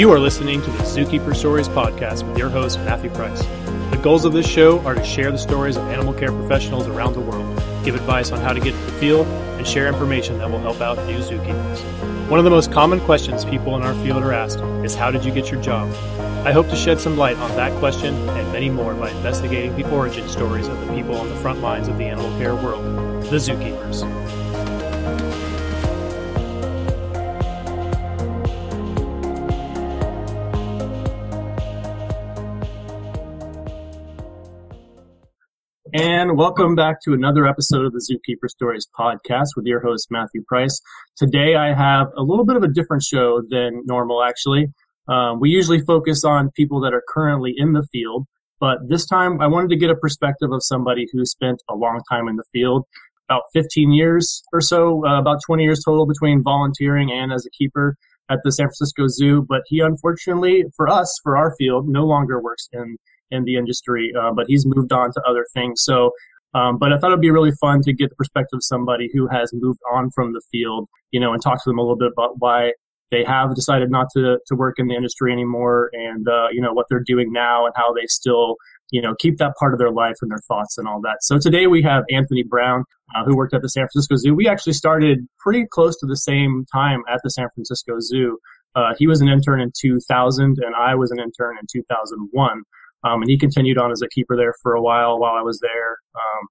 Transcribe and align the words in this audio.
You 0.00 0.10
are 0.12 0.18
listening 0.18 0.62
to 0.62 0.70
the 0.70 0.82
Zookeeper 0.84 1.36
Stories 1.36 1.68
podcast 1.68 2.26
with 2.26 2.38
your 2.38 2.48
host, 2.48 2.78
Matthew 2.78 3.10
Price. 3.10 3.42
The 3.90 4.00
goals 4.02 4.24
of 4.24 4.32
this 4.32 4.46
show 4.46 4.80
are 4.86 4.94
to 4.94 5.04
share 5.04 5.30
the 5.30 5.36
stories 5.36 5.76
of 5.76 5.86
animal 5.88 6.14
care 6.14 6.32
professionals 6.32 6.86
around 6.86 7.12
the 7.12 7.20
world, 7.20 7.54
give 7.84 7.94
advice 7.94 8.32
on 8.32 8.40
how 8.40 8.54
to 8.54 8.60
get 8.60 8.70
to 8.70 8.80
the 8.86 8.92
field, 8.92 9.26
and 9.26 9.66
share 9.66 9.88
information 9.88 10.38
that 10.38 10.50
will 10.50 10.58
help 10.58 10.80
out 10.80 10.96
new 11.06 11.18
zookeepers. 11.18 11.80
One 12.30 12.40
of 12.40 12.44
the 12.44 12.50
most 12.50 12.72
common 12.72 12.98
questions 13.00 13.44
people 13.44 13.76
in 13.76 13.82
our 13.82 13.92
field 13.96 14.22
are 14.22 14.32
asked 14.32 14.60
is 14.82 14.94
How 14.94 15.10
did 15.10 15.22
you 15.22 15.32
get 15.32 15.50
your 15.50 15.60
job? 15.60 15.92
I 16.46 16.52
hope 16.52 16.70
to 16.70 16.76
shed 16.76 16.98
some 16.98 17.18
light 17.18 17.36
on 17.36 17.54
that 17.56 17.78
question 17.78 18.14
and 18.30 18.52
many 18.54 18.70
more 18.70 18.94
by 18.94 19.10
investigating 19.10 19.76
the 19.76 19.86
origin 19.90 20.26
stories 20.30 20.66
of 20.66 20.80
the 20.80 20.94
people 20.94 21.16
on 21.16 21.28
the 21.28 21.36
front 21.36 21.60
lines 21.60 21.88
of 21.88 21.98
the 21.98 22.04
animal 22.04 22.30
care 22.38 22.54
world, 22.54 22.82
the 23.24 23.36
zookeepers. 23.36 24.29
And 36.30 36.38
welcome 36.38 36.76
back 36.76 37.02
to 37.02 37.12
another 37.12 37.44
episode 37.44 37.84
of 37.84 37.92
the 37.92 37.98
Zookeeper 37.98 38.48
Stories 38.48 38.86
podcast 38.96 39.48
with 39.56 39.66
your 39.66 39.80
host, 39.80 40.12
Matthew 40.12 40.44
Price. 40.46 40.80
Today 41.16 41.56
I 41.56 41.74
have 41.74 42.06
a 42.16 42.22
little 42.22 42.44
bit 42.44 42.54
of 42.54 42.62
a 42.62 42.68
different 42.68 43.02
show 43.02 43.42
than 43.50 43.82
normal, 43.84 44.22
actually. 44.22 44.68
Um, 45.08 45.40
we 45.40 45.50
usually 45.50 45.80
focus 45.80 46.22
on 46.22 46.52
people 46.52 46.80
that 46.82 46.94
are 46.94 47.02
currently 47.08 47.52
in 47.56 47.72
the 47.72 47.84
field, 47.90 48.26
but 48.60 48.78
this 48.86 49.06
time 49.06 49.40
I 49.40 49.48
wanted 49.48 49.70
to 49.70 49.76
get 49.76 49.90
a 49.90 49.96
perspective 49.96 50.52
of 50.52 50.62
somebody 50.62 51.08
who 51.12 51.24
spent 51.24 51.64
a 51.68 51.74
long 51.74 52.00
time 52.08 52.28
in 52.28 52.36
the 52.36 52.44
field, 52.52 52.84
about 53.28 53.42
15 53.52 53.90
years 53.90 54.44
or 54.52 54.60
so, 54.60 55.04
uh, 55.04 55.18
about 55.18 55.40
20 55.44 55.64
years 55.64 55.82
total 55.84 56.06
between 56.06 56.44
volunteering 56.44 57.10
and 57.10 57.32
as 57.32 57.44
a 57.44 57.50
keeper 57.50 57.96
at 58.30 58.38
the 58.44 58.52
San 58.52 58.66
Francisco 58.66 59.08
Zoo. 59.08 59.44
But 59.48 59.62
he 59.66 59.80
unfortunately, 59.80 60.66
for 60.76 60.88
us, 60.88 61.12
for 61.24 61.36
our 61.36 61.56
field, 61.56 61.88
no 61.88 62.04
longer 62.04 62.40
works 62.40 62.68
in 62.72 62.98
in 63.30 63.44
the 63.44 63.56
industry, 63.56 64.12
uh, 64.18 64.32
but 64.32 64.46
he's 64.48 64.64
moved 64.66 64.92
on 64.92 65.12
to 65.12 65.22
other 65.28 65.46
things. 65.54 65.82
So, 65.84 66.10
um, 66.54 66.78
but 66.78 66.92
I 66.92 66.98
thought 66.98 67.08
it'd 67.08 67.20
be 67.20 67.30
really 67.30 67.52
fun 67.60 67.80
to 67.82 67.92
get 67.92 68.10
the 68.10 68.16
perspective 68.16 68.56
of 68.56 68.64
somebody 68.64 69.08
who 69.12 69.28
has 69.28 69.50
moved 69.52 69.80
on 69.92 70.10
from 70.10 70.32
the 70.32 70.42
field, 70.50 70.88
you 71.12 71.20
know, 71.20 71.32
and 71.32 71.42
talk 71.42 71.62
to 71.62 71.70
them 71.70 71.78
a 71.78 71.82
little 71.82 71.96
bit 71.96 72.10
about 72.12 72.34
why 72.38 72.72
they 73.10 73.24
have 73.24 73.54
decided 73.54 73.90
not 73.90 74.06
to, 74.16 74.38
to 74.46 74.54
work 74.54 74.76
in 74.78 74.86
the 74.86 74.94
industry 74.94 75.32
anymore 75.32 75.90
and, 75.92 76.28
uh, 76.28 76.46
you 76.52 76.60
know, 76.60 76.72
what 76.72 76.86
they're 76.88 77.02
doing 77.04 77.32
now 77.32 77.66
and 77.66 77.74
how 77.76 77.92
they 77.92 78.06
still, 78.06 78.56
you 78.90 79.02
know, 79.02 79.14
keep 79.18 79.38
that 79.38 79.54
part 79.58 79.72
of 79.72 79.78
their 79.78 79.90
life 79.90 80.16
and 80.22 80.30
their 80.30 80.42
thoughts 80.48 80.78
and 80.78 80.86
all 80.86 81.00
that. 81.02 81.16
So 81.22 81.38
today 81.38 81.66
we 81.66 81.82
have 81.82 82.04
Anthony 82.10 82.44
Brown, 82.44 82.84
uh, 83.14 83.24
who 83.24 83.36
worked 83.36 83.54
at 83.54 83.62
the 83.62 83.68
San 83.68 83.86
Francisco 83.92 84.16
Zoo. 84.16 84.34
We 84.34 84.48
actually 84.48 84.74
started 84.74 85.26
pretty 85.38 85.66
close 85.70 85.98
to 85.98 86.06
the 86.06 86.16
same 86.16 86.64
time 86.72 87.02
at 87.08 87.20
the 87.24 87.30
San 87.30 87.48
Francisco 87.54 87.94
Zoo. 88.00 88.38
Uh, 88.76 88.94
he 88.96 89.06
was 89.06 89.20
an 89.20 89.28
intern 89.28 89.60
in 89.60 89.72
2000 89.80 90.58
and 90.64 90.74
I 90.76 90.94
was 90.94 91.10
an 91.10 91.18
intern 91.18 91.56
in 91.60 91.66
2001. 91.70 92.62
Um, 93.04 93.22
and 93.22 93.30
he 93.30 93.38
continued 93.38 93.78
on 93.78 93.90
as 93.90 94.02
a 94.02 94.08
keeper 94.08 94.36
there 94.36 94.54
for 94.62 94.74
a 94.74 94.82
while 94.82 95.18
while 95.18 95.34
I 95.34 95.42
was 95.42 95.58
there. 95.60 95.96
Um, 96.14 96.48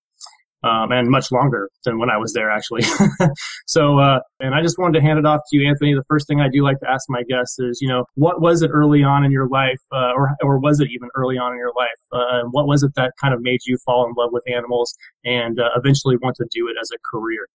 um, 0.63 0.91
and 0.91 1.09
much 1.09 1.31
longer 1.31 1.69
than 1.85 1.99
when 1.99 2.09
I 2.09 2.17
was 2.17 2.33
there, 2.33 2.51
actually. 2.51 2.81
so, 3.65 3.97
uh, 3.97 4.19
and 4.41 4.53
I 4.53 4.61
just 4.61 4.77
wanted 4.77 4.99
to 4.99 5.01
hand 5.01 5.17
it 5.17 5.25
off 5.25 5.39
to 5.49 5.57
you, 5.57 5.67
Anthony. 5.67 5.93
The 5.93 6.03
first 6.09 6.27
thing 6.27 6.41
I 6.41 6.49
do 6.51 6.63
like 6.63 6.79
to 6.81 6.89
ask 6.89 7.05
my 7.07 7.23
guests 7.23 7.59
is, 7.59 7.79
you 7.81 7.87
know, 7.87 8.03
what 8.15 8.41
was 8.41 8.61
it 8.61 8.69
early 8.73 9.01
on 9.03 9.23
in 9.23 9.31
your 9.31 9.47
life, 9.47 9.79
uh, 9.91 10.11
or 10.15 10.31
or 10.43 10.59
was 10.59 10.81
it 10.81 10.89
even 10.91 11.09
early 11.15 11.37
on 11.37 11.53
in 11.53 11.57
your 11.57 11.71
life? 11.77 11.87
Uh, 12.11 12.47
what 12.51 12.67
was 12.67 12.83
it 12.83 12.91
that 12.95 13.13
kind 13.21 13.33
of 13.33 13.41
made 13.41 13.59
you 13.65 13.77
fall 13.85 14.05
in 14.05 14.13
love 14.17 14.31
with 14.33 14.43
animals 14.53 14.93
and 15.23 15.59
uh, 15.59 15.69
eventually 15.77 16.17
want 16.21 16.35
to 16.35 16.45
do 16.51 16.67
it 16.67 16.75
as 16.81 16.89
a 16.93 16.97
career? 17.09 17.47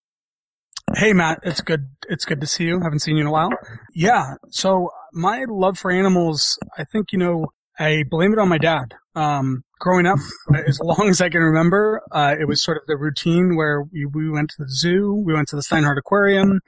Hey 0.95 1.13
Matt, 1.13 1.39
it's 1.43 1.61
good. 1.61 1.89
It's 2.09 2.25
good 2.25 2.41
to 2.41 2.47
see 2.47 2.65
you. 2.65 2.79
Haven't 2.81 2.99
seen 2.99 3.17
you 3.17 3.21
in 3.21 3.27
a 3.27 3.31
while. 3.31 3.49
Yeah. 3.93 4.35
So 4.49 4.89
my 5.13 5.45
love 5.47 5.77
for 5.77 5.91
animals, 5.91 6.57
I 6.77 6.85
think 6.85 7.11
you 7.11 7.19
know, 7.19 7.47
I 7.77 8.03
blame 8.09 8.33
it 8.33 8.39
on 8.39 8.49
my 8.49 8.57
dad. 8.57 8.93
Um, 9.15 9.63
growing 9.79 10.05
up, 10.05 10.19
as 10.67 10.79
long 10.81 11.09
as 11.09 11.21
I 11.21 11.29
can 11.29 11.41
remember, 11.41 12.01
uh, 12.11 12.35
it 12.39 12.47
was 12.47 12.63
sort 12.63 12.77
of 12.77 12.83
the 12.87 12.97
routine 12.97 13.55
where 13.55 13.83
we, 13.83 14.05
we 14.05 14.29
went 14.29 14.49
to 14.51 14.55
the 14.59 14.69
zoo, 14.69 15.21
we 15.25 15.33
went 15.33 15.47
to 15.49 15.55
the 15.55 15.61
Steinhardt 15.61 15.97
Aquarium, 15.97 16.59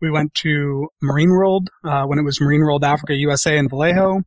we 0.00 0.10
went 0.10 0.34
to 0.34 0.88
Marine 1.00 1.30
World 1.30 1.70
uh, 1.84 2.04
when 2.04 2.18
it 2.18 2.22
was 2.22 2.40
Marine 2.40 2.60
World 2.60 2.84
Africa 2.84 3.14
USA 3.14 3.56
in 3.56 3.68
Vallejo. 3.68 4.22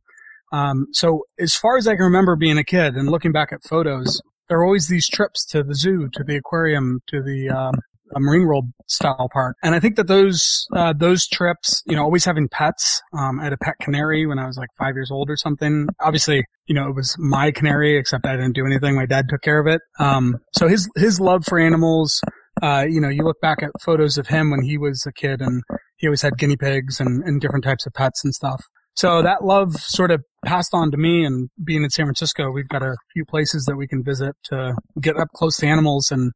Um, 0.50 0.86
so 0.92 1.24
as 1.38 1.54
far 1.54 1.76
as 1.76 1.86
I 1.86 1.94
can 1.94 2.04
remember 2.04 2.34
being 2.34 2.58
a 2.58 2.64
kid 2.64 2.94
and 2.94 3.08
looking 3.08 3.32
back 3.32 3.52
at 3.52 3.62
photos, 3.62 4.20
there 4.48 4.58
are 4.58 4.64
always 4.64 4.88
these 4.88 5.08
trips 5.08 5.44
to 5.46 5.62
the 5.62 5.74
zoo, 5.74 6.08
to 6.14 6.24
the 6.24 6.36
aquarium, 6.36 7.00
to 7.08 7.22
the 7.22 7.50
um, 7.50 7.74
a 8.14 8.20
Marine 8.20 8.46
World 8.46 8.66
style 8.86 9.28
park. 9.32 9.56
And 9.62 9.74
I 9.74 9.80
think 9.80 9.96
that 9.96 10.06
those, 10.06 10.66
uh, 10.74 10.92
those 10.96 11.26
trips, 11.26 11.82
you 11.86 11.96
know, 11.96 12.02
always 12.02 12.24
having 12.24 12.48
pets. 12.48 13.00
Um, 13.16 13.40
I 13.40 13.44
had 13.44 13.52
a 13.52 13.58
pet 13.58 13.74
canary 13.80 14.26
when 14.26 14.38
I 14.38 14.46
was 14.46 14.56
like 14.56 14.68
five 14.78 14.94
years 14.94 15.10
old 15.10 15.30
or 15.30 15.36
something. 15.36 15.88
Obviously, 16.00 16.44
you 16.66 16.74
know, 16.74 16.88
it 16.88 16.94
was 16.94 17.16
my 17.18 17.50
canary, 17.50 17.98
except 17.98 18.26
I 18.26 18.36
didn't 18.36 18.54
do 18.54 18.66
anything. 18.66 18.96
My 18.96 19.06
dad 19.06 19.26
took 19.28 19.42
care 19.42 19.58
of 19.58 19.66
it. 19.66 19.80
Um, 19.98 20.36
so 20.54 20.68
his, 20.68 20.88
his 20.96 21.20
love 21.20 21.44
for 21.44 21.58
animals, 21.58 22.20
uh, 22.62 22.84
you 22.88 23.00
know, 23.00 23.08
you 23.08 23.22
look 23.22 23.40
back 23.40 23.62
at 23.62 23.70
photos 23.84 24.18
of 24.18 24.28
him 24.28 24.50
when 24.50 24.62
he 24.62 24.78
was 24.78 25.04
a 25.06 25.12
kid 25.12 25.40
and 25.40 25.62
he 25.96 26.06
always 26.06 26.22
had 26.22 26.38
guinea 26.38 26.56
pigs 26.56 27.00
and, 27.00 27.22
and 27.24 27.40
different 27.40 27.64
types 27.64 27.86
of 27.86 27.92
pets 27.92 28.24
and 28.24 28.34
stuff. 28.34 28.64
So 28.98 29.22
that 29.22 29.44
love 29.44 29.76
sort 29.76 30.10
of 30.10 30.24
passed 30.44 30.70
on 30.74 30.90
to 30.90 30.96
me 30.96 31.24
and 31.24 31.50
being 31.62 31.84
in 31.84 31.90
San 31.90 32.06
Francisco, 32.06 32.50
we've 32.50 32.68
got 32.68 32.82
a 32.82 32.96
few 33.12 33.24
places 33.24 33.64
that 33.66 33.76
we 33.76 33.86
can 33.86 34.02
visit 34.02 34.34
to 34.46 34.74
get 35.00 35.16
up 35.16 35.28
close 35.36 35.56
to 35.58 35.68
animals 35.68 36.10
and 36.10 36.32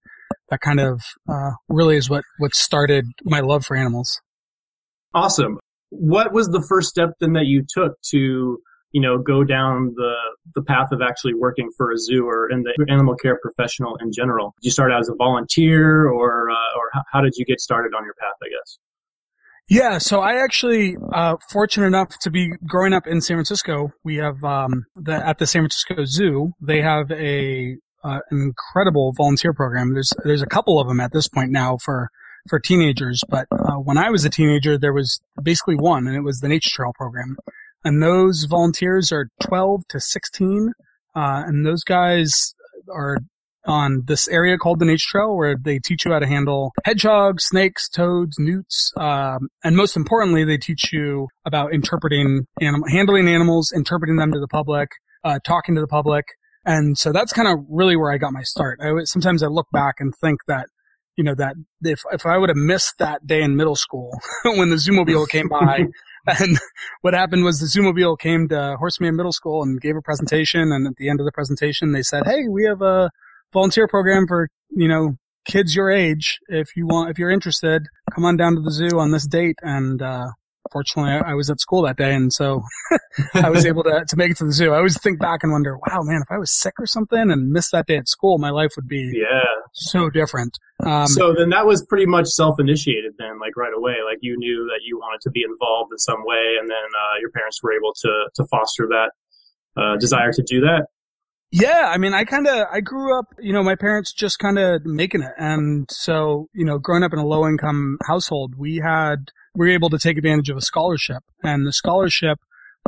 that 0.51 0.61
kind 0.61 0.81
of 0.81 1.01
uh, 1.29 1.51
really 1.69 1.97
is 1.97 2.09
what 2.09 2.25
what 2.39 2.55
started 2.55 3.05
my 3.25 3.41
love 3.41 3.65
for 3.65 3.77
animals. 3.77 4.21
Awesome. 5.15 5.59
What 5.91 6.33
was 6.33 6.49
the 6.49 6.65
first 6.69 6.89
step 6.89 7.11
then 7.21 7.35
that 7.35 7.47
you 7.47 7.65
took 7.69 7.93
to 8.11 8.59
you 8.93 9.01
know 9.01 9.19
go 9.19 9.45
down 9.45 9.95
the 9.97 10.15
the 10.55 10.63
path 10.63 10.89
of 10.93 11.01
actually 11.03 11.35
working 11.35 11.71
for 11.77 11.91
a 11.91 11.99
zoo 11.99 12.27
or 12.27 12.51
in 12.51 12.63
the 12.63 12.87
animal 12.89 13.15
care 13.17 13.39
professional 13.43 13.97
in 13.97 14.13
general? 14.13 14.55
Did 14.61 14.67
you 14.67 14.71
start 14.71 14.93
out 14.93 15.01
as 15.01 15.09
a 15.09 15.15
volunteer, 15.15 16.09
or 16.09 16.51
uh, 16.51 16.79
or 16.79 17.03
how 17.13 17.21
did 17.21 17.35
you 17.37 17.45
get 17.45 17.61
started 17.61 17.93
on 17.97 18.05
your 18.05 18.15
path? 18.15 18.37
I 18.43 18.49
guess. 18.49 18.79
Yeah, 19.69 19.99
so 19.99 20.21
I 20.21 20.43
actually 20.43 20.97
uh, 21.13 21.37
fortunate 21.51 21.87
enough 21.87 22.19
to 22.23 22.31
be 22.31 22.53
growing 22.67 22.93
up 22.93 23.07
in 23.07 23.21
San 23.21 23.37
Francisco. 23.37 23.93
We 24.05 24.17
have 24.17 24.43
um, 24.45 24.85
the, 24.97 25.15
at 25.15 25.39
the 25.39 25.47
San 25.47 25.63
Francisco 25.63 26.05
Zoo. 26.05 26.53
They 26.61 26.83
have 26.83 27.11
a 27.11 27.77
uh, 28.05 28.21
an 28.31 28.41
incredible 28.43 29.13
volunteer 29.17 29.53
program. 29.53 29.95
There's 29.95 30.13
there's 30.25 30.43
a 30.43 30.47
couple 30.47 30.81
of 30.81 30.89
them 30.89 31.01
at 31.01 31.13
this 31.13 31.29
point 31.29 31.51
now 31.51 31.79
for 31.79 32.11
for 32.49 32.59
teenagers, 32.59 33.23
but 33.29 33.47
uh, 33.53 33.77
when 33.77 33.99
I 33.99 34.11
was 34.11 34.25
a 34.25 34.31
teenager, 34.31 34.77
there 34.77 34.93
was 34.93 35.21
basically 35.43 35.77
one, 35.77 36.07
and 36.07 36.17
it 36.17 36.23
was 36.23 36.41
the 36.41 36.49
Nature 36.49 36.71
Trail 36.73 36.93
program. 36.95 37.37
And 37.85 38.03
those 38.03 38.45
volunteers 38.45 39.13
are 39.13 39.29
12 39.41 39.83
to 39.91 40.01
16, 40.01 40.73
uh, 41.15 41.43
and 41.47 41.65
those 41.67 41.85
guys 41.85 42.55
are 42.93 43.19
on 43.65 44.03
this 44.07 44.27
area 44.29 44.59
called 44.59 44.81
the 44.81 44.85
Nature 44.85 45.07
Trail, 45.09 45.37
where 45.37 45.57
they 45.57 45.79
teach 45.79 46.05
you 46.05 46.13
how 46.13 46.19
to 46.19 46.27
handle 46.27 46.73
hedgehogs, 46.85 47.45
snakes, 47.45 47.89
toads, 47.89 48.39
newts, 48.39 48.93
um, 48.97 49.49
and 49.63 49.77
most 49.77 49.97
importantly, 49.97 50.45
they 50.45 50.59
teach 50.59 50.93
you 50.93 51.29
about 51.45 51.73
interpreting 51.73 52.47
animal, 52.61 52.89
handling 52.89 53.29
animals, 53.29 53.73
interpreting 53.75 54.17
them 54.17 54.33
to 54.33 54.41
the 54.41 54.49
public, 54.49 54.89
uh, 55.23 55.39
talking 55.45 55.77
to 55.77 55.81
the 55.81 55.87
public, 55.87 56.25
and 56.65 56.97
so 56.97 57.13
that's 57.13 57.33
kind 57.33 57.49
of 57.49 57.65
really 57.69 57.97
where 57.97 58.13
I 58.13 58.19
got 58.19 58.33
my 58.33 58.43
start. 58.43 58.81
I 58.83 58.93
sometimes 59.05 59.43
I 59.43 59.49
look 59.49 59.67
back 59.73 59.97
and 59.99 60.15
think 60.15 60.41
that, 60.47 60.69
you 61.17 61.25
know, 61.25 61.35
that 61.35 61.57
if, 61.83 62.03
if 62.13 62.25
I 62.25 62.39
would 62.39 62.49
have 62.49 62.57
missed 62.57 62.99
that 62.99 63.27
day 63.27 63.43
in 63.43 63.57
middle 63.57 63.77
school 63.77 64.19
when 64.45 64.71
the 64.71 64.77
Zoomobile 64.77 65.29
came 65.29 65.49
by 65.49 65.87
and 66.27 66.59
what 67.01 67.15
happened 67.15 67.45
was 67.45 67.59
the 67.59 67.67
Zoomobile 67.67 68.19
came 68.19 68.49
to 68.49 68.77
Horseman 68.79 69.17
Middle 69.17 69.33
School 69.33 69.63
and 69.63 69.81
gave 69.81 69.97
a 69.97 70.03
presentation. 70.03 70.73
And 70.73 70.87
at 70.87 70.97
the 70.97 71.09
end 71.09 71.21
of 71.21 71.27
the 71.27 71.33
presentation, 71.33 71.93
they 71.93 72.03
said, 72.03 72.27
Hey, 72.27 72.47
we 72.49 72.65
have 72.65 72.81
a 72.83 73.11
volunteer 73.53 73.89
program 73.89 74.27
for, 74.27 74.49
you 74.71 74.89
know, 74.89 75.17
kids 75.45 75.75
your 75.75 75.91
age. 75.91 76.39
If 76.49 76.77
you 76.77 76.87
want, 76.87 77.11
if 77.11 77.19
you're 77.19 77.31
interested, 77.31 77.87
come 78.15 78.25
on 78.25 78.37
down 78.37 78.55
to 78.55 78.61
the 78.61 78.71
zoo 78.71 79.01
on 79.01 79.11
this 79.11 79.27
date. 79.27 79.59
And, 79.63 80.01
uh, 80.01 80.29
fortunately, 80.73 81.13
I, 81.13 81.33
I 81.33 81.35
was 81.35 81.51
at 81.51 81.61
school 81.61 81.83
that 81.83 81.97
day, 81.97 82.15
and 82.15 82.33
so 82.33 82.63
I 83.35 83.51
was 83.51 83.67
able 83.67 83.83
to 83.85 84.05
to 84.07 84.17
make 84.17 84.31
it 84.31 84.37
to 84.39 84.45
the 84.45 84.53
zoo. 84.53 84.73
I 84.73 84.79
always 84.79 85.01
think 85.01 85.21
back 85.21 85.41
and 85.43 85.53
wonder, 85.53 85.77
wow, 85.77 86.01
man, 86.03 86.23
if 86.23 86.31
I 86.31 86.39
was 86.39 86.51
sick 86.51 86.75
or 86.79 86.87
something 86.87 87.31
and 87.31 87.51
missed 87.51 87.73
that 87.73 87.87
day 87.87 87.97
at 87.97 88.09
school, 88.09 88.39
my 88.39 88.51
life 88.51 88.73
would 88.77 88.89
be 88.89 89.13
yeah 89.15 89.45
so 89.73 90.11
different. 90.11 90.59
Um, 90.85 91.07
so 91.07 91.35
then 91.37 91.51
that 91.51 91.67
was 91.67 91.85
pretty 91.85 92.07
much 92.07 92.27
self 92.27 92.59
initiated 92.59 93.13
then, 93.19 93.39
like 93.39 93.57
right 93.57 93.73
away, 93.75 93.97
like 94.05 94.19
you 94.21 94.37
knew 94.37 94.69
that 94.73 94.81
you 94.85 94.99
wanted 94.99 95.21
to 95.23 95.31
be 95.31 95.43
involved 95.43 95.93
in 95.93 95.99
some 95.99 96.25
way, 96.25 96.57
and 96.61 96.69
then 96.69 96.77
uh, 96.77 97.21
your 97.21 97.31
parents 97.31 97.63
were 97.63 97.73
able 97.73 97.93
to 97.95 98.29
to 98.37 98.47
foster 98.51 98.89
that 98.89 99.11
uh, 99.77 99.97
desire 99.99 100.33
to 100.33 100.43
do 100.43 100.61
that. 100.61 100.87
Yeah, 101.53 101.91
I 101.93 101.99
mean, 101.99 102.15
I 102.15 102.25
kind 102.25 102.47
of, 102.47 102.67
I 102.73 102.81
grew 102.81 103.19
up, 103.19 103.27
you 103.39 103.53
know, 103.53 103.63
my 103.63 103.75
parents 103.75 104.11
just 104.11 104.39
kind 104.39 104.59
of 104.59 104.87
making 104.87 105.21
it. 105.21 105.35
And 105.37 105.87
so, 105.91 106.49
you 106.55 106.65
know, 106.65 106.79
growing 106.79 107.03
up 107.03 107.13
in 107.13 107.19
a 107.19 107.27
low 107.27 107.47
income 107.47 107.99
household, 108.07 108.55
we 108.57 108.77
had, 108.77 109.31
we 109.55 109.67
were 109.67 109.73
able 109.73 109.91
to 109.91 109.99
take 109.99 110.17
advantage 110.17 110.49
of 110.49 110.57
a 110.57 110.63
scholarship. 110.63 111.23
And 111.43 111.67
the 111.67 111.73
scholarship, 111.75 112.39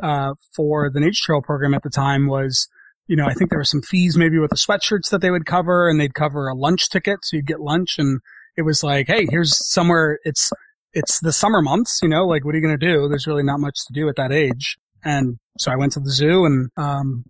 uh, 0.02 0.32
for 0.56 0.90
the 0.90 0.98
Nature 0.98 1.22
Trail 1.24 1.42
program 1.42 1.74
at 1.74 1.82
the 1.82 1.90
time 1.90 2.26
was, 2.26 2.66
you 3.06 3.16
know, 3.16 3.26
I 3.26 3.34
think 3.34 3.50
there 3.50 3.58
were 3.58 3.64
some 3.64 3.82
fees 3.82 4.16
maybe 4.16 4.38
with 4.38 4.50
the 4.50 4.56
sweatshirts 4.56 5.10
that 5.10 5.20
they 5.20 5.30
would 5.30 5.44
cover 5.44 5.88
and 5.90 6.00
they'd 6.00 6.14
cover 6.14 6.48
a 6.48 6.54
lunch 6.54 6.88
ticket. 6.88 7.18
So 7.22 7.36
you'd 7.36 7.46
get 7.46 7.60
lunch 7.60 7.98
and 7.98 8.20
it 8.56 8.62
was 8.62 8.82
like, 8.82 9.08
Hey, 9.08 9.26
here's 9.28 9.58
somewhere 9.70 10.18
it's, 10.24 10.50
it's 10.94 11.20
the 11.20 11.32
summer 11.32 11.60
months, 11.60 12.00
you 12.02 12.08
know, 12.08 12.24
like 12.24 12.46
what 12.46 12.54
are 12.54 12.58
you 12.58 12.64
going 12.64 12.78
to 12.78 12.86
do? 12.86 13.08
There's 13.08 13.26
really 13.26 13.42
not 13.42 13.60
much 13.60 13.84
to 13.86 13.92
do 13.92 14.08
at 14.08 14.16
that 14.16 14.32
age. 14.32 14.78
And 15.04 15.36
so 15.58 15.70
I 15.70 15.76
went 15.76 15.92
to 15.92 16.00
the 16.00 16.10
zoo 16.10 16.46
and, 16.46 16.70
um, 16.78 17.24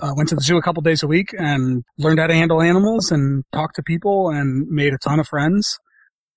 uh, 0.00 0.12
went 0.16 0.28
to 0.30 0.34
the 0.34 0.40
zoo 0.40 0.56
a 0.56 0.62
couple 0.62 0.82
days 0.82 1.02
a 1.02 1.06
week 1.06 1.34
and 1.38 1.84
learned 1.98 2.18
how 2.18 2.26
to 2.26 2.34
handle 2.34 2.62
animals 2.62 3.10
and 3.10 3.44
talk 3.52 3.74
to 3.74 3.82
people 3.82 4.30
and 4.30 4.66
made 4.68 4.94
a 4.94 4.98
ton 4.98 5.20
of 5.20 5.28
friends. 5.28 5.78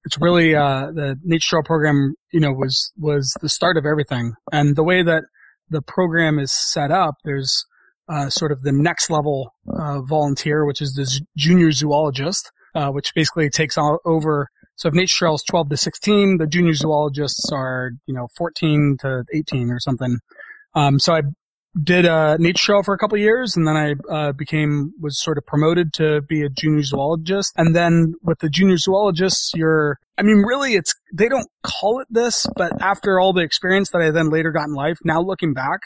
It's 0.04 0.19
really, 0.19 0.54
uh, 0.54 0.92
the 0.92 1.18
nature 1.24 1.50
trail 1.50 1.63
program, 1.63 2.16
you 2.31 2.40
know, 2.40 2.52
was, 2.52 2.92
was 2.98 3.34
the 3.42 3.50
start 3.50 3.78
of 3.78 3.86
everything. 3.86 4.34
And 4.52 4.75
the 4.75 4.84
way 4.84 5.02
that 5.04 5.24
the 5.69 5.81
program 5.81 6.38
is 6.38 6.52
set 6.52 6.92
up, 6.92 7.16
there's, 7.24 7.66
uh, 8.07 8.30
sort 8.30 8.52
of 8.52 8.62
the 8.62 8.72
next 8.72 9.10
level, 9.10 9.52
uh, 9.68 10.01
volunteer, 10.01 10.66
which 10.66 10.81
is 10.81 10.94
the 10.94 11.10
junior 11.36 11.72
zoologist, 11.72 12.51
uh, 12.75 12.90
which 12.90 13.13
basically 13.16 13.50
takes 13.50 13.78
over. 13.78 14.50
So 14.75 14.90
if 14.90 14.94
nature 14.94 15.16
trail 15.18 15.36
is 15.36 15.44
12 15.44 15.69
to 15.69 15.78
16, 15.78 16.38
the 16.38 16.46
junior 16.46 16.74
zoologists 16.74 17.50
are, 17.51 17.92
you 18.06 18.13
know, 18.13 18.28
14 18.38 18.98
to 19.00 19.24
18 19.34 19.72
or 19.72 19.80
something. 19.80 20.19
Um, 20.75 21.00
so 21.00 21.16
I 21.16 21.22
did 21.81 22.06
a 22.06 22.38
nature 22.39 22.66
trail 22.66 22.83
for 22.83 22.94
a 22.94 22.98
couple 22.98 23.18
years 23.18 23.56
and 23.56 23.68
then 23.68 23.75
I 23.75 23.95
uh, 24.10 24.31
became 24.31 24.94
was 25.00 25.22
sort 25.22 25.38
of 25.38 25.45
promoted 25.45 25.94
to 25.94 26.22
be 26.22 26.42
a 26.42 26.50
junior 26.50 26.83
zoologist. 26.83 27.54
And 27.57 27.75
then 27.75 28.16
with 28.24 28.39
the 28.39 28.50
junior 28.50 28.77
zoologists 28.77 29.51
you're 29.56 30.00
I 30.18 30.24
mean 30.24 30.38
really 30.38 30.75
it's 30.75 30.95
they 31.13 31.27
don't 31.27 31.48
call 31.63 32.00
it 32.00 32.07
this 32.10 32.48
but 32.56 32.81
after 32.81 33.19
all 33.19 33.33
the 33.33 33.42
experience 33.42 33.89
that 33.92 34.01
I 34.01 34.12
then 34.12 34.30
later 34.30 34.51
got 34.51 34.68
in 34.68 34.74
life 34.74 34.98
now 35.04 35.22
looking 35.22 35.54
back 35.54 35.81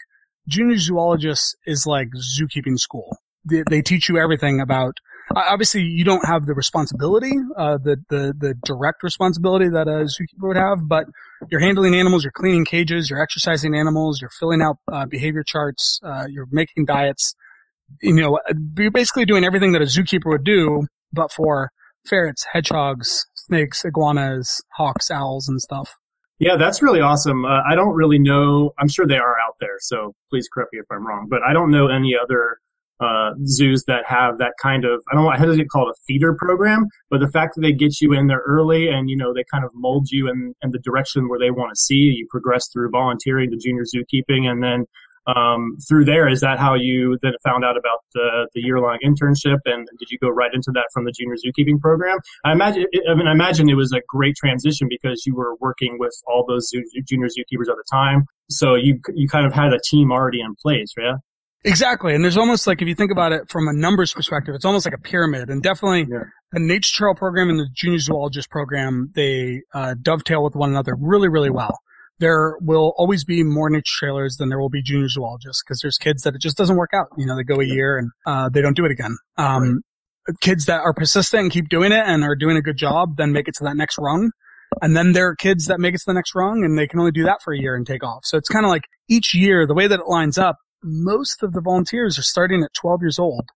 junior 0.48 0.78
zoologist 0.78 1.56
is 1.66 1.86
like 1.86 2.10
zookeeping 2.12 2.78
school. 2.78 3.18
They, 3.46 3.64
they 3.70 3.82
teach 3.82 4.10
you 4.10 4.18
everything 4.18 4.60
about 4.60 4.98
obviously 5.36 5.82
you 5.82 6.04
don't 6.04 6.26
have 6.26 6.46
the 6.46 6.54
responsibility, 6.54 7.34
uh, 7.58 7.78
the, 7.78 7.98
the, 8.10 8.34
the 8.38 8.56
direct 8.64 9.04
responsibility 9.04 9.70
that 9.70 9.88
a 9.88 10.06
zookeeper 10.06 10.48
would 10.48 10.58
have, 10.58 10.88
but 10.88 11.06
you're 11.50 11.60
handling 11.60 11.96
animals, 11.96 12.24
you're 12.24 12.32
cleaning 12.32 12.66
cages, 12.66 13.10
you're 13.10 13.22
exercising 13.22 13.76
animals, 13.76 14.22
you're 14.22 14.32
filling 14.40 14.62
out, 14.62 14.78
uh, 14.92 15.06
behavior 15.06 15.44
charts, 15.44 16.00
uh, 16.04 16.26
you're 16.30 16.48
making 16.52 16.86
diets. 16.86 17.36
You 18.02 18.14
know, 18.14 18.40
you're 18.78 18.92
basically 18.92 19.26
doing 19.26 19.44
everything 19.44 19.72
that 19.72 19.82
a 19.82 19.86
zookeeper 19.86 20.28
would 20.28 20.44
do, 20.44 20.86
but 21.12 21.32
for 21.32 21.72
ferrets, 22.08 22.46
hedgehogs, 22.52 23.26
snakes, 23.36 23.84
iguanas, 23.84 24.62
hawks, 24.74 25.10
owls, 25.10 25.48
and 25.48 25.60
stuff. 25.60 25.96
Yeah, 26.40 26.56
that's 26.56 26.82
really 26.82 27.02
awesome. 27.02 27.44
Uh, 27.46 27.62
I 27.70 27.76
don't 27.76 27.96
really 27.96 28.20
know. 28.20 28.72
I'm 28.80 28.88
sure 28.88 29.06
they 29.06 29.18
are 29.18 29.36
out 29.40 29.56
there, 29.60 29.76
so 29.80 30.14
please 30.30 30.48
correct 30.54 30.70
me 30.72 30.80
if 30.80 30.86
I'm 30.92 31.06
wrong. 31.06 31.28
But 31.30 31.42
I 31.48 31.52
don't 31.52 31.70
know 31.70 31.88
any 31.88 32.16
other 32.16 32.60
uh, 33.00 33.32
zoos 33.46 33.84
that 33.86 34.06
have 34.06 34.38
that 34.40 34.54
kind 34.62 34.86
of 34.86 35.02
I 35.12 35.16
don't 35.16 35.24
know 35.24 35.32
I 35.32 35.38
hesitate 35.38 35.64
to 35.64 35.70
call 35.70 35.88
it 35.88 35.92
a 35.92 36.02
feeder 36.08 36.36
program, 36.38 36.88
but 37.10 37.20
the 37.20 37.30
fact 37.30 37.56
that 37.56 37.62
they 37.62 37.72
get 37.72 38.02
you 38.02 38.14
in 38.14 38.28
there 38.28 38.44
early 38.46 38.90
and 38.90 39.10
you 39.10 39.16
know 39.16 39.34
they 39.34 39.44
kind 39.52 39.64
of 39.64 39.72
mold 39.74 40.10
you 40.12 40.30
in, 40.30 40.54
in 40.62 40.72
the 40.72 40.80
direction 40.80 41.30
where 41.30 41.40
they 41.40 41.52
want 41.52 41.72
to 41.72 41.80
see 41.80 41.96
you 41.96 42.28
progress 42.30 42.68
through 42.72 42.90
volunteering 42.90 43.50
to 43.52 43.58
junior 43.58 43.84
zookeeping 43.84 44.50
and 44.50 44.64
then 44.64 44.86
um, 45.36 45.78
through 45.88 46.06
there 46.06 46.28
is 46.28 46.42
that 46.42 46.60
how 46.60 46.74
you 46.74 47.18
then 47.22 47.34
found 47.44 47.64
out 47.64 47.78
about 47.78 48.00
the, 48.14 48.48
the 48.54 48.62
year 48.62 48.80
long 48.80 48.98
internship 49.04 49.60
and 49.66 49.88
did 50.00 50.10
you 50.10 50.18
go 50.20 50.30
right 50.30 50.54
into 50.54 50.72
that 50.74 50.86
from 50.94 51.06
the 51.06 51.12
junior 51.12 51.36
zookeeping 51.36 51.80
program? 51.80 52.18
I 52.46 52.52
imagine 52.52 52.86
I 53.10 53.16
mean 53.16 53.28
I 53.28 53.32
imagine 53.32 53.70
it 53.70 53.76
was 53.76 53.92
a 53.92 54.02
great 54.08 54.36
transition 54.36 54.88
because 54.90 55.26
you 55.26 55.36
were 55.36 55.56
working 55.60 55.98
with 56.00 56.14
all 56.28 56.46
those 56.48 56.68
zoo, 56.70 56.84
junior 57.08 57.28
zookeepers 57.28 57.70
at 57.70 57.76
the 57.76 57.84
time, 57.90 58.26
so 58.50 58.76
you 58.76 59.00
you 59.14 59.28
kind 59.28 59.46
of 59.46 59.54
had 59.54 59.74
a 59.74 59.80
team 59.90 60.12
already 60.12 60.42
in 60.42 60.56
place, 60.56 60.94
yeah. 60.98 61.16
Exactly. 61.66 62.16
And 62.16 62.24
there's 62.24 62.38
almost 62.38 62.68
like, 62.68 62.82
if 62.82 62.88
you 62.88 62.96
think 62.96 63.12
about 63.12 63.34
it 63.34 63.50
from 63.50 63.68
a 63.68 63.74
numbers 63.74 64.14
perspective, 64.14 64.56
it's 64.56 64.66
almost 64.66 64.86
like 64.86 64.94
a 64.94 65.02
pyramid 65.02 65.50
and 65.50 65.62
definitely 65.62 66.08
yeah. 66.10 66.24
the 66.54 66.60
nature 66.60 66.92
trail 66.94 67.14
program 67.16 67.50
and 67.50 67.60
the 67.60 67.68
junior 67.74 68.00
zoologist 68.00 68.50
program, 68.50 69.12
they 69.14 69.62
uh, 69.74 69.96
dovetail 70.02 70.44
with 70.44 70.56
one 70.56 70.70
another 70.70 70.96
really, 70.98 71.28
really 71.28 71.50
well. 71.50 71.80
There 72.20 72.58
will 72.62 72.94
always 72.98 73.24
be 73.24 73.44
more 73.44 73.70
nature 73.70 73.84
trailers 73.86 74.38
than 74.38 74.50
there 74.50 74.60
will 74.60 74.70
be 74.70 74.82
junior 74.82 75.10
zoologists 75.10 75.64
because 75.64 75.82
there's 75.82 75.98
kids 75.98 76.24
that 76.24 76.36
it 76.36 76.42
just 76.42 76.58
doesn't 76.58 76.78
work 76.78 76.92
out. 76.94 77.08
You 77.18 77.26
know, 77.26 77.36
they 77.36 77.44
go 77.44 77.60
a 77.60 77.66
year 77.66 77.98
and 77.98 78.12
uh, 78.26 78.50
they 78.50 78.62
don't 78.62 78.76
do 78.76 78.86
it 78.86 78.92
again. 78.92 79.18
Um, 79.38 79.82
right. 80.28 80.36
Kids 80.42 80.66
that 80.66 80.82
are 80.82 80.94
persistent 80.94 81.44
and 81.44 81.52
keep 81.52 81.70
doing 81.70 81.92
it 81.92 82.04
and 82.06 82.24
are 82.24 82.36
doing 82.36 82.56
a 82.56 82.62
good 82.62 82.78
job 82.78 83.18
then 83.18 83.32
make 83.32 83.48
it 83.48 83.56
to 83.56 83.64
that 83.66 83.76
next 83.76 83.98
rung. 83.98 84.32
And 84.82 84.96
then 84.96 85.14
there 85.14 85.28
are 85.28 85.36
kids 85.36 85.66
that 85.66 85.80
make 85.80 85.96
it 85.96 86.00
to 86.00 86.04
the 86.08 86.14
next 86.14 86.36
rung 86.36 86.64
and 86.64 86.78
they 86.78 86.88
can 86.88 87.00
only 87.00 87.12
do 87.12 87.24
that 87.24 87.42
for 87.44 87.54
a 87.54 87.58
year 87.58 87.76
and 87.76 87.86
take 87.86 88.04
off. 88.04 88.22
So 88.24 88.38
it's 88.38 88.50
kind 88.50 88.66
of 88.66 88.70
like 88.70 88.84
each 89.10 89.34
year, 89.34 89.66
the 89.66 89.74
way 89.74 89.88
that 89.88 90.00
it 90.00 90.08
lines 90.08 90.38
up, 90.38 90.58
most 90.84 91.44
of 91.44 91.54
the 91.54 91.62
volunteers 91.62 92.18
are 92.18 92.24
starting 92.24 92.64
at 92.64 92.74
12 92.74 93.02
years 93.02 93.20
old. 93.20 93.50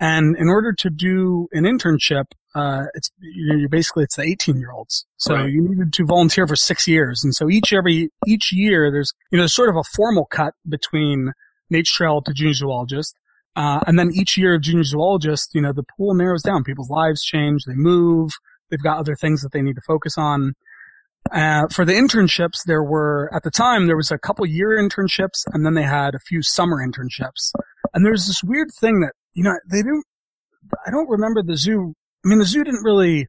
And 0.00 0.36
in 0.36 0.48
order 0.48 0.72
to 0.72 0.90
do 0.90 1.48
an 1.52 1.64
internship, 1.64 2.24
uh, 2.54 2.84
it's, 2.94 3.10
you 3.20 3.68
basically, 3.68 4.04
it's 4.04 4.16
the 4.16 4.22
18 4.22 4.58
year 4.58 4.72
olds. 4.72 5.06
So 5.16 5.34
right. 5.34 5.50
you 5.50 5.68
needed 5.68 5.92
to 5.92 6.04
volunteer 6.04 6.46
for 6.46 6.56
six 6.56 6.86
years. 6.86 7.22
And 7.24 7.34
so 7.34 7.48
each, 7.48 7.72
every, 7.72 8.10
each 8.26 8.52
year 8.52 8.90
there's, 8.90 9.12
you 9.30 9.38
know, 9.38 9.42
there's 9.42 9.54
sort 9.54 9.68
of 9.68 9.76
a 9.76 9.84
formal 9.94 10.26
cut 10.26 10.54
between 10.68 11.32
nature 11.70 11.92
trail 11.94 12.22
to 12.22 12.32
junior 12.32 12.54
zoologist. 12.54 13.18
Uh, 13.56 13.80
and 13.86 13.98
then 13.98 14.10
each 14.14 14.36
year 14.36 14.54
of 14.54 14.62
junior 14.62 14.82
zoologist, 14.82 15.50
you 15.54 15.60
know, 15.60 15.72
the 15.72 15.84
pool 15.96 16.14
narrows 16.14 16.42
down. 16.42 16.64
People's 16.64 16.90
lives 16.90 17.22
change. 17.22 17.64
They 17.64 17.74
move. 17.74 18.32
They've 18.70 18.82
got 18.82 18.98
other 18.98 19.14
things 19.14 19.42
that 19.42 19.52
they 19.52 19.62
need 19.62 19.76
to 19.76 19.82
focus 19.86 20.18
on. 20.18 20.54
Uh, 21.32 21.66
for 21.68 21.84
the 21.84 21.92
internships, 21.92 22.64
there 22.66 22.82
were, 22.82 23.30
at 23.34 23.42
the 23.42 23.50
time, 23.50 23.86
there 23.86 23.96
was 23.96 24.10
a 24.10 24.18
couple 24.18 24.44
year 24.46 24.70
internships 24.70 25.44
and 25.52 25.64
then 25.64 25.74
they 25.74 25.82
had 25.82 26.14
a 26.14 26.18
few 26.18 26.42
summer 26.42 26.76
internships. 26.76 27.52
And 27.92 28.04
there's 28.04 28.26
this 28.26 28.42
weird 28.42 28.68
thing 28.78 29.00
that, 29.00 29.12
you 29.32 29.42
know, 29.42 29.54
they 29.68 29.78
didn't, 29.78 30.04
I 30.86 30.90
don't 30.90 31.08
remember 31.08 31.42
the 31.42 31.56
zoo. 31.56 31.94
I 32.24 32.28
mean, 32.28 32.38
the 32.38 32.44
zoo 32.44 32.64
didn't 32.64 32.84
really 32.84 33.26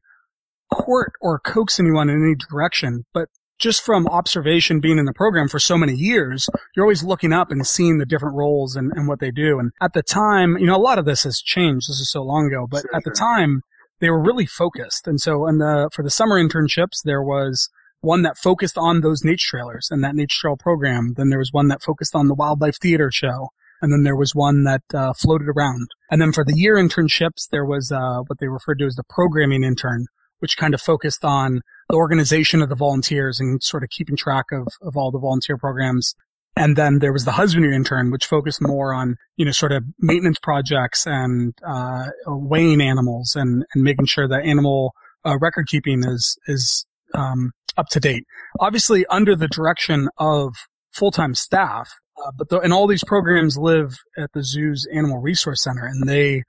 court 0.72 1.12
or 1.20 1.38
coax 1.38 1.80
anyone 1.80 2.08
in 2.10 2.22
any 2.22 2.34
direction, 2.34 3.04
but 3.14 3.28
just 3.58 3.82
from 3.82 4.06
observation 4.08 4.80
being 4.80 4.98
in 4.98 5.06
the 5.06 5.12
program 5.14 5.48
for 5.48 5.58
so 5.58 5.78
many 5.78 5.94
years, 5.94 6.48
you're 6.74 6.84
always 6.84 7.02
looking 7.02 7.32
up 7.32 7.50
and 7.50 7.66
seeing 7.66 7.98
the 7.98 8.04
different 8.04 8.36
roles 8.36 8.76
and, 8.76 8.92
and 8.94 9.08
what 9.08 9.20
they 9.20 9.30
do. 9.30 9.58
And 9.58 9.72
at 9.80 9.94
the 9.94 10.02
time, 10.02 10.58
you 10.58 10.66
know, 10.66 10.76
a 10.76 10.78
lot 10.78 10.98
of 10.98 11.06
this 11.06 11.22
has 11.24 11.40
changed. 11.40 11.88
This 11.88 12.00
is 12.00 12.10
so 12.10 12.22
long 12.22 12.46
ago, 12.46 12.66
but 12.70 12.82
sure, 12.82 12.94
at 12.94 13.04
the 13.04 13.10
time, 13.10 13.62
they 14.00 14.10
were 14.10 14.20
really 14.20 14.44
focused. 14.44 15.06
And 15.06 15.20
so, 15.20 15.46
in 15.46 15.58
the, 15.58 15.88
for 15.92 16.02
the 16.02 16.10
summer 16.10 16.42
internships, 16.42 17.02
there 17.02 17.22
was 17.22 17.70
one 18.00 18.22
that 18.22 18.38
focused 18.38 18.78
on 18.78 19.00
those 19.00 19.24
nature 19.24 19.56
trailers 19.56 19.88
and 19.90 20.02
that 20.04 20.14
nature 20.14 20.36
trail 20.40 20.56
program. 20.56 21.14
Then 21.16 21.30
there 21.30 21.38
was 21.38 21.52
one 21.52 21.68
that 21.68 21.82
focused 21.82 22.14
on 22.14 22.28
the 22.28 22.34
wildlife 22.34 22.76
theater 22.80 23.10
show. 23.10 23.48
And 23.82 23.92
then 23.92 24.04
there 24.04 24.16
was 24.16 24.34
one 24.34 24.64
that 24.64 24.82
uh, 24.94 25.12
floated 25.12 25.48
around. 25.48 25.88
And 26.10 26.20
then 26.20 26.32
for 26.32 26.44
the 26.44 26.56
year 26.56 26.76
internships, 26.76 27.48
there 27.50 27.64
was 27.64 27.92
uh, 27.92 28.20
what 28.26 28.38
they 28.38 28.48
referred 28.48 28.78
to 28.78 28.86
as 28.86 28.94
the 28.94 29.04
programming 29.08 29.64
intern, 29.64 30.06
which 30.38 30.56
kind 30.56 30.72
of 30.72 30.80
focused 30.80 31.24
on 31.24 31.60
the 31.88 31.96
organization 31.96 32.62
of 32.62 32.68
the 32.68 32.74
volunteers 32.74 33.38
and 33.38 33.62
sort 33.62 33.82
of 33.82 33.90
keeping 33.90 34.16
track 34.16 34.46
of, 34.50 34.66
of 34.80 34.96
all 34.96 35.10
the 35.10 35.18
volunteer 35.18 35.58
programs. 35.58 36.14
And 36.56 36.74
then 36.74 37.00
there 37.00 37.12
was 37.12 37.26
the 37.26 37.32
husbandry 37.32 37.76
intern, 37.76 38.10
which 38.10 38.24
focused 38.24 38.62
more 38.62 38.94
on, 38.94 39.16
you 39.36 39.44
know, 39.44 39.52
sort 39.52 39.72
of 39.72 39.84
maintenance 39.98 40.38
projects 40.42 41.06
and 41.06 41.52
uh, 41.66 42.06
weighing 42.26 42.80
animals 42.80 43.36
and, 43.36 43.66
and 43.74 43.84
making 43.84 44.06
sure 44.06 44.26
that 44.26 44.44
animal 44.44 44.94
uh, 45.26 45.36
record 45.38 45.66
keeping 45.66 46.02
is 46.02 46.38
is 46.46 46.86
um, 47.16 47.52
up 47.76 47.88
to 47.90 48.00
date. 48.00 48.24
Obviously, 48.60 49.06
under 49.06 49.34
the 49.36 49.48
direction 49.48 50.08
of 50.18 50.54
full 50.92 51.10
time 51.10 51.34
staff, 51.34 51.90
uh, 52.24 52.30
but 52.36 52.48
the, 52.48 52.60
and 52.60 52.72
all 52.72 52.86
these 52.86 53.04
programs 53.04 53.58
live 53.58 53.96
at 54.16 54.32
the 54.32 54.42
zoo's 54.42 54.86
animal 54.92 55.18
resource 55.20 55.62
center, 55.62 55.84
and 55.84 56.08
they 56.08 56.42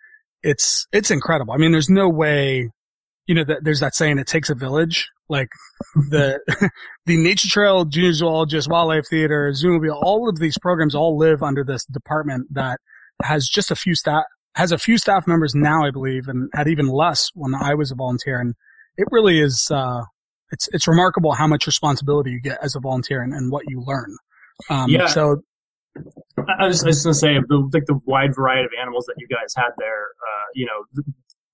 it's 0.43 0.87
it's 0.91 1.11
incredible. 1.11 1.53
I 1.53 1.57
mean, 1.57 1.71
there's 1.71 1.89
no 1.89 2.09
way, 2.09 2.69
you 3.25 3.35
know, 3.35 3.43
that 3.43 3.63
there's 3.63 3.79
that 3.79 3.95
saying 3.95 4.17
it 4.17 4.27
takes 4.27 4.49
a 4.49 4.55
village. 4.55 5.09
Like 5.29 5.49
the 6.09 6.39
the 7.05 7.17
Nature 7.17 7.49
Trail, 7.49 7.85
Junior 7.85 8.13
Zoologist, 8.13 8.69
Wildlife 8.69 9.07
Theater, 9.09 9.51
Zoomobile, 9.53 9.99
all 10.01 10.29
of 10.29 10.39
these 10.39 10.57
programs 10.57 10.95
all 10.95 11.17
live 11.17 11.43
under 11.43 11.63
this 11.63 11.85
department 11.85 12.47
that 12.53 12.79
has 13.23 13.47
just 13.47 13.71
a 13.71 13.75
few 13.75 13.95
staff 13.95 14.23
has 14.55 14.71
a 14.71 14.77
few 14.77 14.97
staff 14.97 15.27
members 15.27 15.53
now, 15.53 15.85
I 15.85 15.91
believe, 15.91 16.27
and 16.27 16.49
had 16.53 16.67
even 16.67 16.87
less 16.87 17.29
when 17.35 17.53
I 17.53 17.75
was 17.75 17.91
a 17.91 17.95
volunteer. 17.95 18.39
And 18.39 18.55
it 18.97 19.07
really 19.11 19.39
is 19.39 19.69
uh, 19.69 20.01
it's 20.51 20.69
it's 20.71 20.87
remarkable 20.87 21.33
how 21.33 21.47
much 21.47 21.67
responsibility 21.67 22.31
you 22.31 22.41
get 22.41 22.57
as 22.61 22.75
a 22.75 22.79
volunteer 22.79 23.21
and, 23.21 23.33
and 23.33 23.51
what 23.51 23.63
you 23.67 23.83
learn. 23.85 24.15
Um, 24.69 24.89
yeah. 24.89 25.07
So 25.07 25.43
I 26.59 26.65
was, 26.67 26.83
just 26.83 27.03
gonna 27.03 27.13
say 27.13 27.37
the 27.47 27.69
like 27.73 27.85
the 27.85 27.99
wide 28.05 28.35
variety 28.35 28.65
of 28.65 28.71
animals 28.79 29.05
that 29.05 29.15
you 29.17 29.27
guys 29.27 29.53
had 29.55 29.71
there. 29.77 30.03
Uh, 30.03 30.45
you 30.53 30.65
know, 30.65 31.03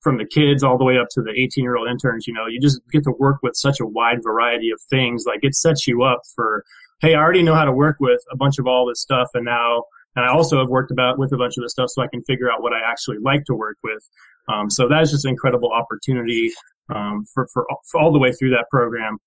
from 0.01 0.17
the 0.17 0.25
kids 0.25 0.63
all 0.63 0.77
the 0.77 0.83
way 0.83 0.97
up 0.97 1.07
to 1.11 1.21
the 1.21 1.31
18 1.31 1.63
year 1.63 1.77
old 1.77 1.89
interns. 1.89 2.27
You 2.27 2.33
know, 2.33 2.45
you 2.47 2.59
just 2.59 2.81
get 2.91 3.03
to 3.05 3.11
work 3.11 3.37
with 3.41 3.55
such 3.55 3.79
a 3.79 3.85
wide 3.85 4.19
variety 4.23 4.69
of 4.69 4.79
things. 4.89 5.23
Like 5.25 5.39
it 5.43 5.55
sets 5.55 5.87
you 5.87 6.03
up 6.03 6.21
for, 6.35 6.63
hey, 7.01 7.15
I 7.15 7.19
already 7.19 7.41
know 7.41 7.55
how 7.55 7.65
to 7.65 7.71
work 7.71 7.97
with 7.99 8.21
a 8.31 8.37
bunch 8.37 8.59
of 8.59 8.67
all 8.67 8.87
this 8.87 9.01
stuff, 9.01 9.29
and 9.33 9.45
now. 9.45 9.83
And 10.15 10.25
I 10.25 10.31
also 10.31 10.59
have 10.59 10.69
worked 10.69 10.91
about 10.91 11.17
with 11.17 11.33
a 11.33 11.37
bunch 11.37 11.57
of 11.57 11.63
this 11.63 11.71
stuff 11.71 11.89
so 11.89 12.01
I 12.03 12.07
can 12.07 12.21
figure 12.23 12.51
out 12.51 12.61
what 12.61 12.73
I 12.73 12.79
actually 12.85 13.17
like 13.23 13.43
to 13.45 13.55
work 13.55 13.77
with. 13.83 14.07
Um, 14.47 14.69
so 14.69 14.87
that 14.87 15.01
is 15.01 15.11
just 15.11 15.25
an 15.25 15.29
incredible 15.29 15.71
opportunity 15.71 16.51
um, 16.93 17.25
for, 17.33 17.47
for, 17.53 17.65
for 17.89 17.99
all 17.99 18.11
the 18.11 18.19
way 18.19 18.31
through 18.31 18.51
that 18.51 18.65
program. 18.69 19.17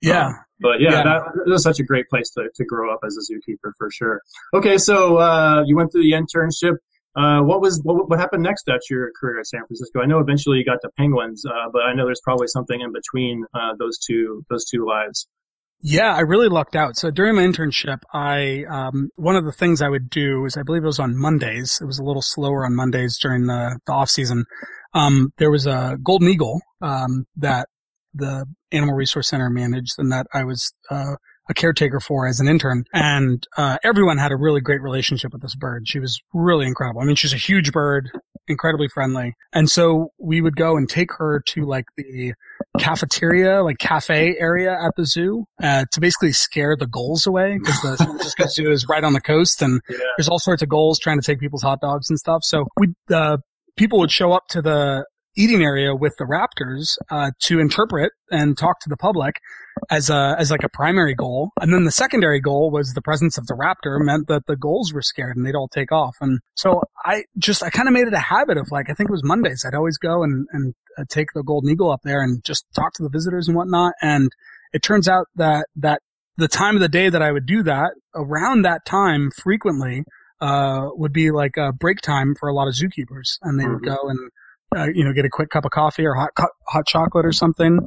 Yeah. 0.00 0.26
Um, 0.26 0.34
but 0.60 0.80
yeah, 0.80 0.90
yeah. 0.90 1.02
That, 1.02 1.22
that 1.34 1.50
was 1.50 1.62
such 1.62 1.80
a 1.80 1.84
great 1.84 2.08
place 2.08 2.30
to, 2.30 2.48
to 2.54 2.64
grow 2.64 2.92
up 2.92 3.00
as 3.06 3.16
a 3.16 3.32
zookeeper 3.32 3.72
for 3.78 3.90
sure. 3.90 4.20
Okay. 4.54 4.76
So, 4.76 5.18
uh, 5.18 5.62
you 5.64 5.76
went 5.76 5.92
through 5.92 6.02
the 6.02 6.12
internship. 6.12 6.76
Uh, 7.16 7.42
what 7.42 7.60
was, 7.60 7.80
what, 7.84 8.08
what 8.10 8.18
happened 8.18 8.42
next 8.42 8.68
at 8.68 8.80
your 8.90 9.12
career 9.18 9.38
at 9.38 9.46
San 9.46 9.64
Francisco? 9.66 10.00
I 10.00 10.06
know 10.06 10.18
eventually 10.18 10.58
you 10.58 10.64
got 10.64 10.80
to 10.82 10.90
Penguins, 10.98 11.44
uh, 11.46 11.70
but 11.72 11.82
I 11.82 11.94
know 11.94 12.04
there's 12.04 12.20
probably 12.24 12.48
something 12.48 12.80
in 12.80 12.92
between, 12.92 13.44
uh, 13.54 13.74
those 13.78 13.98
two, 13.98 14.44
those 14.50 14.64
two 14.64 14.84
lives. 14.84 15.28
Yeah, 15.86 16.14
I 16.14 16.20
really 16.20 16.48
lucked 16.48 16.76
out. 16.76 16.96
So 16.96 17.10
during 17.10 17.36
my 17.36 17.42
internship, 17.42 17.98
I 18.10 18.64
um, 18.70 19.10
one 19.16 19.36
of 19.36 19.44
the 19.44 19.52
things 19.52 19.82
I 19.82 19.90
would 19.90 20.08
do 20.08 20.46
is 20.46 20.56
I 20.56 20.62
believe 20.62 20.82
it 20.82 20.86
was 20.86 20.98
on 20.98 21.14
Mondays. 21.14 21.78
It 21.82 21.84
was 21.84 21.98
a 21.98 22.02
little 22.02 22.22
slower 22.22 22.64
on 22.64 22.74
Mondays 22.74 23.18
during 23.18 23.48
the, 23.48 23.78
the 23.86 23.92
off 23.92 24.08
season. 24.08 24.46
Um, 24.94 25.34
there 25.36 25.50
was 25.50 25.66
a 25.66 25.98
golden 26.02 26.28
eagle 26.28 26.62
um, 26.80 27.26
that 27.36 27.68
the 28.14 28.46
Animal 28.72 28.94
Resource 28.94 29.28
Center 29.28 29.50
managed, 29.50 29.92
and 29.98 30.10
that 30.10 30.26
I 30.32 30.44
was 30.44 30.72
uh, 30.90 31.16
a 31.50 31.54
caretaker 31.54 32.00
for 32.00 32.26
as 32.26 32.40
an 32.40 32.48
intern. 32.48 32.84
And 32.94 33.46
uh, 33.58 33.76
everyone 33.84 34.16
had 34.16 34.32
a 34.32 34.36
really 34.36 34.62
great 34.62 34.80
relationship 34.80 35.34
with 35.34 35.42
this 35.42 35.54
bird. 35.54 35.86
She 35.86 36.00
was 36.00 36.18
really 36.32 36.66
incredible. 36.66 37.02
I 37.02 37.04
mean, 37.04 37.16
she's 37.16 37.34
a 37.34 37.36
huge 37.36 37.72
bird, 37.72 38.08
incredibly 38.48 38.88
friendly. 38.88 39.34
And 39.52 39.70
so 39.70 40.12
we 40.18 40.40
would 40.40 40.56
go 40.56 40.78
and 40.78 40.88
take 40.88 41.12
her 41.18 41.42
to 41.48 41.66
like 41.66 41.84
the 41.98 42.32
cafeteria, 42.78 43.62
like 43.62 43.78
cafe 43.78 44.36
area 44.38 44.72
at 44.72 44.92
the 44.96 45.06
zoo, 45.06 45.44
uh, 45.62 45.84
to 45.92 46.00
basically 46.00 46.32
scare 46.32 46.76
the 46.76 46.86
gulls 46.86 47.26
away 47.26 47.58
because 47.58 47.80
the 47.82 47.96
San 47.96 48.06
Francisco 48.06 48.46
Zoo 48.46 48.70
is 48.70 48.86
right 48.88 49.04
on 49.04 49.12
the 49.12 49.20
coast, 49.20 49.62
and 49.62 49.80
yeah. 49.88 49.98
there's 50.16 50.28
all 50.28 50.38
sorts 50.38 50.62
of 50.62 50.68
gulls 50.68 50.98
trying 50.98 51.20
to 51.20 51.26
take 51.26 51.38
people's 51.38 51.62
hot 51.62 51.80
dogs 51.80 52.10
and 52.10 52.18
stuff. 52.18 52.42
So 52.44 52.66
we, 52.78 52.88
uh, 53.12 53.38
people 53.76 53.98
would 54.00 54.10
show 54.10 54.32
up 54.32 54.48
to 54.48 54.62
the 54.62 55.04
eating 55.36 55.62
area 55.62 55.94
with 55.94 56.14
the 56.18 56.24
raptors 56.24 56.96
uh, 57.10 57.30
to 57.40 57.58
interpret 57.58 58.12
and 58.30 58.56
talk 58.56 58.80
to 58.80 58.88
the 58.88 58.96
public 58.96 59.36
as 59.90 60.08
a 60.08 60.36
as 60.38 60.50
like 60.50 60.62
a 60.62 60.68
primary 60.68 61.14
goal, 61.14 61.50
and 61.60 61.72
then 61.72 61.84
the 61.84 61.90
secondary 61.90 62.40
goal 62.40 62.70
was 62.70 62.92
the 62.92 63.02
presence 63.02 63.36
of 63.36 63.46
the 63.46 63.54
raptor 63.54 63.98
meant 64.00 64.28
that 64.28 64.46
the 64.46 64.56
goals 64.56 64.92
were 64.92 65.02
scared 65.02 65.36
and 65.36 65.44
they'd 65.44 65.54
all 65.54 65.68
take 65.68 65.92
off. 65.92 66.16
And 66.20 66.40
so 66.54 66.82
I 67.04 67.24
just 67.38 67.62
I 67.62 67.70
kind 67.70 67.88
of 67.88 67.94
made 67.94 68.06
it 68.06 68.14
a 68.14 68.18
habit 68.18 68.56
of 68.56 68.70
like 68.70 68.88
I 68.88 68.94
think 68.94 69.10
it 69.10 69.12
was 69.12 69.24
Mondays 69.24 69.64
I'd 69.66 69.74
always 69.74 69.98
go 69.98 70.22
and 70.22 70.46
and 70.52 70.74
uh, 70.98 71.04
take 71.08 71.28
the 71.34 71.42
golden 71.42 71.70
eagle 71.70 71.90
up 71.90 72.00
there 72.04 72.22
and 72.22 72.42
just 72.44 72.66
talk 72.74 72.92
to 72.94 73.02
the 73.02 73.10
visitors 73.10 73.48
and 73.48 73.56
whatnot. 73.56 73.94
And 74.00 74.30
it 74.72 74.82
turns 74.82 75.08
out 75.08 75.26
that 75.36 75.66
that 75.76 76.00
the 76.36 76.48
time 76.48 76.74
of 76.74 76.80
the 76.80 76.88
day 76.88 77.08
that 77.08 77.22
I 77.22 77.32
would 77.32 77.46
do 77.46 77.62
that 77.62 77.92
around 78.14 78.62
that 78.62 78.84
time 78.84 79.30
frequently 79.30 80.04
uh, 80.40 80.88
would 80.94 81.12
be 81.12 81.30
like 81.30 81.56
a 81.56 81.72
break 81.72 82.00
time 82.00 82.34
for 82.38 82.48
a 82.48 82.54
lot 82.54 82.68
of 82.68 82.74
zookeepers, 82.74 83.38
and 83.42 83.58
they 83.58 83.64
mm-hmm. 83.64 83.74
would 83.74 83.84
go 83.84 84.08
and 84.08 84.30
uh, 84.74 84.86
you 84.94 85.04
know 85.04 85.12
get 85.12 85.24
a 85.24 85.30
quick 85.30 85.50
cup 85.50 85.64
of 85.64 85.70
coffee 85.70 86.04
or 86.04 86.14
hot 86.14 86.30
hot 86.68 86.86
chocolate 86.86 87.26
or 87.26 87.32
something. 87.32 87.86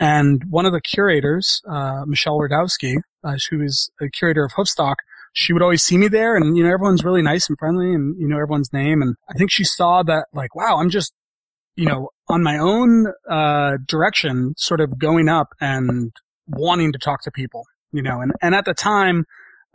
And 0.00 0.42
one 0.48 0.64
of 0.64 0.72
the 0.72 0.80
curators, 0.80 1.60
uh, 1.68 2.04
Michelle 2.06 2.38
Radowski, 2.38 2.98
uh, 3.24 3.36
who 3.50 3.62
is 3.62 3.90
a 4.00 4.08
curator 4.08 4.44
of 4.44 4.52
Hoofstock, 4.52 4.94
she 5.32 5.52
would 5.52 5.62
always 5.62 5.82
see 5.82 5.98
me 5.98 6.08
there, 6.08 6.36
and 6.36 6.56
you 6.56 6.62
know 6.62 6.72
everyone's 6.72 7.04
really 7.04 7.22
nice 7.22 7.48
and 7.48 7.58
friendly, 7.58 7.92
and 7.92 8.16
you 8.18 8.28
know 8.28 8.36
everyone's 8.36 8.72
name. 8.72 9.02
And 9.02 9.16
I 9.28 9.36
think 9.36 9.50
she 9.50 9.64
saw 9.64 10.02
that 10.04 10.26
like, 10.32 10.54
wow, 10.54 10.78
I'm 10.78 10.90
just 10.90 11.12
you 11.76 11.86
know 11.86 12.10
on 12.28 12.42
my 12.42 12.58
own 12.58 13.06
uh, 13.28 13.78
direction, 13.86 14.54
sort 14.56 14.80
of 14.80 14.98
going 14.98 15.28
up 15.28 15.48
and 15.60 16.12
wanting 16.46 16.92
to 16.92 16.98
talk 16.98 17.22
to 17.22 17.30
people, 17.30 17.64
you 17.92 18.02
know. 18.02 18.20
And 18.20 18.32
and 18.40 18.54
at 18.54 18.64
the 18.64 18.74
time, 18.74 19.24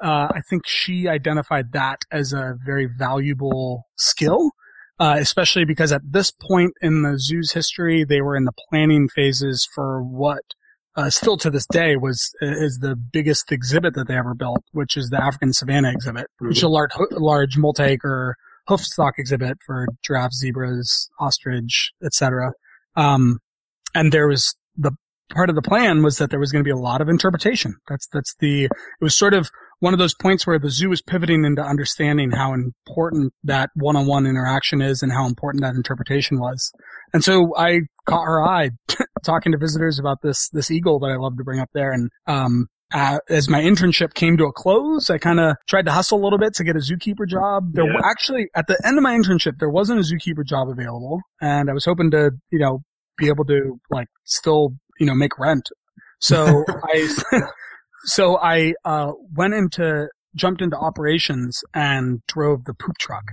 uh, 0.02 0.28
I 0.34 0.42
think 0.50 0.68
she 0.68 1.08
identified 1.08 1.72
that 1.74 2.00
as 2.12 2.34
a 2.34 2.56
very 2.66 2.86
valuable 2.86 3.86
skill, 3.96 4.52
uh, 5.00 5.16
especially 5.20 5.66
because 5.66 5.92
at 5.92 6.02
this 6.04 6.32
point 6.32 6.74
in 6.82 7.02
the 7.02 7.20
zoo's 7.20 7.52
history, 7.52 8.04
they 8.04 8.22
were 8.22 8.36
in 8.36 8.46
the 8.46 8.54
planning 8.70 9.08
phases 9.10 9.68
for 9.74 10.02
what 10.04 10.44
uh, 10.96 11.10
still 11.10 11.38
to 11.38 11.50
this 11.50 11.66
day 11.72 11.96
was 11.96 12.32
is 12.42 12.80
the 12.80 12.96
biggest 12.96 13.52
exhibit 13.52 13.96
that 13.96 14.08
they 14.08 14.16
ever 14.16 14.34
built, 14.34 14.64
which 14.72 14.96
is 14.96 15.10
the 15.10 15.22
African 15.22 15.52
Savannah 15.54 15.92
exhibit, 15.92 16.26
mm-hmm. 16.26 16.50
which 16.50 16.58
is 16.58 16.64
a 16.64 16.70
large, 16.70 16.92
large 17.12 17.58
multi-acre 17.58 18.36
hoofstock 18.70 19.14
exhibit 19.18 19.58
for 19.66 19.88
giraffes, 20.04 20.38
zebras, 20.38 21.10
ostrich, 21.20 21.92
etc. 22.04 22.52
Um, 22.96 23.40
and 23.96 24.12
there 24.12 24.28
was 24.28 24.56
the 24.78 24.92
part 25.32 25.50
of 25.50 25.56
the 25.56 25.62
plan 25.62 26.04
was 26.04 26.18
that 26.18 26.30
there 26.30 26.40
was 26.40 26.52
going 26.52 26.64
to 26.64 26.68
be 26.68 26.72
a 26.72 26.78
lot 26.78 27.02
of 27.02 27.10
interpretation. 27.10 27.76
That's 27.88 28.08
that's 28.08 28.36
the 28.40 28.66
it 28.66 28.72
was 29.02 29.16
sort 29.16 29.34
of 29.34 29.50
one 29.84 29.92
of 29.92 30.00
those 30.00 30.14
points 30.14 30.48
where 30.48 30.58
the 30.58 30.70
zoo 30.70 30.94
is 30.94 31.02
pivoting 31.02 31.44
into 31.44 31.62
understanding 31.62 32.32
how 32.32 32.54
important 32.54 33.34
that 33.44 33.70
one-on-one 33.76 34.26
interaction 34.26 34.82
is 34.82 35.04
and 35.04 35.12
how 35.12 35.28
important 35.28 35.62
that 35.62 35.76
interpretation 35.76 36.40
was. 36.40 36.72
And 37.14 37.22
so 37.22 37.54
I 37.58 37.82
caught 38.06 38.24
her 38.24 38.42
eye 38.42 38.70
talking 39.26 39.52
to 39.52 39.58
visitors 39.58 40.00
about 40.00 40.22
this 40.24 40.48
this 40.54 40.72
eagle 40.72 41.00
that 41.00 41.08
I 41.08 41.18
love 41.18 41.36
to 41.36 41.44
bring 41.44 41.60
up 41.60 41.68
there. 41.74 41.92
And 41.92 42.10
um, 42.28 42.68
uh, 42.94 43.20
as 43.28 43.50
my 43.50 43.60
internship 43.60 44.14
came 44.14 44.38
to 44.38 44.46
a 44.46 44.54
close, 44.54 45.10
I 45.10 45.18
kind 45.18 45.42
of 45.42 45.58
tried 45.68 45.86
to 45.88 45.92
hustle 45.92 46.18
a 46.18 46.24
little 46.24 46.40
bit 46.40 46.54
to 46.54 46.64
get 46.64 46.78
a 46.78 46.80
zookeeper 46.80 47.28
job. 47.28 47.74
There 47.74 47.84
yeah. 47.84 48.00
actually 48.06 48.48
at 48.56 48.68
the 48.68 48.82
end 48.86 48.98
of 48.98 49.04
my 49.04 49.14
internship, 49.14 49.60
there 49.60 49.70
wasn't 49.70 50.00
a 50.00 50.04
zookeeper 50.04 50.46
job 50.46 50.70
available, 50.70 51.20
and 51.42 51.70
I 51.70 51.74
was 51.74 51.84
hoping 51.84 52.10
to 52.12 52.32
you 52.52 52.60
know 52.60 52.84
be 53.18 53.28
able 53.28 53.44
to 53.46 53.82
like 53.92 54.08
still 54.24 54.76
you 54.98 55.06
know 55.06 55.14
make 55.14 55.38
rent. 55.38 55.68
So 56.22 56.64
I 56.86 57.10
so 58.06 58.38
I 58.38 58.74
uh, 58.86 59.12
went 59.34 59.54
into 59.54 60.08
jumped 60.36 60.62
into 60.62 60.78
operations 60.78 61.64
and 61.74 62.22
drove 62.28 62.66
the 62.66 62.74
poop 62.74 62.98
truck. 63.00 63.24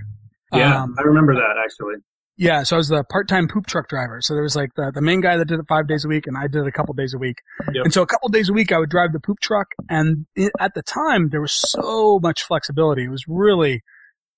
Yeah, 0.53 0.83
um, 0.83 0.95
I 0.99 1.03
remember 1.03 1.33
that 1.33 1.55
actually. 1.63 1.95
Yeah, 2.37 2.63
so 2.63 2.75
I 2.75 2.77
was 2.77 2.87
the 2.87 3.03
part-time 3.03 3.47
poop 3.47 3.67
truck 3.67 3.87
driver. 3.87 4.19
So 4.21 4.33
there 4.33 4.41
was 4.41 4.55
like 4.55 4.69
the, 4.75 4.91
the 4.91 5.01
main 5.01 5.21
guy 5.21 5.37
that 5.37 5.45
did 5.45 5.59
it 5.59 5.65
five 5.67 5.87
days 5.87 6.05
a 6.05 6.07
week, 6.07 6.25
and 6.25 6.35
I 6.35 6.47
did 6.47 6.61
it 6.61 6.67
a 6.67 6.71
couple 6.71 6.95
days 6.95 7.13
a 7.13 7.19
week. 7.19 7.37
Yep. 7.71 7.83
And 7.83 7.93
so 7.93 8.01
a 8.01 8.07
couple 8.07 8.29
days 8.29 8.49
a 8.49 8.53
week, 8.53 8.71
I 8.71 8.79
would 8.79 8.89
drive 8.89 9.13
the 9.13 9.19
poop 9.19 9.39
truck. 9.41 9.67
And 9.89 10.25
it, 10.35 10.51
at 10.59 10.73
the 10.73 10.81
time, 10.81 11.29
there 11.29 11.41
was 11.41 11.53
so 11.53 12.19
much 12.19 12.41
flexibility. 12.41 13.03
It 13.03 13.09
was 13.09 13.25
really, 13.27 13.83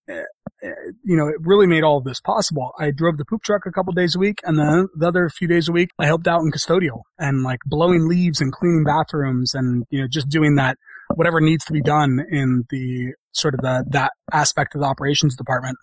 you 0.08 1.18
know, 1.18 1.28
it 1.28 1.36
really 1.40 1.68
made 1.68 1.84
all 1.84 1.98
of 1.98 2.04
this 2.04 2.20
possible. 2.20 2.72
I 2.80 2.92
drove 2.92 3.18
the 3.18 3.26
poop 3.26 3.44
truck 3.44 3.66
a 3.66 3.72
couple 3.72 3.94
days 3.94 4.16
a 4.16 4.20
week, 4.20 4.40
and 4.44 4.58
then 4.58 4.88
the 4.96 5.08
other 5.08 5.30
few 5.30 5.48
days 5.48 5.68
a 5.68 5.72
week, 5.72 5.90
I 6.00 6.06
helped 6.06 6.28
out 6.28 6.42
in 6.42 6.52
custodial 6.52 7.02
and 7.20 7.44
like 7.44 7.60
blowing 7.66 8.08
leaves 8.08 8.42
and 8.42 8.52
cleaning 8.52 8.84
bathrooms 8.84 9.54
and 9.54 9.86
you 9.90 10.02
know 10.02 10.08
just 10.08 10.30
doing 10.30 10.56
that 10.56 10.78
whatever 11.16 11.42
needs 11.42 11.66
to 11.66 11.74
be 11.74 11.82
done 11.82 12.26
in 12.30 12.64
the 12.70 13.14
sort 13.32 13.54
of 13.54 13.62
the 13.62 13.86
that 13.90 14.12
aspect 14.32 14.76
of 14.76 14.82
the 14.82 14.88
operations 14.88 15.36
department. 15.36 15.78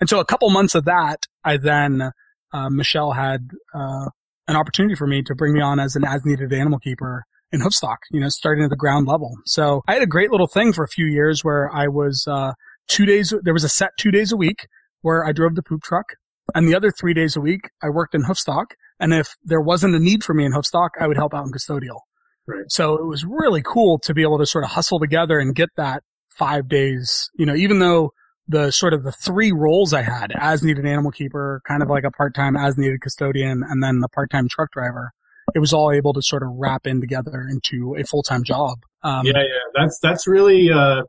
And 0.00 0.08
so 0.08 0.20
a 0.20 0.24
couple 0.24 0.50
months 0.50 0.74
of 0.74 0.84
that, 0.84 1.26
I 1.44 1.56
then 1.56 2.10
uh, 2.52 2.70
Michelle 2.70 3.12
had 3.12 3.50
uh, 3.74 4.06
an 4.48 4.56
opportunity 4.56 4.94
for 4.94 5.06
me 5.06 5.22
to 5.22 5.34
bring 5.34 5.54
me 5.54 5.60
on 5.60 5.80
as 5.80 5.96
an 5.96 6.04
as 6.04 6.24
needed 6.24 6.52
animal 6.52 6.78
keeper 6.78 7.24
in 7.52 7.60
Hoofstock, 7.60 7.98
you 8.10 8.20
know, 8.20 8.28
starting 8.28 8.64
at 8.64 8.70
the 8.70 8.76
ground 8.76 9.06
level. 9.06 9.32
So 9.44 9.82
I 9.86 9.94
had 9.94 10.02
a 10.02 10.06
great 10.06 10.30
little 10.30 10.48
thing 10.48 10.72
for 10.72 10.84
a 10.84 10.88
few 10.88 11.06
years 11.06 11.44
where 11.44 11.70
I 11.72 11.86
was 11.88 12.26
uh, 12.26 12.52
two 12.88 13.06
days, 13.06 13.32
there 13.42 13.54
was 13.54 13.64
a 13.64 13.68
set 13.68 13.90
two 13.98 14.10
days 14.10 14.32
a 14.32 14.36
week 14.36 14.66
where 15.02 15.24
I 15.24 15.32
drove 15.32 15.54
the 15.54 15.62
poop 15.62 15.82
truck. 15.82 16.14
And 16.54 16.68
the 16.68 16.76
other 16.76 16.92
three 16.92 17.14
days 17.14 17.36
a 17.36 17.40
week, 17.40 17.70
I 17.82 17.88
worked 17.90 18.14
in 18.14 18.22
Hoofstock. 18.22 18.66
And 19.00 19.12
if 19.12 19.34
there 19.44 19.60
wasn't 19.60 19.94
a 19.94 19.98
need 19.98 20.22
for 20.22 20.32
me 20.32 20.44
in 20.44 20.52
Hoofstock, 20.52 20.90
I 21.00 21.06
would 21.06 21.16
help 21.16 21.34
out 21.34 21.44
in 21.44 21.52
custodial. 21.52 22.00
Right. 22.46 22.64
So 22.68 22.94
it 22.94 23.06
was 23.06 23.24
really 23.24 23.62
cool 23.62 23.98
to 24.00 24.14
be 24.14 24.22
able 24.22 24.38
to 24.38 24.46
sort 24.46 24.64
of 24.64 24.70
hustle 24.70 25.00
together 25.00 25.40
and 25.40 25.54
get 25.54 25.70
that 25.76 26.02
five 26.38 26.68
days, 26.68 27.30
you 27.36 27.44
know, 27.44 27.54
even 27.54 27.80
though 27.80 28.12
the 28.48 28.70
sort 28.70 28.94
of 28.94 29.02
the 29.02 29.10
three 29.10 29.50
roles 29.50 29.92
I 29.92 30.02
had 30.02 30.32
as 30.38 30.62
needed 30.62 30.86
animal 30.86 31.10
keeper, 31.10 31.60
kind 31.66 31.82
of 31.82 31.88
like 31.88 32.04
a 32.04 32.10
part-time 32.12 32.56
as 32.56 32.78
needed 32.78 33.00
custodian, 33.00 33.64
and 33.68 33.82
then 33.82 33.98
the 33.98 34.08
part-time 34.08 34.48
truck 34.48 34.70
driver, 34.70 35.10
it 35.54 35.58
was 35.58 35.72
all 35.72 35.90
able 35.90 36.12
to 36.12 36.22
sort 36.22 36.44
of 36.44 36.50
wrap 36.52 36.86
in 36.86 37.00
together 37.00 37.46
into 37.50 37.96
a 37.98 38.04
full-time 38.04 38.44
job. 38.44 38.78
Um, 39.02 39.26
yeah, 39.26 39.38
yeah, 39.38 39.42
that's 39.74 39.98
that's 40.00 40.28
really 40.28 40.70
uh, 40.70 41.02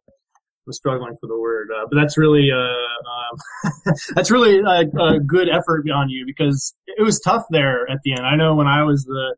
I'm 0.67 0.73
struggling 0.73 1.15
for 1.19 1.27
the 1.27 1.39
word, 1.39 1.69
uh, 1.75 1.85
but 1.89 1.95
that's 1.95 2.17
really 2.17 2.49
uh, 2.51 2.57
um, 2.57 3.93
that's 4.15 4.29
really 4.29 4.59
a, 4.59 5.01
a, 5.01 5.19
good 5.19 5.47
effort 5.49 5.85
on 5.89 6.09
you 6.09 6.25
because 6.25 6.75
it 6.85 7.01
was 7.01 7.19
tough 7.19 7.43
there 7.49 7.89
at 7.89 7.99
the 8.03 8.11
end. 8.11 8.25
I 8.25 8.35
know 8.35 8.53
when 8.53 8.67
I 8.67 8.83
was 8.83 9.05
the 9.05 9.35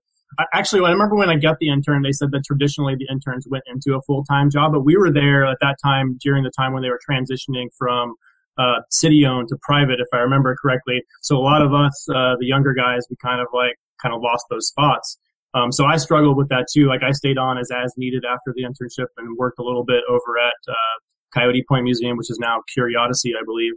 actually 0.53 0.81
I 0.85 0.91
remember 0.91 1.15
when 1.15 1.29
I 1.29 1.35
got 1.35 1.57
the 1.59 1.69
intern, 1.69 2.01
they 2.01 2.11
said 2.11 2.31
that 2.31 2.43
traditionally 2.45 2.95
the 2.95 3.07
interns 3.11 3.47
went 3.47 3.63
into 3.67 3.95
a 3.95 4.01
full 4.01 4.23
time 4.25 4.49
job, 4.49 4.73
but 4.73 4.81
we 4.81 4.97
were 4.97 5.11
there 5.11 5.45
at 5.45 5.57
that 5.61 5.77
time 5.83 6.17
during 6.21 6.43
the 6.43 6.51
time 6.57 6.73
when 6.73 6.81
they 6.81 6.89
were 6.89 6.99
transitioning 7.07 7.67
from 7.77 8.15
uh, 8.57 8.81
city 8.89 9.25
owned 9.25 9.47
to 9.49 9.57
private, 9.61 9.99
if 9.99 10.07
I 10.13 10.17
remember 10.17 10.55
correctly. 10.61 11.03
So 11.21 11.37
a 11.37 11.43
lot 11.43 11.61
of 11.61 11.73
us, 11.73 12.07
uh, 12.09 12.35
the 12.39 12.45
younger 12.45 12.73
guys, 12.73 13.05
we 13.09 13.15
kind 13.21 13.39
of 13.41 13.47
like 13.53 13.75
kind 14.01 14.13
of 14.13 14.21
lost 14.21 14.45
those 14.49 14.67
spots. 14.67 15.17
Um, 15.53 15.71
so 15.71 15.85
I 15.85 15.97
struggled 15.97 16.37
with 16.37 16.49
that 16.49 16.67
too. 16.71 16.87
Like 16.87 17.01
I 17.01 17.11
stayed 17.11 17.37
on 17.37 17.57
as 17.57 17.71
as 17.71 17.93
needed 17.97 18.23
after 18.25 18.53
the 18.55 18.63
internship 18.63 19.07
and 19.17 19.37
worked 19.37 19.59
a 19.59 19.63
little 19.63 19.83
bit 19.83 20.03
over 20.09 20.37
at 20.37 20.71
uh, 20.71 20.97
Coyote 21.33 21.63
Point 21.67 21.83
Museum, 21.83 22.17
which 22.17 22.29
is 22.29 22.39
now 22.39 22.61
CuriOdyssey, 22.77 23.31
I 23.39 23.43
believe, 23.45 23.73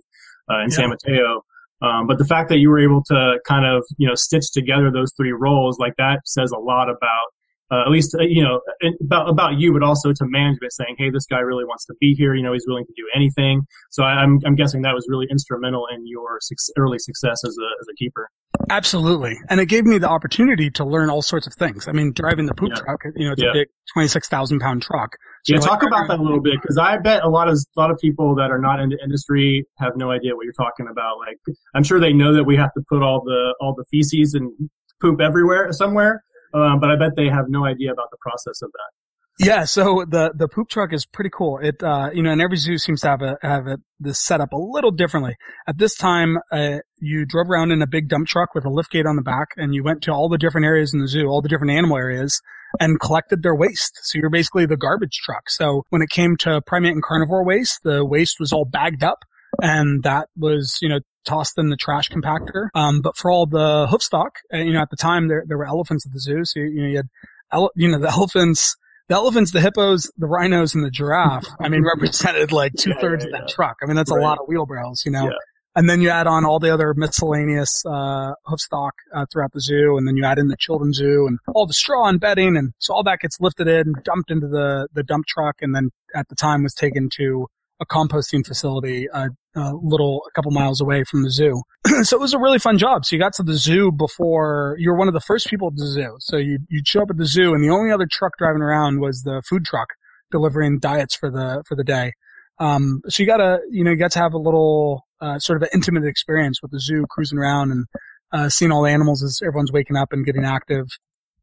uh, 0.51 0.61
in 0.63 0.71
yeah. 0.71 0.77
San 0.77 0.89
Mateo. 0.91 1.45
Um, 1.83 2.07
but 2.07 2.19
the 2.19 2.25
fact 2.25 2.49
that 2.51 2.59
you 2.59 2.71
were 2.71 2.79
able 2.79 3.03
to 3.05 3.39
kind 3.47 3.67
of, 3.67 3.85
you 3.99 4.07
know, 4.07 4.15
stitch 4.15 4.53
together 4.53 4.91
those 4.91 5.13
three 5.17 5.33
roles, 5.33 5.79
like 5.79 5.95
that 5.99 6.21
says 6.25 6.53
a 6.53 6.59
lot 6.59 6.89
about, 6.89 7.27
uh, 7.73 7.83
at 7.83 7.91
least, 7.91 8.15
uh, 8.15 8.23
you 8.23 8.43
know, 8.43 8.61
about, 9.03 9.29
about 9.29 9.59
you, 9.59 9.73
but 9.73 9.83
also 9.83 10.13
to 10.13 10.25
management 10.27 10.73
saying, 10.73 10.95
hey, 10.99 11.11
this 11.11 11.27
guy 11.27 11.41
really 11.41 11.65
wants 11.65 11.85
to 11.87 11.95
be 12.01 12.15
here. 12.15 12.35
You 12.35 12.43
know, 12.43 12.53
he's 12.53 12.65
willing 12.69 12.85
to 12.85 12.93
do 12.97 13.03
anything. 13.17 13.63
So 13.91 14.05
I, 14.05 14.13
am 14.13 14.19
I'm, 14.19 14.39
I'm 14.49 14.55
guessing 14.55 14.83
that 14.83 14.95
was 14.95 15.07
really 15.09 15.27
instrumental 15.29 15.87
in 15.93 16.07
your 16.07 16.39
su- 16.41 16.73
early 16.77 16.99
success 16.99 17.43
as 17.45 17.57
a, 17.59 17.69
as 17.81 17.87
a 17.91 17.95
keeper. 17.97 18.29
Absolutely. 18.71 19.37
And 19.49 19.59
it 19.59 19.67
gave 19.67 19.85
me 19.85 19.99
the 19.99 20.09
opportunity 20.09 20.71
to 20.73 20.85
learn 20.85 21.11
all 21.11 21.23
sorts 21.23 21.47
of 21.47 21.55
things. 21.55 21.89
I 21.89 21.93
mean, 21.93 22.13
driving 22.13 22.47
the 22.47 22.55
poop 22.55 22.71
yeah. 22.77 22.83
truck, 22.83 23.01
you 23.17 23.27
know, 23.27 23.33
it's 23.33 23.43
yeah. 23.43 23.51
a 23.51 23.55
big 23.55 23.69
26,000 23.95 24.61
pound 24.61 24.83
truck. 24.83 25.17
So 25.45 25.55
yeah, 25.55 25.61
talk 25.61 25.83
about 25.83 26.07
that 26.09 26.21
a 26.21 26.23
little 26.23 26.41
bit 26.41 26.55
because 26.63 26.79
I 26.79 26.99
bet 26.99 27.25
a 27.25 27.29
lot 27.29 27.49
of 27.49 27.57
a 27.57 27.81
lot 27.81 27.91
of 27.91 27.99
people 27.99 28.35
that 28.37 28.51
are 28.51 28.61
not 28.61 28.79
in 28.79 28.91
the 28.91 28.99
industry 29.03 29.67
have 29.79 29.97
no 29.97 30.13
idea 30.13 30.37
what 30.37 30.45
you're 30.45 30.53
talking 30.53 30.87
about. 30.89 31.19
Like, 31.19 31.39
I'm 31.75 31.83
sure 31.83 31.99
they 31.99 32.13
know 32.13 32.33
that 32.33 32.45
we 32.45 32.57
have 32.57 32.73
to 32.75 32.83
put 32.89 33.03
all 33.03 33.23
the 33.25 33.55
all 33.61 33.75
the 33.75 33.85
feces 33.91 34.35
and 34.35 34.53
poop 35.01 35.21
everywhere 35.21 35.73
somewhere, 35.73 36.23
um, 36.55 36.79
but 36.79 36.91
I 36.91 36.97
bet 36.97 37.17
they 37.17 37.29
have 37.29 37.47
no 37.49 37.65
idea 37.65 37.93
about 37.93 38.11
the 38.13 38.19
process 38.21 38.63
of 38.63 38.71
that. 38.73 39.45
Yeah, 39.45 39.65
so 39.65 40.05
the 40.09 40.33
the 40.35 40.47
poop 40.47 40.69
truck 40.69 40.93
is 40.93 41.07
pretty 41.07 41.31
cool. 41.31 41.59
It 41.59 41.83
uh, 41.83 42.11
you 42.13 42.23
know, 42.23 42.31
and 42.31 42.41
every 42.41 42.57
zoo 42.57 42.79
seems 42.79 43.01
to 43.01 43.09
have 43.09 43.23
a 43.23 43.39
have 43.43 43.67
it 43.67 43.81
this 43.99 44.21
set 44.21 44.41
up 44.41 44.53
a 44.53 44.57
little 44.57 44.91
differently. 44.91 45.37
At 45.67 45.79
this 45.79 45.97
time, 45.97 46.39
uh, 46.53 46.79
you 46.99 47.25
drove 47.25 47.51
around 47.51 47.73
in 47.73 47.83
a 47.83 47.87
big 47.87 48.09
dump 48.09 48.29
truck 48.29 48.55
with 48.55 48.65
a 48.65 48.71
lift 48.71 48.93
gate 48.93 49.07
on 49.07 49.17
the 49.17 49.23
back, 49.23 49.49
and 49.57 49.75
you 49.75 49.83
went 49.83 50.03
to 50.03 50.13
all 50.13 50.29
the 50.29 50.39
different 50.39 50.67
areas 50.67 50.93
in 50.93 51.01
the 51.01 51.09
zoo, 51.09 51.27
all 51.27 51.41
the 51.41 51.49
different 51.49 51.73
animal 51.73 51.97
areas, 51.97 52.41
and 52.81 53.01
collected 53.01 53.43
their 53.43 53.55
waste. 53.55 53.99
So 54.03 54.19
you're 54.19 54.31
basically 54.31 54.67
the 54.67 54.77
garbage 54.77 55.19
truck. 55.23 55.51
So 55.51 55.85
when 55.91 56.03
it 56.03 56.11
came 56.11 56.37
to 56.39 56.61
primate 56.63 56.93
and 56.93 57.03
carnivore 57.03 57.45
waste, 57.45 57.81
the 57.83 58.05
waste 58.05 58.37
was 58.41 58.53
all 58.53 58.65
bagged 58.65 59.03
up, 59.03 59.25
and 59.61 60.03
that 60.03 60.29
was 60.37 60.79
you 60.81 60.89
know 60.89 61.01
tossed 61.25 61.59
in 61.59 61.69
the 61.69 61.77
trash 61.77 62.09
compactor. 62.09 62.69
Um, 62.75 63.01
but 63.01 63.17
for 63.17 63.31
all 63.31 63.47
the 63.47 63.87
hoof 63.91 64.03
stock, 64.03 64.37
uh, 64.53 64.59
you 64.59 64.73
know, 64.73 64.81
at 64.81 64.91
the 64.91 64.97
time 64.97 65.29
there 65.29 65.45
there 65.47 65.59
were 65.59 65.67
elephants 65.67 66.07
at 66.07 66.13
the 66.13 66.21
zoo, 66.21 66.45
so 66.45 66.61
you, 66.61 66.67
you 66.67 66.83
know 66.83 66.89
you 66.89 66.97
had 66.97 67.09
ele- 67.53 67.73
you 67.77 67.91
know 67.91 67.99
the 67.99 68.09
elephants 68.13 68.77
the 69.09 69.15
elephants, 69.15 69.51
the 69.51 69.61
hippos, 69.61 70.11
the 70.17 70.27
rhinos, 70.27 70.75
and 70.75 70.85
the 70.85 70.91
giraffe, 70.91 71.47
I 71.61 71.69
mean, 71.69 71.85
represented 71.97 72.53
like 72.53 72.73
two 72.79 72.95
thirds 73.01 73.25
yeah, 73.25 73.31
yeah, 73.31 73.43
of 73.43 73.49
that 73.49 73.55
truck. 73.55 73.77
I 73.83 73.87
mean, 73.87 73.97
that's 73.97 74.11
right. 74.11 74.21
a 74.21 74.23
lot 74.23 74.39
of 74.39 74.47
wheelbarrows, 74.47 75.03
you 75.05 75.13
know. 75.13 75.31
And 75.75 75.89
then 75.89 76.01
you 76.03 76.11
add 76.11 76.27
on 76.27 76.45
all 76.45 76.59
the 76.59 76.73
other 76.73 76.93
miscellaneous 76.95 77.83
uh, 77.87 78.33
hoof 78.45 78.61
stock 78.61 78.95
uh, 79.15 79.25
throughout 79.33 79.53
the 79.53 79.61
zoo, 79.61 79.97
and 79.97 80.07
then 80.07 80.17
you 80.17 80.25
add 80.25 80.39
in 80.39 80.49
the 80.49 80.57
children's 80.59 80.99
zoo 80.99 81.27
and 81.27 81.39
all 81.55 81.67
the 81.67 81.73
straw 81.73 82.09
and 82.09 82.21
bedding, 82.21 82.57
and 82.57 82.73
so 82.79 82.93
all 82.93 83.03
that 83.05 83.21
gets 83.21 83.41
lifted 83.41 83.69
in, 83.69 83.95
dumped 84.05 84.31
into 84.31 84.49
the 84.49 84.89
the 84.93 85.03
dump 85.03 85.27
truck, 85.27 85.57
and 85.63 85.75
then 85.75 85.91
at 86.15 86.29
the 86.29 86.35
time 86.35 86.63
was 86.63 86.75
taken 86.75 87.09
to 87.17 87.47
a 87.83 87.87
composting 87.87 88.47
facility 88.47 89.09
a, 89.13 89.29
a 89.57 89.73
little, 89.75 90.23
a 90.29 90.31
couple 90.33 90.53
miles 90.53 90.81
away 90.81 91.05
from 91.05 91.25
the 91.25 91.31
zoo. 91.31 91.63
so 92.03 92.17
it 92.17 92.21
was 92.21 92.33
a 92.33 92.39
really 92.39 92.59
fun 92.59 92.79
job. 92.79 93.05
So 93.05 93.17
you 93.17 93.21
got 93.21 93.35
to 93.35 93.43
the 93.43 93.57
zoo 93.57 93.91
before 93.91 94.77
you 94.79 94.91
were 94.91 94.97
one 94.97 95.09
of 95.09 95.15
the 95.15 95.21
first 95.21 95.49
people 95.49 95.69
at 95.69 95.77
the 95.77 95.87
zoo. 95.87 96.17
So 96.21 96.37
you 96.37 96.59
you'd 96.71 96.87
show 96.87 97.03
up 97.03 97.11
at 97.11 97.19
the 97.19 97.27
zoo, 97.27 97.53
and 97.53 97.63
the 97.63 97.71
only 97.71 97.91
other 97.91 98.07
truck 98.11 98.33
driving 98.39 98.63
around 98.63 99.01
was 99.01 99.23
the 99.23 99.43
food 99.49 99.65
truck 99.65 99.89
delivering 100.31 100.79
diets 100.79 101.15
for 101.15 101.31
the 101.31 101.63
for 101.69 101.77
the 101.77 101.85
day. 101.85 102.13
Um, 102.59 103.03
so 103.09 103.23
you 103.23 103.27
got 103.27 103.39
to 103.39 103.59
you 103.71 103.85
know 103.85 103.91
you 103.91 103.97
got 103.97 104.13
to 104.13 104.21
have 104.21 104.33
a 104.33 104.39
little 104.39 105.05
uh, 105.23 105.39
sort 105.39 105.57
of 105.57 105.63
an 105.63 105.69
intimate 105.73 106.05
experience 106.05 106.61
with 106.61 106.71
the 106.73 106.81
zoo, 106.81 107.07
cruising 107.09 107.39
around 107.39 107.71
and 107.71 107.87
uh, 108.33 108.49
seeing 108.49 108.73
all 108.73 108.83
the 108.83 108.91
animals 108.91 109.23
as 109.23 109.41
everyone's 109.43 109.73
waking 109.73 109.97
up 109.97 110.13
and 110.13 110.27
getting 110.27 110.45
active. 110.45 110.87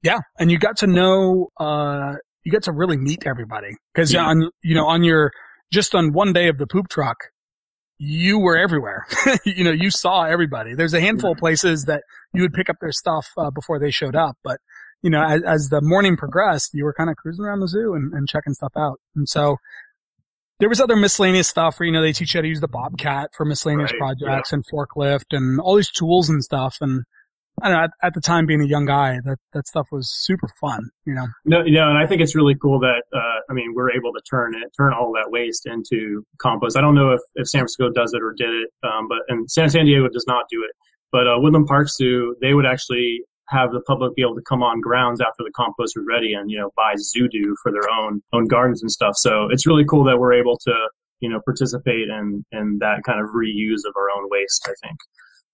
Yeah, 0.03 0.19
and 0.37 0.51
you 0.51 0.59
got 0.59 0.77
to 0.77 0.87
know 0.87 1.47
uh, 1.59 2.15
you 2.43 2.51
get 2.51 2.63
to 2.63 2.71
really 2.71 2.97
meet 2.97 3.25
everybody 3.25 3.75
because 3.93 4.13
yeah. 4.13 4.25
on 4.25 4.49
you 4.63 4.75
know 4.75 4.85
on 4.85 5.03
your 5.03 5.31
just 5.71 5.95
on 5.95 6.13
one 6.13 6.33
day 6.33 6.47
of 6.47 6.57
the 6.57 6.67
poop 6.67 6.89
truck, 6.89 7.17
you 7.97 8.39
were 8.39 8.57
everywhere. 8.57 9.05
you 9.45 9.63
know, 9.63 9.71
you 9.71 9.89
saw 9.89 10.23
everybody. 10.23 10.73
There's 10.75 10.93
a 10.93 11.01
handful 11.01 11.33
of 11.33 11.37
places 11.37 11.85
that 11.85 12.03
you 12.33 12.41
would 12.41 12.53
pick 12.53 12.69
up 12.69 12.77
their 12.81 12.91
stuff 12.91 13.27
uh, 13.37 13.51
before 13.51 13.79
they 13.79 13.91
showed 13.91 14.15
up, 14.15 14.37
but 14.43 14.59
you 15.01 15.09
know, 15.09 15.23
as, 15.23 15.41
as 15.43 15.69
the 15.69 15.81
morning 15.81 16.17
progressed, 16.17 16.71
you 16.73 16.83
were 16.83 16.93
kind 16.93 17.09
of 17.09 17.15
cruising 17.15 17.45
around 17.45 17.61
the 17.61 17.67
zoo 17.67 17.93
and, 17.93 18.13
and 18.13 18.27
checking 18.27 18.53
stuff 18.53 18.73
out. 18.77 18.99
And 19.15 19.29
so 19.29 19.57
there 20.59 20.69
was 20.69 20.81
other 20.81 20.95
miscellaneous 20.95 21.47
stuff 21.47 21.79
where, 21.79 21.87
you 21.87 21.91
know, 21.91 22.01
they 22.01 22.13
teach 22.13 22.33
you 22.33 22.39
how 22.39 22.41
to 22.41 22.47
use 22.47 22.59
the 22.59 22.67
Bobcat 22.67 23.31
for 23.35 23.45
miscellaneous 23.45 23.91
right, 23.93 23.99
projects 23.99 24.51
yeah. 24.51 24.55
and 24.55 24.65
forklift 24.67 25.31
and 25.31 25.59
all 25.59 25.75
these 25.75 25.89
tools 25.89 26.29
and 26.29 26.43
stuff. 26.43 26.77
And 26.81 27.03
I 27.61 27.69
don't 27.69 27.77
know, 27.77 27.83
at, 27.83 27.91
at, 28.03 28.13
the 28.13 28.21
time 28.21 28.45
being 28.45 28.61
a 28.61 28.65
young 28.65 28.85
guy, 28.85 29.19
that, 29.23 29.37
that 29.53 29.67
stuff 29.67 29.87
was 29.91 30.09
super 30.11 30.49
fun, 30.59 30.89
you 31.05 31.13
know? 31.13 31.27
No, 31.45 31.63
you 31.65 31.73
know, 31.73 31.89
and 31.89 31.97
I 31.97 32.05
think 32.05 32.21
it's 32.21 32.35
really 32.35 32.55
cool 32.55 32.79
that, 32.79 33.03
uh, 33.13 33.39
I 33.49 33.53
mean, 33.53 33.73
we're 33.73 33.91
able 33.91 34.11
to 34.13 34.21
turn 34.29 34.53
it, 34.55 34.69
turn 34.77 34.93
all 34.93 35.13
that 35.13 35.31
waste 35.31 35.65
into 35.65 36.23
compost. 36.39 36.77
I 36.77 36.81
don't 36.81 36.95
know 36.95 37.11
if, 37.11 37.21
if 37.35 37.47
San 37.47 37.59
Francisco 37.59 37.89
does 37.89 38.13
it 38.13 38.21
or 38.21 38.33
did 38.37 38.49
it, 38.49 38.69
um, 38.83 39.07
but, 39.07 39.19
and 39.29 39.49
San, 39.49 39.69
San 39.69 39.85
Diego 39.85 40.07
does 40.09 40.25
not 40.27 40.45
do 40.49 40.63
it. 40.63 40.75
But, 41.11 41.27
uh, 41.27 41.35
Woodland 41.37 41.67
Park 41.67 41.89
Zoo, 41.89 42.35
they 42.41 42.53
would 42.53 42.65
actually 42.65 43.21
have 43.49 43.71
the 43.71 43.81
public 43.81 44.15
be 44.15 44.21
able 44.21 44.35
to 44.35 44.41
come 44.41 44.63
on 44.63 44.81
grounds 44.81 45.21
after 45.21 45.43
the 45.43 45.51
compost 45.55 45.93
was 45.95 46.05
ready 46.07 46.33
and, 46.33 46.51
you 46.51 46.57
know, 46.57 46.71
buy 46.75 46.95
Zoodoo 46.95 47.53
for 47.61 47.71
their 47.71 47.89
own, 47.89 48.21
own 48.33 48.45
gardens 48.45 48.81
and 48.81 48.91
stuff. 48.91 49.15
So 49.17 49.47
it's 49.51 49.65
really 49.65 49.85
cool 49.85 50.03
that 50.05 50.19
we're 50.19 50.33
able 50.33 50.57
to, 50.59 50.73
you 51.19 51.29
know, 51.29 51.39
participate 51.43 52.09
in, 52.09 52.45
in 52.51 52.77
that 52.79 53.03
kind 53.05 53.19
of 53.19 53.27
reuse 53.29 53.87
of 53.87 53.93
our 53.95 54.09
own 54.15 54.29
waste, 54.29 54.67
I 54.67 54.73
think. 54.87 54.97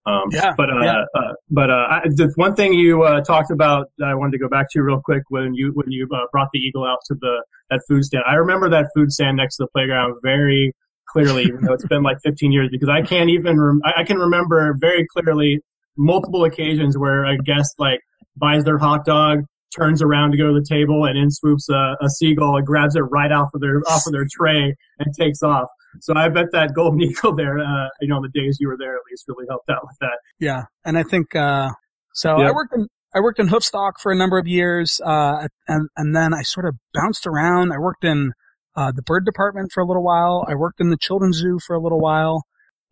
Um, 0.08 0.30
yeah, 0.32 0.54
but 0.56 0.70
uh, 0.70 0.82
yeah. 0.82 1.04
Uh, 1.16 1.34
but 1.50 1.72
uh, 1.72 1.88
I, 1.90 2.02
the 2.06 2.32
one 2.36 2.56
thing 2.56 2.74
you 2.74 3.04
uh, 3.04 3.22
talked 3.22 3.50
about 3.50 3.88
that 3.98 4.08
I 4.08 4.14
wanted 4.14 4.34
to 4.34 4.38
go 4.38 4.48
back 4.48 4.68
to 4.72 4.82
real 4.82 5.02
quick 5.04 5.24
when 5.30 5.56
you 5.56 5.72
when 5.74 5.90
you 5.90 6.08
uh, 6.14 6.28
brought 6.32 6.50
the 6.54 6.60
eagle 6.60 6.86
out 6.86 7.00
to 7.08 7.16
the 7.16 7.44
that 7.72 7.82
food 7.88 8.06
stand. 8.06 8.24
I 8.28 8.36
remember 8.36 8.70
that 8.70 8.86
food 8.96 9.12
stand 9.12 9.38
next 9.38 9.58
to 9.58 9.64
the 9.64 9.68
playground 9.70 10.16
very 10.22 10.74
clearly, 11.08 11.44
even 11.46 11.62
though 11.62 11.74
it's 11.74 11.88
been 11.88 12.04
like 12.04 12.18
15 12.24 12.52
years, 12.52 12.70
because 12.72 12.90
I 12.90 13.02
can't 13.02 13.32
even 13.32 13.60
rem- 13.60 13.82
I 13.84 14.04
can 14.04 14.18
remember 14.18 14.76
very 14.80 15.08
clearly 15.08 15.62
multiple 15.98 16.44
occasions 16.44 16.98
where 16.98 17.26
a 17.26 17.38
guest 17.38 17.76
like 17.78 18.00
buys 18.36 18.64
their 18.64 18.78
hot 18.78 19.06
dog, 19.06 19.40
turns 19.76 20.02
around 20.02 20.32
to 20.32 20.38
go 20.38 20.54
to 20.54 20.60
the 20.60 20.66
table, 20.68 21.06
and 21.06 21.18
in 21.18 21.30
swoops 21.30 21.68
a, 21.70 21.96
a 22.02 22.10
seagull 22.10 22.58
and 22.58 22.66
grabs 22.66 22.96
it 22.96 23.02
right 23.02 23.32
off 23.32 23.50
of 23.54 23.62
their 23.62 23.82
off 23.88 24.06
of 24.08 24.14
their 24.14 24.26
tray 24.38 24.76
and 25.00 25.14
takes 25.18 25.42
off. 25.44 25.68
So 26.02 26.14
I 26.16 26.30
bet 26.30 26.48
that 26.52 26.74
golden 26.74 27.02
eagle 27.02 27.36
there, 27.36 27.60
uh, 27.60 27.88
you 28.02 28.08
know, 28.08 28.22
the 28.22 28.30
days 28.30 28.58
you 28.60 28.68
were 28.68 28.78
there 28.78 28.96
at 28.96 29.02
least 29.10 29.26
really 29.28 29.46
helped 29.50 29.70
out 29.70 29.84
with 29.84 29.98
that. 30.02 30.18
Yeah. 30.40 30.64
And 30.84 30.98
I 30.98 31.04
think, 31.04 31.36
uh, 31.36 31.72
so 32.14 32.36
I 32.36 32.52
worked 32.52 32.74
in, 32.74 32.88
I 33.14 33.20
worked 33.20 33.40
in 33.40 33.48
Hoofstock 33.48 33.94
for 34.02 34.12
a 34.12 34.16
number 34.16 34.38
of 34.38 34.48
years, 34.48 35.00
uh, 35.06 35.48
and, 35.68 35.90
and 35.96 36.16
then 36.16 36.34
I 36.34 36.42
sort 36.42 36.66
of 36.66 36.76
bounced 36.94 37.26
around. 37.26 37.72
I 37.72 37.80
worked 37.80 38.04
in, 38.04 38.34
uh, 38.76 38.92
the 38.94 39.02
bird 39.02 39.26
department 39.26 39.72
for 39.74 39.82
a 39.82 39.86
little 39.86 40.04
while. 40.04 40.46
I 40.50 40.56
worked 40.56 40.82
in 40.82 40.90
the 40.90 40.98
children's 40.98 41.38
zoo 41.38 41.60
for 41.66 41.76
a 41.76 41.80
little 41.82 42.00
while. 42.00 42.44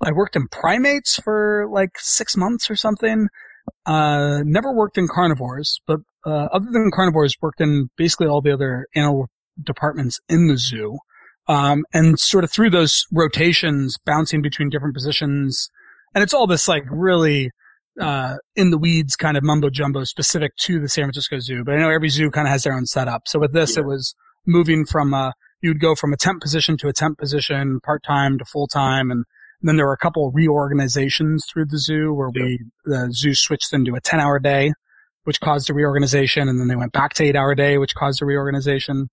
I 0.03 0.11
worked 0.11 0.35
in 0.35 0.47
primates 0.47 1.15
for 1.15 1.67
like 1.71 1.91
six 1.97 2.35
months 2.35 2.69
or 2.69 2.75
something. 2.75 3.27
Uh, 3.85 4.39
never 4.43 4.73
worked 4.73 4.97
in 4.97 5.07
carnivores, 5.07 5.79
but, 5.87 5.99
uh, 6.25 6.47
other 6.51 6.67
than 6.71 6.91
carnivores, 6.93 7.35
worked 7.41 7.61
in 7.61 7.89
basically 7.97 8.27
all 8.27 8.41
the 8.41 8.51
other 8.51 8.87
animal 8.95 9.27
departments 9.61 10.19
in 10.27 10.47
the 10.47 10.57
zoo. 10.57 10.97
Um, 11.47 11.85
and 11.93 12.19
sort 12.19 12.43
of 12.43 12.51
through 12.51 12.69
those 12.69 13.05
rotations, 13.11 13.97
bouncing 14.05 14.41
between 14.41 14.69
different 14.69 14.93
positions. 14.93 15.69
And 16.13 16.23
it's 16.23 16.33
all 16.33 16.47
this 16.47 16.67
like 16.67 16.83
really, 16.89 17.51
uh, 17.99 18.35
in 18.55 18.71
the 18.71 18.77
weeds 18.77 19.15
kind 19.15 19.37
of 19.37 19.43
mumbo 19.43 19.69
jumbo 19.69 20.03
specific 20.03 20.55
to 20.61 20.79
the 20.79 20.89
San 20.89 21.05
Francisco 21.05 21.39
Zoo. 21.39 21.63
But 21.63 21.75
I 21.75 21.79
know 21.79 21.89
every 21.89 22.09
zoo 22.09 22.31
kind 22.31 22.47
of 22.47 22.51
has 22.51 22.63
their 22.63 22.73
own 22.73 22.85
setup. 22.85 23.23
So 23.27 23.39
with 23.39 23.53
this, 23.53 23.75
yeah. 23.75 23.83
it 23.83 23.85
was 23.85 24.15
moving 24.45 24.85
from, 24.85 25.13
uh, 25.13 25.31
you 25.61 25.69
would 25.69 25.79
go 25.81 25.95
from 25.95 26.13
a 26.13 26.17
temp 26.17 26.41
position 26.41 26.77
to 26.77 26.87
a 26.87 26.93
temp 26.93 27.17
position, 27.17 27.79
part 27.81 28.03
time 28.03 28.37
to 28.37 28.45
full 28.45 28.67
time. 28.67 29.11
And, 29.11 29.25
then 29.67 29.77
there 29.77 29.85
were 29.85 29.93
a 29.93 29.97
couple 29.97 30.27
of 30.27 30.35
reorganizations 30.35 31.45
through 31.51 31.65
the 31.65 31.79
zoo 31.79 32.13
where 32.13 32.29
yeah. 32.35 32.43
we, 32.43 32.59
the 32.85 33.09
zoo 33.11 33.33
switched 33.33 33.73
into 33.73 33.95
a 33.95 34.01
10 34.01 34.19
hour 34.19 34.39
day, 34.39 34.73
which 35.23 35.39
caused 35.39 35.69
a 35.69 35.73
reorganization. 35.73 36.49
And 36.49 36.59
then 36.59 36.67
they 36.67 36.75
went 36.75 36.91
back 36.91 37.13
to 37.15 37.23
eight 37.23 37.35
hour 37.35 37.55
day, 37.55 37.77
which 37.77 37.95
caused 37.95 38.21
a 38.21 38.25
reorganization. 38.25 39.09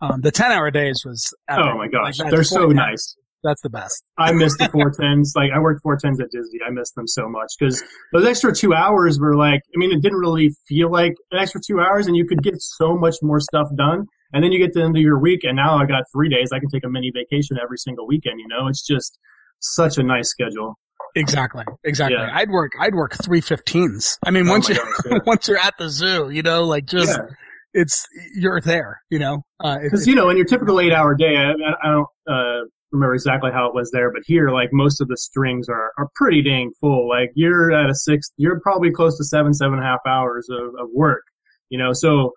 Um, 0.00 0.20
the 0.20 0.32
10 0.32 0.50
hour 0.50 0.70
days 0.70 1.02
was, 1.06 1.32
epic. 1.48 1.64
oh 1.64 1.78
my 1.78 1.86
gosh, 1.86 2.18
like, 2.18 2.30
they're 2.30 2.42
so 2.42 2.66
nice. 2.66 3.16
That's 3.44 3.62
the 3.62 3.70
best. 3.70 4.04
I 4.18 4.32
missed 4.32 4.58
the 4.58 4.68
410s. 4.68 5.30
Like 5.34 5.50
I 5.54 5.58
worked 5.58 5.82
410s 5.84 6.20
at 6.20 6.30
Disney. 6.30 6.60
I 6.66 6.70
missed 6.70 6.94
them 6.94 7.08
so 7.08 7.28
much 7.28 7.52
because 7.58 7.82
those 8.12 8.24
extra 8.24 8.54
two 8.54 8.72
hours 8.72 9.18
were 9.18 9.36
like, 9.36 9.60
I 9.74 9.78
mean, 9.78 9.92
it 9.92 10.00
didn't 10.00 10.18
really 10.18 10.50
feel 10.68 10.90
like 10.90 11.14
an 11.32 11.40
extra 11.40 11.60
two 11.64 11.80
hours 11.80 12.06
and 12.06 12.16
you 12.16 12.24
could 12.26 12.42
get 12.42 12.54
so 12.58 12.96
much 12.96 13.16
more 13.20 13.40
stuff 13.40 13.68
done. 13.76 14.06
And 14.32 14.42
then 14.42 14.52
you 14.52 14.58
get 14.58 14.72
to 14.74 14.78
the 14.78 14.84
end 14.84 14.96
of 14.96 15.02
your 15.02 15.18
week 15.18 15.40
and 15.42 15.56
now 15.56 15.76
I 15.76 15.86
got 15.86 16.04
three 16.12 16.28
days. 16.28 16.50
I 16.52 16.60
can 16.60 16.68
take 16.68 16.84
a 16.84 16.88
mini 16.88 17.10
vacation 17.12 17.58
every 17.62 17.78
single 17.78 18.06
weekend. 18.06 18.38
You 18.38 18.46
know, 18.48 18.68
it's 18.68 18.86
just 18.86 19.18
such 19.62 19.98
a 19.98 20.02
nice 20.02 20.28
schedule. 20.28 20.78
Exactly. 21.14 21.64
Exactly. 21.84 22.16
Yeah. 22.18 22.30
I'd 22.32 22.50
work, 22.50 22.72
I'd 22.80 22.94
work 22.94 23.16
three 23.22 23.40
fifteens. 23.40 24.18
I 24.24 24.30
mean, 24.30 24.48
oh 24.48 24.52
once 24.52 24.68
you, 24.68 24.76
gosh, 24.76 24.86
yeah. 25.10 25.18
once 25.26 25.48
you're 25.48 25.58
at 25.58 25.74
the 25.78 25.88
zoo, 25.88 26.30
you 26.30 26.42
know, 26.42 26.64
like 26.64 26.86
just, 26.86 27.10
yeah 27.10 27.34
it's 27.74 28.06
you're 28.34 28.60
there, 28.60 29.02
you 29.10 29.18
know. 29.18 29.42
Because 29.58 30.06
uh, 30.06 30.10
you 30.10 30.14
know, 30.14 30.30
in 30.30 30.36
your 30.36 30.46
typical 30.46 30.80
eight-hour 30.80 31.14
day, 31.14 31.36
I, 31.36 31.52
I 31.82 31.90
don't 31.90 32.06
uh, 32.28 32.64
remember 32.90 33.14
exactly 33.14 33.50
how 33.52 33.66
it 33.66 33.74
was 33.74 33.90
there, 33.92 34.12
but 34.12 34.22
here, 34.26 34.50
like 34.50 34.70
most 34.72 35.00
of 35.00 35.08
the 35.08 35.16
strings 35.16 35.68
are 35.68 35.92
are 35.98 36.08
pretty 36.14 36.42
dang 36.42 36.72
full. 36.80 37.08
Like 37.08 37.30
you're 37.34 37.72
at 37.72 37.90
a 37.90 37.94
six, 37.94 38.30
you're 38.36 38.60
probably 38.60 38.90
close 38.90 39.16
to 39.18 39.24
seven, 39.24 39.54
seven 39.54 39.74
and 39.74 39.82
a 39.82 39.86
half 39.86 40.00
hours 40.06 40.48
of, 40.50 40.68
of 40.78 40.88
work, 40.94 41.22
you 41.70 41.78
know. 41.78 41.92
So 41.92 42.32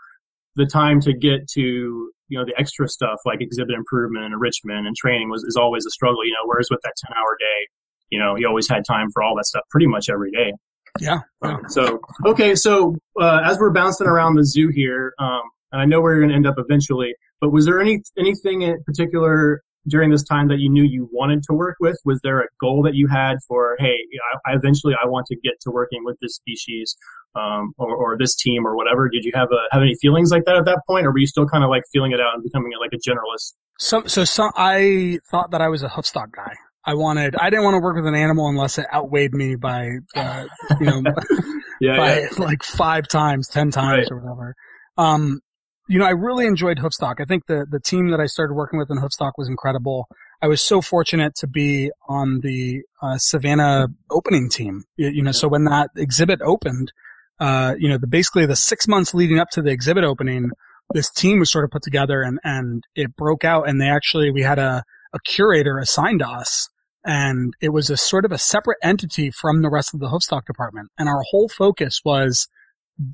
the 0.55 0.65
time 0.65 1.01
to 1.01 1.13
get 1.13 1.47
to 1.53 2.11
you 2.27 2.37
know 2.37 2.45
the 2.45 2.53
extra 2.59 2.87
stuff 2.87 3.19
like 3.25 3.41
exhibit 3.41 3.75
improvement 3.75 4.25
and 4.25 4.33
enrichment 4.33 4.87
and 4.87 4.95
training 4.95 5.29
was 5.29 5.43
is 5.43 5.55
always 5.55 5.85
a 5.85 5.91
struggle, 5.91 6.25
you 6.25 6.31
know. 6.31 6.45
Whereas 6.45 6.67
with 6.69 6.79
that 6.83 6.93
ten-hour 7.05 7.37
day, 7.39 7.67
you 8.09 8.19
know, 8.19 8.35
you 8.35 8.47
always 8.47 8.67
had 8.67 8.83
time 8.85 9.09
for 9.11 9.23
all 9.23 9.35
that 9.35 9.45
stuff 9.45 9.63
pretty 9.69 9.87
much 9.87 10.09
every 10.09 10.31
day. 10.31 10.53
Yeah. 10.99 11.19
yeah. 11.43 11.57
So 11.67 11.99
okay, 12.25 12.55
so 12.55 12.95
uh, 13.19 13.41
as 13.43 13.59
we're 13.59 13.71
bouncing 13.71 14.07
around 14.07 14.35
the 14.35 14.45
zoo 14.45 14.69
here, 14.69 15.13
um, 15.19 15.41
and 15.71 15.81
I 15.81 15.85
know 15.85 16.01
where 16.01 16.13
you're 16.13 16.21
going 16.21 16.29
to 16.29 16.35
end 16.35 16.47
up 16.47 16.55
eventually, 16.57 17.13
but 17.41 17.51
was 17.51 17.65
there 17.65 17.81
any 17.81 18.01
anything 18.17 18.61
in 18.61 18.81
particular 18.85 19.61
during 19.87 20.11
this 20.11 20.23
time 20.23 20.47
that 20.47 20.59
you 20.59 20.69
knew 20.69 20.83
you 20.83 21.09
wanted 21.11 21.43
to 21.43 21.53
work 21.53 21.75
with? 21.79 21.97
Was 22.05 22.19
there 22.23 22.41
a 22.41 22.47
goal 22.59 22.81
that 22.83 22.95
you 22.95 23.07
had 23.07 23.37
for, 23.47 23.75
hey, 23.79 23.97
I, 24.45 24.53
eventually 24.53 24.93
I 25.01 25.07
want 25.07 25.27
to 25.27 25.35
get 25.35 25.53
to 25.61 25.71
working 25.71 26.03
with 26.03 26.17
this 26.21 26.35
species 26.35 26.95
um, 27.35 27.73
or, 27.77 27.95
or 27.95 28.17
this 28.17 28.35
team 28.35 28.65
or 28.65 28.75
whatever? 28.75 29.09
Did 29.09 29.23
you 29.23 29.31
have 29.35 29.49
a, 29.51 29.61
have 29.71 29.81
any 29.81 29.95
feelings 29.95 30.31
like 30.31 30.45
that 30.45 30.55
at 30.55 30.65
that 30.65 30.81
point, 30.87 31.05
or 31.05 31.11
were 31.11 31.19
you 31.19 31.27
still 31.27 31.47
kind 31.47 31.63
of 31.63 31.69
like 31.69 31.83
feeling 31.91 32.11
it 32.11 32.19
out 32.19 32.35
and 32.35 32.43
becoming 32.43 32.71
like 32.79 32.91
a 32.93 33.09
generalist? 33.09 33.53
So, 33.77 34.03
so, 34.05 34.49
I 34.55 35.19
thought 35.29 35.51
that 35.51 35.61
I 35.61 35.67
was 35.67 35.83
a 35.83 35.89
hoofstock 35.89 36.31
guy. 36.31 36.53
I 36.85 36.93
wanted, 36.93 37.35
I 37.35 37.49
didn't 37.49 37.65
want 37.65 37.75
to 37.75 37.81
work 37.81 37.95
with 37.95 38.05
an 38.05 38.15
animal 38.15 38.47
unless 38.47 38.77
it 38.77 38.85
outweighed 38.93 39.33
me 39.33 39.55
by, 39.55 39.89
uh, 40.15 40.45
you 40.79 40.85
know, 40.85 41.03
yeah, 41.81 41.97
by 41.97 42.19
yeah. 42.19 42.27
like 42.37 42.63
five 42.63 43.07
times, 43.07 43.47
ten 43.47 43.71
times 43.71 44.07
right. 44.09 44.11
or 44.11 44.19
whatever. 44.19 44.55
Um, 44.97 45.41
you 45.87 45.99
know, 45.99 46.05
I 46.05 46.11
really 46.11 46.45
enjoyed 46.45 46.79
Hoofstock. 46.79 47.15
I 47.19 47.25
think 47.25 47.45
the, 47.45 47.65
the 47.69 47.79
team 47.79 48.09
that 48.09 48.19
I 48.19 48.25
started 48.25 48.53
working 48.53 48.79
with 48.79 48.89
in 48.89 48.97
Hoofstock 48.97 49.33
was 49.37 49.47
incredible. 49.47 50.07
I 50.41 50.47
was 50.47 50.61
so 50.61 50.81
fortunate 50.81 51.35
to 51.35 51.47
be 51.47 51.91
on 52.09 52.41
the 52.41 52.81
uh, 53.01 53.17
Savannah 53.17 53.87
opening 54.09 54.49
team. 54.49 54.83
You, 54.97 55.09
you 55.09 55.23
know, 55.23 55.31
so 55.31 55.47
when 55.47 55.65
that 55.65 55.91
exhibit 55.95 56.41
opened, 56.41 56.91
uh, 57.39 57.75
you 57.77 57.87
know, 57.87 57.97
the 57.97 58.07
basically 58.07 58.45
the 58.45 58.55
six 58.55 58.87
months 58.87 59.13
leading 59.13 59.39
up 59.39 59.49
to 59.51 59.61
the 59.61 59.71
exhibit 59.71 60.03
opening, 60.03 60.51
this 60.93 61.09
team 61.09 61.39
was 61.39 61.51
sort 61.51 61.65
of 61.65 61.71
put 61.71 61.83
together 61.83 62.21
and, 62.21 62.39
and 62.43 62.83
it 62.95 63.15
broke 63.15 63.43
out 63.43 63.67
and 63.67 63.79
they 63.79 63.89
actually, 63.89 64.31
we 64.31 64.41
had 64.41 64.59
a, 64.59 64.83
a 65.13 65.19
curator 65.19 65.77
assigned 65.77 66.19
to 66.19 66.27
us 66.27 66.69
and 67.03 67.53
it 67.61 67.69
was 67.69 67.89
a 67.89 67.97
sort 67.97 68.25
of 68.25 68.31
a 68.31 68.37
separate 68.37 68.77
entity 68.81 69.29
from 69.29 69.61
the 69.61 69.69
rest 69.69 69.93
of 69.93 69.99
the 69.99 70.07
Hoofstock 70.07 70.45
department. 70.45 70.89
And 70.97 71.07
our 71.07 71.21
whole 71.29 71.47
focus 71.47 72.01
was 72.03 72.47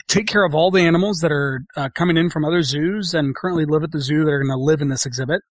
take 0.07 0.27
care 0.27 0.45
of 0.45 0.53
all 0.53 0.71
the 0.71 0.81
animals 0.81 1.19
that 1.19 1.31
are 1.31 1.61
uh, 1.75 1.89
coming 1.95 2.17
in 2.17 2.29
from 2.29 2.45
other 2.45 2.61
zoos 2.61 3.13
and 3.13 3.35
currently 3.35 3.65
live 3.65 3.83
at 3.83 3.91
the 3.91 4.01
zoo 4.01 4.23
that 4.23 4.31
are 4.31 4.39
going 4.39 4.51
to 4.51 4.63
live 4.63 4.81
in 4.81 4.89
this 4.89 5.05
exhibit 5.05 5.41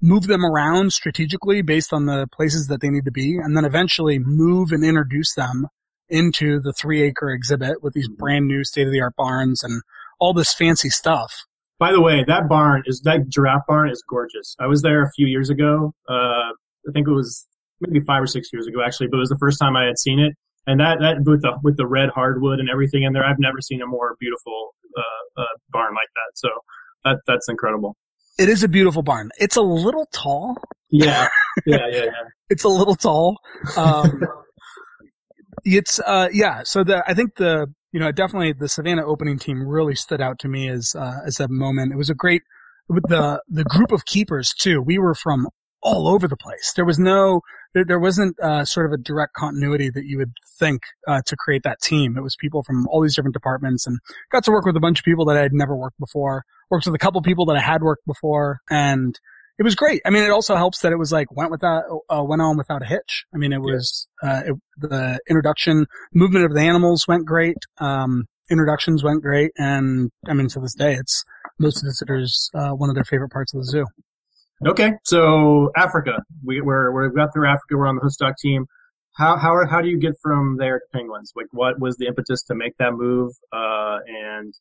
move 0.00 0.26
them 0.26 0.44
around 0.44 0.92
strategically 0.92 1.62
based 1.62 1.92
on 1.92 2.06
the 2.06 2.26
places 2.32 2.66
that 2.68 2.80
they 2.80 2.90
need 2.90 3.04
to 3.04 3.10
be, 3.10 3.36
and 3.36 3.56
then 3.56 3.64
eventually 3.64 4.18
move 4.18 4.70
and 4.70 4.84
introduce 4.84 5.34
them 5.34 5.66
into 6.08 6.60
the 6.60 6.72
three 6.72 7.02
acre 7.02 7.30
exhibit 7.30 7.82
with 7.82 7.92
these 7.94 8.08
brand 8.08 8.46
new 8.46 8.64
state 8.64 8.86
of 8.86 8.92
the 8.92 9.00
art 9.00 9.14
barns 9.16 9.62
and 9.62 9.82
all 10.18 10.32
this 10.32 10.54
fancy 10.54 10.88
stuff. 10.88 11.44
By 11.78 11.92
the 11.92 12.00
way, 12.00 12.24
that 12.26 12.48
barn 12.48 12.82
is 12.86 13.02
that 13.02 13.28
giraffe 13.28 13.62
barn 13.68 13.90
is 13.90 14.02
gorgeous. 14.08 14.56
I 14.58 14.66
was 14.66 14.82
there 14.82 15.02
a 15.02 15.10
few 15.14 15.26
years 15.26 15.50
ago. 15.50 15.92
Uh, 16.08 16.50
I 16.52 16.92
think 16.92 17.06
it 17.06 17.12
was 17.12 17.46
maybe 17.80 18.04
five 18.04 18.22
or 18.22 18.26
six 18.26 18.48
years 18.52 18.66
ago 18.66 18.78
actually, 18.84 19.08
but 19.08 19.18
it 19.18 19.20
was 19.20 19.28
the 19.28 19.38
first 19.38 19.60
time 19.60 19.76
I 19.76 19.84
had 19.84 19.98
seen 19.98 20.18
it. 20.18 20.34
And 20.68 20.80
that, 20.80 20.98
that 21.00 21.24
with 21.24 21.40
the 21.40 21.58
with 21.62 21.78
the 21.78 21.86
red 21.86 22.10
hardwood 22.10 22.60
and 22.60 22.68
everything 22.68 23.02
in 23.02 23.14
there, 23.14 23.24
I've 23.24 23.38
never 23.38 23.62
seen 23.62 23.80
a 23.80 23.86
more 23.86 24.16
beautiful 24.20 24.74
uh, 24.96 25.40
uh, 25.40 25.44
barn 25.70 25.94
like 25.94 26.08
that. 26.14 26.32
So 26.34 26.48
that 27.04 27.16
that's 27.26 27.48
incredible. 27.48 27.96
It 28.38 28.50
is 28.50 28.62
a 28.62 28.68
beautiful 28.68 29.02
barn. 29.02 29.30
It's 29.38 29.56
a 29.56 29.62
little 29.62 30.06
tall. 30.12 30.56
Yeah, 30.90 31.28
yeah, 31.64 31.78
yeah, 31.90 32.04
yeah. 32.04 32.10
it's 32.50 32.64
a 32.64 32.68
little 32.68 32.96
tall. 32.96 33.38
Um, 33.78 34.22
it's 35.64 36.00
uh, 36.00 36.28
yeah. 36.34 36.64
So 36.64 36.84
the 36.84 37.02
I 37.08 37.14
think 37.14 37.36
the 37.36 37.72
you 37.92 37.98
know 37.98 38.12
definitely 38.12 38.52
the 38.52 38.68
Savannah 38.68 39.06
opening 39.06 39.38
team 39.38 39.66
really 39.66 39.94
stood 39.94 40.20
out 40.20 40.38
to 40.40 40.48
me 40.48 40.68
as 40.68 40.94
uh, 40.94 41.20
as 41.26 41.40
a 41.40 41.48
moment. 41.48 41.94
It 41.94 41.96
was 41.96 42.10
a 42.10 42.14
great 42.14 42.42
with 42.90 43.04
the 43.08 43.40
the 43.48 43.64
group 43.64 43.90
of 43.90 44.04
keepers 44.04 44.52
too. 44.52 44.82
We 44.82 44.98
were 44.98 45.14
from 45.14 45.48
all 45.82 46.08
over 46.08 46.28
the 46.28 46.36
place. 46.36 46.74
There 46.76 46.84
was 46.84 46.98
no 46.98 47.40
there, 47.74 47.84
there 47.84 47.98
wasn't 47.98 48.38
uh, 48.40 48.64
sort 48.64 48.86
of 48.86 48.92
a 48.92 48.96
direct 48.96 49.34
continuity 49.34 49.90
that 49.90 50.04
you 50.06 50.18
would 50.18 50.32
think 50.58 50.82
uh, 51.06 51.20
to 51.26 51.36
create 51.36 51.62
that 51.64 51.80
team. 51.80 52.16
It 52.16 52.22
was 52.22 52.36
people 52.36 52.62
from 52.62 52.86
all 52.88 53.02
these 53.02 53.14
different 53.14 53.34
departments 53.34 53.86
and 53.86 53.98
got 54.30 54.44
to 54.44 54.50
work 54.50 54.64
with 54.64 54.76
a 54.76 54.80
bunch 54.80 55.00
of 55.00 55.04
people 55.04 55.24
that 55.26 55.36
I 55.36 55.42
had 55.42 55.52
never 55.52 55.76
worked 55.76 55.98
before 55.98 56.44
worked 56.70 56.86
with 56.86 56.94
a 56.94 56.98
couple 56.98 57.20
people 57.22 57.46
that 57.46 57.56
I 57.56 57.60
had 57.60 57.82
worked 57.82 58.04
before 58.06 58.60
and 58.70 59.18
it 59.58 59.64
was 59.64 59.74
great. 59.74 60.00
I 60.06 60.10
mean, 60.10 60.22
it 60.22 60.30
also 60.30 60.54
helps 60.54 60.80
that 60.80 60.92
it 60.92 60.98
was 60.98 61.10
like 61.10 61.32
went 61.32 61.50
without, 61.50 61.82
uh, 62.08 62.22
went 62.22 62.40
on 62.40 62.56
without 62.56 62.80
a 62.80 62.84
hitch. 62.84 63.24
I 63.34 63.38
mean, 63.38 63.52
it 63.52 63.60
was, 63.60 64.06
uh, 64.22 64.42
it, 64.46 64.54
the 64.76 65.18
introduction, 65.28 65.86
movement 66.14 66.44
of 66.44 66.54
the 66.54 66.60
animals 66.60 67.08
went 67.08 67.26
great. 67.26 67.56
Um, 67.78 68.26
introductions 68.50 69.02
went 69.02 69.20
great. 69.20 69.50
And 69.58 70.10
I 70.28 70.34
mean, 70.34 70.46
to 70.50 70.60
this 70.60 70.74
day, 70.74 70.94
it's 70.94 71.24
most 71.58 71.82
visitors, 71.82 72.50
uh, 72.54 72.70
one 72.70 72.88
of 72.88 72.94
their 72.94 73.04
favorite 73.04 73.30
parts 73.30 73.52
of 73.52 73.60
the 73.60 73.66
zoo. 73.66 73.86
Okay. 74.66 74.92
So 75.04 75.70
Africa, 75.76 76.22
we, 76.44 76.60
we're, 76.60 76.90
we've 76.90 77.14
got 77.14 77.32
through 77.32 77.48
Africa. 77.48 77.76
We're 77.76 77.86
on 77.86 77.96
the 77.96 78.02
Hoofstock 78.02 78.34
team. 78.40 78.66
How, 79.16 79.36
how, 79.36 79.66
how 79.68 79.80
do 79.80 79.88
you 79.88 79.98
get 79.98 80.14
from 80.22 80.56
there 80.58 80.78
to 80.78 80.84
penguins? 80.92 81.32
Like, 81.34 81.46
what 81.52 81.80
was 81.80 81.96
the 81.96 82.06
impetus 82.06 82.42
to 82.44 82.54
make 82.54 82.76
that 82.78 82.92
move? 82.92 83.32
Uh, 83.52 83.98
and 84.06 84.54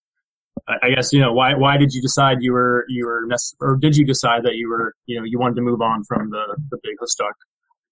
I 0.67 0.89
guess 0.95 1.13
you 1.13 1.21
know 1.21 1.33
why 1.33 1.53
why 1.55 1.77
did 1.77 1.93
you 1.93 2.01
decide 2.01 2.37
you 2.41 2.51
were 2.51 2.85
you 2.89 3.05
were 3.05 3.27
nece- 3.27 3.55
or 3.59 3.77
did 3.77 3.95
you 3.95 4.05
decide 4.05 4.43
that 4.43 4.55
you 4.55 4.69
were 4.69 4.93
you 5.05 5.17
know 5.17 5.23
you 5.25 5.39
wanted 5.39 5.55
to 5.55 5.61
move 5.61 5.81
on 5.81 6.03
from 6.03 6.29
the 6.29 6.57
the 6.71 6.77
big 6.83 6.95
Hoofstock? 7.01 7.33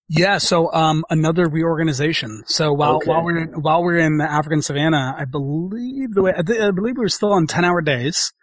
Yeah, 0.07 0.37
so 0.37 0.71
um, 0.71 1.03
another 1.09 1.47
reorganization. 1.47 2.43
So 2.47 2.73
while 2.73 2.97
okay. 2.97 3.09
while 3.09 3.23
we're 3.23 3.37
in, 3.37 3.61
while 3.61 3.83
we're 3.83 3.97
in 3.97 4.17
the 4.17 4.29
African 4.29 4.61
savannah, 4.61 5.15
I 5.17 5.25
believe 5.25 6.13
the 6.13 6.21
way 6.21 6.33
I, 6.37 6.41
th- 6.41 6.59
I 6.59 6.71
believe 6.71 6.97
we 6.97 7.03
were 7.03 7.09
still 7.09 7.33
on 7.33 7.47
ten 7.47 7.65
hour 7.65 7.81
days, 7.81 8.33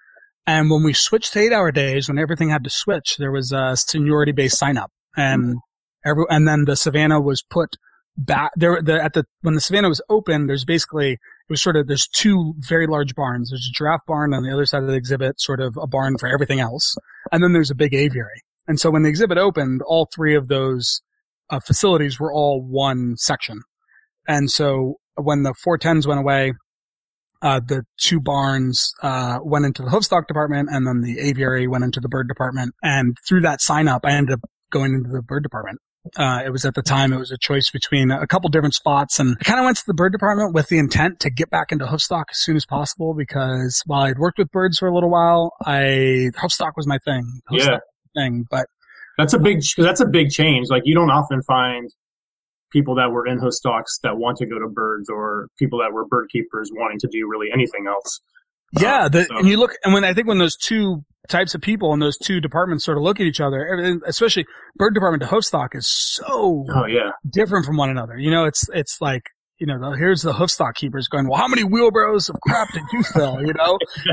and 0.46 0.70
when 0.70 0.82
we 0.82 0.92
switched 0.92 1.32
to 1.32 1.40
eight 1.40 1.52
hour 1.52 1.70
days, 1.70 2.08
when 2.08 2.18
everything 2.18 2.50
had 2.50 2.64
to 2.64 2.70
switch, 2.70 3.16
there 3.18 3.32
was 3.32 3.52
a 3.52 3.76
seniority 3.76 4.32
based 4.32 4.58
sign 4.58 4.76
up, 4.76 4.90
and 5.16 5.42
mm-hmm. 5.42 6.10
every 6.10 6.24
and 6.30 6.48
then 6.48 6.64
the 6.64 6.76
savannah 6.76 7.20
was 7.20 7.42
put 7.42 7.76
back 8.16 8.50
there. 8.56 8.80
The, 8.82 9.02
at 9.02 9.14
the 9.14 9.24
when 9.42 9.54
the 9.54 9.60
savannah 9.60 9.88
was 9.88 10.02
open, 10.08 10.46
there's 10.46 10.64
basically 10.64 11.12
it 11.12 11.18
was 11.48 11.62
sort 11.62 11.76
of 11.76 11.86
there's 11.86 12.08
two 12.08 12.54
very 12.58 12.86
large 12.86 13.14
barns. 13.14 13.50
There's 13.50 13.68
a 13.70 13.76
giraffe 13.76 14.06
barn 14.06 14.34
on 14.34 14.42
the 14.42 14.52
other 14.52 14.66
side 14.66 14.82
of 14.82 14.88
the 14.88 14.94
exhibit, 14.94 15.40
sort 15.40 15.60
of 15.60 15.76
a 15.80 15.86
barn 15.86 16.18
for 16.18 16.28
everything 16.28 16.60
else, 16.60 16.96
and 17.30 17.42
then 17.42 17.52
there's 17.52 17.70
a 17.70 17.76
big 17.76 17.94
aviary. 17.94 18.42
And 18.66 18.78
so 18.78 18.90
when 18.90 19.02
the 19.02 19.08
exhibit 19.08 19.38
opened, 19.38 19.82
all 19.86 20.08
three 20.14 20.34
of 20.34 20.48
those 20.48 21.02
uh, 21.50 21.60
facilities 21.60 22.18
were 22.18 22.32
all 22.32 22.62
one 22.62 23.16
section. 23.16 23.60
And 24.26 24.50
so 24.50 24.96
when 25.16 25.42
the 25.42 25.54
410s 25.66 26.06
went 26.06 26.20
away, 26.20 26.54
uh, 27.42 27.60
the 27.60 27.84
two 27.98 28.20
barns 28.20 28.94
uh, 29.02 29.38
went 29.42 29.64
into 29.64 29.82
the 29.82 29.90
Hoofstock 29.90 30.26
department, 30.28 30.68
and 30.70 30.86
then 30.86 31.02
the 31.02 31.18
aviary 31.18 31.66
went 31.66 31.84
into 31.84 32.00
the 32.00 32.08
bird 32.08 32.28
department. 32.28 32.74
And 32.82 33.16
through 33.28 33.40
that 33.42 33.60
sign 33.60 33.88
up, 33.88 34.02
I 34.04 34.12
ended 34.12 34.34
up 34.34 34.40
going 34.70 34.94
into 34.94 35.10
the 35.10 35.22
bird 35.22 35.42
department. 35.42 35.80
Uh, 36.16 36.42
it 36.44 36.50
was 36.50 36.64
at 36.64 36.74
the 36.74 36.82
time, 36.82 37.12
it 37.12 37.18
was 37.18 37.30
a 37.30 37.38
choice 37.38 37.70
between 37.70 38.10
a 38.10 38.26
couple 38.26 38.50
different 38.50 38.74
spots 38.74 39.20
and 39.20 39.36
I 39.40 39.44
kind 39.44 39.60
of 39.60 39.64
went 39.64 39.76
to 39.76 39.84
the 39.86 39.94
bird 39.94 40.10
department 40.10 40.52
with 40.52 40.66
the 40.66 40.78
intent 40.78 41.20
to 41.20 41.30
get 41.30 41.48
back 41.48 41.70
into 41.70 41.84
hoofstock 41.84 42.24
as 42.32 42.38
soon 42.38 42.56
as 42.56 42.66
possible 42.66 43.14
because 43.14 43.82
while 43.86 44.02
I'd 44.02 44.18
worked 44.18 44.38
with 44.38 44.50
birds 44.50 44.78
for 44.78 44.88
a 44.88 44.92
little 44.92 45.10
while, 45.10 45.52
I, 45.64 46.30
hoofstock 46.34 46.72
was 46.76 46.88
my 46.88 46.98
thing. 47.04 47.40
yeah. 47.52 47.78
Thing, 48.16 48.46
but 48.50 48.66
that's 49.16 49.32
a 49.32 49.38
big, 49.38 49.62
that's 49.78 50.00
a 50.00 50.06
big 50.06 50.30
change. 50.30 50.66
Like 50.70 50.82
you 50.84 50.94
don't 50.94 51.10
often 51.10 51.40
find 51.42 51.88
people 52.72 52.94
that 52.96 53.10
were 53.10 53.26
in 53.26 53.38
hoofstocks 53.38 54.00
that 54.02 54.16
want 54.16 54.38
to 54.38 54.46
go 54.46 54.58
to 54.58 54.68
birds 54.68 55.08
or 55.08 55.48
people 55.58 55.78
that 55.80 55.92
were 55.92 56.06
bird 56.06 56.28
keepers 56.30 56.70
wanting 56.72 56.98
to 56.98 57.08
do 57.08 57.28
really 57.28 57.48
anything 57.52 57.86
else. 57.86 58.20
Yeah, 58.80 59.04
um, 59.04 59.10
the, 59.12 59.24
so. 59.24 59.36
and 59.38 59.48
you 59.48 59.58
look, 59.58 59.72
and 59.84 59.92
when 59.92 60.04
I 60.04 60.14
think 60.14 60.26
when 60.26 60.38
those 60.38 60.56
two 60.56 61.04
types 61.28 61.54
of 61.54 61.60
people 61.60 61.92
in 61.92 62.00
those 62.00 62.18
two 62.18 62.40
departments 62.40 62.84
sort 62.84 62.96
of 62.96 63.04
look 63.04 63.20
at 63.20 63.26
each 63.26 63.40
other, 63.40 64.00
especially 64.06 64.46
bird 64.76 64.94
department 64.94 65.22
to 65.22 65.28
hoofstock 65.28 65.68
is 65.74 65.86
so 65.86 66.64
oh, 66.68 66.86
yeah. 66.86 67.10
different 67.30 67.64
from 67.64 67.76
one 67.76 67.90
another. 67.90 68.16
You 68.18 68.30
know, 68.30 68.44
it's, 68.44 68.68
it's 68.72 69.00
like, 69.00 69.22
you 69.62 69.66
know, 69.66 69.78
the, 69.78 69.96
here's 69.96 70.22
the 70.22 70.32
hoofstock 70.32 70.74
keepers 70.74 71.06
going, 71.06 71.28
well, 71.28 71.38
how 71.38 71.46
many 71.46 71.62
wheelbarrows 71.62 72.28
of 72.28 72.34
crap 72.40 72.72
did 72.72 72.82
you 72.92 73.00
fill, 73.04 73.40
you 73.46 73.52
know? 73.52 73.78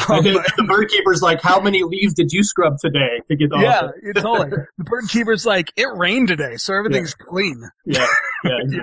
um, 0.08 0.24
the 0.24 0.64
bird 0.66 0.88
keeper's 0.88 1.20
like, 1.20 1.42
how 1.42 1.60
many 1.60 1.82
leaves 1.82 2.14
did 2.14 2.32
you 2.32 2.42
scrub 2.42 2.78
today 2.80 3.20
to 3.28 3.36
get 3.36 3.50
Yeah, 3.58 3.90
totally. 4.14 4.48
The 4.78 4.84
bird 4.84 5.04
keeper's 5.10 5.44
like, 5.44 5.70
it 5.76 5.86
rained 5.94 6.28
today, 6.28 6.56
so 6.56 6.72
everything's 6.72 7.14
yeah. 7.20 7.26
clean. 7.28 7.62
Yeah, 7.84 8.06
yeah, 8.42 8.50
exactly. 8.62 8.76
you 8.78 8.82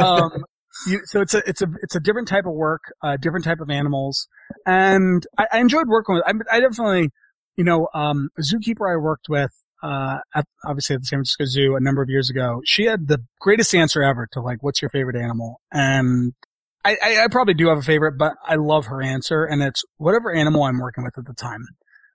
know? 0.00 0.04
Um, 0.04 0.44
you, 0.88 1.00
so 1.04 1.20
it's 1.20 1.34
a 1.34 1.48
it's 1.48 1.62
a 1.62 1.68
it's 1.82 1.94
a 1.94 2.00
different 2.00 2.26
type 2.26 2.46
of 2.46 2.52
work, 2.52 2.80
uh, 3.04 3.18
different 3.20 3.44
type 3.44 3.60
of 3.60 3.70
animals, 3.70 4.26
and 4.66 5.24
I, 5.38 5.46
I 5.52 5.58
enjoyed 5.60 5.86
working 5.86 6.16
with. 6.16 6.24
I, 6.26 6.32
I 6.56 6.60
definitely, 6.60 7.10
you 7.56 7.64
know, 7.64 7.86
um, 7.94 8.30
a 8.36 8.40
zookeeper 8.40 8.90
I 8.92 8.96
worked 8.96 9.28
with, 9.28 9.52
uh, 9.82 10.18
at, 10.34 10.46
obviously 10.64 10.94
at 10.94 11.02
the 11.02 11.06
San 11.06 11.18
Francisco 11.18 11.44
Zoo 11.46 11.76
a 11.76 11.80
number 11.80 12.02
of 12.02 12.08
years 12.08 12.30
ago. 12.30 12.60
She 12.64 12.84
had 12.84 13.08
the 13.08 13.18
greatest 13.40 13.74
answer 13.74 14.02
ever 14.02 14.28
to 14.32 14.40
like, 14.40 14.62
"What's 14.62 14.82
your 14.82 14.90
favorite 14.90 15.16
animal?" 15.16 15.60
And 15.72 16.34
I, 16.84 16.96
I, 17.02 17.24
I 17.24 17.28
probably 17.28 17.54
do 17.54 17.68
have 17.68 17.78
a 17.78 17.82
favorite, 17.82 18.16
but 18.18 18.34
I 18.44 18.56
love 18.56 18.86
her 18.86 19.02
answer, 19.02 19.44
and 19.44 19.62
it's 19.62 19.82
whatever 19.98 20.32
animal 20.32 20.62
I'm 20.62 20.78
working 20.78 21.04
with 21.04 21.18
at 21.18 21.26
the 21.26 21.34
time. 21.34 21.66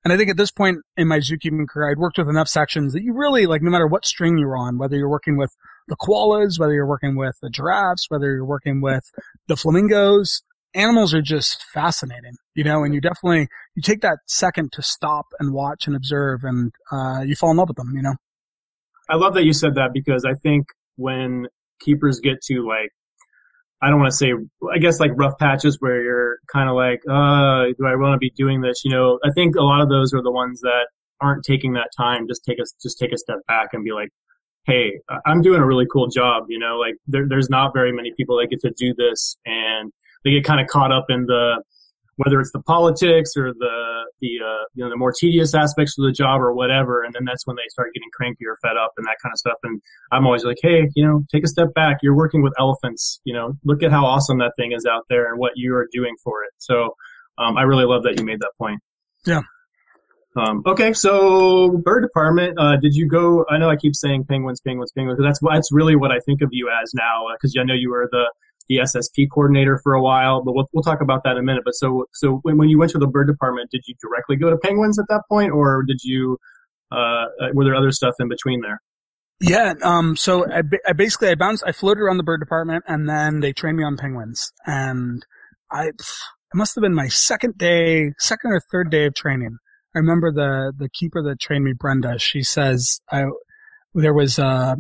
And 0.04 0.14
I 0.14 0.18
think 0.18 0.30
at 0.30 0.38
this 0.38 0.52
point 0.52 0.78
in 0.96 1.08
my 1.08 1.18
zookeeping 1.18 1.68
career, 1.68 1.90
I'd 1.90 1.98
worked 1.98 2.20
with 2.20 2.30
enough 2.30 2.48
sections 2.48 2.94
that 2.94 3.02
you 3.02 3.14
really, 3.14 3.48
like, 3.48 3.64
no 3.64 3.72
matter 3.72 3.88
what 3.88 4.06
string 4.06 4.38
you're 4.38 4.56
on, 4.56 4.78
whether 4.78 4.96
you're 4.96 5.10
working 5.10 5.36
with 5.36 5.56
the 5.88 5.96
koalas, 5.96 6.60
whether 6.60 6.74
you're 6.74 6.86
working 6.86 7.16
with 7.16 7.36
the 7.42 7.50
giraffes, 7.50 8.06
whether 8.10 8.32
you're 8.32 8.46
working 8.46 8.82
with 8.82 9.04
the 9.48 9.56
flamingos, 9.56 10.44
animals 10.76 11.14
are 11.14 11.22
just 11.22 11.64
fascinating, 11.74 12.36
you 12.54 12.64
know, 12.64 12.84
and 12.84 12.94
you 12.94 13.02
definitely, 13.02 13.48
you 13.76 13.82
take 13.82 14.02
that 14.02 14.20
second 14.28 14.72
to 14.74 14.82
stop 14.82 15.26
and 15.40 15.54
watch 15.54 15.88
and 15.88 15.96
observe 15.96 16.42
and, 16.44 16.72
uh, 16.92 17.22
you 17.26 17.36
fall 17.36 17.52
in 17.52 17.58
love 17.58 17.70
with 17.70 17.78
them, 17.78 17.94
you 17.96 18.02
know? 18.02 18.16
I 19.10 19.16
love 19.16 19.34
that 19.36 19.46
you 19.46 19.54
said 19.54 19.76
that 19.76 19.92
because 19.94 20.26
I 20.26 20.34
think 20.34 20.66
when 20.98 21.48
keepers 21.80 22.20
get 22.20 22.42
to 22.44 22.68
like 22.68 22.92
I 23.82 23.90
don't 23.90 24.00
want 24.00 24.12
to 24.12 24.18
say, 24.18 24.32
I 24.74 24.80
guess 24.80 25.00
like 25.00 25.12
rough 25.16 25.38
patches 25.38 25.78
where 25.80 26.02
you're 26.02 26.38
kind 26.52 26.70
of 26.70 26.76
like, 26.76 27.02
uh, 27.10 27.66
do 27.78 27.86
I 27.86 27.96
want 27.96 28.14
to 28.14 28.18
be 28.18 28.32
doing 28.32 28.62
this? 28.62 28.84
You 28.84 28.92
know, 28.92 29.20
I 29.24 29.30
think 29.36 29.56
a 29.56 29.62
lot 29.62 29.82
of 29.82 29.90
those 29.90 30.14
are 30.14 30.24
the 30.24 30.32
ones 30.32 30.62
that 30.62 30.88
aren't 31.22 31.44
taking 31.44 31.74
that 31.74 31.90
time. 31.96 32.28
Just 32.28 32.44
take 32.46 32.60
us, 32.60 32.74
just 32.82 32.98
take 32.98 33.12
a 33.12 33.18
step 33.18 33.40
back 33.48 33.70
and 33.74 33.84
be 33.84 33.92
like, 33.92 34.10
Hey, 34.66 35.00
I'm 35.28 35.42
doing 35.42 35.62
a 35.62 35.66
really 35.66 35.86
cool 35.92 36.08
job. 36.08 36.46
You 36.50 36.58
know, 36.58 36.78
like 36.78 36.96
there, 37.06 37.28
there's 37.28 37.50
not 37.50 37.74
very 37.76 37.92
many 37.92 38.12
people 38.18 38.40
that 38.40 38.48
get 38.50 38.62
to 38.62 38.74
do 38.76 38.96
this 38.98 39.38
and 39.46 39.92
they 40.26 40.32
get 40.32 40.44
kind 40.44 40.60
of 40.60 40.68
caught 40.68 40.92
up 40.92 41.06
in 41.08 41.26
the, 41.28 41.64
whether 42.18 42.42
it's 42.42 42.52
the 42.52 42.62
politics 42.62 43.32
or 43.38 43.54
the 43.54 44.06
the 44.22 44.40
uh, 44.44 44.64
you 44.74 44.84
know 44.84 44.90
the 44.90 44.98
more 44.98 45.14
tedious 45.18 45.54
aspects 45.54 45.98
of 45.98 46.06
the 46.06 46.12
job 46.12 46.42
or 46.42 46.54
whatever, 46.54 47.04
and 47.04 47.14
then 47.14 47.24
that's 47.26 47.46
when 47.46 47.56
they 47.56 47.68
start 47.70 47.94
getting 47.94 48.10
cranky 48.14 48.46
or 48.46 48.58
fed 48.62 48.78
up 48.78 48.92
and 48.98 49.06
that 49.06 49.18
kind 49.22 49.32
of 49.32 49.38
stuff. 49.38 49.58
And 49.64 49.82
I'm 50.12 50.26
always 50.26 50.44
like, 50.44 50.58
hey, 50.62 50.90
you 50.96 51.06
know, 51.06 51.24
take 51.32 51.44
a 51.44 51.48
step 51.48 51.74
back. 51.74 51.98
You're 52.02 52.16
working 52.16 52.42
with 52.42 52.54
elephants. 52.60 53.22
You 53.24 53.34
know, 53.34 53.54
look 53.64 53.84
at 53.84 53.92
how 53.92 54.06
awesome 54.06 54.40
that 54.40 54.54
thing 54.58 54.72
is 54.72 54.86
out 54.86 55.04
there 55.10 55.30
and 55.30 55.40
what 55.40 55.54
you 55.56 55.76
are 55.76 55.88
doing 55.92 56.16
for 56.24 56.44
it. 56.44 56.52
So 56.58 56.96
um, 57.38 57.58
I 57.58 57.64
really 57.64 57.86
love 57.86 58.04
that 58.04 58.20
you 58.20 58.26
made 58.26 58.40
that 58.40 58.52
point. 58.58 58.80
Yeah. 59.26 59.42
Um, 60.38 60.64
okay, 60.66 60.92
so 60.92 61.78
bird 61.84 62.02
department. 62.02 62.60
Uh, 62.60 62.76
did 62.76 62.94
you 62.94 63.08
go? 63.08 63.46
I 63.50 63.58
know 63.58 63.70
I 63.70 63.78
keep 63.78 63.96
saying 63.96 64.26
penguins, 64.26 64.60
penguins, 64.60 64.92
penguins. 64.92 65.20
That's 65.22 65.40
that's 65.40 65.72
really 65.72 65.96
what 65.96 66.12
I 66.12 66.20
think 66.26 66.42
of 66.42 66.50
you 66.52 66.70
as 66.70 66.94
now, 66.94 67.28
because 67.34 67.56
uh, 67.56 67.62
I 67.62 67.64
know 67.64 67.74
you 67.74 67.90
were 67.90 68.10
the 68.12 68.26
the 68.68 68.78
SSP 68.78 69.28
coordinator 69.32 69.80
for 69.84 69.94
a 69.94 70.02
while, 70.02 70.44
but 70.44 70.54
we'll 70.54 70.68
we'll 70.74 70.84
talk 70.84 71.02
about 71.02 71.24
that 71.24 71.32
in 71.32 71.38
a 71.38 71.44
minute. 71.44 71.64
But 71.66 71.76
so 71.76 72.06
so 72.14 72.40
when 72.44 72.58
when 72.58 72.70
you 72.70 72.78
went 72.78 72.92
to 72.92 72.98
the 72.98 73.08
bird 73.08 73.28
department, 73.28 73.72
did 73.72 73.84
you 73.88 73.96
directly 74.02 74.36
go 74.36 74.50
to 74.50 74.58
penguins 74.58 75.00
at 75.00 75.06
that 75.10 75.24
point, 75.30 75.52
or 75.52 75.84
did 75.84 76.00
you? 76.04 76.38
Uh, 76.92 77.26
were 77.54 77.66
there 77.66 77.76
other 77.76 77.92
stuff 77.92 78.14
in 78.20 78.30
between 78.30 78.62
there? 78.62 78.80
Yeah. 79.42 79.74
Um. 79.82 80.16
So 80.16 80.46
I, 80.52 80.62
I 80.88 80.94
basically 80.94 81.30
I 81.30 81.36
bounced. 81.36 81.64
I 81.66 81.72
floated 81.72 82.02
around 82.02 82.18
the 82.18 82.24
bird 82.24 82.40
department, 82.40 82.84
and 82.88 83.10
then 83.10 83.40
they 83.40 83.54
trained 83.54 83.78
me 83.78 83.84
on 83.84 83.98
penguins, 83.98 84.52
and 84.66 85.26
I. 85.72 85.92
It 86.54 86.58
must 86.58 86.76
have 86.76 86.84
been 86.84 86.94
my 86.94 87.08
second 87.08 87.58
day, 87.58 88.14
second 88.20 88.52
or 88.52 88.62
third 88.72 88.90
day 88.90 89.08
of 89.08 89.16
training 89.16 89.58
I 89.96 90.00
remember 90.00 90.32
the 90.32 90.74
the 90.78 90.90
keeper 90.90 91.24
that 91.24 91.40
trained 91.40 91.64
me, 91.64 91.74
Brenda. 91.74 92.20
She 92.20 92.44
says 92.44 93.00
I 93.10 93.26
there 93.94 94.14
was 94.14 94.38
uh, 94.38 94.76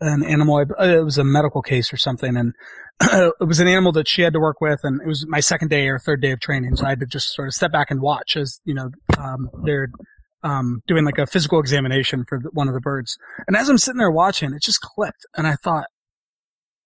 an 0.00 0.24
animal. 0.24 0.58
It 0.58 1.04
was 1.04 1.18
a 1.18 1.24
medical 1.24 1.62
case 1.62 1.92
or 1.92 1.96
something, 1.96 2.36
and 2.36 2.54
it 3.02 3.46
was 3.46 3.60
an 3.60 3.68
animal 3.68 3.92
that 3.92 4.08
she 4.08 4.22
had 4.22 4.32
to 4.32 4.40
work 4.40 4.60
with, 4.60 4.80
and 4.82 5.00
it 5.00 5.06
was 5.06 5.26
my 5.26 5.40
second 5.40 5.68
day 5.68 5.88
or 5.88 5.98
third 5.98 6.20
day 6.20 6.32
of 6.32 6.40
training, 6.40 6.76
so 6.76 6.86
I 6.86 6.90
had 6.90 7.00
to 7.00 7.06
just 7.06 7.34
sort 7.34 7.48
of 7.48 7.54
step 7.54 7.72
back 7.72 7.90
and 7.90 8.00
watch 8.00 8.36
as 8.36 8.60
you 8.64 8.74
know 8.74 8.90
um, 9.18 9.50
they're 9.64 9.90
um, 10.42 10.82
doing 10.86 11.04
like 11.04 11.18
a 11.18 11.26
physical 11.26 11.60
examination 11.60 12.24
for 12.28 12.40
one 12.52 12.68
of 12.68 12.74
the 12.74 12.80
birds. 12.80 13.18
And 13.46 13.56
as 13.56 13.68
I'm 13.68 13.78
sitting 13.78 13.98
there 13.98 14.10
watching, 14.10 14.52
it 14.54 14.62
just 14.62 14.80
clicked, 14.80 15.26
and 15.36 15.46
I 15.46 15.56
thought, 15.56 15.86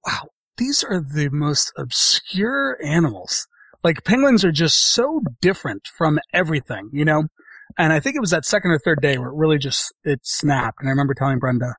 wow, 0.07 0.29
these 0.57 0.85
are 0.85 1.01
the 1.01 1.29
most 1.31 1.73
obscure 1.77 2.79
animals 2.85 3.47
like 3.85 4.03
penguins 4.03 4.45
are 4.45 4.51
just 4.51 4.93
so 4.93 5.21
different 5.41 5.87
from 5.87 6.19
everything, 6.33 6.89
you 6.93 7.05
know? 7.05 7.25
And 7.79 7.93
I 7.93 8.01
think 8.01 8.17
it 8.17 8.21
was 8.21 8.31
that 8.31 8.47
second 8.47 8.71
or 8.71 8.79
third 8.79 9.01
day 9.01 9.19
where 9.19 9.29
it 9.29 9.37
really 9.37 9.59
just, 9.59 9.93
it 10.03 10.21
snapped. 10.23 10.79
And 10.81 10.89
I 10.89 10.91
remember 10.91 11.15
telling 11.15 11.39
Brenda, 11.39 11.75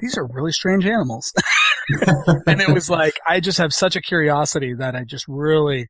these 0.00 0.16
are 0.16 0.26
really 0.26 0.52
strange 0.52 0.86
animals. 0.86 1.32
and 2.46 2.60
it 2.60 2.68
was 2.68 2.88
like, 2.88 3.14
I 3.26 3.40
just 3.40 3.58
have 3.58 3.72
such 3.72 3.96
a 3.96 4.00
curiosity 4.00 4.74
that 4.74 4.94
I 4.94 5.04
just 5.04 5.26
really 5.28 5.88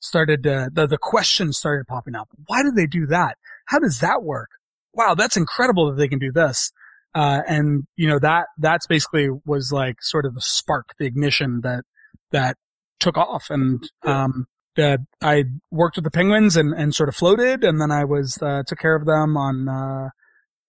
started 0.00 0.42
to, 0.44 0.70
the, 0.72 0.86
the 0.86 0.98
questions 0.98 1.58
started 1.58 1.86
popping 1.86 2.14
up. 2.14 2.28
Why 2.46 2.62
did 2.62 2.74
they 2.74 2.86
do 2.86 3.06
that? 3.06 3.36
How 3.66 3.78
does 3.78 4.00
that 4.00 4.22
work? 4.22 4.50
Wow, 4.94 5.14
that's 5.14 5.36
incredible 5.36 5.90
that 5.90 5.96
they 5.96 6.08
can 6.08 6.18
do 6.18 6.32
this. 6.32 6.72
Uh, 7.14 7.42
and 7.46 7.84
you 7.96 8.08
know, 8.08 8.18
that, 8.18 8.46
that's 8.58 8.86
basically 8.86 9.28
was 9.44 9.70
like 9.72 9.96
sort 10.00 10.24
of 10.24 10.34
the 10.34 10.40
spark, 10.40 10.94
the 10.98 11.06
ignition 11.06 11.60
that, 11.62 11.84
that 12.30 12.56
took 13.00 13.18
off. 13.18 13.46
And, 13.50 13.88
um, 14.04 14.46
uh, 14.78 14.96
I 15.20 15.44
worked 15.70 15.96
with 15.96 16.04
the 16.04 16.10
penguins 16.10 16.56
and, 16.56 16.72
and 16.72 16.94
sort 16.94 17.10
of 17.10 17.14
floated, 17.14 17.62
and 17.62 17.78
then 17.78 17.90
I 17.90 18.04
was 18.04 18.38
uh, 18.40 18.62
took 18.66 18.78
care 18.78 18.96
of 18.96 19.04
them 19.04 19.36
on. 19.36 20.10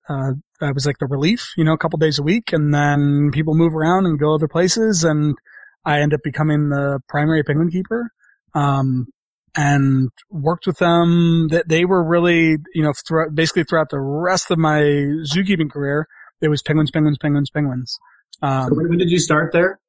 Uh, 0.10 0.34
I 0.62 0.72
was 0.72 0.86
like 0.86 0.98
the 1.00 1.08
relief, 1.08 1.54
you 1.58 1.63
know, 1.63 1.74
a 1.74 1.78
couple 1.78 1.98
days 1.98 2.20
a 2.20 2.24
week, 2.24 2.52
and 2.52 2.74
then 2.74 3.32
people 3.32 3.56
move 3.56 3.76
around 3.76 4.06
and 4.06 4.20
go 4.20 4.34
other 4.34 4.48
places, 4.48 5.04
and 5.04 5.36
I 5.86 6.02
end 6.02 6.13
up 6.13 6.22
becoming 6.24 6.70
the 6.70 7.00
primary 7.08 7.44
penguin 7.44 7.70
keeper. 7.70 8.12
Um, 8.54 9.08
and 9.56 10.10
worked 10.32 10.66
with 10.66 10.80
them. 10.80 11.48
That 11.50 11.70
they 11.70 11.86
were 11.86 12.04
really, 12.04 12.58
you 12.74 12.82
know, 12.82 12.92
throughout, 13.08 13.36
basically 13.36 13.63
throughout 13.63 13.92
the 13.92 14.00
rest 14.00 14.50
of 14.50 14.58
my 14.58 14.82
zookeeping 14.82 15.70
career, 15.70 16.08
it 16.42 16.48
was 16.48 16.63
penguins, 16.63 16.89
penguins, 16.89 17.20
penguins, 17.20 17.52
penguins. 17.52 18.00
Um, 18.42 18.70
so 18.70 18.76
when 18.76 18.98
did 18.98 19.12
you 19.12 19.20
start 19.20 19.52
there 19.52 19.80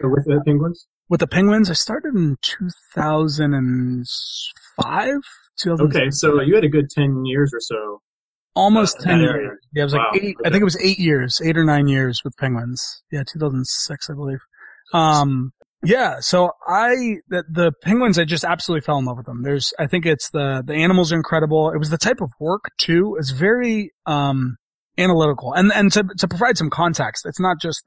with 0.00 0.24
the 0.24 0.40
penguins? 0.46 0.86
with 1.08 1.20
the 1.20 1.26
Penguins, 1.26 1.70
I 1.70 1.74
started 1.74 2.14
in 2.14 2.36
2005. 2.42 5.08
Okay, 5.66 6.10
so 6.10 6.40
you 6.40 6.54
had 6.54 6.64
a 6.64 6.68
good 6.68 6.90
10 6.90 7.24
years 7.24 7.52
or 7.54 7.60
so. 7.60 8.02
Almost 8.56 9.00
10 9.00 9.20
years. 9.20 9.58
Yeah, 9.72 9.82
it 9.82 9.84
was 9.84 9.94
wow. 9.94 10.10
like 10.12 10.22
eight, 10.22 10.36
okay. 10.40 10.48
I 10.48 10.50
think 10.50 10.60
it 10.60 10.64
was 10.64 10.80
eight 10.80 10.98
years, 10.98 11.40
eight 11.44 11.56
or 11.56 11.64
nine 11.64 11.88
years 11.88 12.22
with 12.24 12.36
Penguins. 12.36 13.02
Yeah, 13.10 13.24
2006, 13.24 14.10
I 14.10 14.14
believe. 14.14 14.38
Um, 14.92 15.52
yeah, 15.82 16.20
so 16.20 16.52
I, 16.66 17.16
the, 17.28 17.44
the 17.50 17.72
Penguins, 17.82 18.18
I 18.18 18.24
just 18.24 18.44
absolutely 18.44 18.82
fell 18.82 18.98
in 18.98 19.04
love 19.04 19.16
with 19.16 19.26
them. 19.26 19.42
There's, 19.42 19.74
I 19.78 19.86
think 19.86 20.06
it's 20.06 20.30
the, 20.30 20.62
the 20.64 20.74
animals 20.74 21.12
are 21.12 21.16
incredible. 21.16 21.70
It 21.70 21.78
was 21.78 21.90
the 21.90 21.98
type 21.98 22.20
of 22.20 22.30
work 22.38 22.70
too. 22.78 23.16
It's 23.18 23.30
very, 23.30 23.92
um, 24.06 24.56
analytical. 24.96 25.52
And, 25.52 25.72
and 25.72 25.90
to, 25.92 26.04
to 26.18 26.28
provide 26.28 26.56
some 26.56 26.70
context, 26.70 27.26
it's 27.26 27.40
not 27.40 27.60
just, 27.60 27.82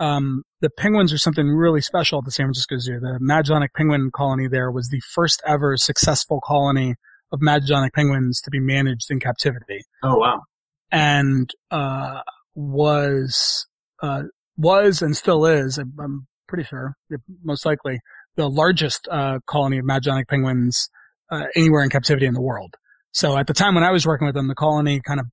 um, 0.00 0.42
the 0.60 0.70
penguins 0.70 1.12
are 1.12 1.18
something 1.18 1.46
really 1.46 1.80
special 1.80 2.18
at 2.18 2.24
the 2.24 2.30
San 2.30 2.46
Francisco 2.46 2.78
Zoo. 2.78 3.00
The 3.00 3.18
Magellanic 3.20 3.74
penguin 3.74 4.10
colony 4.14 4.48
there 4.48 4.70
was 4.70 4.88
the 4.88 5.00
first 5.14 5.42
ever 5.46 5.76
successful 5.76 6.40
colony 6.42 6.94
of 7.32 7.40
Magellanic 7.40 7.92
penguins 7.92 8.40
to 8.42 8.50
be 8.50 8.60
managed 8.60 9.10
in 9.10 9.20
captivity. 9.20 9.82
Oh 10.02 10.18
wow! 10.18 10.42
And 10.90 11.50
uh, 11.70 12.20
was 12.54 13.66
uh, 14.02 14.22
was 14.56 15.02
and 15.02 15.16
still 15.16 15.46
is, 15.46 15.78
I'm 15.78 16.26
pretty 16.48 16.64
sure, 16.64 16.94
most 17.42 17.66
likely, 17.66 18.00
the 18.36 18.48
largest 18.48 19.08
uh, 19.10 19.38
colony 19.46 19.78
of 19.78 19.84
Magellanic 19.84 20.28
penguins 20.28 20.88
uh, 21.30 21.44
anywhere 21.54 21.82
in 21.82 21.90
captivity 21.90 22.26
in 22.26 22.34
the 22.34 22.42
world. 22.42 22.74
So 23.12 23.36
at 23.36 23.46
the 23.46 23.54
time 23.54 23.74
when 23.74 23.84
I 23.84 23.90
was 23.90 24.06
working 24.06 24.26
with 24.26 24.34
them, 24.34 24.48
the 24.48 24.54
colony 24.54 25.00
kind 25.00 25.20
of 25.20 25.26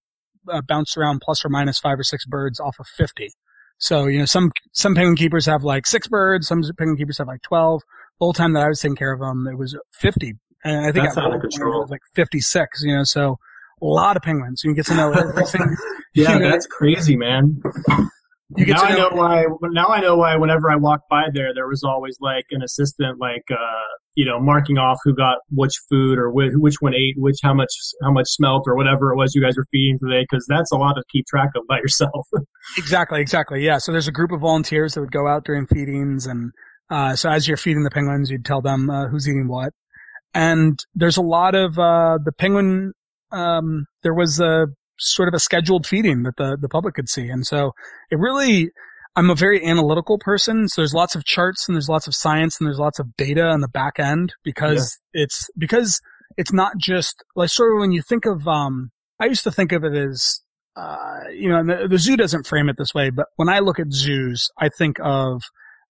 uh, 0.49 0.62
bounced 0.62 0.97
around 0.97 1.21
plus 1.21 1.43
or 1.45 1.49
minus 1.49 1.79
five 1.79 1.99
or 1.99 2.03
six 2.03 2.25
birds 2.25 2.60
off 2.60 2.75
of 2.79 2.88
50. 2.88 3.29
So, 3.77 4.06
you 4.06 4.19
know, 4.19 4.25
some, 4.25 4.51
some 4.71 4.95
penguin 4.95 5.15
keepers 5.15 5.45
have 5.45 5.63
like 5.63 5.86
six 5.86 6.08
birds, 6.08 6.47
some 6.47 6.62
penguin 6.77 6.97
keepers 6.97 7.17
have 7.17 7.27
like 7.27 7.41
12. 7.41 7.82
The 7.82 8.25
whole 8.25 8.34
time 8.34 8.53
that 8.53 8.63
I 8.63 8.67
was 8.67 8.79
taking 8.79 8.95
care 8.95 9.12
of 9.12 9.19
them, 9.19 9.47
it 9.47 9.58
was 9.58 9.77
50. 9.93 10.36
And 10.63 10.86
I 10.86 10.91
think 10.91 11.06
That's 11.06 11.17
out 11.17 11.34
of 11.34 11.41
control. 11.41 11.80
It 11.80 11.82
was 11.82 11.91
like 11.91 12.02
56, 12.15 12.84
you 12.84 12.95
know, 12.95 13.04
so 13.04 13.38
a 13.82 13.86
lot 13.86 14.15
of 14.15 14.23
penguins. 14.23 14.62
You 14.63 14.69
can 14.69 14.76
get 14.76 14.86
to 14.88 14.95
know 14.95 15.12
everything. 15.12 15.76
yeah, 16.15 16.34
you 16.34 16.39
know, 16.39 16.49
that's 16.49 16.67
crazy, 16.67 17.17
man. 17.17 17.62
You 18.56 18.65
get 18.65 18.78
now 18.78 18.88
to 18.88 18.93
know, 18.93 19.08
I 19.08 19.10
know 19.10 19.15
why. 19.15 19.45
Now 19.71 19.88
I 19.88 19.99
know 19.99 20.15
why. 20.15 20.36
Whenever 20.36 20.71
I 20.71 20.76
walked 20.76 21.10
by 21.10 21.23
there, 21.34 21.54
there 21.54 21.67
was 21.67 21.84
always 21.84 22.17
like 22.21 22.45
an 22.52 22.62
assistant, 22.62 23.19
like 23.19 23.43
uh, 23.52 23.56
you 24.15 24.26
know, 24.26 24.39
marking 24.39 24.78
off 24.78 24.99
who 25.04 25.15
got 25.15 25.38
which 25.49 25.73
food 25.89 26.19
or 26.19 26.32
which, 26.32 26.52
which 26.56 26.76
one 26.80 26.93
ate 26.93 27.15
which, 27.17 27.38
how 27.41 27.54
much, 27.54 27.71
how 28.04 28.12
much 28.12 28.28
smelt 28.28 28.63
or 28.67 28.76
whatever 28.76 29.12
it 29.12 29.17
was 29.17 29.34
you 29.34 29.41
guys 29.41 29.58
were 29.58 29.65
feeding 29.71 29.97
today, 29.97 30.23
because 30.30 30.45
that's 30.47 30.71
a 30.71 30.76
lot 30.76 30.93
to 30.93 31.04
keep 31.12 31.26
track 31.26 31.49
of 31.56 31.63
by 31.67 31.78
yourself. 31.78 32.28
exactly, 32.78 33.21
exactly. 33.21 33.63
Yeah. 33.65 33.80
So 33.80 33.91
there's 33.91 34.08
a 34.08 34.12
group 34.12 34.32
of 34.32 34.41
volunteers 34.41 34.93
that 34.93 35.02
would 35.02 35.12
go 35.12 35.28
out 35.28 35.45
during 35.45 35.65
feedings, 35.65 36.28
and 36.28 36.52
uh, 36.89 37.15
so 37.15 37.30
as 37.30 37.47
you're 37.47 37.58
feeding 37.58 37.84
the 37.84 37.91
penguins, 37.91 38.30
you'd 38.30 38.45
tell 38.45 38.62
them 38.62 38.89
uh, 38.89 39.08
who's 39.08 39.28
eating 39.28 39.47
what. 39.47 39.73
And 40.34 40.80
there's 40.96 41.17
a 41.17 41.22
lot 41.22 41.56
of 41.56 41.78
uh, 41.78 42.17
the 42.24 42.32
penguin. 42.32 42.93
Um, 43.32 43.86
there 44.02 44.13
was 44.13 44.39
a 44.39 44.67
sort 45.00 45.28
of 45.28 45.34
a 45.34 45.39
scheduled 45.39 45.86
feeding 45.86 46.24
that 46.24 46.38
the, 46.38 46.58
the 46.60 46.69
public 46.69 46.96
could 46.96 47.10
see. 47.10 47.28
And 47.28 47.46
so 47.46 47.74
it 48.10 48.17
really, 48.17 48.72
I'm 49.15 49.30
a 49.30 49.36
very 49.36 49.63
analytical 49.65 50.17
person. 50.17 50.67
So 50.67 50.82
there's 50.82 50.93
lots 50.93 51.15
of 51.15 51.26
charts 51.26 51.67
and 51.67 51.76
there's 51.76 51.89
lots 51.89 52.08
of 52.08 52.15
science 52.15 52.60
and 52.60 52.67
there's 52.67 52.80
lots 52.80 53.00
of 53.00 53.15
data 53.15 53.43
on 53.43 53.62
the 53.62 53.67
back 53.67 54.00
end 54.00 54.34
because 54.43 55.00
yeah. 55.13 55.24
it's, 55.24 55.50
because 55.58 56.02
it's 56.38 56.54
not 56.54 56.78
just 56.78 57.24
like 57.36 57.50
sort 57.50 57.74
of 57.74 57.80
when 57.80 57.91
you 57.91 58.02
think 58.02 58.26
of, 58.26 58.48
um, 58.48 58.91
I 59.19 59.26
used 59.26 59.43
to 59.43 59.52
think 59.52 59.72
of 59.72 59.84
it 59.84 59.93
as, 59.93 60.41
uh, 60.76 61.22
you 61.32 61.50
know, 61.50 61.63
the, 61.63 61.88
the, 61.88 62.00
zoo 62.00 62.17
doesn't 62.17 62.48
frame 62.48 62.67
it 62.67 62.78
this 62.78 62.96
way, 62.96 63.12
but 63.12 63.28
when 63.36 63.50
I 63.50 63.60
look 63.60 63.80
at 63.80 63.91
zoos, 63.91 64.50
I 64.58 64.69
think 64.69 64.98
of, 65.00 65.43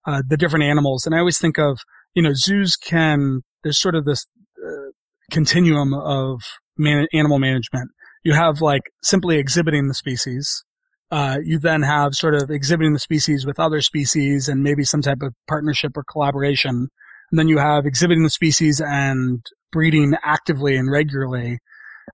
uh, 0.06 0.22
the 0.28 0.36
different 0.36 0.66
animals 0.66 1.06
and 1.06 1.16
I 1.16 1.20
always 1.20 1.40
think 1.40 1.58
of, 1.58 1.80
you 2.14 2.22
know, 2.22 2.34
zoos 2.34 2.76
can, 2.76 3.42
there's 3.64 3.80
sort 3.80 3.96
of 3.96 4.06
this, 4.06 4.26
uh, 4.64 4.92
continuum 5.32 5.94
of 5.94 6.42
man- 6.78 7.08
animal 7.14 7.40
management 7.40 7.90
you 8.24 8.34
have 8.34 8.62
like 8.62 8.92
simply 9.04 9.38
exhibiting 9.38 9.88
the 9.88 9.94
species. 9.94 10.64
Uh, 11.12 11.38
you 11.44 11.60
then 11.60 11.84
have 11.84 12.16
sort 12.16 12.34
of 12.34 12.50
exhibiting 12.50 12.94
the 12.94 13.00
species 13.00 13.46
with 13.46 13.60
other 13.60 13.82
species 13.82 14.48
and 14.48 14.64
maybe 14.64 14.84
some 14.84 15.02
type 15.02 15.22
of 15.22 15.34
partnership 15.48 15.92
or 15.96 16.04
collaboration. 16.04 16.88
And 17.32 17.40
then 17.40 17.48
you 17.48 17.60
have 17.60 17.86
exhibiting 17.86 18.24
the 18.24 18.30
species 18.30 18.82
and 18.82 19.46
breeding 19.72 20.16
actively 20.24 20.76
and 20.76 20.90
regularly. 20.90 21.60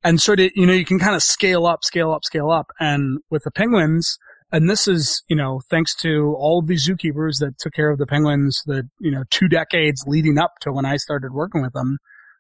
And 0.04 0.20
sort 0.20 0.40
of, 0.40 0.52
you 0.54 0.66
know, 0.66 0.74
you 0.74 0.86
can 0.86 1.00
kind 1.00 1.16
of 1.16 1.24
scale 1.24 1.66
up, 1.66 1.84
scale 1.84 2.12
up, 2.12 2.26
scale 2.26 2.52
up. 2.52 2.68
And 2.80 3.20
with 3.30 3.44
the 3.44 3.52
penguins, 3.52 4.18
and 4.52 4.70
this 4.70 4.88
is, 4.88 5.24
you 5.28 5.36
know, 5.36 5.62
thanks 5.70 5.96
to 5.98 6.36
all 6.38 6.60
of 6.60 6.68
these 6.68 6.88
zookeepers 6.88 7.40
that 7.40 7.58
took 7.60 7.74
care 7.74 7.92
of 7.92 8.00
the 8.00 8.08
penguins 8.08 8.62
the, 8.66 8.90
you 9.00 9.12
know, 9.12 9.24
two 9.30 9.48
decades 9.48 10.04
leading 10.08 10.38
up 10.38 10.54
to 10.62 10.72
when 10.72 10.86
I 10.86 10.98
started 10.98 11.34
working 11.34 11.62
with 11.62 11.74
them 11.74 11.98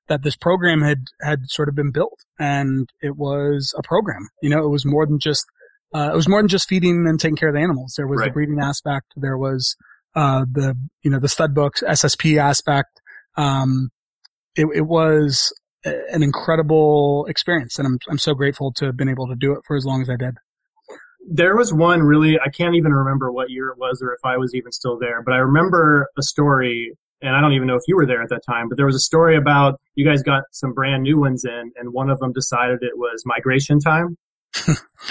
that 0.09 0.23
this 0.23 0.35
program 0.35 0.81
had 0.81 1.05
had 1.21 1.49
sort 1.49 1.69
of 1.69 1.75
been 1.75 1.91
built, 1.91 2.19
and 2.37 2.89
it 3.01 3.15
was 3.15 3.73
a 3.77 3.83
program. 3.83 4.27
You 4.41 4.49
know, 4.49 4.65
it 4.65 4.69
was 4.69 4.85
more 4.85 5.05
than 5.05 5.19
just 5.19 5.45
uh, 5.95 6.09
it 6.11 6.15
was 6.15 6.27
more 6.27 6.41
than 6.41 6.49
just 6.49 6.67
feeding 6.67 7.05
and 7.07 7.19
taking 7.19 7.37
care 7.37 7.49
of 7.49 7.55
the 7.55 7.61
animals. 7.61 7.93
There 7.95 8.07
was 8.07 8.19
right. 8.19 8.25
the 8.25 8.33
breeding 8.33 8.59
aspect. 8.59 9.13
There 9.15 9.37
was 9.37 9.77
uh, 10.15 10.45
the 10.51 10.75
you 11.03 11.11
know 11.11 11.19
the 11.19 11.29
stud 11.29 11.55
books 11.55 11.81
SSP 11.87 12.37
aspect. 12.37 13.01
Um, 13.37 13.89
it, 14.55 14.67
it 14.75 14.87
was 14.87 15.53
an 15.85 16.23
incredible 16.23 17.25
experience, 17.29 17.77
and 17.79 17.87
I'm 17.87 17.99
I'm 18.09 18.17
so 18.17 18.33
grateful 18.33 18.73
to 18.73 18.85
have 18.85 18.97
been 18.97 19.09
able 19.09 19.27
to 19.27 19.35
do 19.35 19.53
it 19.53 19.59
for 19.65 19.77
as 19.77 19.85
long 19.85 20.01
as 20.01 20.09
I 20.09 20.17
did. 20.17 20.35
There 21.27 21.55
was 21.55 21.73
one 21.73 22.01
really 22.01 22.39
I 22.39 22.49
can't 22.49 22.75
even 22.75 22.93
remember 22.93 23.31
what 23.31 23.49
year 23.49 23.69
it 23.69 23.77
was 23.77 24.01
or 24.01 24.13
if 24.13 24.19
I 24.23 24.37
was 24.37 24.53
even 24.55 24.71
still 24.71 24.97
there, 24.97 25.21
but 25.23 25.33
I 25.33 25.37
remember 25.37 26.07
a 26.17 26.23
story 26.23 26.93
and 27.21 27.35
I 27.35 27.41
don't 27.41 27.53
even 27.53 27.67
know 27.67 27.75
if 27.75 27.83
you 27.87 27.95
were 27.95 28.05
there 28.05 28.21
at 28.21 28.29
that 28.29 28.41
time, 28.45 28.69
but 28.69 28.77
there 28.77 28.85
was 28.85 28.95
a 28.95 28.99
story 28.99 29.35
about 29.35 29.79
you 29.95 30.05
guys 30.05 30.23
got 30.23 30.43
some 30.51 30.73
brand 30.73 31.03
new 31.03 31.19
ones 31.19 31.43
in, 31.43 31.71
and 31.75 31.91
one 31.91 32.09
of 32.09 32.19
them 32.19 32.31
decided 32.31 32.79
it 32.81 32.97
was 32.97 33.23
migration 33.25 33.79
time. 33.79 34.15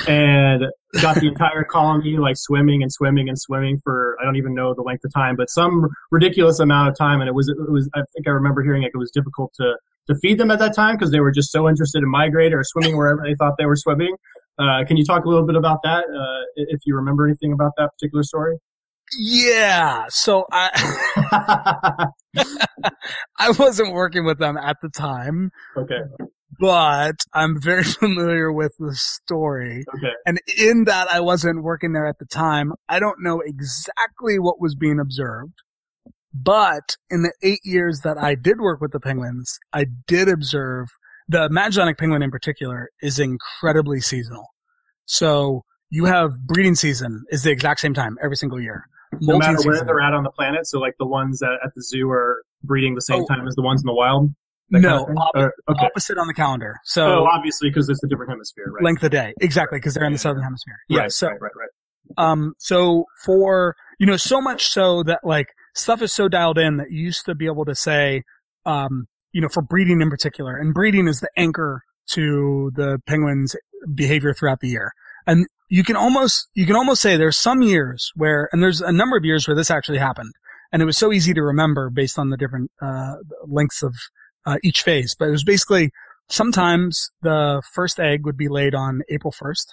and 0.09 0.65
got 1.01 1.15
the 1.21 1.29
entire 1.29 1.63
colony 1.63 2.17
like 2.17 2.37
swimming 2.37 2.83
and 2.83 2.93
swimming 2.93 3.29
and 3.29 3.39
swimming 3.39 3.79
for 3.85 4.17
I 4.21 4.25
don't 4.25 4.35
even 4.35 4.53
know 4.53 4.75
the 4.75 4.83
length 4.83 5.05
of 5.05 5.13
time, 5.15 5.37
but 5.37 5.49
some 5.49 5.87
ridiculous 6.11 6.59
amount 6.59 6.89
of 6.89 6.99
time. 6.99 7.21
And 7.21 7.29
it 7.29 7.35
was 7.35 7.49
it 7.49 7.71
was 7.71 7.89
I 7.95 8.01
think 8.15 8.27
I 8.27 8.31
remember 8.31 8.65
hearing 8.65 8.83
like 8.83 8.93
it 8.95 8.99
was 8.99 9.13
difficult 9.13 9.53
to 9.55 9.77
to 10.09 10.17
feed 10.21 10.39
them 10.39 10.51
at 10.51 10.59
that 10.59 10.75
time 10.75 10.97
because 10.97 11.13
they 11.13 11.21
were 11.21 11.31
just 11.31 11.53
so 11.53 11.69
interested 11.69 12.03
in 12.03 12.11
migrating 12.11 12.55
or 12.55 12.65
swimming 12.65 12.97
wherever 12.97 13.23
they 13.23 13.35
thought 13.37 13.55
they 13.59 13.67
were 13.67 13.77
swimming. 13.77 14.17
Uh, 14.59 14.85
can 14.87 14.97
you 14.97 15.05
talk 15.05 15.25
a 15.25 15.29
little 15.29 15.47
bit 15.47 15.57
about 15.57 15.83
that 15.85 16.05
uh, 16.05 16.45
if 16.57 16.81
you 16.85 16.97
remember 16.97 17.27
anything 17.27 17.53
about 17.53 17.73
that 17.77 17.91
particular 17.93 18.23
story? 18.23 18.57
Yeah. 19.19 20.07
So 20.09 20.47
I 20.53 22.09
I 23.39 23.51
wasn't 23.59 23.93
working 23.93 24.25
with 24.25 24.39
them 24.39 24.57
at 24.57 24.77
the 24.83 24.89
time. 24.89 25.51
Okay. 25.77 26.01
But 26.61 27.17
I'm 27.33 27.61
very 27.61 27.85
familiar 28.01 28.53
with 28.53 28.73
the 28.79 28.95
story. 28.95 29.85
Okay. 29.97 30.13
And 30.27 30.41
in 30.59 30.85
that 30.85 31.09
I 31.11 31.21
wasn't 31.21 31.63
working 31.63 31.93
there 31.93 32.07
at 32.07 32.19
the 32.19 32.27
time, 32.27 32.73
I 32.89 32.99
don't 32.99 33.23
know 33.23 33.41
exactly 33.41 34.39
what 34.39 34.61
was 34.61 34.75
being 34.75 34.99
observed. 34.99 35.55
But 36.35 36.97
in 37.11 37.23
the 37.23 37.33
eight 37.43 37.61
years 37.65 38.01
that 38.05 38.19
I 38.19 38.35
did 38.35 38.61
work 38.61 38.81
with 38.81 38.93
the 38.93 39.01
penguins, 39.01 39.59
I 39.73 39.87
did 40.07 40.29
observe 40.29 40.89
the 41.29 41.49
Magellanic 41.51 41.99
penguin 41.99 42.23
in 42.23 42.31
particular 42.31 42.89
is 43.03 43.19
incredibly 43.19 44.01
seasonal. 44.01 44.47
So 45.05 45.65
you 45.91 46.07
have 46.07 46.39
breeding 46.47 46.75
season 46.75 47.25
is 47.31 47.43
the 47.43 47.51
exact 47.51 47.81
same 47.81 47.95
time 47.95 48.17
every 48.23 48.37
single 48.37 48.61
year. 48.61 48.85
No 49.21 49.39
matter 49.39 49.59
where 49.63 49.85
they're 49.85 50.01
at 50.01 50.13
on 50.13 50.23
the 50.23 50.31
planet. 50.31 50.67
So 50.67 50.79
like 50.79 50.95
the 50.99 51.07
ones 51.07 51.39
that 51.41 51.59
at 51.65 51.71
the 51.75 51.83
zoo 51.83 52.11
are 52.11 52.43
breeding 52.63 52.95
the 52.95 53.01
same 53.01 53.23
oh, 53.23 53.27
time 53.27 53.47
as 53.47 53.55
the 53.55 53.63
ones 53.63 53.83
in 53.83 53.87
the 53.87 53.95
wild. 53.95 54.35
No, 54.71 55.05
op- 55.05 55.35
or, 55.35 55.55
okay. 55.71 55.87
opposite 55.87 56.19
on 56.19 56.27
the 56.27 56.35
calendar. 56.35 56.77
So 56.85 57.07
oh, 57.07 57.25
obviously 57.25 57.71
because 57.71 57.89
it's 57.89 58.05
a 58.05 58.07
different 58.07 58.31
hemisphere, 58.31 58.67
right? 58.71 58.85
Length 58.85 59.03
of 59.03 59.11
day, 59.11 59.33
exactly, 59.41 59.79
because 59.79 59.95
they're 59.95 60.05
in 60.05 60.13
the 60.13 60.19
southern 60.19 60.43
hemisphere. 60.43 60.77
Yeah. 60.91 61.01
Right, 61.01 61.13
so 61.13 61.29
right, 61.29 61.41
right, 61.41 61.53
right. 61.57 62.31
Um, 62.31 62.53
so 62.59 63.05
for 63.25 63.77
you 63.99 64.07
know, 64.07 64.19
so 64.19 64.43
much 64.43 64.67
so 64.67 65.03
that 65.05 65.21
like 65.25 65.49
stuff 65.75 66.03
is 66.03 66.13
so 66.13 66.29
dialed 66.29 66.59
in 66.59 66.77
that 66.77 66.91
you 66.91 67.03
used 67.03 67.25
to 67.25 67.35
be 67.35 67.47
able 67.47 67.65
to 67.65 67.75
say, 67.75 68.25
um, 68.67 69.07
you 69.33 69.41
know, 69.41 69.49
for 69.49 69.63
breeding 69.63 70.01
in 70.01 70.11
particular, 70.11 70.57
and 70.57 70.75
breeding 70.75 71.09
is 71.09 71.21
the 71.21 71.31
anchor 71.37 71.83
to 72.09 72.71
the 72.75 73.01
penguins' 73.07 73.55
behavior 73.95 74.35
throughout 74.35 74.61
the 74.61 74.69
year. 74.69 74.93
And 75.27 75.47
you 75.69 75.85
can 75.85 75.97
almost, 75.97 76.49
you 76.55 76.67
can 76.67 76.77
almost 76.77 77.03
say 77.03 77.17
there's 77.17 77.37
some 77.37 77.63
years 77.63 78.11
where, 78.17 78.49
and 78.53 78.63
there's 78.63 78.81
a 78.81 78.93
number 78.93 79.17
of 79.17 79.25
years 79.25 79.47
where 79.47 79.55
this 79.55 79.71
actually 79.71 79.99
happened. 79.99 80.33
And 80.73 80.83
it 80.83 80.87
was 80.87 80.97
so 80.97 81.13
easy 81.13 81.35
to 81.35 81.43
remember 81.43 81.91
based 81.91 82.19
on 82.19 82.31
the 82.31 82.37
different, 82.37 82.71
uh, 82.81 83.17
lengths 83.47 83.83
of, 83.83 83.95
uh, 84.47 84.57
each 84.63 84.83
phase. 84.83 85.15
But 85.19 85.29
it 85.29 85.33
was 85.33 85.45
basically 85.45 85.91
sometimes 86.29 87.11
the 87.23 87.63
first 87.73 88.01
egg 88.01 88.25
would 88.25 88.37
be 88.37 88.49
laid 88.49 88.75
on 88.75 89.03
April 89.11 89.33
1st. 89.33 89.67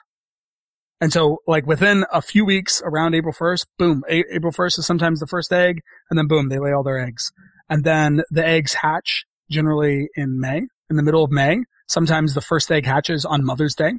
And 1.02 1.12
so 1.12 1.40
like 1.48 1.66
within 1.66 2.06
a 2.12 2.22
few 2.22 2.46
weeks 2.46 2.82
around 2.84 3.16
April 3.16 3.34
1st, 3.34 3.66
boom, 3.78 4.04
a- 4.10 4.36
April 4.36 4.52
1st 4.52 4.80
is 4.80 4.86
sometimes 4.86 5.20
the 5.20 5.28
first 5.28 5.52
egg 5.52 5.82
and 6.10 6.18
then 6.18 6.28
boom, 6.28 6.50
they 6.50 6.60
lay 6.60 6.72
all 6.72 6.84
their 6.84 7.00
eggs. 7.00 7.32
And 7.70 7.84
then 7.84 8.24
the 8.30 8.46
eggs 8.46 8.76
hatch 8.76 9.26
generally 9.50 10.10
in 10.16 10.40
May, 10.40 10.62
in 10.90 10.96
the 10.96 11.04
middle 11.04 11.24
of 11.24 11.32
May. 11.32 11.60
Sometimes 11.88 12.34
the 12.34 12.42
first 12.42 12.72
egg 12.72 12.86
hatches 12.86 13.26
on 13.26 13.46
Mother's 13.46 13.76
Day 13.76 13.94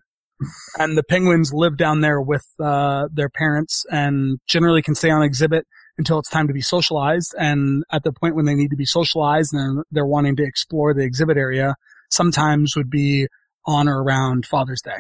and 0.79 0.97
the 0.97 1.03
penguins 1.03 1.53
live 1.53 1.77
down 1.77 2.01
there 2.01 2.21
with 2.21 2.47
uh, 2.61 3.09
their 3.13 3.29
parents 3.29 3.85
and 3.91 4.39
generally 4.47 4.83
can 4.83 4.95
stay 4.95 5.11
on 5.11 5.23
exhibit 5.23 5.67
until 5.99 6.19
it's 6.19 6.29
time 6.29 6.47
to 6.47 6.53
be 6.53 6.61
socialized. 6.61 7.35
And 7.39 7.85
at 7.91 8.03
the 8.03 8.13
point 8.13 8.37
when 8.37 8.45
they 8.45 8.55
need 8.55 8.71
to 8.71 8.77
be 8.77 8.85
socialized 8.85 9.55
and 9.55 9.83
they're 9.91 10.07
wanting 10.07 10.37
to 10.37 10.45
explore 10.45 10.93
the 10.93 11.05
exhibit 11.05 11.37
area, 11.37 11.75
sometimes 12.11 12.77
would 12.77 12.91
be 12.91 13.29
on 13.65 13.89
or 13.89 14.03
around 14.03 14.47
Father's 14.47 14.83
Day. 14.83 14.99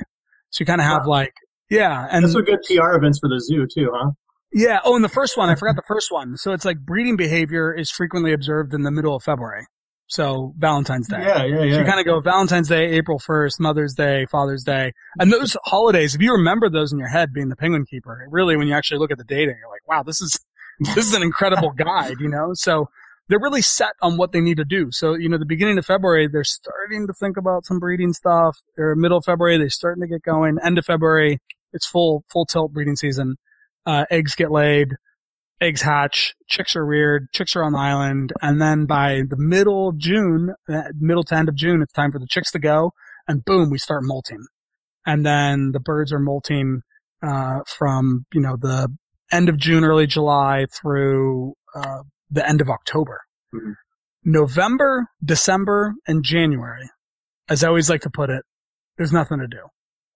So 0.50 0.62
you 0.62 0.66
kind 0.66 0.80
of 0.80 0.86
have 0.86 1.02
wow. 1.02 1.10
like, 1.10 1.34
yeah. 1.70 2.06
And 2.10 2.24
that's 2.24 2.34
a 2.34 2.42
good 2.42 2.60
PR 2.66 2.96
events 2.96 3.18
for 3.18 3.28
the 3.28 3.40
zoo 3.40 3.66
too, 3.66 3.90
huh? 3.92 4.12
Yeah. 4.52 4.80
Oh, 4.84 4.94
and 4.94 5.04
the 5.04 5.10
first 5.10 5.36
one, 5.36 5.50
I 5.50 5.54
forgot 5.54 5.76
the 5.76 5.82
first 5.86 6.10
one. 6.10 6.36
So 6.36 6.52
it's 6.52 6.64
like 6.64 6.78
breeding 6.78 7.16
behavior 7.16 7.74
is 7.74 7.90
frequently 7.90 8.32
observed 8.32 8.72
in 8.72 8.82
the 8.82 8.90
middle 8.90 9.14
of 9.14 9.22
February. 9.22 9.66
So 10.08 10.54
Valentine's 10.56 11.08
Day. 11.08 11.18
Yeah, 11.20 11.44
yeah, 11.44 11.62
yeah. 11.62 11.72
So 11.74 11.80
you 11.80 11.84
kind 11.84 11.98
of 11.98 12.06
go 12.06 12.20
Valentine's 12.20 12.68
Day, 12.68 12.90
April 12.92 13.18
1st, 13.18 13.58
Mother's 13.58 13.94
Day, 13.94 14.26
Father's 14.30 14.62
Day. 14.62 14.92
And 15.18 15.32
those 15.32 15.56
holidays, 15.64 16.14
if 16.14 16.22
you 16.22 16.32
remember 16.32 16.70
those 16.70 16.92
in 16.92 16.98
your 16.98 17.08
head 17.08 17.32
being 17.32 17.48
the 17.48 17.56
penguin 17.56 17.84
keeper, 17.86 18.26
really 18.30 18.56
when 18.56 18.68
you 18.68 18.74
actually 18.74 18.98
look 18.98 19.10
at 19.10 19.18
the 19.18 19.24
data, 19.24 19.52
you're 19.58 19.70
like, 19.70 19.86
wow, 19.88 20.02
this 20.02 20.20
is, 20.20 20.38
this 20.94 21.08
is 21.08 21.14
an 21.14 21.22
incredible 21.22 21.70
guide, 21.76 22.20
you 22.20 22.28
know? 22.28 22.50
So 22.54 22.88
they're 23.28 23.40
really 23.40 23.62
set 23.62 23.94
on 24.00 24.16
what 24.16 24.30
they 24.30 24.40
need 24.40 24.58
to 24.58 24.64
do. 24.64 24.88
So, 24.92 25.14
you 25.14 25.28
know, 25.28 25.38
the 25.38 25.46
beginning 25.46 25.78
of 25.78 25.84
February, 25.86 26.28
they're 26.28 26.44
starting 26.44 27.08
to 27.08 27.12
think 27.12 27.36
about 27.36 27.66
some 27.66 27.80
breeding 27.80 28.12
stuff. 28.12 28.58
They're 28.76 28.94
middle 28.94 29.18
of 29.18 29.24
February, 29.24 29.58
they're 29.58 29.70
starting 29.70 30.02
to 30.02 30.08
get 30.08 30.22
going. 30.22 30.58
End 30.64 30.78
of 30.78 30.84
February, 30.84 31.38
it's 31.72 31.86
full, 31.86 32.24
full 32.30 32.46
tilt 32.46 32.72
breeding 32.72 32.96
season. 32.96 33.36
Uh, 33.84 34.04
eggs 34.10 34.34
get 34.36 34.52
laid 34.52 34.94
eggs 35.60 35.82
hatch, 35.82 36.34
chicks 36.48 36.76
are 36.76 36.84
reared, 36.84 37.28
chicks 37.32 37.56
are 37.56 37.64
on 37.64 37.72
the 37.72 37.78
island, 37.78 38.32
and 38.42 38.60
then 38.60 38.86
by 38.86 39.22
the 39.28 39.36
middle 39.36 39.88
of 39.88 39.98
June, 39.98 40.54
middle 40.98 41.24
to 41.24 41.34
end 41.34 41.48
of 41.48 41.54
June, 41.54 41.82
it's 41.82 41.92
time 41.92 42.12
for 42.12 42.18
the 42.18 42.26
chicks 42.28 42.50
to 42.52 42.58
go, 42.58 42.92
and 43.26 43.44
boom, 43.44 43.70
we 43.70 43.78
start 43.78 44.02
molting. 44.04 44.44
And 45.04 45.24
then 45.24 45.70
the 45.72 45.80
birds 45.80 46.12
are 46.12 46.18
molting 46.18 46.82
uh, 47.22 47.60
from 47.66 48.26
you 48.32 48.40
know 48.40 48.56
the 48.56 48.88
end 49.32 49.48
of 49.48 49.56
June, 49.56 49.84
early 49.84 50.06
July 50.06 50.66
through 50.72 51.54
uh, 51.74 52.02
the 52.30 52.46
end 52.46 52.60
of 52.60 52.68
October. 52.68 53.22
Mm-hmm. 53.54 53.72
November, 54.24 55.06
December, 55.24 55.94
and 56.06 56.24
January, 56.24 56.90
as 57.48 57.62
I 57.62 57.68
always 57.68 57.88
like 57.88 58.00
to 58.02 58.10
put 58.10 58.28
it, 58.28 58.42
there's 58.96 59.12
nothing 59.12 59.38
to 59.38 59.46
do, 59.46 59.68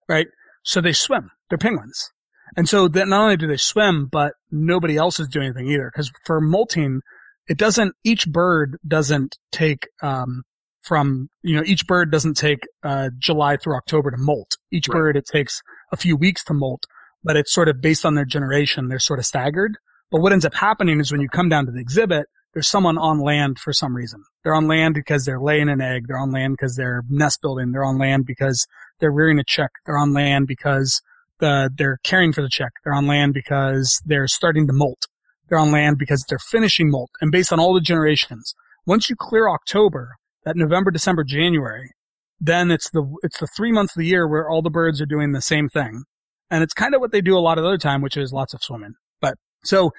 right? 0.09 0.27
So 0.63 0.81
they 0.81 0.91
swim. 0.91 1.31
They're 1.49 1.57
penguins. 1.57 2.11
And 2.57 2.67
so 2.67 2.87
that 2.87 3.07
not 3.07 3.21
only 3.21 3.37
do 3.37 3.47
they 3.47 3.57
swim, 3.57 4.07
but 4.11 4.33
nobody 4.51 4.97
else 4.97 5.19
is 5.19 5.27
doing 5.27 5.47
anything 5.47 5.69
either. 5.69 5.89
Because 5.91 6.11
for 6.25 6.41
molting, 6.41 7.01
it 7.47 7.57
doesn't. 7.57 7.95
Each 8.03 8.27
bird 8.27 8.77
doesn't 8.87 9.37
take 9.51 9.87
um, 10.01 10.43
from 10.81 11.29
you 11.43 11.55
know 11.55 11.63
each 11.65 11.87
bird 11.87 12.11
doesn't 12.11 12.35
take 12.35 12.59
uh, 12.83 13.09
July 13.17 13.57
through 13.57 13.75
October 13.75 14.11
to 14.11 14.17
molt. 14.17 14.57
Each 14.71 14.87
right. 14.87 14.95
bird 14.95 15.17
it 15.17 15.25
takes 15.25 15.61
a 15.91 15.97
few 15.97 16.15
weeks 16.15 16.43
to 16.45 16.53
molt, 16.53 16.85
but 17.23 17.37
it's 17.37 17.53
sort 17.53 17.69
of 17.69 17.81
based 17.81 18.05
on 18.05 18.15
their 18.15 18.25
generation. 18.25 18.87
They're 18.87 18.99
sort 18.99 19.19
of 19.19 19.25
staggered. 19.25 19.77
But 20.11 20.21
what 20.21 20.33
ends 20.33 20.45
up 20.45 20.53
happening 20.53 20.99
is 20.99 21.11
when 21.11 21.21
you 21.21 21.29
come 21.29 21.47
down 21.47 21.65
to 21.67 21.71
the 21.71 21.79
exhibit, 21.79 22.25
there's 22.53 22.69
someone 22.69 22.97
on 22.97 23.19
land 23.19 23.59
for 23.59 23.71
some 23.71 23.95
reason. 23.95 24.23
They're 24.43 24.55
on 24.55 24.67
land 24.67 24.93
because 24.93 25.23
they're 25.23 25.39
laying 25.39 25.69
an 25.69 25.79
egg. 25.79 26.07
They're 26.07 26.17
on 26.17 26.33
land 26.33 26.57
because 26.59 26.75
they're 26.75 27.03
nest 27.09 27.41
building. 27.41 27.71
They're 27.71 27.85
on 27.85 27.97
land 27.97 28.25
because 28.25 28.67
they're 28.99 29.11
rearing 29.11 29.39
a 29.39 29.43
chick. 29.43 29.69
They're 29.85 29.97
on 29.97 30.13
land 30.13 30.47
because 30.47 31.01
uh, 31.41 31.69
they're 31.75 31.99
caring 32.03 32.33
for 32.33 32.41
the 32.41 32.49
chick. 32.49 32.69
They're 32.83 32.93
on 32.93 33.07
land 33.07 33.33
because 33.33 34.01
they're 34.05 34.27
starting 34.27 34.67
to 34.67 34.73
molt. 34.73 35.05
They're 35.49 35.59
on 35.59 35.71
land 35.71 35.97
because 35.97 36.23
they're 36.29 36.39
finishing 36.39 36.89
molt. 36.89 37.09
And 37.19 37.31
based 37.31 37.51
on 37.51 37.59
all 37.59 37.73
the 37.73 37.81
generations, 37.81 38.53
once 38.85 39.09
you 39.09 39.15
clear 39.17 39.49
October, 39.49 40.15
that 40.45 40.55
November, 40.55 40.91
December, 40.91 41.23
January, 41.23 41.91
then 42.39 42.71
it's 42.71 42.89
the 42.89 43.03
it's 43.21 43.39
the 43.39 43.47
three 43.55 43.71
months 43.71 43.95
of 43.95 43.99
the 43.99 44.07
year 44.07 44.27
where 44.27 44.49
all 44.49 44.61
the 44.61 44.69
birds 44.69 45.01
are 45.01 45.05
doing 45.05 45.31
the 45.31 45.41
same 45.41 45.69
thing, 45.69 46.03
and 46.49 46.63
it's 46.63 46.73
kind 46.73 46.95
of 46.95 47.01
what 47.01 47.11
they 47.11 47.21
do 47.21 47.37
a 47.37 47.39
lot 47.39 47.57
of 47.57 47.63
the 47.63 47.67
other 47.67 47.77
time, 47.77 48.01
which 48.01 48.17
is 48.17 48.33
lots 48.33 48.53
of 48.53 48.61
swimming. 48.63 48.93
But 49.19 49.35
so 49.63 49.91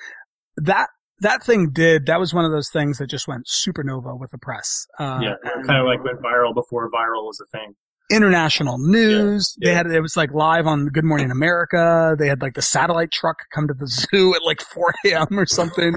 that 0.57 0.89
that 1.21 1.45
thing 1.45 1.71
did 1.71 2.07
that 2.07 2.19
was 2.19 2.35
one 2.35 2.45
of 2.45 2.51
those 2.51 2.69
things 2.71 2.99
that 2.99 3.09
just 3.09 3.29
went 3.29 3.47
supernova 3.47 4.19
with 4.19 4.31
the 4.33 4.39
press. 4.39 4.87
Uh, 4.99 5.21
yeah, 5.23 5.35
kind 5.45 5.79
of 5.79 5.87
like 5.87 6.03
went 6.03 6.21
viral 6.21 6.53
before 6.53 6.91
viral 6.91 7.25
was 7.25 7.41
a 7.41 7.47
thing 7.57 7.75
international 8.15 8.79
news. 8.79 9.55
Yeah, 9.59 9.69
yeah. 9.69 9.73
They 9.73 9.77
had, 9.77 9.87
it 9.97 10.01
was 10.01 10.17
like 10.17 10.33
live 10.33 10.67
on 10.67 10.87
Good 10.87 11.05
Morning 11.05 11.31
America. 11.31 12.15
They 12.19 12.29
had 12.29 12.43
like 12.43 12.55
the 12.55 12.63
satellite 12.63 13.11
truck 13.11 13.37
come 13.55 13.69
to 13.69 13.75
the 13.75 13.87
zoo 14.11 14.35
at 14.35 14.43
like 14.45 14.61
4 14.61 14.95
a.m. 15.07 15.39
or 15.39 15.47
something. 15.47 15.95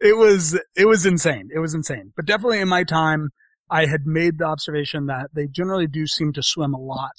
it 0.00 0.16
was, 0.16 0.58
it 0.76 0.86
was 0.86 1.06
insane. 1.06 1.48
It 1.54 1.58
was 1.58 1.74
insane. 1.74 2.12
But 2.16 2.26
definitely 2.26 2.60
in 2.60 2.68
my 2.68 2.84
time, 2.84 3.30
I 3.70 3.86
had 3.86 4.06
made 4.06 4.38
the 4.38 4.44
observation 4.44 5.06
that 5.06 5.30
they 5.34 5.46
generally 5.46 5.86
do 5.86 6.06
seem 6.06 6.32
to 6.34 6.42
swim 6.42 6.74
a 6.74 6.80
lot 6.80 7.12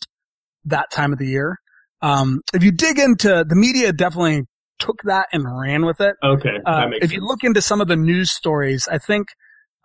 that 0.65 0.91
time 0.91 1.13
of 1.13 1.19
the 1.19 1.27
year. 1.27 1.59
Um, 2.01 2.41
if 2.53 2.63
you 2.63 2.71
dig 2.71 2.99
into 2.99 3.45
the 3.47 3.55
media, 3.55 3.91
definitely 3.91 4.43
took 4.79 5.01
that 5.03 5.27
and 5.31 5.43
ran 5.59 5.85
with 5.85 6.01
it. 6.01 6.15
Okay. 6.23 6.59
Uh, 6.65 6.87
if 6.93 7.01
sense. 7.01 7.13
you 7.13 7.21
look 7.21 7.43
into 7.43 7.61
some 7.61 7.81
of 7.81 7.87
the 7.87 7.95
news 7.95 8.31
stories, 8.31 8.87
I 8.91 8.97
think, 8.97 9.27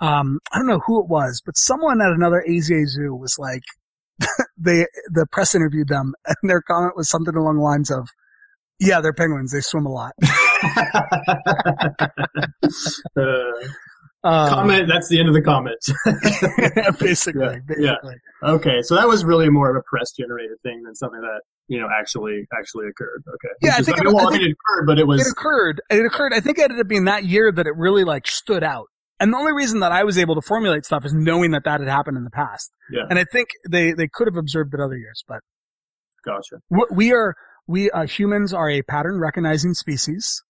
um, 0.00 0.38
I 0.52 0.58
don't 0.58 0.66
know 0.66 0.80
who 0.86 1.00
it 1.00 1.08
was, 1.08 1.42
but 1.44 1.56
someone 1.56 2.00
at 2.00 2.12
another 2.12 2.44
AZA 2.48 2.86
zoo 2.86 3.14
was 3.14 3.36
like, 3.38 3.62
they 4.58 4.86
the 5.08 5.26
press 5.30 5.54
interviewed 5.54 5.88
them, 5.88 6.14
and 6.26 6.50
their 6.50 6.62
comment 6.62 6.96
was 6.96 7.08
something 7.08 7.34
along 7.34 7.56
the 7.56 7.62
lines 7.62 7.90
of, 7.90 8.08
"Yeah, 8.78 9.00
they're 9.00 9.12
penguins. 9.12 9.52
They 9.52 9.60
swim 9.60 9.86
a 9.86 9.90
lot." 9.90 10.12
uh, 13.16 13.22
um, 14.22 14.48
comment. 14.50 14.88
That's 14.88 15.08
the 15.08 15.18
end 15.18 15.28
of 15.28 15.34
the 15.34 15.42
comment. 15.42 15.78
basically, 16.98 17.42
yeah, 17.42 17.58
basically. 17.66 18.14
Yeah. 18.42 18.50
Okay, 18.50 18.82
so 18.82 18.94
that 18.94 19.08
was 19.08 19.24
really 19.24 19.48
more 19.48 19.70
of 19.70 19.76
a 19.76 19.82
press 19.88 20.12
generated 20.12 20.58
thing 20.62 20.82
than 20.82 20.94
something 20.94 21.20
that 21.20 21.40
you 21.68 21.80
know 21.80 21.88
actually 21.98 22.46
actually 22.58 22.88
occurred. 22.88 23.22
Okay. 23.28 23.54
Yeah, 23.62 23.76
I 23.78 23.82
think, 23.82 23.98
it, 23.98 24.06
well, 24.06 24.28
I 24.28 24.32
think 24.32 24.44
it 24.44 24.52
occurred, 24.52 24.86
but 24.86 24.98
it 24.98 25.06
was 25.06 25.26
it 25.26 25.30
occurred. 25.30 25.80
It 25.90 26.04
occurred. 26.04 26.34
I 26.34 26.40
think 26.40 26.58
it 26.58 26.64
ended 26.64 26.80
up 26.80 26.88
being 26.88 27.04
that 27.04 27.24
year 27.24 27.50
that 27.52 27.66
it 27.66 27.74
really 27.76 28.04
like 28.04 28.26
stood 28.26 28.62
out 28.62 28.88
And 29.20 29.34
the 29.34 29.36
only 29.36 29.52
reason 29.52 29.80
that 29.80 29.92
I 29.92 30.02
was 30.02 30.16
able 30.16 30.34
to 30.34 30.40
formulate 30.40 30.86
stuff 30.86 31.04
is 31.04 31.12
knowing 31.12 31.50
that 31.50 31.64
that 31.64 31.80
had 31.80 31.88
happened 31.88 32.16
in 32.16 32.24
the 32.24 32.30
past. 32.30 32.70
Yeah. 32.90 33.02
And 33.10 33.18
I 33.18 33.24
think 33.30 33.48
they, 33.68 33.92
they 33.92 34.08
could 34.08 34.26
have 34.26 34.36
observed 34.36 34.72
it 34.72 34.80
other 34.80 34.96
years, 34.96 35.22
but 35.28 35.40
Gotcha. 36.24 36.56
we 36.90 37.12
are, 37.12 37.34
we, 37.66 37.90
uh, 37.90 38.06
humans 38.06 38.54
are 38.54 38.70
a 38.70 38.80
pattern 38.82 39.20
recognizing 39.20 39.74
species. 39.74 40.42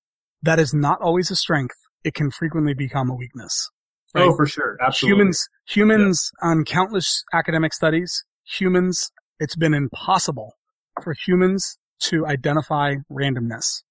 That 0.42 0.60
is 0.60 0.72
not 0.72 1.02
always 1.02 1.30
a 1.32 1.36
strength. 1.36 1.74
It 2.04 2.14
can 2.14 2.30
frequently 2.30 2.72
become 2.72 3.10
a 3.10 3.14
weakness. 3.14 3.68
Right? 4.14 4.28
Oh, 4.28 4.36
for 4.36 4.46
sure. 4.46 4.76
Absolutely. 4.80 5.16
Humans, 5.16 5.48
humans 5.68 6.30
on 6.40 6.64
countless 6.64 7.24
academic 7.32 7.74
studies, 7.74 8.24
humans, 8.44 9.10
it's 9.40 9.56
been 9.56 9.74
impossible 9.74 10.54
for 11.02 11.14
humans 11.26 11.76
to 12.04 12.26
identify 12.26 12.96
randomness. 13.10 13.82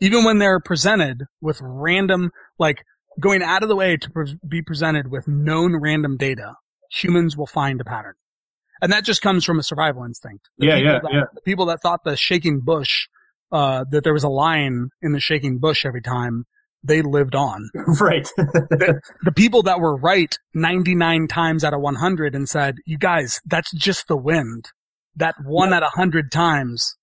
Even 0.00 0.24
when 0.24 0.38
they're 0.38 0.60
presented 0.60 1.24
with 1.40 1.60
random, 1.62 2.30
like 2.58 2.84
going 3.20 3.42
out 3.42 3.62
of 3.62 3.68
the 3.68 3.76
way 3.76 3.96
to 3.96 4.10
pre- 4.10 4.38
be 4.46 4.62
presented 4.62 5.10
with 5.10 5.28
known 5.28 5.76
random 5.76 6.16
data, 6.16 6.54
humans 6.90 7.36
will 7.36 7.46
find 7.46 7.80
a 7.80 7.84
pattern. 7.84 8.14
And 8.80 8.92
that 8.92 9.04
just 9.04 9.22
comes 9.22 9.44
from 9.44 9.58
a 9.58 9.62
survival 9.62 10.04
instinct. 10.04 10.48
The 10.58 10.66
Yeah, 10.66 10.76
yeah, 10.76 10.98
that, 11.02 11.12
yeah. 11.12 11.22
The 11.34 11.40
people 11.42 11.66
that 11.66 11.80
thought 11.82 12.00
the 12.04 12.16
shaking 12.16 12.60
bush, 12.60 13.06
uh, 13.52 13.84
that 13.90 14.02
there 14.02 14.12
was 14.12 14.24
a 14.24 14.28
lion 14.28 14.90
in 15.00 15.12
the 15.12 15.20
shaking 15.20 15.58
bush 15.58 15.86
every 15.86 16.02
time, 16.02 16.44
they 16.84 17.00
lived 17.00 17.36
on 17.36 17.70
right. 18.00 18.28
the 18.36 19.32
people 19.36 19.62
that 19.62 19.78
were 19.78 19.96
right 19.96 20.36
99 20.54 21.28
times 21.28 21.62
out 21.62 21.74
of 21.74 21.80
100 21.80 22.34
and 22.34 22.48
said, 22.48 22.76
you 22.84 22.98
guys, 22.98 23.40
that's 23.46 23.72
just 23.72 24.08
the 24.08 24.16
wind. 24.16 24.66
That 25.14 25.36
one 25.44 25.72
out 25.72 25.84
of 25.84 25.92
100 25.94 26.32
times 26.32 26.96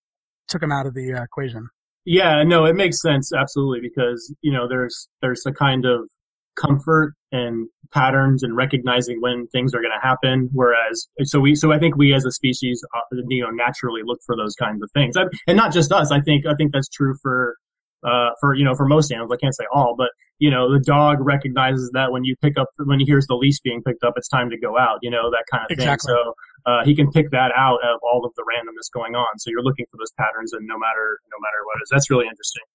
took 0.49 0.62
them 0.62 0.72
out 0.72 0.86
of 0.86 0.95
the 0.95 1.14
uh, 1.14 1.24
equation. 1.24 1.70
Yeah, 2.06 2.43
no, 2.43 2.66
it 2.66 2.76
makes 2.76 3.02
sense 3.02 3.32
absolutely 3.34 3.82
because 3.82 4.34
you 4.41 4.52
know 4.52 4.68
there's 4.68 5.08
there's 5.22 5.45
a 5.45 5.52
kind 5.52 5.86
of 5.86 6.10
comfort 6.56 7.14
and 7.32 7.68
patterns 7.91 8.43
and 8.43 8.56
recognizing 8.56 9.22
when 9.22 9.47
things 9.47 9.74
are 9.74 9.82
going 9.82 9.93
to 10.00 10.08
happen. 10.08 10.50
Whereas, 10.54 11.08
so 11.24 11.39
we, 11.39 11.56
so 11.56 11.72
I 11.72 11.80
think 11.80 11.95
we 11.95 12.14
as 12.14 12.26
a 12.26 12.32
species, 12.32 12.84
uh, 12.95 13.02
you 13.30 13.41
know, 13.43 13.50
naturally 13.50 14.02
look 14.04 14.20
for 14.26 14.36
those 14.36 14.56
kinds 14.56 14.82
of 14.82 14.89
things, 14.93 15.16
and 15.16 15.30
and 15.47 15.58
not 15.58 15.72
just 15.74 15.91
us. 15.91 16.12
I 16.12 16.22
think 16.22 16.45
I 16.45 16.54
think 16.56 16.72
that's 16.74 16.89
true 16.89 17.16
for 17.22 17.56
uh 18.04 18.30
for 18.39 18.54
you 18.56 18.64
know 18.64 18.76
for 18.76 18.86
most 18.86 19.12
animals. 19.12 19.32
I 19.34 19.38
can't 19.38 19.56
say 19.56 19.66
all, 19.74 19.95
but 19.97 20.10
you 20.39 20.50
know, 20.50 20.72
the 20.72 20.80
dog 20.80 21.18
recognizes 21.20 21.91
that 21.93 22.12
when 22.12 22.24
you 22.24 22.36
pick 22.41 22.58
up 22.58 22.68
when 22.78 23.00
he 23.00 23.06
hears 23.06 23.28
the 23.28 23.36
leash 23.36 23.60
being 23.60 23.84
picked 23.84 24.04
up, 24.04 24.14
it's 24.16 24.30
time 24.30 24.50
to 24.50 24.58
go 24.58 24.78
out. 24.78 25.00
You 25.02 25.12
know 25.12 25.30
that 25.32 25.43
kind 25.52 25.66
of 25.66 25.72
Exactly. 25.72 26.14
thing. 26.14 26.24
So 26.24 26.34
uh, 26.70 26.84
he 26.86 26.95
can 26.95 27.09
pick 27.11 27.32
that 27.32 27.51
out 27.57 27.80
of 27.84 27.99
all 28.03 28.26
of 28.26 28.32
the 28.36 28.43
randomness 28.43 28.93
going 28.93 29.15
on. 29.15 29.39
So 29.39 29.49
you're 29.49 29.63
looking 29.63 29.86
for 29.89 29.97
those 29.97 30.11
patterns, 30.17 30.53
and 30.53 30.67
no 30.67 30.78
matter 30.78 31.20
no 31.32 31.38
matter 31.41 31.59
what 31.65 31.78
it 31.80 31.84
is, 31.84 31.89
that's 31.91 32.09
really 32.09 32.28
interesting. 32.28 32.67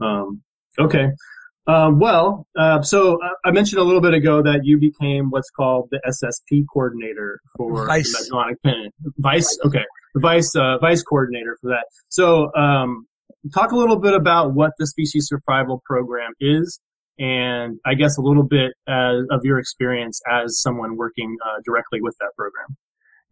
Um, 0.00 0.42
okay. 0.78 1.08
Um, 1.68 1.98
well, 1.98 2.46
uh, 2.56 2.80
so 2.82 3.18
uh, 3.20 3.30
I 3.44 3.50
mentioned 3.50 3.80
a 3.80 3.84
little 3.84 4.00
bit 4.00 4.14
ago 4.14 4.40
that 4.42 4.60
you 4.62 4.78
became 4.78 5.30
what's 5.30 5.50
called 5.50 5.88
the 5.90 6.00
SSP 6.06 6.64
coordinator 6.72 7.40
for 7.56 7.86
Vice. 7.86 8.12
the 8.12 8.22
Magellanic 8.22 8.62
penguin. 8.62 8.90
Vice, 9.18 9.58
okay, 9.64 9.84
the 10.14 10.20
vice 10.20 10.54
uh, 10.54 10.78
vice 10.78 11.02
coordinator 11.02 11.56
for 11.60 11.70
that. 11.70 11.86
So, 12.08 12.54
um, 12.54 13.08
talk 13.52 13.72
a 13.72 13.76
little 13.76 13.98
bit 13.98 14.14
about 14.14 14.54
what 14.54 14.72
the 14.78 14.86
species 14.86 15.26
survival 15.28 15.82
program 15.84 16.32
is, 16.38 16.78
and 17.18 17.80
I 17.84 17.94
guess 17.94 18.16
a 18.16 18.22
little 18.22 18.44
bit 18.44 18.72
uh, 18.86 19.22
of 19.32 19.40
your 19.42 19.58
experience 19.58 20.20
as 20.30 20.60
someone 20.60 20.96
working 20.96 21.36
uh, 21.44 21.60
directly 21.64 22.00
with 22.00 22.14
that 22.20 22.30
program. 22.36 22.76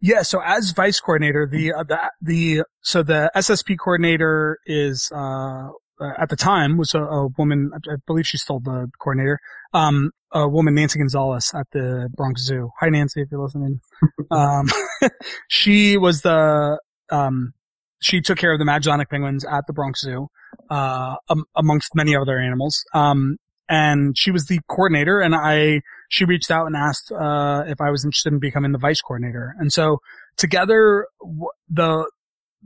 Yeah. 0.01 0.21
So 0.21 0.41
as 0.43 0.71
vice 0.71 0.99
coordinator, 0.99 1.47
the, 1.49 1.73
uh, 1.73 1.83
the, 1.83 2.11
the, 2.21 2.63
so 2.81 3.03
the 3.03 3.31
SSP 3.35 3.77
coordinator 3.77 4.59
is, 4.65 5.09
uh, 5.13 5.69
uh, 5.99 6.11
at 6.17 6.29
the 6.29 6.35
time 6.35 6.77
was 6.77 6.93
a, 6.93 7.01
a 7.01 7.27
woman, 7.37 7.71
I 7.73 7.93
I 7.93 7.95
believe 8.05 8.27
she's 8.27 8.41
still 8.41 8.59
the 8.59 8.89
coordinator, 8.99 9.39
um, 9.73 10.11
a 10.31 10.47
woman, 10.47 10.75
Nancy 10.75 10.99
Gonzalez 10.99 11.51
at 11.55 11.67
the 11.71 12.09
Bronx 12.15 12.41
Zoo. 12.41 12.69
Hi, 12.79 12.89
Nancy, 12.89 13.21
if 13.21 13.29
you're 13.31 13.41
listening. 13.41 13.79
um, 14.31 14.67
she 15.47 15.97
was 15.97 16.21
the, 16.21 16.77
um, 17.11 17.53
she 18.01 18.19
took 18.21 18.37
care 18.37 18.51
of 18.51 18.59
the 18.59 18.65
Magellanic 18.65 19.09
penguins 19.09 19.45
at 19.45 19.63
the 19.67 19.73
Bronx 19.73 20.01
Zoo, 20.01 20.27
uh, 20.69 21.15
um, 21.29 21.45
amongst 21.55 21.95
many 21.95 22.15
other 22.15 22.37
animals. 22.37 22.83
Um, 22.93 23.37
and 23.69 24.17
she 24.17 24.31
was 24.31 24.45
the 24.45 24.59
coordinator 24.69 25.21
and 25.21 25.33
I, 25.33 25.81
she 26.09 26.25
reached 26.25 26.51
out 26.51 26.65
and 26.65 26.75
asked, 26.75 27.11
uh, 27.11 27.63
if 27.67 27.81
I 27.81 27.89
was 27.89 28.05
interested 28.05 28.33
in 28.33 28.39
becoming 28.39 28.71
the 28.71 28.77
vice 28.77 29.01
coordinator. 29.01 29.55
And 29.59 29.71
so 29.71 29.99
together, 30.37 31.07
the, 31.69 32.09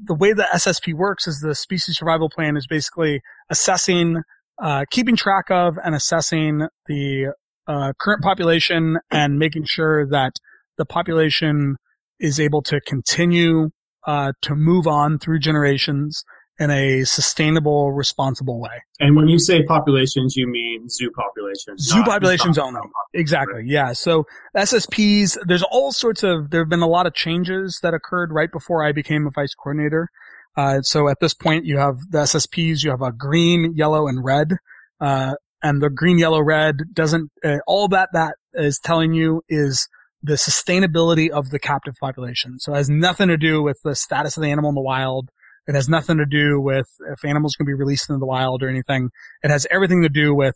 the 0.01 0.13
way 0.13 0.33
the 0.33 0.47
SSP 0.53 0.93
works 0.93 1.27
is 1.27 1.39
the 1.39 1.55
species 1.55 1.97
survival 1.97 2.29
plan 2.29 2.57
is 2.57 2.67
basically 2.67 3.21
assessing, 3.49 4.23
uh, 4.61 4.85
keeping 4.91 5.15
track 5.15 5.49
of 5.49 5.77
and 5.83 5.95
assessing 5.95 6.67
the, 6.87 7.33
uh, 7.67 7.93
current 7.99 8.23
population 8.23 8.97
and 9.11 9.37
making 9.37 9.63
sure 9.65 10.07
that 10.07 10.33
the 10.77 10.85
population 10.85 11.75
is 12.19 12.39
able 12.39 12.61
to 12.63 12.81
continue, 12.81 13.69
uh, 14.07 14.31
to 14.41 14.55
move 14.55 14.87
on 14.87 15.19
through 15.19 15.39
generations 15.39 16.23
in 16.59 16.69
a 16.69 17.05
sustainable, 17.05 17.93
responsible 17.93 18.59
way. 18.59 18.83
And 18.99 19.15
when 19.15 19.29
you 19.29 19.39
say 19.39 19.63
populations, 19.63 20.35
you 20.35 20.45
mean 20.45 20.89
zoo 20.89 21.09
populations. 21.11 21.83
Zoo 21.83 22.03
populations 22.03 22.57
only. 22.57 22.81
Exactly. 23.13 23.63
Yeah. 23.65 23.93
So 23.93 24.25
SSPs, 24.55 25.37
there's 25.45 25.63
all 25.63 25.93
sorts 25.93 26.21
of, 26.21 26.49
there 26.49 26.61
have 26.61 26.69
been 26.69 26.81
a 26.81 26.87
lot 26.87 27.07
of 27.07 27.13
changes 27.13 27.79
that 27.81 27.93
occurred 27.93 28.33
right 28.33 28.51
before 28.51 28.83
I 28.83 28.91
became 28.91 29.25
a 29.25 29.31
vice 29.31 29.53
coordinator. 29.55 30.09
Uh, 30.57 30.81
so 30.81 31.07
at 31.07 31.21
this 31.21 31.33
point 31.33 31.65
you 31.65 31.77
have 31.77 31.95
the 32.09 32.19
SSPs, 32.19 32.83
you 32.83 32.89
have 32.89 33.01
a 33.01 33.13
green, 33.13 33.73
yellow, 33.75 34.07
and 34.07 34.23
red. 34.23 34.57
Uh, 34.99 35.35
and 35.63 35.81
the 35.81 35.89
green, 35.89 36.17
yellow, 36.17 36.41
red 36.41 36.93
doesn't, 36.93 37.31
uh, 37.43 37.57
all 37.67 37.87
that 37.87 38.09
that 38.11 38.35
is 38.53 38.79
telling 38.79 39.13
you 39.13 39.43
is 39.47 39.87
the 40.21 40.33
sustainability 40.33 41.29
of 41.29 41.51
the 41.51 41.59
captive 41.59 41.95
population. 41.99 42.59
So 42.59 42.73
it 42.73 42.77
has 42.77 42.89
nothing 42.89 43.29
to 43.29 43.37
do 43.37 43.63
with 43.63 43.81
the 43.83 43.95
status 43.95 44.35
of 44.35 44.43
the 44.43 44.51
animal 44.51 44.69
in 44.69 44.75
the 44.75 44.81
wild. 44.81 45.29
It 45.69 45.75
has 45.75 45.87
nothing 45.87 46.17
to 46.17 46.25
do 46.25 46.59
with 46.59 46.89
if 47.11 47.23
animals 47.23 47.53
can 47.55 47.67
be 47.67 47.75
released 47.75 48.09
into 48.09 48.19
the 48.19 48.25
wild 48.25 48.63
or 48.63 48.69
anything. 48.69 49.11
It 49.43 49.51
has 49.51 49.67
everything 49.69 50.01
to 50.01 50.09
do 50.09 50.33
with 50.33 50.55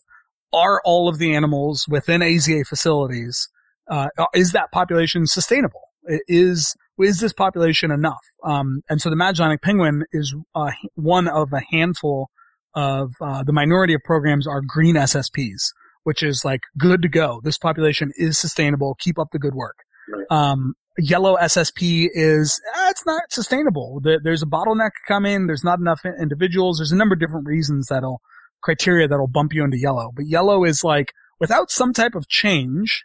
are 0.52 0.82
all 0.84 1.08
of 1.08 1.20
the 1.20 1.36
animals 1.36 1.86
within 1.88 2.22
AZA 2.22 2.66
facilities, 2.66 3.48
uh, 3.90 4.08
is 4.34 4.54
that 4.54 4.72
population 4.72 5.28
sustainable? 5.28 5.82
Is, 6.28 6.76
is 7.00 7.20
this 7.20 7.32
population 7.32 7.92
enough? 7.92 8.26
Um, 8.44 8.82
and 8.90 9.00
so 9.00 9.12
the 9.12 9.16
Magellanic 9.16 9.62
penguin 9.62 10.04
is, 10.14 10.34
uh, 10.56 10.72
one 10.96 11.28
of 11.28 11.54
a 11.54 11.62
handful 11.72 12.32
of, 12.74 13.12
uh, 13.22 13.44
the 13.44 13.54
minority 13.54 13.94
of 13.94 14.02
programs 14.04 14.48
are 14.48 14.62
green 14.66 14.96
SSPs, 14.96 15.74
which 16.04 16.24
is 16.24 16.44
like 16.44 16.62
good 16.76 17.04
to 17.04 17.08
go. 17.08 17.40
This 17.44 17.60
population 17.60 18.12
is 18.16 18.40
sustainable. 18.40 18.96
Keep 19.00 19.20
up 19.20 19.28
the 19.32 19.40
good 19.40 19.54
work. 19.54 19.78
Right. 20.12 20.26
Um, 20.32 20.74
yellow 20.98 21.38
SSP 21.38 22.10
is, 22.14 22.62
eh, 22.76 22.90
it's 22.90 23.06
not 23.06 23.24
sustainable. 23.30 24.00
There, 24.02 24.20
there's 24.24 24.44
a 24.44 24.48
bottleneck 24.48 24.92
coming. 25.08 25.48
There's 25.48 25.64
not 25.64 25.80
enough 25.80 26.02
individuals. 26.06 26.78
There's 26.78 26.92
a 26.92 26.96
number 26.96 27.14
of 27.14 27.20
different 27.20 27.48
reasons 27.48 27.88
that'll, 27.88 28.22
criteria 28.62 29.08
that'll 29.08 29.28
bump 29.28 29.54
you 29.54 29.64
into 29.64 29.78
yellow. 29.78 30.12
But 30.16 30.28
yellow 30.28 30.64
is 30.64 30.84
like, 30.84 31.14
without 31.40 31.72
some 31.72 31.94
type 31.94 32.16
of 32.16 32.28
change, 32.28 33.04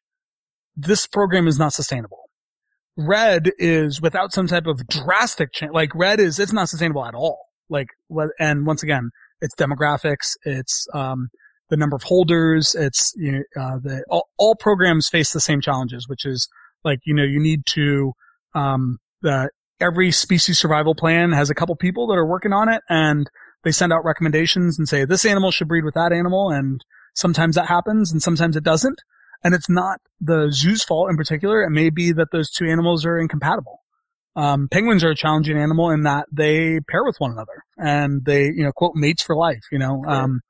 this 0.76 1.06
program 1.06 1.48
is 1.48 1.58
not 1.58 1.72
sustainable. 1.72 2.24
Red 2.96 3.52
is 3.58 4.00
without 4.00 4.32
some 4.32 4.46
type 4.46 4.66
of 4.66 4.86
drastic 4.86 5.52
change. 5.52 5.72
Like 5.72 5.94
red 5.94 6.20
is, 6.20 6.38
it's 6.38 6.52
not 6.52 6.68
sustainable 6.68 7.04
at 7.04 7.14
all. 7.14 7.46
Like, 7.68 7.88
and 8.38 8.66
once 8.66 8.82
again, 8.82 9.10
it's 9.40 9.54
demographics, 9.54 10.36
it's, 10.44 10.86
um, 10.94 11.28
the 11.68 11.76
number 11.76 11.94
of 11.94 12.02
holders, 12.04 12.74
it's, 12.74 13.12
you 13.16 13.32
know, 13.32 13.42
uh, 13.60 13.78
the, 13.78 14.02
all, 14.08 14.28
all 14.38 14.54
programs 14.54 15.08
face 15.08 15.32
the 15.32 15.40
same 15.40 15.60
challenges, 15.60 16.08
which 16.08 16.24
is 16.24 16.48
like, 16.84 17.00
you 17.04 17.14
know, 17.14 17.24
you 17.24 17.40
need 17.40 17.66
to, 17.66 18.12
um, 18.54 18.98
the, 19.22 19.50
every 19.80 20.10
species 20.10 20.58
survival 20.58 20.94
plan 20.94 21.32
has 21.32 21.50
a 21.50 21.54
couple 21.54 21.74
people 21.76 22.06
that 22.08 22.14
are 22.14 22.26
working 22.26 22.52
on 22.52 22.68
it 22.68 22.82
and 22.88 23.30
they 23.64 23.70
send 23.70 23.92
out 23.92 24.04
recommendations 24.04 24.78
and 24.78 24.88
say 24.88 25.04
this 25.04 25.24
animal 25.24 25.50
should 25.50 25.68
breed 25.68 25.84
with 25.84 25.94
that 25.94 26.12
animal 26.12 26.50
and 26.50 26.84
sometimes 27.14 27.56
that 27.56 27.66
happens 27.66 28.12
and 28.12 28.22
sometimes 28.22 28.56
it 28.56 28.64
doesn't. 28.64 29.00
And 29.44 29.54
it's 29.54 29.68
not 29.68 30.00
the 30.20 30.50
zoo's 30.50 30.82
fault 30.82 31.10
in 31.10 31.16
particular. 31.16 31.62
It 31.62 31.70
may 31.70 31.90
be 31.90 32.12
that 32.12 32.32
those 32.32 32.50
two 32.50 32.66
animals 32.66 33.04
are 33.04 33.18
incompatible. 33.18 33.80
Um, 34.34 34.68
penguins 34.68 35.04
are 35.04 35.10
a 35.10 35.16
challenging 35.16 35.58
animal 35.58 35.90
in 35.90 36.02
that 36.04 36.26
they 36.32 36.80
pair 36.88 37.04
with 37.04 37.16
one 37.18 37.32
another 37.32 37.64
and 37.76 38.24
they 38.24 38.44
you 38.44 38.62
know 38.62 38.70
quote 38.70 38.94
mates 38.94 39.20
for 39.20 39.34
life 39.34 39.64
you 39.72 39.80
know 39.80 40.04
um, 40.06 40.42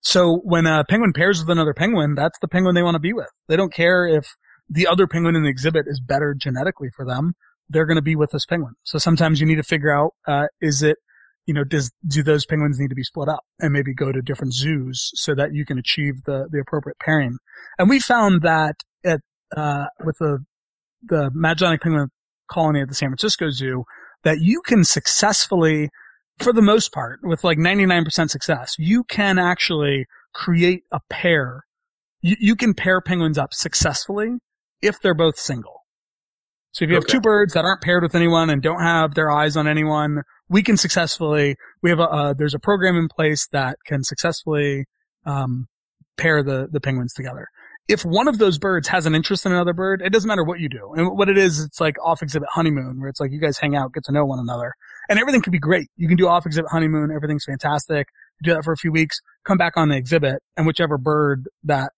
so 0.00 0.40
when 0.44 0.64
a 0.66 0.84
penguin 0.84 1.12
pairs 1.12 1.40
with 1.40 1.50
another 1.50 1.74
penguin 1.74 2.14
that's 2.14 2.38
the 2.38 2.46
penguin 2.46 2.76
they 2.76 2.84
want 2.84 2.94
to 2.94 3.00
be 3.00 3.12
with. 3.12 3.30
They 3.48 3.56
don't 3.56 3.72
care 3.72 4.06
if 4.06 4.36
the 4.72 4.86
other 4.86 5.06
penguin 5.06 5.36
in 5.36 5.42
the 5.42 5.48
exhibit 5.48 5.86
is 5.86 6.00
better 6.00 6.34
genetically 6.34 6.88
for 6.94 7.04
them 7.04 7.34
they're 7.68 7.86
going 7.86 7.96
to 7.96 8.02
be 8.02 8.16
with 8.16 8.30
this 8.30 8.46
penguin 8.46 8.74
so 8.82 8.98
sometimes 8.98 9.40
you 9.40 9.46
need 9.46 9.56
to 9.56 9.62
figure 9.62 9.94
out 9.94 10.12
uh, 10.26 10.46
is 10.60 10.82
it 10.82 10.98
you 11.46 11.54
know, 11.54 11.64
does, 11.64 11.90
do 12.06 12.22
those 12.22 12.46
penguins 12.46 12.78
need 12.78 12.88
to 12.88 12.94
be 12.94 13.02
split 13.02 13.28
up 13.28 13.44
and 13.58 13.72
maybe 13.72 13.94
go 13.94 14.12
to 14.12 14.22
different 14.22 14.54
zoos 14.54 15.10
so 15.14 15.34
that 15.34 15.52
you 15.52 15.64
can 15.64 15.78
achieve 15.78 16.22
the, 16.24 16.46
the 16.50 16.60
appropriate 16.60 16.98
pairing? 17.00 17.38
And 17.78 17.88
we 17.88 17.98
found 17.98 18.42
that 18.42 18.76
at, 19.04 19.20
uh, 19.56 19.86
with 20.04 20.16
the, 20.18 20.44
the 21.02 21.30
Magellanic 21.34 21.80
penguin 21.82 22.08
colony 22.48 22.80
at 22.80 22.88
the 22.88 22.94
San 22.94 23.08
Francisco 23.08 23.50
Zoo, 23.50 23.84
that 24.22 24.40
you 24.40 24.60
can 24.60 24.84
successfully, 24.84 25.88
for 26.38 26.52
the 26.52 26.62
most 26.62 26.92
part, 26.92 27.18
with 27.22 27.42
like 27.42 27.58
99% 27.58 28.30
success, 28.30 28.76
you 28.78 29.02
can 29.04 29.38
actually 29.38 30.06
create 30.32 30.84
a 30.92 31.00
pair 31.10 31.64
you, 32.22 32.36
you 32.38 32.56
can 32.56 32.72
pair 32.72 33.00
penguins 33.00 33.36
up 33.36 33.52
successfully 33.52 34.38
if 34.82 35.00
they're 35.00 35.14
both 35.14 35.38
single. 35.38 35.80
So 36.72 36.84
if 36.84 36.88
you 36.88 36.94
have 36.96 37.04
Okay. 37.04 37.12
two 37.12 37.20
birds 37.20 37.52
that 37.54 37.64
aren't 37.64 37.82
paired 37.82 38.02
with 38.02 38.14
anyone 38.14 38.48
and 38.50 38.62
don't 38.62 38.80
have 38.82 39.14
their 39.14 39.30
eyes 39.30 39.56
on 39.56 39.68
anyone, 39.68 40.22
we 40.48 40.62
can 40.62 40.76
successfully, 40.76 41.56
we 41.82 41.90
have 41.90 41.98
a, 42.00 42.08
uh, 42.08 42.34
there's 42.36 42.54
a 42.54 42.58
program 42.58 42.96
in 42.96 43.08
place 43.08 43.46
that 43.52 43.76
can 43.86 44.02
successfully, 44.02 44.86
um, 45.26 45.68
pair 46.16 46.42
the, 46.42 46.68
the 46.70 46.80
penguins 46.80 47.12
together. 47.12 47.46
If 47.88 48.04
one 48.04 48.28
of 48.28 48.38
those 48.38 48.58
birds 48.58 48.88
has 48.88 49.06
an 49.06 49.14
interest 49.14 49.44
in 49.44 49.52
another 49.52 49.72
bird, 49.72 50.02
it 50.02 50.10
doesn't 50.12 50.28
matter 50.28 50.44
what 50.44 50.60
you 50.60 50.68
do. 50.68 50.92
And 50.96 51.16
what 51.18 51.28
it 51.28 51.36
is, 51.36 51.60
it's 51.60 51.80
like 51.80 51.96
off 52.02 52.22
exhibit 52.22 52.48
honeymoon, 52.52 53.00
where 53.00 53.08
it's 53.08 53.20
like 53.20 53.32
you 53.32 53.40
guys 53.40 53.58
hang 53.58 53.74
out, 53.76 53.92
get 53.92 54.04
to 54.04 54.12
know 54.12 54.24
one 54.24 54.38
another, 54.38 54.72
and 55.10 55.18
everything 55.18 55.42
can 55.42 55.50
be 55.50 55.58
great. 55.58 55.88
You 55.96 56.06
can 56.08 56.16
do 56.16 56.28
off 56.28 56.46
exhibit 56.46 56.70
honeymoon, 56.70 57.10
everything's 57.14 57.44
fantastic. 57.44 58.06
do 58.42 58.54
that 58.54 58.64
for 58.64 58.72
a 58.72 58.76
few 58.76 58.90
weeks, 58.92 59.20
come 59.44 59.58
back 59.58 59.76
on 59.76 59.88
the 59.88 59.96
exhibit, 59.96 60.42
and 60.56 60.66
whichever 60.66 60.96
bird 60.96 61.48
that 61.64 61.92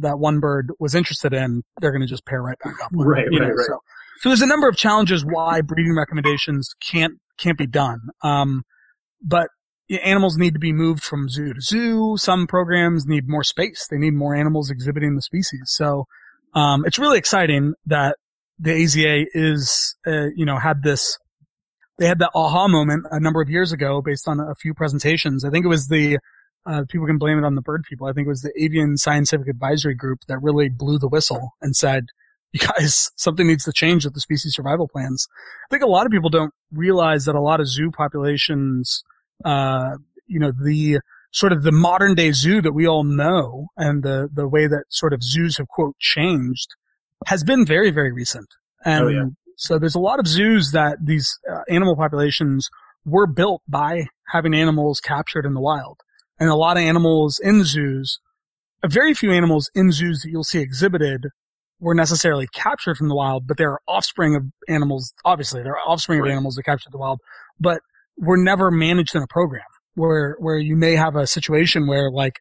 that 0.00 0.18
one 0.18 0.40
bird 0.40 0.72
was 0.78 0.94
interested 0.94 1.32
in, 1.32 1.62
they're 1.80 1.92
going 1.92 2.02
to 2.02 2.06
just 2.06 2.26
pair 2.26 2.42
right 2.42 2.58
back 2.64 2.74
up. 2.82 2.90
Right, 2.92 3.26
right, 3.30 3.40
know, 3.40 3.48
right. 3.48 3.66
So, 3.66 3.78
so 4.20 4.28
there's 4.28 4.42
a 4.42 4.46
number 4.46 4.68
of 4.68 4.76
challenges 4.76 5.24
why 5.24 5.60
breeding 5.60 5.96
recommendations 5.96 6.74
can't 6.80 7.14
can't 7.38 7.56
be 7.56 7.66
done. 7.66 8.00
Um, 8.22 8.62
but 9.22 9.48
animals 10.04 10.36
need 10.36 10.52
to 10.52 10.60
be 10.60 10.72
moved 10.72 11.02
from 11.02 11.28
zoo 11.28 11.54
to 11.54 11.60
zoo. 11.60 12.16
Some 12.18 12.46
programs 12.46 13.06
need 13.06 13.28
more 13.28 13.42
space. 13.42 13.86
They 13.90 13.98
need 13.98 14.14
more 14.14 14.34
animals 14.34 14.70
exhibiting 14.70 15.16
the 15.16 15.22
species. 15.22 15.62
So, 15.66 16.04
um, 16.54 16.84
it's 16.84 16.98
really 16.98 17.18
exciting 17.18 17.74
that 17.86 18.16
the 18.58 18.70
AZA 18.70 19.26
is, 19.32 19.96
uh, 20.06 20.28
you 20.36 20.44
know, 20.44 20.58
had 20.58 20.82
this, 20.82 21.16
they 21.98 22.06
had 22.06 22.18
that 22.18 22.30
aha 22.34 22.68
moment 22.68 23.06
a 23.10 23.18
number 23.18 23.40
of 23.40 23.48
years 23.48 23.72
ago 23.72 24.02
based 24.04 24.28
on 24.28 24.38
a 24.38 24.54
few 24.54 24.74
presentations. 24.74 25.44
I 25.44 25.50
think 25.50 25.64
it 25.64 25.68
was 25.68 25.88
the, 25.88 26.18
uh, 26.66 26.84
people 26.88 27.06
can 27.06 27.18
blame 27.18 27.38
it 27.38 27.44
on 27.44 27.54
the 27.54 27.62
bird 27.62 27.84
people. 27.88 28.06
I 28.06 28.12
think 28.12 28.26
it 28.26 28.30
was 28.30 28.42
the 28.42 28.52
Avian 28.62 28.96
Scientific 28.96 29.48
Advisory 29.48 29.94
Group 29.94 30.20
that 30.28 30.38
really 30.42 30.68
blew 30.68 30.98
the 30.98 31.08
whistle 31.08 31.54
and 31.60 31.74
said, 31.74 32.06
you 32.52 32.60
guys, 32.60 33.10
something 33.16 33.46
needs 33.46 33.64
to 33.64 33.72
change 33.72 34.04
with 34.04 34.14
the 34.14 34.20
species 34.20 34.54
survival 34.54 34.88
plans. 34.88 35.28
I 35.64 35.68
think 35.70 35.82
a 35.84 35.88
lot 35.88 36.04
of 36.04 36.12
people 36.12 36.30
don't 36.30 36.52
realize 36.72 37.24
that 37.26 37.36
a 37.36 37.40
lot 37.40 37.60
of 37.60 37.68
zoo 37.68 37.90
populations, 37.92 39.04
uh, 39.44 39.96
you 40.26 40.40
know, 40.40 40.52
the 40.52 40.98
sort 41.30 41.52
of 41.52 41.62
the 41.62 41.70
modern 41.72 42.14
day 42.16 42.32
zoo 42.32 42.60
that 42.60 42.72
we 42.72 42.88
all 42.88 43.04
know 43.04 43.68
and 43.76 44.02
the, 44.02 44.28
the 44.32 44.48
way 44.48 44.66
that 44.66 44.84
sort 44.88 45.12
of 45.12 45.22
zoos 45.22 45.58
have 45.58 45.68
quote 45.68 45.96
changed 46.00 46.68
has 47.26 47.44
been 47.44 47.64
very, 47.64 47.90
very 47.90 48.12
recent. 48.12 48.48
And 48.84 49.04
Oh, 49.04 49.08
yeah. 49.08 49.24
so 49.56 49.78
there's 49.78 49.94
a 49.94 50.00
lot 50.00 50.18
of 50.18 50.26
zoos 50.26 50.72
that 50.72 50.98
these 51.04 51.38
uh, 51.48 51.60
animal 51.68 51.94
populations 51.94 52.68
were 53.04 53.26
built 53.28 53.62
by 53.68 54.06
having 54.32 54.54
animals 54.54 55.00
captured 55.00 55.46
in 55.46 55.54
the 55.54 55.60
wild. 55.60 56.00
And 56.40 56.48
a 56.48 56.54
lot 56.56 56.76
of 56.78 56.82
animals 56.82 57.38
in 57.38 57.64
zoos, 57.64 58.18
uh, 58.82 58.88
very 58.88 59.14
few 59.14 59.30
animals 59.30 59.70
in 59.74 59.92
zoos 59.92 60.22
that 60.22 60.30
you'll 60.30 60.42
see 60.44 60.58
exhibited 60.60 61.26
were 61.78 61.94
necessarily 61.94 62.46
captured 62.52 62.96
from 62.96 63.08
the 63.08 63.14
wild, 63.14 63.46
but 63.46 63.56
they're 63.56 63.78
offspring 63.86 64.34
of 64.34 64.44
animals. 64.68 65.12
Obviously, 65.24 65.62
they're 65.62 65.78
offspring 65.78 66.20
Right. 66.20 66.28
of 66.28 66.32
animals 66.32 66.54
that 66.56 66.64
captured 66.64 66.92
the 66.92 66.98
wild, 66.98 67.20
but 67.58 67.80
were 68.18 68.36
never 68.36 68.70
managed 68.70 69.14
in 69.14 69.22
a 69.22 69.26
program 69.26 69.62
where, 69.94 70.36
where 70.40 70.58
you 70.58 70.76
may 70.76 70.94
have 70.96 71.14
a 71.16 71.26
situation 71.26 71.86
where 71.86 72.10
like 72.10 72.40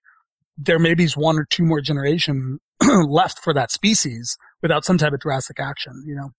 there 0.57 0.79
maybe 0.79 1.03
is 1.03 1.15
one 1.15 1.37
or 1.37 1.45
two 1.49 1.63
more 1.63 1.79
generation 1.81 2.59
left 3.07 3.39
for 3.39 3.53
that 3.53 3.71
species 3.71 4.37
without 4.61 4.83
some 4.83 4.97
type 4.97 5.13
of 5.13 5.19
drastic 5.19 5.59
action, 5.59 6.03
you 6.05 6.15
know? 6.15 6.31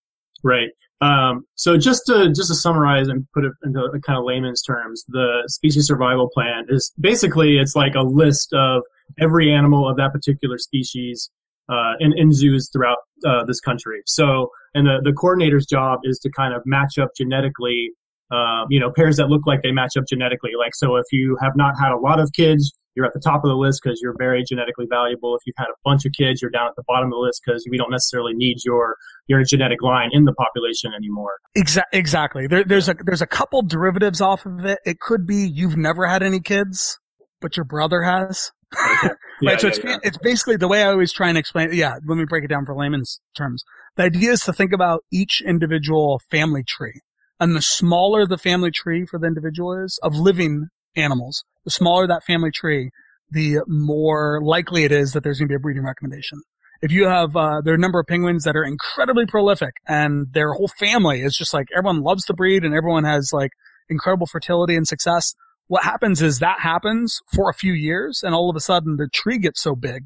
Right. 0.43 0.69
Um, 1.01 1.45
so 1.55 1.77
just 1.77 2.03
to 2.05 2.29
just 2.29 2.49
to 2.49 2.55
summarize 2.55 3.07
and 3.07 3.27
put 3.33 3.43
it 3.43 3.53
into 3.63 3.89
kind 4.05 4.19
of 4.19 4.23
layman's 4.23 4.61
terms, 4.61 5.03
the 5.07 5.43
species 5.47 5.87
survival 5.87 6.29
plan 6.31 6.65
is 6.69 6.91
basically 6.99 7.57
it's 7.57 7.75
like 7.75 7.95
a 7.95 8.01
list 8.01 8.53
of 8.53 8.83
every 9.19 9.51
animal 9.51 9.89
of 9.89 9.97
that 9.97 10.11
particular 10.11 10.57
species 10.59 11.31
uh, 11.69 11.93
in, 11.99 12.13
in 12.17 12.31
zoos 12.31 12.69
throughout 12.71 12.97
uh, 13.25 13.43
this 13.45 13.59
country. 13.59 14.01
So, 14.05 14.49
and 14.75 14.85
the 14.85 15.01
the 15.03 15.13
coordinator's 15.13 15.65
job 15.65 16.01
is 16.03 16.19
to 16.19 16.29
kind 16.29 16.53
of 16.53 16.61
match 16.65 16.99
up 16.99 17.09
genetically, 17.17 17.91
um, 18.31 18.67
you 18.69 18.79
know, 18.79 18.91
pairs 18.91 19.17
that 19.17 19.27
look 19.27 19.47
like 19.47 19.63
they 19.63 19.71
match 19.71 19.97
up 19.97 20.03
genetically. 20.07 20.51
Like, 20.57 20.75
so 20.75 20.97
if 20.97 21.05
you 21.11 21.35
have 21.41 21.53
not 21.55 21.79
had 21.79 21.91
a 21.91 21.97
lot 21.97 22.19
of 22.19 22.31
kids, 22.33 22.71
you're 22.95 23.05
at 23.05 23.13
the 23.13 23.21
top 23.23 23.43
of 23.43 23.49
the 23.49 23.55
list 23.55 23.81
because 23.83 23.99
you're 24.01 24.15
very 24.17 24.43
genetically 24.47 24.85
valuable. 24.89 25.35
If 25.35 25.41
you've 25.45 25.55
had 25.57 25.67
a 25.67 25.79
bunch 25.83 26.05
of 26.05 26.11
kids, 26.11 26.41
you're 26.41 26.51
down 26.51 26.67
at 26.67 26.75
the 26.75 26.83
bottom 26.87 27.07
of 27.07 27.11
the 27.11 27.17
list 27.17 27.41
because 27.45 27.65
we 27.69 27.77
don't 27.77 27.91
necessarily 27.91 28.33
need 28.33 28.57
your 28.65 28.95
your 29.27 29.43
genetic 29.43 29.81
line 29.81 30.09
in 30.11 30.25
the 30.25 30.33
population 30.33 30.91
anymore. 30.93 31.31
Exa- 31.57 31.83
exactly. 31.93 32.47
There, 32.47 32.63
there's 32.63 32.89
a 32.89 32.95
there's 33.05 33.21
a 33.21 33.27
couple 33.27 33.61
derivatives 33.61 34.21
off 34.21 34.45
of 34.45 34.65
it. 34.65 34.79
It 34.85 34.99
could 34.99 35.25
be 35.25 35.47
you've 35.47 35.77
never 35.77 36.07
had 36.07 36.23
any 36.23 36.39
kids, 36.39 36.99
but 37.39 37.55
your 37.55 37.65
brother 37.65 38.01
has. 38.03 38.51
Okay. 38.75 39.13
Yeah, 39.43 39.53
right. 39.53 39.59
So 39.59 39.67
yeah, 39.67 39.73
it's 39.73 39.83
yeah. 39.83 39.97
it's 40.03 40.17
basically 40.19 40.57
the 40.57 40.67
way 40.67 40.83
I 40.83 40.91
always 40.91 41.11
try 41.11 41.27
and 41.27 41.35
explain. 41.35 41.69
it. 41.69 41.73
Yeah. 41.73 41.95
Let 42.07 42.15
me 42.15 42.25
break 42.29 42.43
it 42.43 42.47
down 42.49 42.63
for 42.63 42.75
layman's 42.75 43.19
terms. 43.35 43.63
The 43.95 44.03
idea 44.03 44.33
is 44.33 44.41
to 44.41 44.53
think 44.53 44.71
about 44.71 45.03
each 45.11 45.41
individual 45.43 46.21
family 46.29 46.63
tree, 46.63 47.01
and 47.39 47.55
the 47.55 47.61
smaller 47.63 48.27
the 48.27 48.37
family 48.37 48.69
tree 48.69 49.07
for 49.09 49.17
the 49.17 49.25
individual 49.25 49.83
is 49.83 49.99
of 50.03 50.15
living 50.15 50.67
animals, 50.95 51.43
the 51.65 51.71
smaller 51.71 52.07
that 52.07 52.23
family 52.23 52.51
tree, 52.51 52.91
the 53.29 53.59
more 53.67 54.41
likely 54.43 54.83
it 54.83 54.91
is 54.91 55.13
that 55.13 55.23
there's 55.23 55.39
going 55.39 55.47
to 55.47 55.51
be 55.51 55.55
a 55.55 55.59
breeding 55.59 55.83
recommendation. 55.83 56.41
If 56.81 56.91
you 56.91 57.07
have, 57.07 57.35
uh, 57.35 57.61
there 57.61 57.73
are 57.73 57.77
a 57.77 57.79
number 57.79 57.99
of 57.99 58.07
penguins 58.07 58.43
that 58.43 58.55
are 58.55 58.63
incredibly 58.63 59.25
prolific 59.25 59.75
and 59.87 60.27
their 60.33 60.53
whole 60.53 60.67
family 60.79 61.21
is 61.21 61.37
just 61.37 61.53
like 61.53 61.67
everyone 61.75 62.01
loves 62.01 62.25
to 62.25 62.33
breed 62.33 62.63
and 62.63 62.73
everyone 62.73 63.03
has 63.03 63.31
like 63.31 63.51
incredible 63.87 64.25
fertility 64.25 64.75
and 64.75 64.87
success. 64.87 65.35
What 65.67 65.83
happens 65.83 66.21
is 66.21 66.39
that 66.39 66.59
happens 66.59 67.21
for 67.33 67.49
a 67.49 67.53
few 67.53 67.73
years 67.73 68.21
and 68.23 68.33
all 68.33 68.49
of 68.49 68.55
a 68.55 68.59
sudden 68.59 68.97
the 68.97 69.07
tree 69.07 69.37
gets 69.37 69.61
so 69.61 69.75
big 69.75 70.03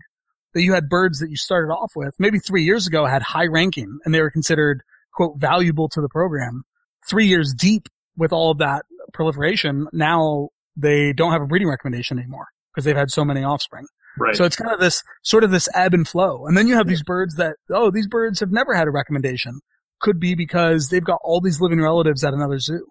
that 0.53 0.63
you 0.63 0.73
had 0.73 0.89
birds 0.89 1.19
that 1.19 1.29
you 1.29 1.38
started 1.38 1.71
off 1.71 1.93
with 1.95 2.13
maybe 2.19 2.39
three 2.39 2.63
years 2.63 2.88
ago 2.88 3.05
had 3.05 3.21
high 3.21 3.47
ranking 3.47 3.99
and 4.03 4.13
they 4.13 4.21
were 4.21 4.31
considered 4.31 4.81
quote 5.13 5.38
valuable 5.38 5.88
to 5.89 6.01
the 6.01 6.09
program. 6.09 6.63
Three 7.09 7.27
years 7.27 7.53
deep 7.53 7.88
with 8.17 8.33
all 8.33 8.51
of 8.51 8.57
that 8.57 8.86
proliferation, 9.13 9.88
now 9.93 10.49
they 10.76 11.13
don't 11.13 11.32
have 11.32 11.41
a 11.41 11.47
breeding 11.47 11.67
recommendation 11.67 12.19
anymore 12.19 12.47
because 12.73 12.86
they've 12.86 12.95
had 12.95 13.11
so 13.11 13.23
many 13.23 13.43
offspring. 13.43 13.86
right. 14.17 14.36
So 14.36 14.43
it's 14.43 14.55
kind 14.55 14.71
of 14.73 14.80
this 14.80 15.01
sort 15.23 15.43
of 15.43 15.51
this 15.51 15.69
ebb 15.73 15.93
and 15.93 16.07
flow. 16.07 16.45
And 16.45 16.57
then 16.57 16.67
you 16.67 16.76
have 16.76 16.88
these 16.88 17.03
birds 17.03 17.36
that, 17.36 17.55
oh, 17.71 17.91
these 17.91 18.07
birds 18.07 18.39
have 18.39 18.51
never 18.51 18.73
had 18.73 18.88
a 18.88 18.91
recommendation. 18.91 19.59
Could 20.01 20.19
be 20.19 20.36
because 20.36 20.89
they've 20.89 21.03
got 21.03 21.19
all 21.23 21.39
these 21.39 21.61
living 21.61 21.82
relatives 21.82 22.23
at 22.23 22.34
another 22.34 22.59
zoo. 22.59 22.86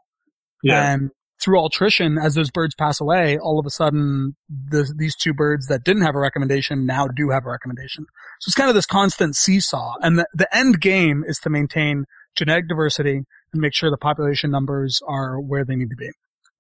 yeah. 0.63 0.93
And 0.93 1.11
through 1.43 1.63
attrition, 1.65 2.17
as 2.17 2.35
those 2.35 2.51
birds 2.51 2.75
pass 2.75 3.01
away, 3.01 3.37
all 3.39 3.59
of 3.59 3.67
a 3.67 3.71
sudden, 3.71 4.37
the, 4.49 4.91
these 4.97 5.15
two 5.15 5.35
birds 5.35 5.67
that 5.67 5.85
didn't 5.85 6.03
have 6.03 6.15
a 6.15 6.21
recommendation 6.21 6.87
now 6.87 7.09
do 7.09 7.31
have 7.31 7.45
a 7.45 7.51
recommendation. 7.51 8.07
So 8.41 8.49
it's 8.49 8.55
kind 8.55 8.71
of 8.71 8.75
this 8.75 8.87
constant 8.87 9.37
seesaw. 9.37 9.97
And 10.01 10.19
the, 10.19 10.27
the 10.33 10.57
end 10.57 10.81
game 10.81 11.25
is 11.27 11.39
to 11.41 11.51
maintain 11.51 12.05
genetic 12.37 12.69
diversity 12.69 13.23
and 13.53 13.61
make 13.61 13.75
sure 13.75 13.91
the 13.91 13.99
population 13.99 14.51
numbers 14.51 15.01
are 15.07 15.39
where 15.39 15.65
they 15.65 15.77
need 15.77 15.91
to 15.91 15.97
be. 15.97 16.11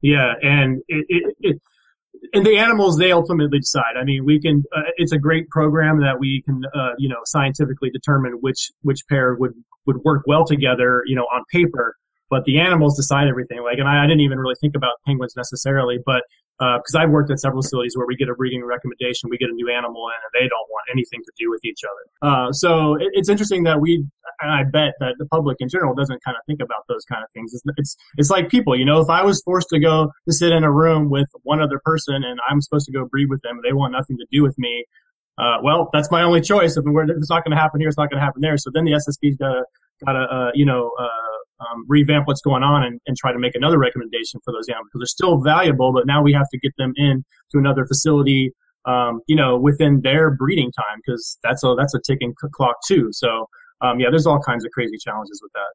Yeah, 0.04 0.34
and 0.42 0.82
it, 0.86 1.06
it, 1.08 1.36
it 1.40 1.62
and 2.34 2.44
the 2.44 2.58
animals 2.58 2.98
they 2.98 3.10
ultimately 3.10 3.58
decide. 3.58 3.96
I 3.98 4.04
mean, 4.04 4.26
we 4.26 4.38
can. 4.38 4.62
Uh, 4.76 4.82
it's 4.98 5.12
a 5.12 5.18
great 5.18 5.48
program 5.48 6.00
that 6.02 6.20
we 6.20 6.42
can, 6.42 6.60
uh, 6.74 6.92
you 6.98 7.08
know, 7.08 7.22
scientifically 7.24 7.88
determine 7.90 8.32
which 8.42 8.70
which 8.82 9.00
pair 9.08 9.34
would 9.34 9.54
would 9.86 9.96
work 10.04 10.24
well 10.26 10.44
together, 10.44 11.02
you 11.06 11.16
know, 11.16 11.24
on 11.34 11.42
paper. 11.50 11.96
But 12.28 12.44
the 12.44 12.60
animals 12.60 12.96
decide 12.96 13.28
everything. 13.28 13.62
Like, 13.62 13.78
and 13.78 13.88
I, 13.88 14.04
I 14.04 14.06
didn't 14.06 14.20
even 14.20 14.38
really 14.38 14.56
think 14.60 14.76
about 14.76 14.92
penguins 15.06 15.34
necessarily, 15.36 15.98
but 16.04 16.22
because 16.58 16.94
I've 16.94 17.10
worked 17.10 17.30
at 17.30 17.40
several 17.40 17.62
facilities 17.62 17.96
where 17.96 18.06
we 18.06 18.16
get 18.16 18.28
a 18.28 18.34
breeding 18.34 18.62
recommendation, 18.64 19.30
we 19.30 19.38
get 19.38 19.48
a 19.48 19.54
new 19.54 19.70
animal 19.70 20.08
in, 20.08 20.20
and 20.20 20.32
they 20.34 20.48
don't 20.48 20.68
want 20.70 20.84
anything 20.92 21.20
to 21.24 21.32
do 21.38 21.50
with 21.50 21.64
each 21.64 21.80
other. 21.84 22.30
Uh, 22.30 22.52
so 22.52 22.94
it, 22.94 23.08
it's 23.12 23.28
interesting 23.28 23.64
that 23.64 23.80
we, 23.80 24.04
and 24.44 24.52
I 24.52 24.62
bet 24.64 24.94
that 25.00 25.14
the 25.18 25.26
public 25.26 25.56
in 25.60 25.68
general 25.68 25.94
doesn't 25.94 26.22
kind 26.22 26.36
of 26.36 26.42
think 26.46 26.60
about 26.60 26.84
those 26.88 27.04
kind 27.04 27.24
of 27.24 27.30
things. 27.32 27.54
It's, 27.54 27.62
it's 27.76 27.96
it's 28.18 28.30
like 28.30 28.48
people, 28.48 28.76
you 28.76 28.84
know, 28.84 29.00
if 29.00 29.08
I 29.08 29.24
was 29.24 29.42
forced 29.42 29.68
to 29.70 29.80
go 29.80 30.10
to 30.28 30.32
sit 30.32 30.52
in 30.52 30.64
a 30.64 30.70
room 30.70 31.10
with 31.10 31.28
one 31.42 31.60
other 31.62 31.80
person 31.84 32.22
and 32.22 32.38
I'm 32.48 32.60
supposed 32.60 32.86
to 32.86 32.92
go 32.92 33.06
breed 33.06 33.30
with 33.30 33.40
them, 33.42 33.56
and 33.56 33.64
they 33.64 33.72
want 33.72 33.92
nothing 33.92 34.18
to 34.18 34.26
do 34.30 34.42
with 34.42 34.54
me. 34.58 34.84
Uh, 35.38 35.58
well, 35.62 35.88
that's 35.92 36.10
my 36.10 36.22
only 36.22 36.40
choice. 36.40 36.76
If, 36.76 36.84
it's 36.86 37.30
not 37.30 37.44
going 37.44 37.56
to 37.56 37.60
happen 37.60 37.80
here, 37.80 37.88
it's 37.88 37.98
not 37.98 38.10
going 38.10 38.20
to 38.20 38.24
happen 38.24 38.40
there. 38.40 38.56
So 38.56 38.70
then 38.72 38.84
the 38.84 38.92
SSP's 38.92 39.36
got 39.36 39.52
to, 39.52 39.64
got 40.04 40.12
to, 40.12 40.20
uh, 40.20 40.50
you 40.54 40.64
know, 40.64 40.92
uh, 40.98 41.64
um, 41.64 41.84
revamp 41.88 42.26
what's 42.26 42.40
going 42.40 42.62
on 42.62 42.84
and, 42.84 43.00
and 43.06 43.16
try 43.16 43.32
to 43.32 43.38
make 43.38 43.54
another 43.54 43.78
recommendation 43.78 44.40
for 44.44 44.52
those 44.52 44.68
animals 44.68 44.88
because 44.92 45.00
they're 45.00 45.06
still 45.06 45.40
valuable, 45.40 45.92
but 45.92 46.06
now 46.06 46.22
we 46.22 46.32
have 46.32 46.48
to 46.50 46.58
get 46.58 46.72
them 46.78 46.92
in 46.96 47.24
to 47.50 47.58
another 47.58 47.86
facility, 47.86 48.52
um, 48.84 49.20
you 49.26 49.34
know, 49.34 49.58
within 49.58 50.02
their 50.02 50.30
breeding 50.30 50.70
time 50.72 50.98
because 51.04 51.38
that's 51.42 51.64
a 51.64 51.74
that's 51.78 51.94
a 51.94 52.00
ticking 52.06 52.34
clock 52.52 52.76
too. 52.86 53.08
So 53.12 53.48
um, 53.84 54.00
yeah, 54.00 54.08
there's 54.10 54.26
all 54.26 54.40
kinds 54.40 54.64
of 54.64 54.70
crazy 54.72 54.96
challenges 54.98 55.40
with 55.42 55.52
that. 55.52 55.72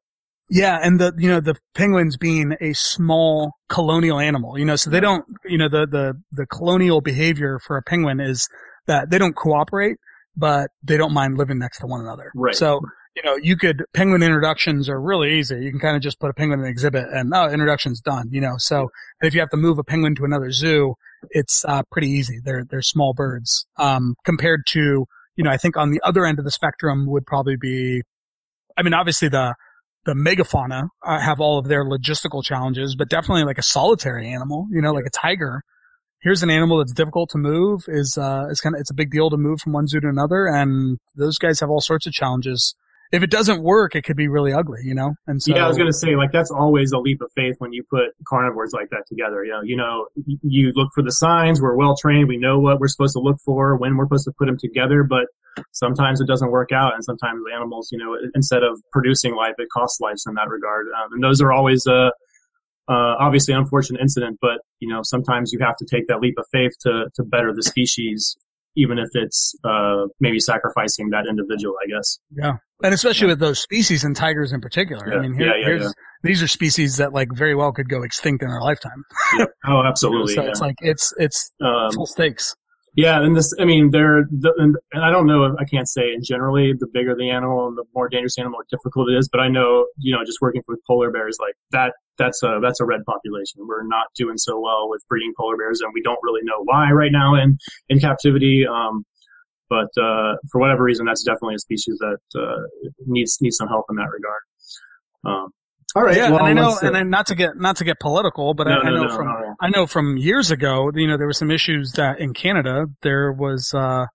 Yeah, 0.50 0.80
and 0.82 0.98
the 0.98 1.12
you 1.16 1.28
know 1.28 1.40
the 1.40 1.54
penguins 1.74 2.16
being 2.16 2.56
a 2.60 2.72
small 2.72 3.52
colonial 3.68 4.18
animal, 4.18 4.58
you 4.58 4.64
know, 4.64 4.76
so 4.76 4.90
they 4.90 4.98
don't 4.98 5.24
you 5.44 5.56
know 5.56 5.68
the 5.68 5.86
the 5.86 6.14
the 6.32 6.46
colonial 6.46 7.00
behavior 7.00 7.60
for 7.64 7.76
a 7.76 7.82
penguin 7.82 8.18
is 8.18 8.48
that 8.86 9.10
they 9.10 9.18
don't 9.18 9.36
cooperate, 9.36 9.96
but 10.36 10.70
they 10.82 10.96
don't 10.96 11.12
mind 11.12 11.38
living 11.38 11.58
next 11.58 11.78
to 11.80 11.86
one 11.86 12.00
another. 12.00 12.32
Right. 12.34 12.56
So 12.56 12.80
you 13.14 13.22
know 13.22 13.36
you 13.36 13.56
could 13.56 13.84
penguin 13.94 14.24
introductions 14.24 14.88
are 14.88 15.00
really 15.00 15.38
easy. 15.38 15.54
You 15.62 15.70
can 15.70 15.78
kind 15.78 15.94
of 15.94 16.02
just 16.02 16.18
put 16.18 16.30
a 16.30 16.34
penguin 16.34 16.58
in 16.58 16.64
an 16.64 16.70
exhibit 16.70 17.06
and 17.12 17.32
oh 17.32 17.48
introduction's 17.48 18.00
done. 18.00 18.28
You 18.32 18.40
know, 18.40 18.54
so 18.58 18.88
if 19.20 19.34
you 19.34 19.40
have 19.40 19.50
to 19.50 19.56
move 19.56 19.78
a 19.78 19.84
penguin 19.84 20.16
to 20.16 20.24
another 20.24 20.50
zoo, 20.50 20.94
it's 21.30 21.64
uh, 21.64 21.82
pretty 21.92 22.08
easy. 22.08 22.40
They're 22.42 22.64
they're 22.68 22.82
small 22.82 23.14
birds 23.14 23.66
um, 23.76 24.16
compared 24.24 24.62
to 24.70 25.06
you 25.40 25.44
know, 25.44 25.50
I 25.50 25.56
think 25.56 25.78
on 25.78 25.90
the 25.90 26.02
other 26.04 26.26
end 26.26 26.38
of 26.38 26.44
the 26.44 26.50
spectrum 26.50 27.06
would 27.06 27.24
probably 27.24 27.56
be, 27.56 28.02
I 28.76 28.82
mean, 28.82 28.92
obviously 28.92 29.28
the, 29.28 29.54
the 30.04 30.12
megafauna 30.12 30.88
uh, 31.02 31.18
have 31.18 31.40
all 31.40 31.58
of 31.58 31.66
their 31.66 31.82
logistical 31.82 32.44
challenges, 32.44 32.94
but 32.94 33.08
definitely 33.08 33.44
like 33.44 33.56
a 33.56 33.62
solitary 33.62 34.30
animal, 34.30 34.66
you 34.70 34.82
know, 34.82 34.92
like 34.92 35.06
a 35.06 35.10
tiger. 35.10 35.62
Here's 36.20 36.42
an 36.42 36.50
animal 36.50 36.76
that's 36.76 36.92
difficult 36.92 37.30
to 37.30 37.38
move 37.38 37.84
is, 37.88 38.18
uh, 38.18 38.48
is 38.50 38.60
kind 38.60 38.74
of, 38.74 38.80
it's 38.80 38.90
a 38.90 38.94
big 38.94 39.10
deal 39.10 39.30
to 39.30 39.38
move 39.38 39.62
from 39.62 39.72
one 39.72 39.86
zoo 39.86 39.98
to 40.00 40.08
another. 40.08 40.44
And 40.44 40.98
those 41.16 41.38
guys 41.38 41.58
have 41.60 41.70
all 41.70 41.80
sorts 41.80 42.06
of 42.06 42.12
challenges 42.12 42.74
if 43.12 43.22
it 43.22 43.30
doesn't 43.30 43.62
work, 43.62 43.96
it 43.96 44.02
could 44.02 44.16
be 44.16 44.28
really 44.28 44.52
ugly, 44.52 44.80
you 44.84 44.94
know? 44.94 45.14
And 45.26 45.42
so, 45.42 45.54
yeah, 45.54 45.64
I 45.64 45.68
was 45.68 45.76
going 45.76 45.88
to 45.88 45.96
say, 45.96 46.14
like, 46.14 46.30
that's 46.32 46.50
always 46.50 46.92
a 46.92 46.98
leap 46.98 47.20
of 47.20 47.30
faith 47.34 47.56
when 47.58 47.72
you 47.72 47.82
put 47.90 48.10
carnivores 48.26 48.72
like 48.72 48.90
that 48.90 49.04
together. 49.08 49.44
You 49.44 49.52
know, 49.52 49.62
you 49.62 49.76
know, 49.76 50.06
you 50.42 50.72
look 50.74 50.90
for 50.94 51.02
the 51.02 51.10
signs. 51.10 51.60
We're 51.60 51.74
well 51.74 51.96
trained. 51.96 52.28
We 52.28 52.36
know 52.36 52.60
what 52.60 52.78
we're 52.78 52.88
supposed 52.88 53.14
to 53.14 53.20
look 53.20 53.38
for 53.44 53.76
when 53.76 53.96
we're 53.96 54.06
supposed 54.06 54.26
to 54.26 54.32
put 54.38 54.46
them 54.46 54.58
together, 54.58 55.02
but 55.02 55.26
sometimes 55.72 56.20
it 56.20 56.28
doesn't 56.28 56.50
work 56.50 56.70
out. 56.72 56.94
And 56.94 57.04
sometimes 57.04 57.42
animals, 57.52 57.88
you 57.90 57.98
know, 57.98 58.16
instead 58.34 58.62
of 58.62 58.80
producing 58.92 59.34
life, 59.34 59.54
it 59.58 59.68
costs 59.72 60.00
lives 60.00 60.24
in 60.26 60.34
that 60.34 60.48
regard. 60.48 60.86
Um, 60.86 61.14
and 61.14 61.24
those 61.24 61.40
are 61.40 61.52
always, 61.52 61.86
uh, 61.86 62.10
uh, 62.88 63.14
obviously 63.20 63.54
unfortunate 63.54 64.00
incident, 64.00 64.38
but 64.40 64.60
you 64.80 64.88
know, 64.88 65.00
sometimes 65.02 65.52
you 65.52 65.60
have 65.60 65.76
to 65.76 65.86
take 65.88 66.08
that 66.08 66.20
leap 66.20 66.34
of 66.38 66.46
faith 66.50 66.72
to, 66.80 67.06
to 67.14 67.22
better 67.22 67.52
the 67.54 67.62
species 67.62 68.36
even 68.76 68.98
if 68.98 69.08
it's 69.14 69.54
uh, 69.64 70.06
maybe 70.20 70.40
sacrificing 70.40 71.10
that 71.10 71.24
individual, 71.28 71.74
I 71.84 71.88
guess. 71.88 72.18
Yeah, 72.30 72.56
and 72.82 72.94
especially 72.94 73.26
yeah. 73.26 73.32
with 73.32 73.40
those 73.40 73.60
species 73.60 74.04
and 74.04 74.14
tigers 74.14 74.52
in 74.52 74.60
particular. 74.60 75.10
Yeah. 75.10 75.18
I 75.18 75.20
mean, 75.22 75.34
here, 75.34 75.78
yeah, 75.78 75.88
these 76.22 76.42
are 76.42 76.48
species 76.48 76.96
that 76.96 77.12
like 77.12 77.28
very 77.32 77.54
well 77.54 77.72
could 77.72 77.88
go 77.88 78.02
extinct 78.02 78.42
in 78.42 78.50
our 78.50 78.62
lifetime. 78.62 79.04
Oh, 79.66 79.82
absolutely. 79.86 80.34
so 80.34 80.42
it's 80.42 80.60
like 80.60 80.76
it's 80.80 81.12
it's 81.18 81.50
um, 81.60 81.92
full 81.92 82.06
stakes. 82.06 82.54
Yeah, 82.96 83.22
and 83.22 83.36
this, 83.36 83.54
I 83.60 83.64
mean, 83.64 83.90
they're, 83.90 84.24
the, 84.30 84.52
and, 84.58 84.76
and 84.92 85.04
I 85.04 85.10
don't 85.10 85.26
know, 85.26 85.56
I 85.58 85.64
can't 85.64 85.88
say 85.88 86.12
in 86.12 86.24
generally, 86.24 86.72
the 86.76 86.88
bigger 86.92 87.14
the 87.14 87.30
animal 87.30 87.68
and 87.68 87.78
the 87.78 87.84
more 87.94 88.08
dangerous 88.08 88.34
the 88.34 88.42
animal, 88.42 88.58
more 88.58 88.66
difficult 88.68 89.08
it 89.10 89.16
is, 89.16 89.28
but 89.30 89.40
I 89.40 89.48
know, 89.48 89.86
you 89.96 90.14
know, 90.14 90.24
just 90.24 90.38
working 90.40 90.62
with 90.66 90.80
polar 90.86 91.10
bears, 91.10 91.38
like 91.40 91.54
that, 91.70 91.94
that's 92.20 92.42
a, 92.42 92.60
that's 92.62 92.78
a 92.80 92.84
red 92.84 93.00
population. 93.06 93.66
We're 93.66 93.86
not 93.86 94.06
doing 94.14 94.36
so 94.36 94.60
well 94.60 94.88
with 94.88 95.02
breeding 95.08 95.32
polar 95.36 95.56
bears 95.56 95.80
and 95.80 95.90
we 95.92 96.02
don't 96.02 96.20
really 96.22 96.42
know 96.44 96.62
why 96.64 96.90
right 96.92 97.10
now 97.10 97.34
in, 97.34 97.58
in 97.88 97.98
captivity. 97.98 98.64
Um, 98.70 99.04
but, 99.68 99.90
uh, 100.00 100.36
for 100.52 100.60
whatever 100.60 100.82
reason, 100.82 101.06
that's 101.06 101.24
definitely 101.24 101.54
a 101.54 101.58
species 101.58 101.96
that, 101.98 102.18
uh, 102.38 102.62
needs, 103.06 103.38
needs 103.40 103.56
some 103.56 103.68
help 103.68 103.86
in 103.88 103.96
that 103.96 104.10
regard. 104.12 104.42
Um, 105.24 105.48
all 105.96 106.02
right. 106.02 106.16
Yeah, 106.16 106.30
well, 106.30 106.44
and 106.44 106.46
I 106.46 106.52
know, 106.52 106.78
and 106.82 106.94
then 106.94 107.10
not 107.10 107.26
to 107.26 107.34
get 107.34 107.56
not 107.56 107.76
to 107.78 107.84
get 107.84 107.98
political, 107.98 108.54
but 108.54 108.68
no, 108.68 108.74
I, 108.74 108.76
I, 108.76 108.90
know 108.90 109.02
no, 109.02 109.16
from 109.16 109.26
no, 109.26 109.54
I 109.60 109.70
know 109.70 109.86
from 109.86 110.16
years 110.16 110.52
ago, 110.52 110.90
you 110.94 111.08
know, 111.08 111.16
there 111.16 111.26
were 111.26 111.32
some 111.32 111.50
issues 111.50 111.92
that 111.92 112.20
in 112.20 112.32
Canada 112.32 112.86
there 113.02 113.32
was 113.32 113.72
uh, 113.74 114.06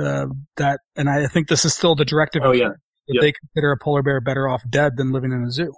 uh 0.00 0.26
that, 0.56 0.80
and 0.96 1.08
I 1.08 1.28
think 1.28 1.46
this 1.46 1.64
is 1.64 1.74
still 1.74 1.94
the 1.94 2.04
directive. 2.04 2.42
Oh 2.44 2.52
yeah, 2.52 2.70
yep. 3.06 3.22
they 3.22 3.32
consider 3.32 3.70
a 3.70 3.78
polar 3.78 4.02
bear 4.02 4.20
better 4.20 4.48
off 4.48 4.62
dead 4.68 4.96
than 4.96 5.12
living 5.12 5.30
in 5.30 5.44
a 5.44 5.50
zoo. 5.50 5.72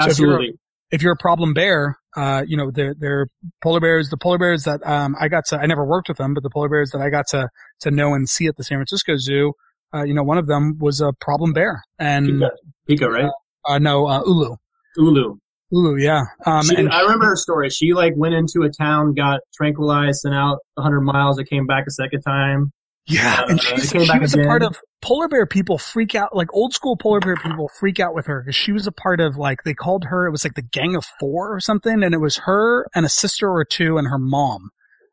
Absolutely. 0.00 0.52
So 0.52 0.58
if 0.92 1.02
you're 1.02 1.14
a 1.14 1.16
problem 1.16 1.54
bear, 1.54 1.98
uh, 2.16 2.44
you 2.46 2.56
know, 2.56 2.70
they're, 2.70 2.94
they're 2.94 3.26
polar 3.62 3.80
bears, 3.80 4.10
the 4.10 4.18
polar 4.18 4.38
bears 4.38 4.64
that, 4.64 4.86
um, 4.86 5.16
I 5.18 5.28
got 5.28 5.46
to, 5.46 5.58
I 5.58 5.66
never 5.66 5.84
worked 5.84 6.08
with 6.08 6.18
them, 6.18 6.34
but 6.34 6.42
the 6.42 6.50
polar 6.50 6.68
bears 6.68 6.90
that 6.90 7.00
I 7.00 7.08
got 7.08 7.26
to, 7.28 7.48
to 7.80 7.90
know 7.90 8.14
and 8.14 8.28
see 8.28 8.46
at 8.46 8.56
the 8.56 8.62
San 8.62 8.76
Francisco 8.76 9.16
Zoo, 9.16 9.54
uh, 9.94 10.04
you 10.04 10.14
know, 10.14 10.22
one 10.22 10.38
of 10.38 10.46
them 10.46 10.78
was 10.78 11.00
a 11.00 11.12
problem 11.20 11.52
bear 11.52 11.82
and 11.98 12.44
Pika, 12.88 13.08
right? 13.08 13.30
Uh, 13.66 13.78
no, 13.78 14.06
uh, 14.06 14.22
Ulu. 14.26 14.56
Ulu. 14.98 15.36
Ulu, 15.72 15.96
yeah. 15.96 16.24
Um, 16.44 16.64
she, 16.64 16.76
and 16.76 16.90
I 16.90 17.00
remember 17.00 17.26
her 17.26 17.36
story. 17.36 17.70
She 17.70 17.94
like 17.94 18.12
went 18.14 18.34
into 18.34 18.62
a 18.62 18.70
town, 18.70 19.14
got 19.14 19.40
tranquilized, 19.54 20.20
sent 20.20 20.34
out 20.34 20.58
100 20.74 21.00
miles. 21.00 21.38
It 21.38 21.48
came 21.48 21.66
back 21.66 21.84
a 21.86 21.90
second 21.90 22.20
time. 22.20 22.72
Yeah, 23.06 23.42
uh, 23.42 23.46
and 23.48 23.60
she 23.60 23.74
was 23.74 24.34
again. 24.34 24.44
a 24.44 24.46
part 24.46 24.62
of 24.62 24.78
polar 25.00 25.28
bear 25.28 25.46
people 25.46 25.76
freak 25.76 26.14
out, 26.14 26.34
like 26.36 26.52
old 26.54 26.72
school 26.72 26.96
polar 26.96 27.20
bear 27.20 27.36
people 27.36 27.68
freak 27.80 27.98
out 27.98 28.14
with 28.14 28.26
her 28.26 28.42
because 28.42 28.54
she 28.54 28.72
was 28.72 28.86
a 28.86 28.92
part 28.92 29.20
of 29.20 29.36
like 29.36 29.64
they 29.64 29.74
called 29.74 30.04
her. 30.04 30.26
It 30.26 30.30
was 30.30 30.44
like 30.44 30.54
the 30.54 30.62
Gang 30.62 30.94
of 30.94 31.04
Four 31.18 31.54
or 31.54 31.60
something, 31.60 32.02
and 32.02 32.14
it 32.14 32.20
was 32.20 32.38
her 32.38 32.86
and 32.94 33.04
a 33.04 33.08
sister 33.08 33.50
or 33.50 33.64
two 33.64 33.98
and 33.98 34.08
her 34.08 34.18
mom. 34.18 34.70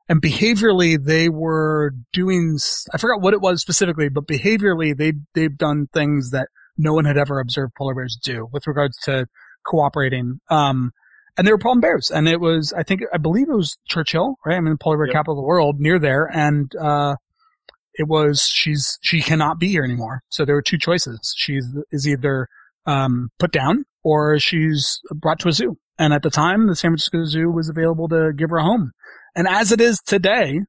And 0.08 0.22
behaviorally, 0.22 1.04
they 1.04 1.30
were 1.30 1.94
doing. 2.14 2.58
I 2.94 2.98
forgot 2.98 3.22
what 3.22 3.34
it 3.34 3.42
was 3.42 3.62
specifically, 3.62 4.10
but 4.10 4.28
behaviorally, 4.28 4.96
they 4.96 5.14
they've 5.34 5.58
done 5.58 5.88
things 5.94 6.32
that 6.32 6.50
no 6.78 6.94
one 6.94 7.06
had 7.06 7.18
ever 7.18 7.40
observed 7.40 7.74
polar 7.76 7.94
bears 7.94 8.18
do 8.22 8.48
with 8.52 8.66
regards 8.66 8.98
to 9.00 9.28
cooperating. 9.66 10.40
Um, 10.50 10.92
and 11.38 11.46
they 11.46 11.52
were 11.52 11.58
problem 11.58 11.82
bears. 11.82 12.10
And 12.10 12.28
it 12.28 12.40
was, 12.40 12.74
I 12.74 12.84
think, 12.84 13.02
I 13.14 13.18
believe 13.18 13.50
it 13.50 13.56
was 13.56 13.78
Churchill, 13.88 14.36
right? 14.46 14.56
I 14.56 14.60
mean, 14.60 14.74
the 14.74 14.78
polar 14.78 14.98
bear 14.98 15.08
yep. 15.08 15.14
capital 15.14 15.36
of 15.36 15.44
the 15.44 15.48
world 15.48 15.80
near 15.80 16.00
there. 16.00 16.26
And, 16.26 16.74
uh, 16.76 17.16
it 18.00 18.08
was, 18.08 18.42
she's, 18.44 18.98
she 19.02 19.22
cannot 19.22 19.60
be 19.60 19.68
here 19.68 19.84
anymore. 19.84 20.22
So 20.30 20.46
there 20.46 20.56
were 20.56 20.64
two 20.64 20.80
choices. 20.80 21.36
She 21.38 21.60
is 21.92 22.08
either, 22.08 22.48
um, 22.86 23.30
put 23.38 23.52
down 23.52 23.84
or 24.04 24.40
she's 24.40 25.00
brought 25.14 25.40
to 25.42 25.50
a 25.50 25.52
zoo. 25.52 25.78
And 25.98 26.14
at 26.14 26.24
the 26.24 26.30
time, 26.30 26.68
the 26.68 26.76
San 26.76 26.92
Francisco 26.92 27.26
Zoo 27.26 27.52
was 27.52 27.68
available 27.68 28.08
to 28.08 28.32
give 28.36 28.50
her 28.52 28.58
a 28.58 28.64
home. 28.64 28.92
And 29.36 29.48
as 29.48 29.74
it 29.74 29.82
is 29.82 30.00
today, 30.00 30.62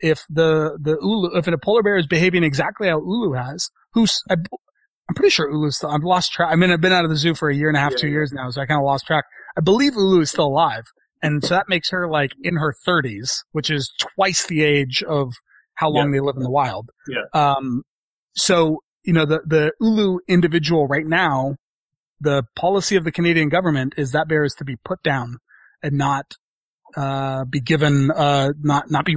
if 0.00 0.24
the, 0.30 0.78
the 0.80 0.96
Ulu, 1.00 1.36
if 1.36 1.46
a 1.46 1.58
polar 1.58 1.82
bear 1.82 1.98
is 1.98 2.06
behaving 2.06 2.42
exactly 2.42 2.88
how 2.88 2.98
Ulu 2.98 3.34
has, 3.34 3.68
who's, 3.92 4.22
I, 4.30 4.34
I'm 4.34 5.14
pretty 5.14 5.30
sure 5.30 5.50
Ulu's 5.50 5.76
still, 5.76 5.90
I've 5.90 6.02
lost 6.04 6.32
track. 6.32 6.50
I 6.50 6.56
mean, 6.56 6.70
I've 6.70 6.80
been 6.80 6.92
out 6.92 7.04
of 7.04 7.10
the 7.10 7.16
zoo 7.16 7.34
for 7.34 7.50
a 7.50 7.54
year 7.54 7.68
and 7.68 7.76
a 7.76 7.80
half, 7.80 7.92
yeah, 7.92 7.98
two 7.98 8.06
yeah. 8.06 8.12
years 8.12 8.32
now, 8.32 8.48
so 8.50 8.62
I 8.62 8.66
kind 8.66 8.80
of 8.80 8.84
lost 8.84 9.06
track. 9.06 9.24
I 9.56 9.60
believe 9.60 9.94
Ulu 9.94 10.20
is 10.20 10.30
still 10.30 10.46
alive. 10.46 10.84
And 11.22 11.44
so 11.44 11.54
that 11.54 11.68
makes 11.68 11.90
her 11.90 12.08
like 12.08 12.32
in 12.42 12.56
her 12.56 12.72
thirties, 12.84 13.44
which 13.52 13.70
is 13.70 13.92
twice 13.98 14.46
the 14.46 14.62
age 14.62 15.02
of 15.02 15.34
how 15.78 15.88
long 15.88 16.06
yeah. 16.06 16.18
they 16.18 16.20
live 16.26 16.34
in 16.36 16.42
the 16.42 16.50
wild. 16.50 16.90
Yeah. 17.08 17.40
Um, 17.40 17.84
so, 18.34 18.82
you 19.04 19.12
know, 19.12 19.24
the, 19.24 19.42
the 19.46 19.72
Ulu 19.80 20.18
individual 20.26 20.88
right 20.88 21.06
now, 21.06 21.54
the 22.20 22.42
policy 22.56 22.96
of 22.96 23.04
the 23.04 23.12
Canadian 23.12 23.48
government 23.48 23.94
is 23.96 24.10
that 24.10 24.26
bear 24.26 24.42
is 24.42 24.54
to 24.54 24.64
be 24.64 24.74
put 24.84 25.00
down 25.04 25.36
and 25.80 25.96
not, 25.96 26.34
uh, 26.96 27.44
be 27.44 27.60
given, 27.60 28.10
uh, 28.10 28.50
not, 28.60 28.90
not 28.90 29.04
be, 29.04 29.14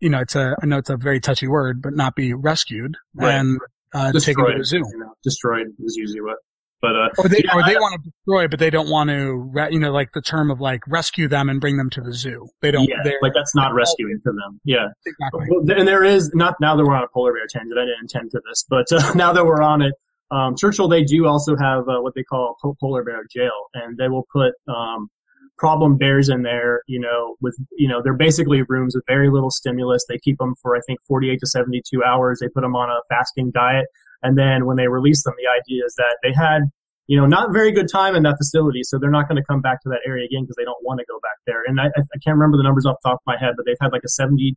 you 0.00 0.10
know, 0.10 0.18
it's 0.18 0.34
a, 0.34 0.56
I 0.60 0.66
know 0.66 0.78
it's 0.78 0.90
a 0.90 0.96
very 0.96 1.20
touchy 1.20 1.46
word, 1.46 1.80
but 1.80 1.94
not 1.94 2.16
be 2.16 2.34
rescued. 2.34 2.96
Right. 3.14 3.34
And 3.36 3.60
uh, 3.92 4.10
taken 4.18 4.44
to 4.44 4.58
the 4.58 4.64
zoo. 4.64 4.78
You 4.78 4.98
know, 4.98 5.14
destroyed 5.22 5.68
is 5.78 5.94
usually 5.94 6.22
what. 6.22 6.38
But 6.84 6.96
uh, 6.96 7.08
or 7.16 7.28
they 7.30 7.40
yeah, 7.42 7.54
or 7.54 7.62
they 7.62 7.76
I, 7.76 7.80
want 7.80 7.94
to 7.94 8.10
destroy, 8.10 8.46
but 8.46 8.58
they 8.58 8.68
don't 8.68 8.90
want 8.90 9.08
to. 9.08 9.50
You 9.72 9.78
know, 9.78 9.90
like 9.90 10.12
the 10.12 10.20
term 10.20 10.50
of 10.50 10.60
like 10.60 10.82
rescue 10.86 11.28
them 11.28 11.48
and 11.48 11.58
bring 11.58 11.78
them 11.78 11.88
to 11.88 12.02
the 12.02 12.12
zoo. 12.12 12.46
They 12.60 12.70
don't. 12.70 12.86
Yeah, 12.86 13.10
like 13.22 13.32
that's 13.34 13.54
not 13.54 13.72
rescuing 13.72 14.20
for 14.22 14.34
them. 14.34 14.60
Yeah, 14.64 14.88
exactly. 15.06 15.46
And 15.74 15.88
there 15.88 16.04
is 16.04 16.30
not 16.34 16.56
now 16.60 16.76
that 16.76 16.84
we're 16.84 16.94
on 16.94 17.02
a 17.02 17.08
polar 17.14 17.32
bear 17.32 17.46
tangent. 17.48 17.78
I 17.78 17.86
didn't 17.86 18.02
intend 18.02 18.32
for 18.32 18.42
this, 18.46 18.66
but 18.68 18.84
uh, 18.92 19.12
now 19.14 19.32
that 19.32 19.46
we're 19.46 19.62
on 19.62 19.80
it, 19.80 19.94
um, 20.30 20.56
Churchill 20.58 20.88
they 20.88 21.04
do 21.04 21.24
also 21.24 21.56
have 21.56 21.88
uh, 21.88 22.02
what 22.02 22.14
they 22.14 22.22
call 22.22 22.54
a 22.62 22.74
polar 22.78 23.02
bear 23.02 23.22
jail, 23.34 23.68
and 23.72 23.96
they 23.96 24.08
will 24.08 24.26
put 24.30 24.52
um, 24.68 25.08
problem 25.56 25.96
bears 25.96 26.28
in 26.28 26.42
there, 26.42 26.82
you 26.86 27.00
know, 27.00 27.36
with, 27.40 27.56
you 27.78 27.88
know, 27.88 28.02
they're 28.02 28.12
basically 28.12 28.62
rooms 28.68 28.94
with 28.94 29.04
very 29.06 29.30
little 29.30 29.50
stimulus. 29.50 30.04
They 30.06 30.18
keep 30.18 30.36
them 30.38 30.54
for, 30.60 30.76
I 30.76 30.80
think, 30.86 30.98
48 31.06 31.38
to 31.40 31.46
72 31.46 32.04
hours. 32.04 32.40
They 32.40 32.48
put 32.48 32.62
them 32.62 32.76
on 32.76 32.90
a 32.90 33.00
fasting 33.08 33.52
diet. 33.52 33.86
And 34.24 34.36
then 34.36 34.66
when 34.66 34.76
they 34.76 34.88
release 34.88 35.22
them, 35.22 35.34
the 35.38 35.48
idea 35.48 35.84
is 35.84 35.94
that 35.96 36.18
they 36.22 36.32
had, 36.32 36.62
you 37.06 37.16
know, 37.16 37.26
not 37.26 37.52
very 37.52 37.70
good 37.70 37.88
time 37.88 38.16
in 38.16 38.22
that 38.24 38.36
facility. 38.38 38.82
So 38.82 38.98
they're 38.98 39.10
not 39.10 39.28
going 39.28 39.36
to 39.36 39.44
come 39.44 39.60
back 39.60 39.82
to 39.82 39.88
that 39.90 40.00
area 40.06 40.24
again 40.24 40.42
because 40.42 40.56
they 40.56 40.64
don't 40.64 40.82
want 40.82 40.98
to 40.98 41.06
go 41.06 41.20
back 41.20 41.36
there. 41.46 41.62
And 41.66 41.80
I, 41.80 41.86
I 41.86 42.18
can't 42.24 42.34
remember 42.34 42.56
the 42.56 42.64
numbers 42.64 42.86
off 42.86 42.96
the 43.04 43.10
top 43.10 43.20
of 43.20 43.26
my 43.26 43.38
head, 43.38 43.54
but 43.56 43.66
they've 43.66 43.76
had 43.80 43.92
like 43.92 44.02
a 44.02 44.10
72% 44.10 44.56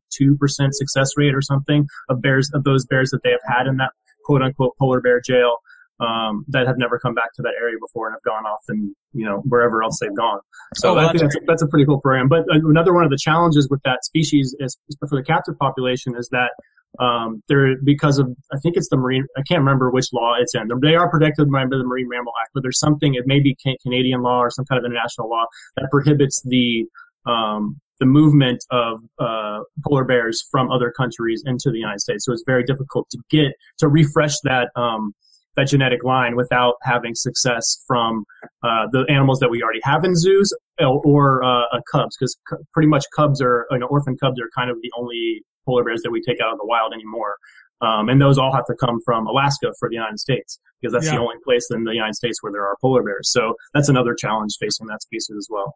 success 0.72 1.12
rate 1.18 1.36
or 1.36 1.42
something 1.42 1.86
of 2.10 2.22
bears, 2.22 2.50
of 2.54 2.64
those 2.64 2.86
bears 2.86 3.12
that 3.12 3.22
they 3.24 3.32
have 3.32 3.46
had 3.46 3.68
in 3.68 3.78
that 3.78 3.92
quote 4.26 4.42
unquote 4.42 4.74
polar 4.80 5.02
bear 5.02 5.22
jail 5.22 5.58
um, 6.00 6.46
that 6.50 6.68
have 6.68 6.78
never 6.78 7.00
come 7.00 7.14
back 7.14 7.34
to 7.36 7.42
that 7.42 7.54
area 7.60 7.78
before 7.80 8.08
and 8.08 8.16
have 8.16 8.24
gone 8.24 8.46
off 8.46 8.62
and 8.68 8.96
you 9.14 9.26
know 9.26 9.42
wherever 9.46 9.84
else 9.84 9.98
they've 10.00 10.16
gone. 10.16 10.40
So 10.76 10.96
oh, 10.96 11.00
I 11.00 11.12
think 11.12 11.22
that's 11.22 11.36
a, 11.36 11.40
that's 11.48 11.62
a 11.64 11.68
pretty 11.68 11.86
cool 11.86 12.00
program. 12.00 12.28
But 12.28 12.46
another 12.50 12.94
one 12.94 13.04
of 13.04 13.10
the 13.10 13.18
challenges 13.18 13.68
with 13.70 13.82
that 13.84 14.06
species 14.06 14.56
is 14.60 14.78
for 15.00 15.18
the 15.18 15.24
captive 15.24 15.58
population 15.58 16.14
is 16.16 16.30
that 16.30 16.52
um, 17.00 17.44
they're 17.48 17.76
because 17.84 18.20
of 18.20 18.28
I 18.52 18.58
think 18.60 18.78
it's 18.78 18.90
the 18.90 18.98
marine 18.98 19.26
I 19.38 19.42
can't 19.48 19.60
remember 19.60 19.90
which 19.90 20.08
law 20.14 20.36
it's 20.40 20.56
in. 20.56 20.70
They 20.82 20.96
are 20.96 21.10
protected 21.10 21.52
by 21.52 21.66
the 21.66 21.84
Marine 21.84 22.08
Mammal 22.10 22.34
Act, 22.42 22.52
but 22.54 22.64
there's 22.64 22.80
something 22.80 23.16
it 23.16 23.28
may 23.28 23.40
be 23.40 23.56
Canadian 23.82 24.22
law 24.22 24.40
or 24.40 24.50
some 24.50 24.66
kind 24.66 24.80
of 24.80 24.86
international 24.86 25.30
law 25.30 25.46
that 25.76 25.90
prohibits 25.92 26.42
the 26.44 26.86
um, 27.26 27.80
the 28.00 28.06
movement 28.06 28.64
of 28.72 29.00
uh, 29.20 29.62
polar 29.86 30.06
bears 30.06 30.48
from 30.52 30.72
other 30.72 30.92
countries 30.92 31.44
into 31.46 31.72
the 31.72 31.80
United 31.80 32.00
States. 32.00 32.26
So 32.26 32.32
it's 32.32 32.44
very 32.46 32.64
difficult 32.64 33.10
to 33.10 33.18
get 33.30 33.54
to 33.80 33.88
refresh 33.88 34.40
that 34.44 34.70
um, 34.76 35.14
that 35.58 35.68
genetic 35.68 36.04
line 36.04 36.36
without 36.36 36.76
having 36.84 37.16
success 37.16 37.84
from 37.88 38.24
uh, 38.64 38.86
the 38.92 39.06
animals 39.10 39.40
that 39.40 39.50
we 39.50 39.62
already 39.62 39.80
have 39.84 40.06
in 40.06 40.16
zoos 40.16 40.54
or, 40.80 41.44
uh, 41.44 41.64
cubs, 41.92 42.16
because 42.16 42.38
cu- 42.48 42.64
pretty 42.74 42.88
much 42.88 43.04
cubs 43.16 43.42
are, 43.42 43.66
you 43.72 43.80
know, 43.80 43.88
orphan 43.88 44.16
cubs 44.18 44.40
are 44.40 44.50
kind 44.56 44.70
of 44.70 44.78
the 44.84 44.92
only 44.96 45.42
polar 45.68 45.84
bears 45.84 46.02
that 46.04 46.12
we 46.12 46.22
take 46.22 46.40
out 46.42 46.52
of 46.54 46.58
the 46.58 46.66
wild 46.66 46.94
anymore. 46.94 47.36
Um, 47.80 48.10
and 48.10 48.20
those 48.20 48.40
all 48.40 48.54
have 48.54 48.66
to 48.66 48.76
come 48.80 49.00
from 49.06 49.28
Alaska 49.28 49.72
for 49.80 49.88
the 49.88 49.96
United 49.96 50.20
States 50.20 50.60
because 50.82 50.94
that's 50.94 51.06
yeah. 51.06 51.16
the 51.16 51.22
only 51.22 51.36
place 51.44 51.68
in 51.70 51.84
the 51.84 51.94
United 51.94 52.16
States 52.16 52.42
where 52.42 52.52
there 52.52 52.66
are 52.66 52.76
polar 52.82 53.04
bears. 53.04 53.32
So 53.32 53.54
that's 53.74 53.90
another 53.90 54.16
challenge 54.16 54.54
facing 54.60 54.88
that 54.88 55.02
species 55.04 55.36
as 55.38 55.48
well. 55.50 55.76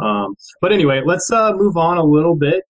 Um, 0.00 0.36
but 0.60 0.72
anyway, 0.72 1.02
let's 1.04 1.30
uh, 1.32 1.52
move 1.54 1.76
on 1.76 1.98
a 1.98 2.04
little 2.04 2.36
bit. 2.36 2.62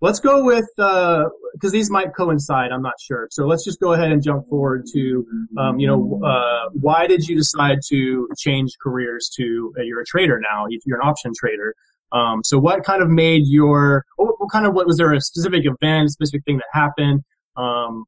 let's 0.00 0.20
go 0.20 0.44
with 0.44 0.66
because 0.76 1.30
uh, 1.64 1.70
these 1.70 1.90
might 1.90 2.14
coincide. 2.14 2.70
I'm 2.72 2.82
not 2.82 2.94
sure. 3.00 3.28
So 3.30 3.46
let's 3.46 3.64
just 3.64 3.80
go 3.80 3.92
ahead 3.92 4.12
and 4.12 4.22
jump 4.22 4.48
forward 4.48 4.86
to, 4.92 5.26
um, 5.58 5.78
you 5.78 5.86
know, 5.86 6.20
uh, 6.24 6.70
why 6.72 7.06
did 7.06 7.26
you 7.26 7.36
decide 7.36 7.78
to 7.88 8.28
change 8.38 8.72
careers 8.82 9.30
to 9.36 9.72
uh, 9.78 9.82
you're 9.82 10.00
a 10.00 10.06
trader 10.06 10.40
now? 10.40 10.66
You're 10.84 11.00
an 11.00 11.06
option 11.06 11.32
trader. 11.38 11.74
Um, 12.12 12.40
so 12.44 12.58
what 12.58 12.84
kind 12.84 13.02
of 13.02 13.08
made 13.08 13.42
your 13.46 14.04
what, 14.16 14.40
what, 14.40 14.50
kind 14.50 14.66
of 14.66 14.74
what 14.74 14.86
was 14.86 14.96
there 14.96 15.12
a 15.12 15.20
specific 15.20 15.64
event, 15.64 16.10
specific 16.10 16.44
thing 16.44 16.56
that 16.58 16.66
happened? 16.72 17.22
Um, 17.56 18.04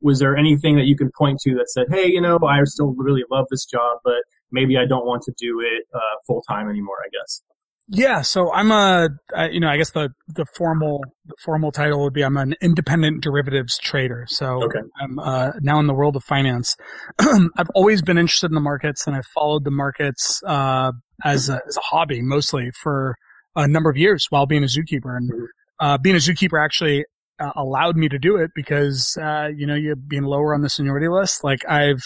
was 0.00 0.18
there 0.18 0.36
anything 0.36 0.76
that 0.76 0.84
you 0.84 0.96
can 0.96 1.10
point 1.16 1.40
to 1.40 1.54
that 1.54 1.70
said, 1.70 1.86
hey, 1.90 2.06
you 2.06 2.20
know, 2.20 2.38
I 2.46 2.62
still 2.64 2.94
really 2.96 3.24
love 3.30 3.46
this 3.50 3.64
job, 3.64 3.98
but 4.04 4.22
maybe 4.52 4.76
I 4.76 4.84
don't 4.84 5.06
want 5.06 5.22
to 5.22 5.32
do 5.38 5.60
it 5.60 5.84
uh, 5.94 6.16
full 6.26 6.42
time 6.42 6.68
anymore? 6.68 6.98
I 7.04 7.08
guess. 7.08 7.42
Yeah, 7.88 8.22
so 8.22 8.50
I'm 8.50 8.70
a, 8.70 9.10
you 9.50 9.60
know, 9.60 9.68
I 9.68 9.76
guess 9.76 9.90
the, 9.90 10.08
the 10.26 10.46
formal, 10.56 11.02
the 11.26 11.34
formal 11.44 11.70
title 11.70 12.02
would 12.04 12.14
be 12.14 12.24
I'm 12.24 12.36
an 12.38 12.54
independent 12.62 13.22
derivatives 13.22 13.78
trader. 13.78 14.24
So 14.28 14.64
okay. 14.64 14.78
I'm 15.02 15.18
uh, 15.18 15.52
now 15.60 15.78
in 15.80 15.86
the 15.86 15.92
world 15.92 16.16
of 16.16 16.24
finance. 16.24 16.76
I've 17.20 17.68
always 17.74 18.00
been 18.00 18.16
interested 18.16 18.50
in 18.50 18.54
the 18.54 18.60
markets 18.60 19.06
and 19.06 19.14
I've 19.14 19.26
followed 19.26 19.64
the 19.64 19.70
markets 19.70 20.42
uh, 20.46 20.92
as, 21.22 21.50
a, 21.50 21.60
as 21.68 21.76
a 21.76 21.80
hobby 21.80 22.22
mostly 22.22 22.70
for 22.82 23.16
a 23.54 23.68
number 23.68 23.90
of 23.90 23.98
years 23.98 24.26
while 24.30 24.46
being 24.46 24.64
a 24.64 24.66
zookeeper. 24.66 25.14
And 25.16 25.30
mm-hmm. 25.30 25.44
uh, 25.78 25.98
being 25.98 26.16
a 26.16 26.20
zookeeper 26.20 26.62
actually 26.62 27.04
uh, 27.38 27.52
allowed 27.54 27.96
me 27.96 28.08
to 28.08 28.18
do 28.18 28.36
it 28.36 28.50
because, 28.54 29.18
uh, 29.20 29.48
you 29.54 29.66
know, 29.66 29.74
you 29.74 29.94
being 29.94 30.22
lower 30.22 30.54
on 30.54 30.62
the 30.62 30.70
seniority 30.70 31.08
list, 31.08 31.44
like 31.44 31.60
I've, 31.68 32.02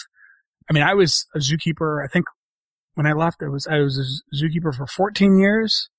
I 0.69 0.73
mean, 0.73 0.83
I 0.83 0.93
was 0.93 1.25
a 1.33 1.39
zookeeper, 1.39 2.03
I 2.03 2.07
think 2.07 2.25
when 2.95 3.05
I 3.05 3.13
left, 3.13 3.41
I 3.43 3.47
was 3.47 3.67
I 3.67 3.79
was 3.79 3.97
a 3.97 4.35
zookeeper 4.35 4.75
for 4.75 4.87
14 4.87 5.37
years. 5.37 5.89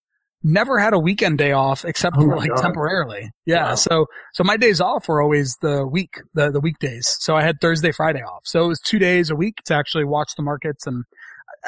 Never 0.42 0.78
had 0.78 0.94
a 0.94 0.98
weekend 0.98 1.36
day 1.36 1.52
off 1.52 1.84
except 1.84 2.16
oh 2.18 2.22
for 2.22 2.36
like 2.36 2.48
God. 2.48 2.62
temporarily. 2.62 3.30
Yeah. 3.44 3.70
Wow. 3.70 3.74
So 3.74 4.06
so 4.32 4.44
my 4.44 4.56
days 4.56 4.80
off 4.80 5.08
were 5.08 5.20
always 5.20 5.56
the 5.60 5.86
week, 5.86 6.14
the 6.34 6.50
the 6.50 6.60
weekdays. 6.60 7.16
So 7.20 7.36
I 7.36 7.42
had 7.42 7.60
Thursday, 7.60 7.92
Friday 7.92 8.22
off. 8.22 8.42
So 8.44 8.64
it 8.64 8.68
was 8.68 8.80
two 8.80 8.98
days 8.98 9.30
a 9.30 9.36
week 9.36 9.56
to 9.66 9.74
actually 9.74 10.04
watch 10.04 10.32
the 10.36 10.42
markets 10.42 10.86
and 10.86 11.04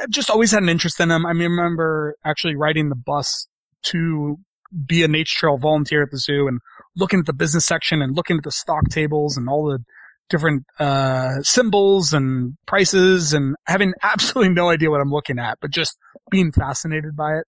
I've 0.00 0.10
just 0.10 0.30
always 0.30 0.52
had 0.52 0.62
an 0.62 0.68
interest 0.68 1.00
in 1.00 1.08
them. 1.08 1.26
I 1.26 1.30
I 1.30 1.32
remember 1.32 2.16
actually 2.24 2.56
riding 2.56 2.88
the 2.88 2.94
bus 2.96 3.46
to 3.84 4.38
be 4.86 5.02
a 5.02 5.08
nature 5.08 5.38
trail 5.38 5.58
volunteer 5.58 6.02
at 6.02 6.10
the 6.10 6.18
zoo 6.18 6.46
and 6.48 6.60
looking 6.96 7.20
at 7.20 7.26
the 7.26 7.32
business 7.32 7.66
section 7.66 8.00
and 8.00 8.16
looking 8.16 8.38
at 8.38 8.44
the 8.44 8.52
stock 8.52 8.88
tables 8.88 9.36
and 9.36 9.48
all 9.48 9.66
the 9.66 9.84
different 10.32 10.64
uh, 10.80 11.40
symbols 11.42 12.12
and 12.12 12.56
prices 12.66 13.32
and 13.32 13.54
having 13.66 13.92
absolutely 14.02 14.52
no 14.52 14.70
idea 14.70 14.90
what 14.90 15.00
I'm 15.00 15.12
looking 15.12 15.38
at, 15.38 15.58
but 15.60 15.70
just 15.70 15.96
being 16.30 16.50
fascinated 16.50 17.14
by 17.14 17.36
it. 17.36 17.44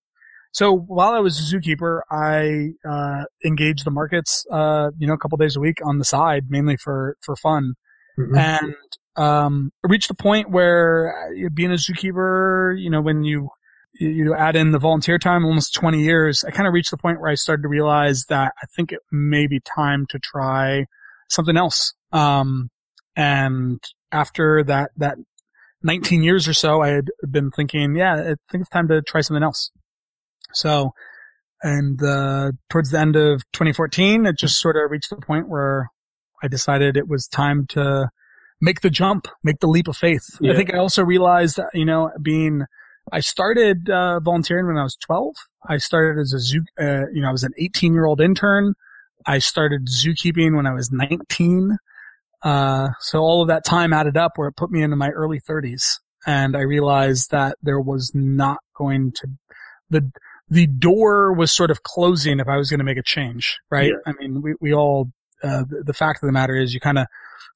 So 0.53 0.73
while 0.73 1.15
I 1.15 1.19
was 1.19 1.41
a 1.41 1.57
zookeeper, 1.57 2.03
I 2.13 2.75
uh, 2.89 3.25
engaged 3.45 3.85
the 3.85 3.91
markets, 3.91 4.47
uh, 4.53 4.91
you 4.97 5.09
know, 5.09 5.15
a 5.15 5.19
couple 5.19 5.37
days 5.37 5.57
a 5.57 5.61
week 5.61 5.79
on 5.85 5.99
the 5.99 6.05
side, 6.05 6.45
mainly 6.49 6.77
for 6.77 7.17
for 7.23 7.35
fun, 7.35 7.75
mm-hmm. 8.17 8.37
and 8.37 8.75
um, 9.17 9.73
reached 9.83 10.07
the 10.07 10.15
point 10.15 10.51
where 10.51 11.13
uh, 11.35 11.49
being 11.53 11.73
a 11.73 11.75
zookeeper, 11.75 12.81
you 12.81 12.89
know, 12.89 13.01
when 13.01 13.25
you 13.25 13.49
you 13.99 14.35
add 14.35 14.55
in 14.55 14.71
the 14.71 14.79
volunteer 14.79 15.19
time, 15.19 15.45
almost 15.45 15.75
20 15.75 16.03
years, 16.03 16.45
I 16.45 16.51
kind 16.51 16.67
of 16.67 16.75
reached 16.75 16.91
the 16.91 16.99
point 16.99 17.21
where 17.21 17.31
I 17.31 17.35
started 17.35 17.63
to 17.63 17.69
realize 17.69 18.27
that 18.29 18.53
I 18.61 18.67
think 18.77 18.93
it 18.93 19.01
may 19.11 19.47
be 19.47 19.61
time 19.61 20.07
to 20.11 20.19
try 20.19 20.87
something 21.29 21.57
else. 21.57 21.95
Um, 22.13 22.71
and 23.17 23.83
after 24.13 24.63
that, 24.65 24.91
that 24.97 25.17
19 25.83 26.23
years 26.23 26.49
or 26.49 26.55
so, 26.55 26.83
I 26.83 26.89
had 26.89 27.11
been 27.31 27.51
thinking, 27.51 27.95
yeah, 27.95 28.15
I 28.15 28.35
think 28.51 28.63
it's 28.63 28.71
time 28.71 28.89
to 28.89 29.03
try 29.03 29.21
something 29.21 29.43
else. 29.43 29.71
So, 30.53 30.93
and, 31.63 32.03
uh, 32.03 32.53
towards 32.71 32.91
the 32.91 32.99
end 32.99 33.17
of 33.17 33.43
2014, 33.53 34.27
it 34.27 34.39
just 34.39 34.61
sort 34.61 34.77
of 34.77 34.91
reached 34.91 35.11
the 35.11 35.17
point 35.17 35.49
where 35.49 35.89
I 36.43 36.49
decided 36.49 36.97
it 36.97 37.09
was 37.09 37.27
time 37.27 37.67
to 37.69 38.09
make 38.61 38.81
the 38.81 38.91
jump, 38.91 39.29
make 39.43 39.61
the 39.61 39.67
leap 39.67 39.89
of 39.89 39.97
faith. 39.97 40.25
Yeah. 40.41 40.53
I 40.53 40.57
think 40.57 40.73
I 40.73 40.79
also 40.79 41.03
realized 41.03 41.57
that, 41.57 41.71
you 41.75 41.85
know, 41.85 42.11
being, 42.21 42.65
I 43.13 43.21
started, 43.21 43.91
uh, 43.91 44.21
volunteering 44.21 44.67
when 44.67 44.79
I 44.79 44.83
was 44.83 44.97
12. 44.97 45.35
I 45.69 45.79
started 45.79 46.21
as 46.21 46.33
a 46.33 46.39
zoo, 46.39 46.63
uh, 46.81 47.07
you 47.13 47.21
know, 47.21 47.29
I 47.29 47.33
was 47.33 47.45
an 47.45 47.53
18 47.59 47.93
year 47.93 48.07
old 48.07 48.21
intern. 48.21 48.75
I 49.27 49.39
started 49.39 49.89
zookeeping 49.89 50.57
when 50.57 50.67
I 50.67 50.73
was 50.73 50.91
19. 50.91 51.79
Uh, 52.45 52.91
so 53.01 53.21
all 53.21 53.41
of 53.41 53.49
that 53.49 53.65
time 53.65 53.93
added 53.93 54.17
up 54.17 54.33
where 54.37 54.49
it 54.49 54.57
put 54.57 54.71
me 54.71 54.83
into 54.83 54.97
my 54.97 55.09
early 55.09 55.41
30s. 55.41 55.99
And 56.27 56.57
I 56.57 56.61
realized 56.61 57.31
that 57.31 57.57
there 57.63 57.81
was 57.81 58.13
not 58.15 58.59
going 58.77 59.13
to, 59.13 59.29
the, 59.91 60.11
the 60.49 60.67
door 60.67 61.33
was 61.33 61.53
sort 61.53 61.71
of 61.71 61.83
closing 61.83 62.41
if 62.41 62.49
I 62.49 62.57
was 62.57 62.71
going 62.71 62.79
to 62.79 62.85
make 62.85 62.99
a 62.99 63.03
change, 63.03 63.59
right? 63.71 63.91
Yeah. 63.91 64.13
I 64.13 64.13
mean, 64.19 64.43
we, 64.43 64.55
we 64.61 64.75
all, 64.75 65.11
uh, 65.43 65.65
the, 65.69 65.85
the, 65.87 65.93
fact 65.93 66.23
of 66.23 66.27
the 66.27 66.33
matter 66.33 66.55
is 66.55 66.73
you 66.73 66.81
kind 66.81 66.99
of, 66.99 67.07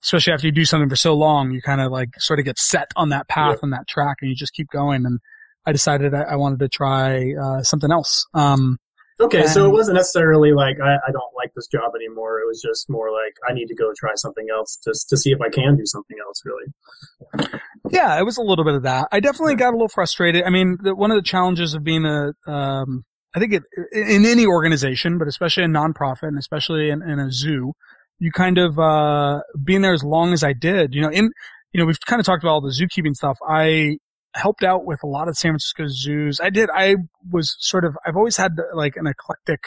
especially 0.02 0.32
after 0.32 0.46
you 0.46 0.52
do 0.52 0.64
something 0.64 0.88
for 0.88 0.96
so 0.96 1.14
long, 1.14 1.50
you 1.50 1.62
kind 1.62 1.80
of 1.80 1.92
like 1.92 2.10
sort 2.18 2.38
of 2.38 2.44
get 2.44 2.58
set 2.58 2.90
on 2.96 3.10
that 3.10 3.28
path 3.28 3.54
yeah. 3.54 3.60
and 3.62 3.72
that 3.72 3.86
track 3.88 4.18
and 4.20 4.30
you 4.30 4.36
just 4.36 4.54
keep 4.54 4.68
going. 4.70 5.04
And 5.06 5.18
I 5.66 5.72
decided 5.72 6.14
I, 6.14 6.22
I 6.22 6.36
wanted 6.36 6.60
to 6.60 6.68
try, 6.68 7.32
uh, 7.34 7.62
something 7.62 7.92
else. 7.92 8.26
Um, 8.34 8.78
Okay, 9.20 9.40
and, 9.40 9.50
so 9.50 9.66
it 9.66 9.72
wasn't 9.72 9.96
necessarily 9.96 10.52
like 10.52 10.76
I, 10.80 10.94
I, 10.94 11.10
don't 11.10 11.34
like 11.36 11.52
this 11.56 11.66
job 11.66 11.92
anymore. 11.96 12.38
It 12.38 12.46
was 12.46 12.62
just 12.62 12.88
more 12.88 13.10
like 13.10 13.34
I 13.48 13.52
need 13.52 13.66
to 13.66 13.74
go 13.74 13.92
try 13.98 14.12
something 14.14 14.46
else 14.52 14.78
just 14.84 15.08
to 15.08 15.16
see 15.16 15.32
if 15.32 15.40
I 15.40 15.48
can 15.48 15.76
do 15.76 15.84
something 15.86 16.16
else. 16.24 16.42
Really. 16.44 17.60
Yeah, 17.90 18.18
it 18.18 18.22
was 18.22 18.36
a 18.36 18.42
little 18.42 18.64
bit 18.64 18.74
of 18.74 18.84
that. 18.84 19.08
I 19.10 19.18
definitely 19.18 19.56
got 19.56 19.70
a 19.70 19.72
little 19.72 19.88
frustrated. 19.88 20.44
I 20.44 20.50
mean, 20.50 20.78
the, 20.80 20.94
one 20.94 21.10
of 21.10 21.16
the 21.16 21.22
challenges 21.22 21.74
of 21.74 21.82
being 21.82 22.04
a, 22.04 22.32
um, 22.48 23.04
I 23.34 23.40
think 23.40 23.54
it, 23.54 23.62
in 23.92 24.24
any 24.24 24.46
organization, 24.46 25.18
but 25.18 25.26
especially 25.26 25.64
a 25.64 25.68
nonprofit 25.68 26.28
and 26.28 26.38
especially 26.38 26.90
in, 26.90 27.02
in 27.02 27.18
a 27.18 27.32
zoo, 27.32 27.72
you 28.20 28.30
kind 28.30 28.58
of 28.58 28.78
uh, 28.78 29.40
being 29.64 29.82
there 29.82 29.94
as 29.94 30.04
long 30.04 30.32
as 30.32 30.44
I 30.44 30.52
did. 30.52 30.94
You 30.94 31.02
know, 31.02 31.10
in 31.10 31.30
you 31.72 31.80
know, 31.80 31.86
we've 31.86 32.00
kind 32.00 32.20
of 32.20 32.26
talked 32.26 32.42
about 32.42 32.52
all 32.52 32.60
the 32.60 32.70
zookeeping 32.70 33.14
stuff. 33.14 33.38
I 33.46 33.98
helped 34.38 34.62
out 34.62 34.84
with 34.84 35.02
a 35.02 35.06
lot 35.06 35.28
of 35.28 35.36
San 35.36 35.52
Francisco 35.52 35.84
zoos. 35.88 36.40
I 36.40 36.50
did. 36.50 36.70
I 36.72 36.96
was 37.30 37.56
sort 37.58 37.84
of. 37.84 37.96
I've 38.06 38.16
always 38.16 38.36
had 38.36 38.52
like 38.74 38.96
an 38.96 39.06
eclectic 39.06 39.60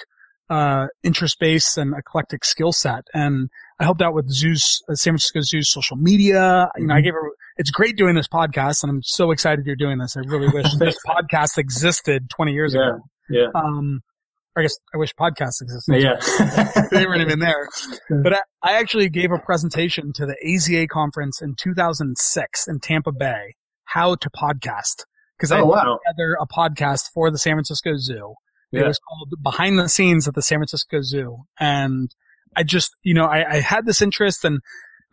uh, 0.50 0.88
interest 1.04 1.40
base 1.40 1.78
and 1.78 1.94
eclectic 1.96 2.44
skill 2.44 2.72
set, 2.72 3.04
and 3.14 3.50
I 3.80 3.84
helped 3.84 4.02
out 4.02 4.14
with 4.14 4.30
zoos, 4.30 4.82
uh, 4.90 4.96
San 4.96 5.12
Francisco 5.12 5.42
Zoo's 5.42 5.72
social 5.72 5.98
media. 5.98 6.70
You 6.78 6.88
know, 6.88 6.94
I 6.94 6.98
mm-hmm. 6.98 7.06
gave 7.06 7.14
her. 7.14 7.32
It's 7.58 7.72
great 7.72 7.98
doing 7.98 8.16
this 8.16 8.28
podcast, 8.28 8.84
and 8.84 8.90
I'm 8.90 9.04
so 9.04 9.32
excited 9.32 9.66
you're 9.66 9.76
doing 9.76 10.00
this. 10.00 10.18
I 10.18 10.22
really 10.22 10.50
wish 10.50 10.74
this 10.80 10.98
podcast 11.06 11.58
existed 11.58 12.30
20 12.30 12.54
years 12.54 12.74
yeah, 12.74 12.88
ago. 12.88 13.00
Yeah. 13.30 13.48
Um, 13.54 14.02
I 14.58 14.64
guess 14.64 14.78
I 14.94 14.98
wish 14.98 15.14
podcasts 15.16 15.62
existed. 15.62 16.02
Yeah. 16.02 16.82
they 16.92 17.06
weren't 17.06 17.22
even 17.22 17.40
there. 17.40 17.70
But 18.10 18.34
I, 18.34 18.40
I, 18.62 18.74
actually 18.80 19.08
gave 19.08 19.32
a 19.32 19.38
presentation 19.38 20.12
to 20.16 20.26
the 20.26 20.36
AZA 20.46 20.90
conference 20.90 21.42
in 21.42 21.56
2006 21.56 22.68
in 22.68 22.80
Tampa 22.82 23.14
Bay 23.14 23.54
how 23.94 24.16
to 24.16 24.30
podcast 24.30 25.06
because 25.38 25.52
oh, 25.52 25.58
I 25.58 25.62
wow. 25.64 25.98
put 25.98 26.10
together 26.10 26.38
a 26.40 26.48
podcast 26.48 27.12
for 27.14 27.32
the 27.32 27.38
San 27.38 27.54
Francisco 27.56 27.98
Zoo. 27.98 28.36
Yeah. 28.72 28.82
It 28.82 28.88
was 28.88 29.00
called 29.00 29.34
Behind 29.42 29.78
the 29.78 29.90
Scenes 29.90 30.28
at 30.28 30.36
the 30.36 30.42
San 30.42 30.60
Francisco 30.60 31.02
Zoo. 31.02 31.46
And 31.60 32.14
I 32.56 32.64
just, 32.64 32.96
you 33.04 33.14
know, 33.14 33.26
I, 33.26 33.56
I 33.56 33.60
had 33.60 33.86
this 33.86 34.02
interest 34.02 34.46
and 34.46 34.60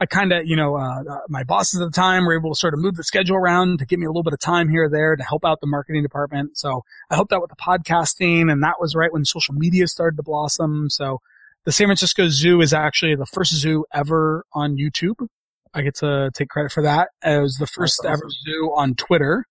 I 0.01 0.07
kind 0.07 0.33
of, 0.33 0.47
you 0.47 0.55
know, 0.55 0.77
uh, 0.77 1.03
uh, 1.03 1.19
my 1.29 1.43
bosses 1.43 1.81
at 1.81 1.87
the 1.87 1.97
time 1.97 2.25
were 2.25 2.39
able 2.39 2.53
to 2.53 2.59
sort 2.59 2.73
of 2.73 2.79
move 2.79 2.95
the 2.95 3.03
schedule 3.03 3.37
around 3.37 3.81
to 3.81 3.87
give 3.87 3.99
me 3.99 4.07
a 4.07 4.11
little 4.11 4.23
bit 4.23 4.33
of 4.33 4.39
time 4.39 4.69
here 4.69 4.85
or 4.85 4.89
there 4.89 5.17
to 5.17 5.25
help 5.25 5.45
out 5.45 5.61
the 5.61 5.67
marketing 5.67 6.03
department. 6.03 6.57
So 6.57 6.85
I 7.11 7.17
helped 7.17 7.33
out 7.33 7.41
with 7.41 7.51
the 7.51 7.57
podcasting 7.57 8.53
and 8.53 8.63
that 8.63 8.77
was 8.79 8.95
right 8.95 9.13
when 9.13 9.25
social 9.25 9.55
media 9.55 9.89
started 9.89 10.17
to 10.19 10.23
blossom. 10.23 10.89
So 10.89 11.19
the 11.65 11.73
San 11.73 11.89
Francisco 11.89 12.29
Zoo 12.29 12.61
is 12.61 12.73
actually 12.73 13.17
the 13.17 13.27
first 13.27 13.53
zoo 13.55 13.87
ever 13.93 14.45
on 14.53 14.77
YouTube. 14.77 15.27
I 15.75 15.83
get 15.83 15.97
to 15.97 16.31
take 16.35 16.49
credit 16.49 16.73
for 16.73 16.83
that. 16.83 17.09
It 17.25 17.41
was 17.41 17.57
the 17.57 17.67
first 17.67 18.01
awesome. 18.01 18.13
ever 18.13 18.29
zoo 18.45 18.73
on 18.77 18.95
Twitter. 18.95 19.45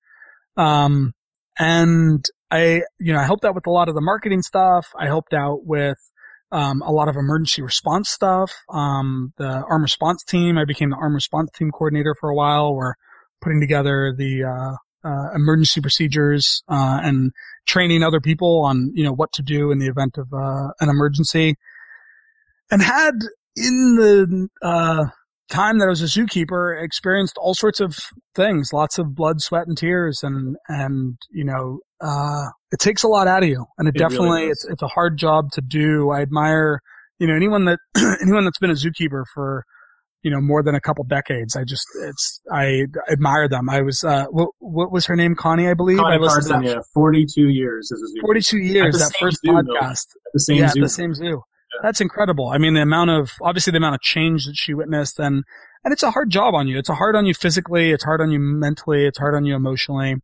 Um, 0.56 1.14
and 1.60 2.26
I, 2.50 2.84
you 3.00 3.14
know, 3.14 3.20
I 3.20 3.24
helped 3.24 3.46
out 3.46 3.56
with 3.56 3.68
a 3.68 3.72
lot 3.72 3.90
of 3.90 3.96
the 3.96 4.02
marketing 4.02 4.42
stuff. 4.42 4.88
I 4.98 5.06
helped 5.06 5.34
out 5.34 5.66
with, 5.66 5.98
um, 6.52 6.82
a 6.82 6.92
lot 6.92 7.10
of 7.10 7.16
emergency 7.16 7.62
response 7.62 8.10
stuff. 8.10 8.52
Um, 8.70 9.34
the 9.38 9.64
arm 9.70 9.82
response 9.82 10.24
team, 10.24 10.58
I 10.58 10.66
became 10.66 10.92
the 10.92 10.96
arm 10.96 11.14
response 11.14 11.52
team 11.52 11.72
coordinator 11.72 12.16
for 12.20 12.30
a 12.30 12.36
while. 12.36 12.74
We're 12.74 12.94
putting 13.42 13.60
together 13.60 14.14
the, 14.18 14.44
uh, 14.44 14.76
uh, 15.08 15.30
emergency 15.36 15.82
procedures, 15.82 16.64
uh, 16.70 17.00
and 17.04 17.32
training 17.66 18.02
other 18.02 18.22
people 18.22 18.64
on, 18.64 18.92
you 18.94 19.04
know, 19.04 19.14
what 19.14 19.32
to 19.34 19.42
do 19.42 19.72
in 19.72 19.80
the 19.80 19.88
event 19.88 20.18
of, 20.18 20.34
uh, 20.34 20.70
an 20.80 20.90
emergency 20.90 21.56
and 22.72 22.82
had 22.82 23.14
in 23.56 23.96
the, 23.96 24.50
uh, 24.62 25.06
time 25.50 25.80
that 25.80 25.86
I 25.86 25.90
was 25.90 26.02
a 26.02 26.06
zookeeper, 26.06 26.82
experienced 26.82 27.38
all 27.38 27.54
sorts 27.54 27.80
of 27.80 27.98
things, 28.36 28.72
lots 28.74 28.98
of 28.98 29.16
blood, 29.16 29.42
sweat, 29.42 29.68
and 29.68 29.78
tears, 29.78 30.24
and 30.24 30.56
and 30.68 31.18
you 31.32 31.46
know, 31.46 31.80
uh, 32.02 32.50
it 32.72 32.80
takes 32.80 33.04
a 33.04 33.08
lot 33.08 33.28
out 33.28 33.44
of 33.44 33.50
you, 33.50 33.66
and 33.78 33.88
it, 33.88 33.96
it 33.96 34.00
definitely 34.00 34.42
really 34.42 34.52
it's 34.52 34.66
it's 34.66 34.82
a 34.82 34.88
hard 34.88 35.18
job 35.18 35.52
to 35.54 35.62
do. 35.62 36.12
I 36.12 36.22
admire, 36.22 36.82
you 37.20 37.28
know, 37.28 37.36
anyone 37.36 37.66
that 37.66 37.80
anyone 38.22 38.46
that's 38.46 38.60
been 38.60 38.72
a 38.72 38.74
zookeeper 38.74 39.24
for 39.34 39.66
you 40.24 40.32
know 40.32 40.42
more 40.42 40.64
than 40.64 40.76
a 40.76 40.82
couple 40.82 41.04
decades. 41.06 41.56
I 41.56 41.64
just 41.64 41.86
it's 42.04 42.42
I 42.52 42.86
admire 43.10 43.48
them. 43.48 43.70
I 43.70 43.82
was 43.82 44.04
uh, 44.04 44.26
what 44.26 44.50
what 44.60 44.92
was 44.92 45.06
her 45.06 45.16
name? 45.16 45.36
Connie, 45.36 45.70
I 45.70 45.74
believe. 45.74 46.00
Connie 46.00 46.16
I 46.16 46.28
Carson, 46.28 46.64
yeah, 46.64 46.80
forty 46.94 47.26
two 47.26 47.50
years 47.50 47.92
as 47.92 48.02
a 48.02 48.06
zookeeper. 48.06 48.22
Forty 48.22 48.42
two 48.42 48.58
years. 48.58 49.00
That 49.00 49.16
first 49.20 49.40
zoo, 49.46 49.54
podcast. 49.54 50.08
the 50.34 50.40
same 50.40 50.58
yeah, 50.58 50.70
zoo. 50.70 50.82
the 50.82 50.90
same 50.90 51.14
zoo. 51.14 51.42
That's 51.82 52.02
incredible. 52.02 52.50
I 52.50 52.58
mean, 52.58 52.74
the 52.74 52.82
amount 52.82 53.10
of 53.10 53.32
obviously 53.42 53.72
the 53.72 53.78
amount 53.78 53.96
of 53.96 54.02
change 54.02 54.46
that 54.46 54.56
she 54.56 54.74
witnessed, 54.74 55.20
and 55.20 55.44
and 55.84 55.94
it's 55.94 56.04
a 56.04 56.12
hard 56.12 56.30
job 56.30 56.56
on 56.56 56.68
you. 56.68 56.78
It's 56.78 56.90
a 56.90 56.96
hard 56.96 57.16
on 57.16 57.26
you 57.26 57.34
physically. 57.34 57.92
It's 57.92 58.04
hard 58.04 58.22
on 58.22 58.32
you 58.32 58.40
mentally. 58.40 59.06
It's 59.06 59.18
hard 59.18 59.36
on 59.36 59.46
you 59.46 59.56
emotionally. 59.56 60.16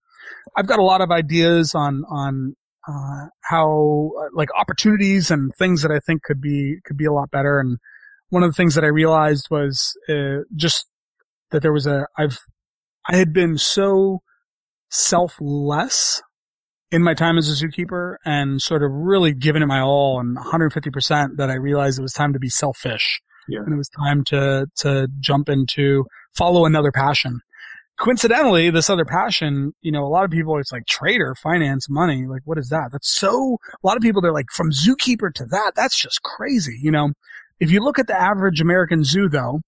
I've 0.56 0.68
got 0.68 0.80
a 0.80 0.84
lot 0.84 1.01
of 1.01 1.12
ideas 1.12 1.74
on 1.76 2.04
on 2.10 2.56
uh, 2.88 3.28
how 3.41 4.12
uh, 4.20 4.28
like 4.34 4.49
opportunities 4.58 5.32
and 5.32 5.51
things 5.56 5.82
that 5.82 5.91
I 5.91 5.99
think 5.99 6.24
could 6.24 6.41
be 6.41 6.78
could 6.86 6.97
be 6.97 7.06
a 7.06 7.14
lot 7.14 7.32
better. 7.32 7.60
And 7.60 7.78
one 8.30 8.43
of 8.43 8.49
the 8.49 8.56
things 8.56 8.76
that 8.76 8.84
I 8.84 8.88
realized 8.88 9.47
was 9.49 9.97
uh, 10.10 10.39
just 10.56 10.88
that 11.51 11.62
there 11.62 11.74
was 11.74 11.88
a 11.88 12.08
I've 12.18 12.39
I 13.08 13.18
had 13.18 13.34
been 13.34 13.58
so 13.58 14.22
selfless 14.89 16.22
in 16.94 17.02
my 17.02 17.16
time 17.16 17.39
as 17.39 17.50
a 17.50 17.66
zookeeper 17.66 18.18
and 18.24 18.62
sort 18.62 18.84
of 18.84 18.91
really 18.91 19.34
given 19.34 19.64
it 19.64 19.66
my 19.66 19.82
all 19.82 20.20
and 20.20 20.38
150% 20.38 21.38
that 21.38 21.50
I 21.50 21.56
realized 21.56 21.98
it 21.98 22.04
was 22.04 22.14
time 22.14 22.34
to 22.34 22.39
be 22.39 22.50
selfish. 22.50 23.20
Yeah. 23.50 23.62
And 23.62 23.74
it 23.74 23.78
was 23.78 23.89
time 23.89 24.24
to, 24.26 24.68
to 24.78 25.08
jump 25.20 25.50
into 25.50 26.06
follow 26.36 26.68
another 26.68 26.91
passion. 26.91 27.39
Coincidentally, 28.00 28.70
this 28.70 28.91
other 28.91 29.06
passion, 29.06 29.74
you 29.82 29.91
know, 29.91 30.06
a 30.06 30.08
lot 30.08 30.24
of 30.24 30.30
people, 30.30 30.60
it's 30.60 30.72
like 30.72 30.86
trader, 30.86 31.34
finance, 31.34 31.88
money. 31.89 32.28
Like, 32.28 32.41
what 32.46 32.60
is 32.60 32.70
that? 32.70 32.89
That's 32.91 33.12
so, 33.12 33.58
a 33.84 33.88
lot 33.88 33.98
of 33.98 34.04
people, 34.04 34.22
they're 34.22 34.32
like, 34.32 34.52
from 34.52 34.70
zookeeper 34.70 35.34
to 35.34 35.46
that, 35.46 35.74
that's 35.76 36.00
just 36.00 36.22
crazy. 36.22 36.78
You 36.80 36.91
know, 36.91 37.14
if 37.60 37.72
you 37.72 37.80
look 37.80 37.98
at 37.98 38.06
the 38.06 38.20
average 38.20 38.62
American 38.62 39.04
zoo 39.04 39.30
though, 39.30 39.62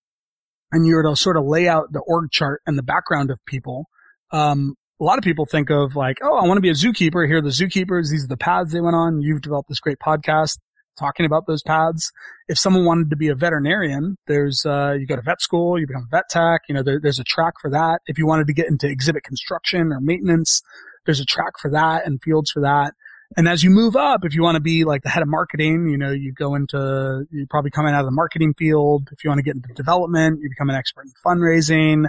and 0.72 0.86
you 0.86 0.94
were 0.96 1.04
to 1.04 1.16
sort 1.16 1.38
of 1.38 1.46
lay 1.46 1.68
out 1.68 1.92
the 1.92 2.02
org 2.02 2.30
chart 2.30 2.62
and 2.68 2.78
the 2.78 2.84
background 2.84 3.32
of 3.32 3.40
people, 3.48 3.86
um, 4.32 4.76
a 5.00 5.04
lot 5.04 5.18
of 5.18 5.24
people 5.24 5.46
think 5.46 5.70
of 5.70 5.96
like, 5.96 6.20
oh, 6.24 6.38
I 6.38 6.48
want 6.48 6.58
to 6.58 6.62
be 6.62 6.70
a 6.70 6.74
zookeeper. 6.74 7.28
Here 7.28 7.38
are 7.38 7.42
the 7.42 7.50
zookeepers. 7.50 8.12
These 8.12 8.24
are 8.26 8.30
the 8.30 8.38
paths 8.38 8.72
they 8.72 8.82
went 8.82 8.96
on. 8.96 9.22
You've 9.22 9.42
developed 9.42 9.70
this 9.70 9.80
great 9.80 10.00
podcast 10.00 10.58
talking 10.98 11.26
about 11.26 11.46
those 11.48 11.62
paths. 11.62 12.12
If 12.48 12.58
someone 12.58 12.86
wanted 12.86 13.10
to 13.10 13.18
be 13.18 13.28
a 13.28 13.36
veterinarian, 13.36 14.16
there's, 14.28 14.66
uh, 14.66 14.96
you 14.98 15.06
go 15.06 15.18
to 15.18 15.22
vet 15.22 15.42
school, 15.42 15.78
you 15.78 15.86
become 15.86 16.08
a 16.12 16.16
vet 16.16 16.30
tech, 16.30 16.62
you 16.70 16.76
know, 16.76 16.84
there, 16.84 17.00
there's 17.02 17.20
a 17.20 17.26
track 17.26 17.56
for 17.62 17.70
that. 17.70 18.00
If 18.08 18.18
you 18.18 18.26
wanted 18.26 18.48
to 18.48 18.54
get 18.54 18.68
into 18.68 18.88
exhibit 18.88 19.24
construction 19.24 19.92
or 19.92 20.00
maintenance, 20.00 20.62
there's 21.06 21.20
a 21.20 21.26
track 21.26 21.54
for 21.62 21.70
that 21.72 22.06
and 22.06 22.22
fields 22.22 22.52
for 22.52 22.62
that. 22.62 22.94
And 23.36 23.50
as 23.50 23.64
you 23.64 23.72
move 23.72 23.98
up, 23.98 24.24
if 24.24 24.34
you 24.34 24.44
want 24.44 24.56
to 24.56 24.62
be 24.62 24.86
like 24.86 25.02
the 25.02 25.10
head 25.10 25.24
of 25.24 25.28
marketing, 25.28 25.90
you 25.90 25.98
know, 25.98 26.12
you 26.12 26.32
go 26.32 26.56
into, 26.56 27.26
you 27.32 27.46
probably 27.50 27.72
come 27.72 27.86
out 27.86 28.00
of 28.00 28.06
the 28.06 28.12
marketing 28.12 28.54
field. 28.54 29.10
If 29.12 29.24
you 29.24 29.30
want 29.30 29.40
to 29.40 29.44
get 29.44 29.56
into 29.56 29.74
development, 29.74 30.40
you 30.42 30.50
become 30.50 30.70
an 30.70 30.76
expert 30.76 31.06
in 31.06 31.12
fundraising. 31.26 32.06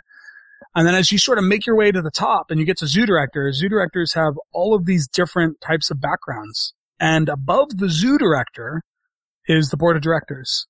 And 0.77 0.87
then 0.87 0.95
as 0.95 1.11
you 1.11 1.17
sort 1.17 1.39
of 1.39 1.45
make 1.45 1.65
your 1.65 1.75
way 1.75 1.91
to 1.91 2.03
the 2.03 2.11
top 2.11 2.51
and 2.51 2.61
you 2.61 2.67
get 2.67 2.77
to 2.79 2.87
zoo 2.87 3.07
directors, 3.07 3.57
zoo 3.59 3.69
directors 3.69 4.13
have 4.13 4.35
all 4.53 4.75
of 4.75 4.85
these 4.85 5.09
different 5.09 5.59
types 5.63 5.91
of 5.91 6.03
backgrounds. 6.03 6.75
And 7.01 7.31
above 7.31 7.79
the 7.79 7.89
zoo 7.89 8.19
director 8.19 8.83
is 9.47 9.71
the 9.71 9.79
board 9.79 9.97
of 9.97 10.03
directors. 10.03 10.67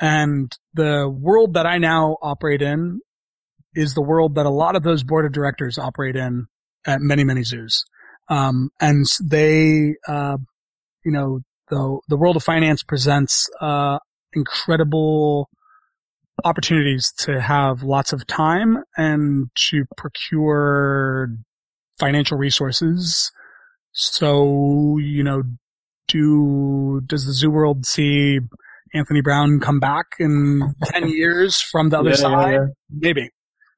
And 0.00 0.52
the 0.74 1.08
world 1.08 1.54
that 1.54 1.64
I 1.64 1.78
now 1.78 2.16
operate 2.20 2.60
in 2.60 3.00
is 3.72 3.94
the 3.94 4.02
world 4.02 4.34
that 4.34 4.46
a 4.46 4.50
lot 4.50 4.74
of 4.74 4.82
those 4.82 5.04
board 5.04 5.26
of 5.26 5.32
directors 5.32 5.78
operate 5.78 6.16
in 6.16 6.46
at 6.84 7.00
many, 7.00 7.22
many 7.22 7.44
zoos. 7.44 7.84
Um, 8.28 8.70
and 8.80 9.06
they, 9.22 9.94
uh, 10.08 10.38
you 11.04 11.12
know, 11.12 11.40
the, 11.68 12.00
the 12.08 12.16
world 12.16 12.34
of 12.34 12.42
finance 12.42 12.82
presents, 12.82 13.48
uh, 13.60 13.98
incredible 14.32 15.48
opportunities 16.44 17.12
to 17.18 17.40
have 17.40 17.82
lots 17.82 18.12
of 18.12 18.26
time 18.26 18.78
and 18.96 19.48
to 19.70 19.84
procure 19.96 21.28
financial 21.98 22.38
resources. 22.38 23.30
So, 23.92 24.98
you 24.98 25.22
know, 25.22 25.42
do, 26.08 27.00
does 27.06 27.26
the 27.26 27.32
zoo 27.32 27.50
world 27.50 27.86
see 27.86 28.40
Anthony 28.94 29.20
Brown 29.20 29.60
come 29.60 29.78
back 29.80 30.06
in 30.18 30.62
10 30.84 31.08
years 31.16 31.60
from 31.60 31.90
the 31.90 31.98
other 31.98 32.10
Yeah, 32.10 32.16
side? 32.16 32.50
yeah, 32.52 32.58
yeah. 32.58 32.66
Maybe. 32.90 33.30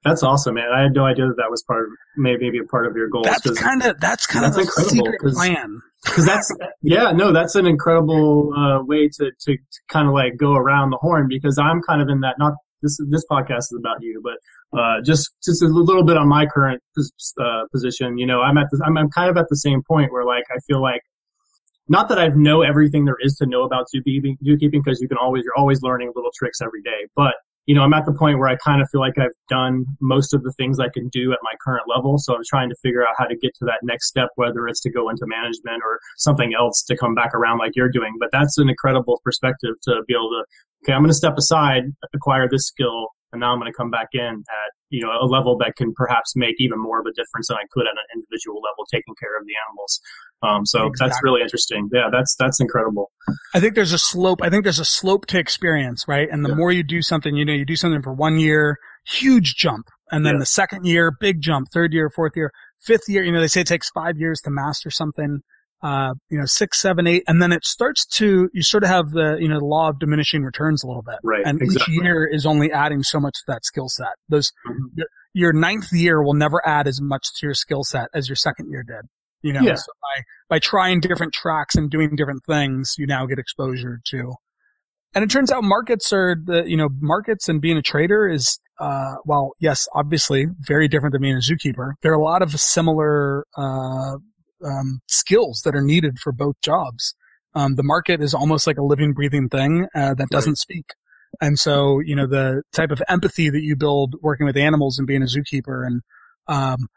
That's 0.05 0.23
awesome, 0.23 0.55
man. 0.55 0.67
I 0.75 0.83
had 0.83 0.95
no 0.95 1.05
idea 1.05 1.27
that 1.27 1.37
that 1.37 1.51
was 1.51 1.63
part 1.63 1.85
of 1.85 1.91
maybe 2.17 2.47
maybe 2.47 2.59
a 2.59 2.65
part 2.65 2.87
of 2.87 2.97
your 2.97 3.09
goals. 3.09 3.25
That's 3.27 3.51
kind 3.59 3.83
of, 3.85 4.01
that's 4.01 4.27
kind 4.27 4.45
of 4.45 4.55
the 4.55 4.65
secret 4.65 5.21
plan. 5.21 5.81
Because 6.05 6.27
that's 6.27 6.53
yeah, 6.83 7.13
no, 7.13 7.33
that's 7.33 7.55
an 7.55 7.67
incredible 7.67 8.53
uh, 8.57 8.83
way 8.85 9.09
to, 9.09 9.31
to, 9.41 9.57
to 9.57 9.81
kind 9.89 10.09
of 10.09 10.15
like 10.15 10.37
go 10.37 10.55
around 10.55 10.91
the 10.91 10.99
horn. 10.99 11.29
Because 11.29 11.59
I'm 11.59 11.81
kind 11.83 12.03
of 12.03 12.09
in 12.09 12.21
that 12.21 12.37
not 12.39 12.55
this 12.83 12.99
this 13.09 13.25
podcast 13.31 13.71
is 13.71 13.79
about 13.79 13.99
you, 14.01 14.21
but 14.23 14.79
uh, 14.79 15.01
just 15.05 15.31
just 15.45 15.63
a 15.63 15.67
little 15.67 16.05
bit 16.05 16.17
on 16.17 16.29
my 16.29 16.47
current 16.47 16.83
uh, 17.41 17.63
position. 17.71 18.19
You 18.19 18.27
know, 18.27 18.41
I'm 18.41 18.59
at 18.59 18.67
the, 18.71 18.83
I'm 18.85 18.99
I'm 18.99 19.11
kind 19.11 19.31
of 19.31 19.37
at 19.37 19.47
the 19.49 19.57
same 19.57 19.83
point 19.87 20.13
where 20.13 20.25
like 20.25 20.45
I 20.51 20.59
feel 20.67 20.83
like 20.83 21.03
not 21.89 22.09
that 22.09 22.19
I 22.19 22.29
know 22.29 22.63
everything 22.63 23.05
there 23.05 23.17
is 23.21 23.37
to 23.37 23.47
know 23.47 23.63
about 23.63 23.87
zookeeping, 23.95 24.37
because 24.41 25.01
you 25.01 25.09
can 25.09 25.19
always 25.19 25.45
you're 25.45 25.57
always 25.57 25.83
learning 25.83 26.13
little 26.15 26.31
tricks 26.37 26.61
every 26.61 26.83
day, 26.83 27.07
but 27.15 27.35
you 27.67 27.75
know, 27.75 27.83
I'm 27.83 27.95
at 27.95 28.07
the 28.07 28.13
point 28.13 28.39
where 28.39 28.49
I 28.49 28.57
kind 28.57 28.83
of 28.83 28.89
feel 28.91 29.01
like 29.01 29.19
I've 29.19 29.37
done 29.49 29.85
most 30.01 30.35
of 30.35 30.43
the 30.43 30.53
things 30.53 30.81
I 30.81 30.89
can 30.89 31.09
do 31.09 31.33
at 31.33 31.39
my 31.43 31.53
current 31.65 31.85
level. 31.87 32.19
So 32.19 32.35
I'm 32.35 32.43
trying 32.49 32.69
to 32.69 32.77
figure 32.83 33.07
out 33.07 33.15
how 33.19 33.27
to 33.27 33.37
get 33.37 33.55
to 33.59 33.65
that 33.67 33.79
next 33.83 34.09
step, 34.09 34.31
whether 34.35 34.67
it's 34.67 34.81
to 34.81 34.91
go 34.91 35.09
into 35.09 35.27
management 35.27 35.83
or 35.85 36.01
something 36.19 36.55
else 36.59 36.83
to 36.89 36.97
come 36.97 37.15
back 37.15 37.35
around 37.35 37.59
like 37.59 37.73
you're 37.77 37.91
doing. 37.91 38.15
But 38.19 38.31
that's 38.33 38.59
an 38.59 38.69
incredible 38.69 39.21
perspective 39.25 39.75
to 39.85 40.03
be 40.09 40.15
able 40.15 40.31
to, 40.31 40.45
okay, 40.85 40.93
I'm 40.93 41.03
going 41.03 41.11
to 41.11 41.15
step 41.15 41.39
aside, 41.39 41.85
acquire 42.13 42.49
this 42.51 42.67
skill, 42.67 43.09
and 43.33 43.41
now 43.41 43.53
I'm 43.53 43.61
going 43.61 43.71
to 43.71 43.77
come 43.77 43.91
back 43.91 44.09
in 44.13 44.43
at, 44.43 44.71
you 44.91 45.01
know, 45.01 45.11
a 45.11 45.25
level 45.25 45.57
that 45.59 45.77
can 45.77 45.95
perhaps 45.95 46.35
make 46.37 46.57
even 46.59 46.79
more 46.79 47.01
of 47.01 47.07
a 47.07 47.13
difference 47.13 47.49
than 47.49 47.57
I 47.57 47.65
could 47.71 47.87
at 47.87 47.95
an 47.95 48.09
individual 48.21 48.61
level 48.61 48.85
taking 48.91 49.15
care 49.19 49.39
of 49.39 49.47
the 49.47 49.55
animals. 49.69 50.01
Um, 50.43 50.67
so 50.67 50.91
that's 50.99 51.19
really 51.23 51.41
interesting. 51.43 51.89
Yeah, 51.93 52.09
that's, 52.11 52.35
that's 52.37 52.61
incredible. 52.61 53.11
I 53.55 53.61
think 53.61 53.75
there's 53.75 53.93
a 53.93 53.99
slope. 53.99 54.41
I 54.43 54.51
think 54.51 54.65
there's 54.65 54.81
a 54.81 54.85
slope 54.85 55.27
to 55.27 55.39
experience, 55.39 56.05
right? 56.09 56.29
And 56.31 56.45
the 56.45 56.49
Yeah. 56.51 56.55
more 56.57 56.73
you 56.73 56.83
do 56.83 57.01
something, 57.03 57.37
you 57.37 57.45
know, 57.45 57.53
you 57.53 57.65
do 57.65 57.77
something 57.77 58.03
for 58.03 58.13
one 58.13 58.39
year, 58.39 58.77
huge 59.07 59.55
jump. 59.57 59.87
And 60.11 60.27
then 60.27 60.35
Yeah. 60.35 60.41
the 60.41 60.47
second 60.47 60.85
year, 60.85 61.13
big 61.19 61.41
jump. 61.41 61.69
Third 61.73 61.93
year, 61.93 62.11
fourth 62.11 62.33
year, 62.37 62.51
fifth 62.81 63.09
year, 63.09 63.23
you 63.23 63.33
know, 63.33 63.41
they 63.41 63.47
say 63.49 63.61
it 63.63 63.67
takes 63.67 63.89
five 63.91 64.19
years 64.19 64.41
to 64.43 64.51
master 64.51 64.91
something. 64.91 65.41
Uh, 65.85 66.15
you 66.31 66.39
know, 66.39 66.45
six, 66.45 66.79
seven, 66.81 67.09
eight, 67.09 67.25
and 67.27 67.43
then 67.43 67.51
it 67.51 67.65
starts 67.65 68.07
to, 68.07 68.49
you 68.53 68.63
sort 68.63 68.85
of 68.85 68.89
have 68.89 69.11
the, 69.11 69.37
you 69.41 69.49
know, 69.49 69.59
the 69.59 69.65
law 69.65 69.89
of 69.89 69.99
diminishing 69.99 70.45
returns 70.45 70.85
a 70.85 70.87
little 70.87 71.03
bit. 71.03 71.17
Right. 71.25 71.43
And 71.45 71.61
exactly. 71.61 71.95
each 71.97 72.03
year 72.05 72.25
is 72.25 72.47
only 72.47 72.71
adding 72.71 73.03
so 73.03 73.19
much 73.19 73.35
to 73.35 73.43
that 73.49 73.65
skill 73.65 73.89
set. 73.89 74.13
Those, 74.29 74.53
Mhm. 74.69 75.03
your 75.35 75.53
ninth 75.53 75.93
year 75.93 76.23
will 76.23 76.35
never 76.35 76.65
add 76.65 76.87
as 76.87 77.01
much 77.01 77.27
to 77.41 77.47
your 77.47 77.55
skill 77.55 77.83
set 77.83 78.09
as 78.15 78.29
your 78.29 78.37
second 78.37 78.69
year 78.71 78.85
did. 78.87 79.07
You 79.43 79.53
know, 79.53 79.63
Yeah. 79.63 79.75
so 79.75 79.93
by, 80.01 80.23
by 80.49 80.59
trying 80.59 81.01
different 81.01 81.33
tracks 81.33 81.75
and 81.75 81.91
doing 81.91 82.15
different 82.17 82.45
things, 82.45 82.95
you 82.99 83.07
now 83.07 83.27
get 83.27 83.39
exposure 83.39 84.01
to. 84.07 84.35
And 85.15 85.23
it 85.23 85.31
turns 85.31 85.51
out 85.51 85.63
markets 85.63 86.13
are 86.13 86.37
the, 86.43 86.65
you 86.65 86.77
know, 86.77 86.89
markets 87.01 87.49
and 87.49 87.61
being 87.61 87.77
a 87.77 87.83
trader 87.83 88.29
is, 88.29 88.59
uh, 88.81 89.17
well, 89.25 89.53
yes, 89.61 89.87
obviously 89.95 90.47
very 90.61 90.89
different 90.89 91.13
than 91.13 91.23
being 91.23 91.37
a 91.37 91.41
zookeeper. 91.41 91.93
There 92.03 92.13
are 92.13 92.19
a 92.19 92.23
lot 92.23 92.41
of 92.41 92.59
similar, 92.59 93.45
uh, 93.57 94.17
um, 94.65 95.01
skills 95.09 95.63
that 95.65 95.75
are 95.75 95.83
needed 95.83 96.19
for 96.19 96.33
both 96.33 96.55
jobs. 96.63 97.15
Um, 97.55 97.75
the 97.75 97.83
market 97.83 98.23
is 98.23 98.33
almost 98.33 98.67
like 98.67 98.79
a 98.79 98.83
living, 98.83 99.13
breathing 99.13 99.49
thing, 99.49 99.87
uh, 99.95 100.15
that 100.15 100.29
doesn't 100.31 100.57
speak. 100.57 100.87
And 101.41 101.59
so, 101.59 102.01
you 102.01 102.15
know, 102.15 102.27
the 102.27 102.63
type 102.73 102.91
of 102.91 103.03
empathy 103.09 103.51
that 103.51 103.63
you 103.63 103.77
build 103.77 104.15
working 104.23 104.47
with 104.47 104.57
animals 104.57 104.99
and 104.99 105.07
being 105.07 105.23
a 105.23 105.27
zookeeper 105.27 105.87
and, 105.87 106.03
um, 106.49 106.89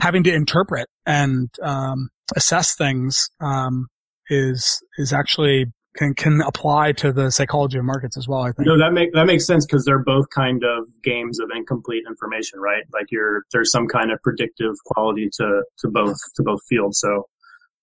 having 0.00 0.22
to 0.24 0.32
interpret 0.32 0.88
and, 1.06 1.50
um, 1.62 2.08
assess 2.36 2.74
things, 2.74 3.28
um, 3.40 3.88
is, 4.28 4.82
is 4.98 5.12
actually 5.12 5.66
can, 5.96 6.14
can 6.14 6.40
apply 6.40 6.92
to 6.92 7.12
the 7.12 7.30
psychology 7.30 7.78
of 7.78 7.84
markets 7.84 8.16
as 8.16 8.26
well, 8.26 8.42
I 8.42 8.52
think. 8.52 8.66
No, 8.66 8.78
that 8.78 8.92
make 8.92 9.12
that 9.12 9.26
makes 9.26 9.46
sense 9.46 9.66
because 9.66 9.84
they're 9.84 10.02
both 10.02 10.26
kind 10.30 10.62
of 10.64 10.88
games 11.02 11.38
of 11.38 11.50
incomplete 11.54 12.04
information, 12.08 12.60
right? 12.60 12.82
Like 12.92 13.06
you're 13.10 13.42
there's 13.52 13.70
some 13.70 13.86
kind 13.86 14.10
of 14.10 14.20
predictive 14.22 14.74
quality 14.86 15.28
to 15.34 15.62
to 15.78 15.88
both 15.88 16.16
to 16.36 16.42
both 16.42 16.60
fields. 16.68 16.98
So, 17.00 17.26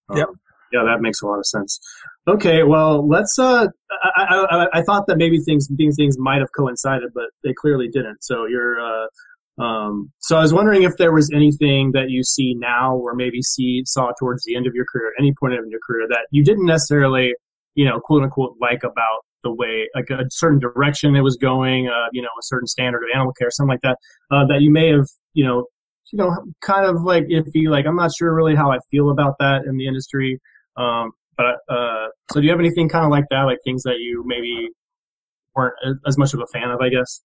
um, 0.09 0.17
Yep. 0.17 0.27
yeah, 0.73 0.83
that 0.85 1.01
makes 1.01 1.21
a 1.21 1.27
lot 1.27 1.37
of 1.37 1.45
sense. 1.45 1.79
Okay, 2.27 2.63
well, 2.63 3.07
let's. 3.07 3.37
Uh, 3.37 3.67
I, 4.17 4.45
I, 4.49 4.67
I, 4.79 4.81
thought 4.83 5.07
that 5.07 5.17
maybe 5.17 5.39
things 5.39 5.67
these 5.75 5.95
things 5.95 6.17
might 6.17 6.39
have 6.39 6.49
coincided, 6.55 7.11
but 7.13 7.25
they 7.43 7.53
clearly 7.53 7.87
didn't. 7.87 8.23
So 8.23 8.45
you're. 8.45 8.79
Uh, 8.79 9.07
um, 9.59 10.11
so 10.19 10.37
I 10.37 10.41
was 10.41 10.53
wondering 10.53 10.83
if 10.83 10.97
there 10.97 11.13
was 11.13 11.29
anything 11.33 11.91
that 11.93 12.09
you 12.09 12.23
see 12.23 12.55
now, 12.55 12.95
or 12.95 13.13
maybe 13.15 13.41
see 13.41 13.83
saw 13.85 14.11
towards 14.19 14.43
the 14.45 14.55
end 14.55 14.67
of 14.67 14.73
your 14.73 14.85
career, 14.91 15.13
any 15.19 15.33
point 15.39 15.53
in 15.53 15.69
your 15.69 15.79
career 15.85 16.07
that 16.09 16.27
you 16.31 16.43
didn't 16.43 16.65
necessarily 16.65 17.33
you 17.79 17.85
know, 17.85 17.99
quote 17.99 18.23
unquote, 18.23 18.55
like 18.59 18.83
about 18.83 19.21
the 19.43 19.53
way, 19.53 19.87
like 19.95 20.09
a 20.09 20.25
certain 20.29 20.59
direction 20.59 21.15
it 21.15 21.21
was 21.21 21.37
going, 21.37 21.87
uh, 21.87 22.07
you 22.11 22.21
know, 22.21 22.27
a 22.27 22.43
certain 22.43 22.67
standard 22.67 23.03
of 23.03 23.09
animal 23.15 23.31
care, 23.33 23.49
something 23.49 23.69
like 23.69 23.81
that, 23.81 23.97
uh, 24.31 24.45
that 24.47 24.61
you 24.61 24.69
may 24.69 24.89
have, 24.89 25.07
you 25.33 25.45
know, 25.45 25.65
you 26.11 26.17
know, 26.17 26.35
kind 26.61 26.85
of 26.85 27.03
like 27.03 27.23
iffy, 27.27 27.69
like 27.69 27.85
I'm 27.85 27.95
not 27.95 28.11
sure 28.13 28.35
really 28.35 28.53
how 28.53 28.69
I 28.69 28.79
feel 28.91 29.11
about 29.11 29.35
that 29.39 29.63
in 29.65 29.77
the 29.77 29.87
industry. 29.87 30.39
Um, 30.75 31.11
but, 31.37 31.59
uh, 31.69 32.07
so 32.33 32.41
do 32.41 32.43
you 32.43 32.49
have 32.49 32.59
anything 32.59 32.89
kind 32.89 33.05
of 33.05 33.11
like 33.11 33.25
that, 33.29 33.43
like 33.43 33.59
things 33.63 33.83
that 33.83 33.99
you 33.99 34.23
maybe 34.25 34.67
weren't 35.55 35.75
as 36.05 36.17
much 36.17 36.33
of 36.33 36.41
a 36.41 36.47
fan 36.47 36.69
of, 36.69 36.81
I 36.81 36.89
guess? 36.89 37.21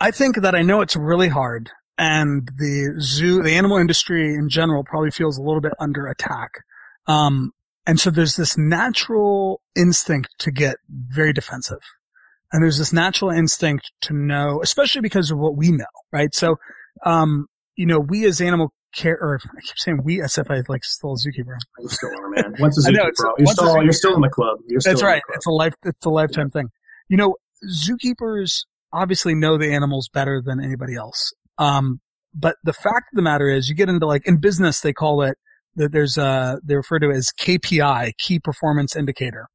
I 0.00 0.10
think 0.10 0.36
that 0.36 0.54
I 0.54 0.62
know 0.62 0.80
it's 0.80 0.96
really 0.96 1.28
hard 1.28 1.70
and 1.98 2.48
the 2.58 2.96
zoo, 3.00 3.42
the 3.42 3.52
animal 3.54 3.76
industry 3.76 4.34
in 4.34 4.48
general 4.48 4.82
probably 4.84 5.10
feels 5.10 5.38
a 5.38 5.42
little 5.42 5.60
bit 5.60 5.72
under 5.78 6.06
attack. 6.06 6.50
Um, 7.06 7.52
And 7.86 7.98
so 7.98 8.10
there's 8.10 8.36
this 8.36 8.56
natural 8.56 9.60
instinct 9.76 10.30
to 10.38 10.50
get 10.50 10.76
very 10.88 11.32
defensive. 11.32 11.80
And 12.52 12.62
there's 12.62 12.78
this 12.78 12.92
natural 12.92 13.30
instinct 13.30 13.90
to 14.02 14.14
know, 14.14 14.60
especially 14.62 15.00
because 15.00 15.30
of 15.30 15.38
what 15.38 15.56
we 15.56 15.70
know, 15.70 15.84
right? 16.12 16.34
So, 16.34 16.56
um, 17.04 17.46
you 17.76 17.86
know, 17.86 17.98
we 17.98 18.24
as 18.26 18.40
animal 18.40 18.72
care, 18.94 19.18
or 19.20 19.40
I 19.44 19.60
keep 19.62 19.78
saying 19.78 20.02
we 20.04 20.22
as 20.22 20.38
if 20.38 20.50
I 20.50 20.62
like 20.68 20.84
still 20.84 21.12
a 21.12 21.16
zookeeper. 21.16 21.56
You 21.80 21.88
still 21.88 22.10
are, 22.10 22.28
man. 22.28 22.54
Once 22.58 22.78
a 22.78 22.90
zookeeper, 22.90 23.16
bro. 23.16 23.32
You're 23.38 23.46
still, 23.46 23.66
zookeeper. 23.74 23.84
you're 23.84 23.92
still 23.92 24.14
in 24.14 24.20
the 24.20 24.28
club. 24.28 24.58
You're 24.68 24.80
still 24.80 24.92
That's 24.92 25.02
right. 25.02 25.22
It's 25.34 25.46
a 25.46 25.50
life, 25.50 25.74
it's 25.84 26.06
a 26.06 26.10
lifetime 26.10 26.50
yeah. 26.54 26.60
thing. 26.60 26.68
You 27.08 27.16
know, 27.16 27.36
zookeepers 27.68 28.64
obviously 28.92 29.34
know 29.34 29.58
the 29.58 29.72
animals 29.72 30.08
better 30.12 30.42
than 30.44 30.62
anybody 30.62 30.94
else. 30.94 31.32
Um, 31.58 32.00
but 32.34 32.56
the 32.64 32.72
fact 32.72 33.08
of 33.12 33.16
the 33.16 33.22
matter 33.22 33.48
is 33.48 33.68
you 33.68 33.74
get 33.74 33.88
into 33.88 34.06
like, 34.06 34.26
in 34.26 34.38
business, 34.38 34.80
they 34.80 34.92
call 34.92 35.22
it, 35.22 35.36
that 35.76 35.92
there's 35.92 36.18
a, 36.18 36.58
they 36.64 36.74
refer 36.74 36.98
to 36.98 37.10
it 37.10 37.16
as 37.16 37.30
KPI, 37.38 38.12
key 38.18 38.38
performance 38.38 38.96
indicator. 38.96 39.48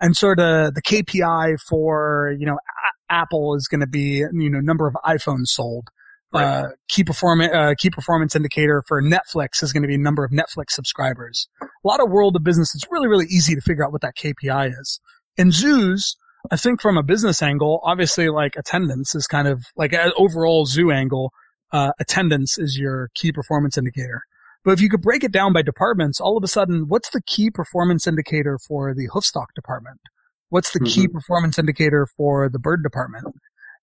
And 0.00 0.16
sort 0.16 0.38
of 0.38 0.74
the 0.74 0.82
KPI 0.82 1.56
for, 1.68 2.34
you 2.38 2.46
know, 2.46 2.54
a- 2.54 3.12
Apple 3.12 3.54
is 3.54 3.68
going 3.68 3.80
to 3.80 3.86
be, 3.86 4.24
you 4.32 4.50
know, 4.50 4.60
number 4.60 4.86
of 4.86 4.94
iPhones 5.04 5.46
sold. 5.46 5.88
Right. 6.32 6.44
Uh, 6.44 6.68
key 6.88 7.04
performance, 7.04 7.52
uh, 7.54 7.74
key 7.78 7.88
performance 7.88 8.34
indicator 8.34 8.82
for 8.86 9.00
Netflix 9.00 9.62
is 9.62 9.72
going 9.72 9.82
to 9.82 9.88
be 9.88 9.96
number 9.96 10.24
of 10.24 10.32
Netflix 10.32 10.70
subscribers. 10.70 11.48
A 11.62 11.66
lot 11.84 12.00
of 12.00 12.10
world 12.10 12.34
of 12.34 12.42
business, 12.42 12.74
it's 12.74 12.84
really, 12.90 13.06
really 13.06 13.26
easy 13.26 13.54
to 13.54 13.60
figure 13.60 13.86
out 13.86 13.92
what 13.92 14.02
that 14.02 14.16
KPI 14.16 14.72
is. 14.78 15.00
In 15.36 15.52
zoos, 15.52 16.16
I 16.50 16.56
think 16.56 16.80
from 16.80 16.96
a 16.96 17.02
business 17.02 17.42
angle, 17.42 17.80
obviously 17.82 18.28
like 18.28 18.56
attendance 18.56 19.14
is 19.14 19.26
kind 19.26 19.48
of 19.48 19.64
like 19.76 19.92
an 19.92 20.12
overall 20.16 20.66
zoo 20.66 20.90
angle, 20.90 21.32
uh, 21.72 21.92
attendance 21.98 22.58
is 22.58 22.78
your 22.78 23.10
key 23.14 23.32
performance 23.32 23.76
indicator. 23.76 24.22
But 24.64 24.72
if 24.72 24.80
you 24.80 24.88
could 24.88 25.02
break 25.02 25.22
it 25.22 25.30
down 25.32 25.52
by 25.52 25.62
departments, 25.62 26.20
all 26.20 26.36
of 26.36 26.42
a 26.42 26.48
sudden, 26.48 26.86
what's 26.88 27.10
the 27.10 27.22
key 27.22 27.50
performance 27.50 28.06
indicator 28.06 28.58
for 28.58 28.94
the 28.94 29.08
hoofstock 29.08 29.46
department? 29.54 30.00
What's 30.48 30.72
the 30.72 30.80
mm-hmm. 30.80 31.02
key 31.02 31.08
performance 31.08 31.58
indicator 31.58 32.06
for 32.16 32.48
the 32.48 32.58
bird 32.58 32.82
department? 32.82 33.26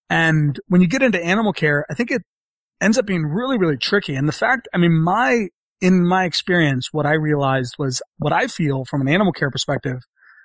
And 0.09 0.59
when 0.67 0.81
you 0.81 0.87
get 0.87 1.01
into 1.01 1.23
animal 1.23 1.53
care, 1.53 1.85
I 1.89 1.93
think 1.93 2.11
it 2.11 2.23
ends 2.81 2.97
up 2.97 3.05
being 3.05 3.25
really, 3.25 3.57
really 3.57 3.77
tricky. 3.77 4.15
And 4.15 4.27
the 4.27 4.33
fact, 4.33 4.67
I 4.73 4.77
mean, 4.77 5.01
my, 5.01 5.47
in 5.79 6.05
my 6.05 6.25
experience, 6.25 6.89
what 6.91 7.05
I 7.05 7.13
realized 7.13 7.75
was 7.79 8.01
what 8.17 8.33
I 8.33 8.47
feel 8.47 8.83
from 8.85 9.01
an 9.01 9.07
animal 9.07 9.31
care 9.31 9.49
perspective, 9.49 9.99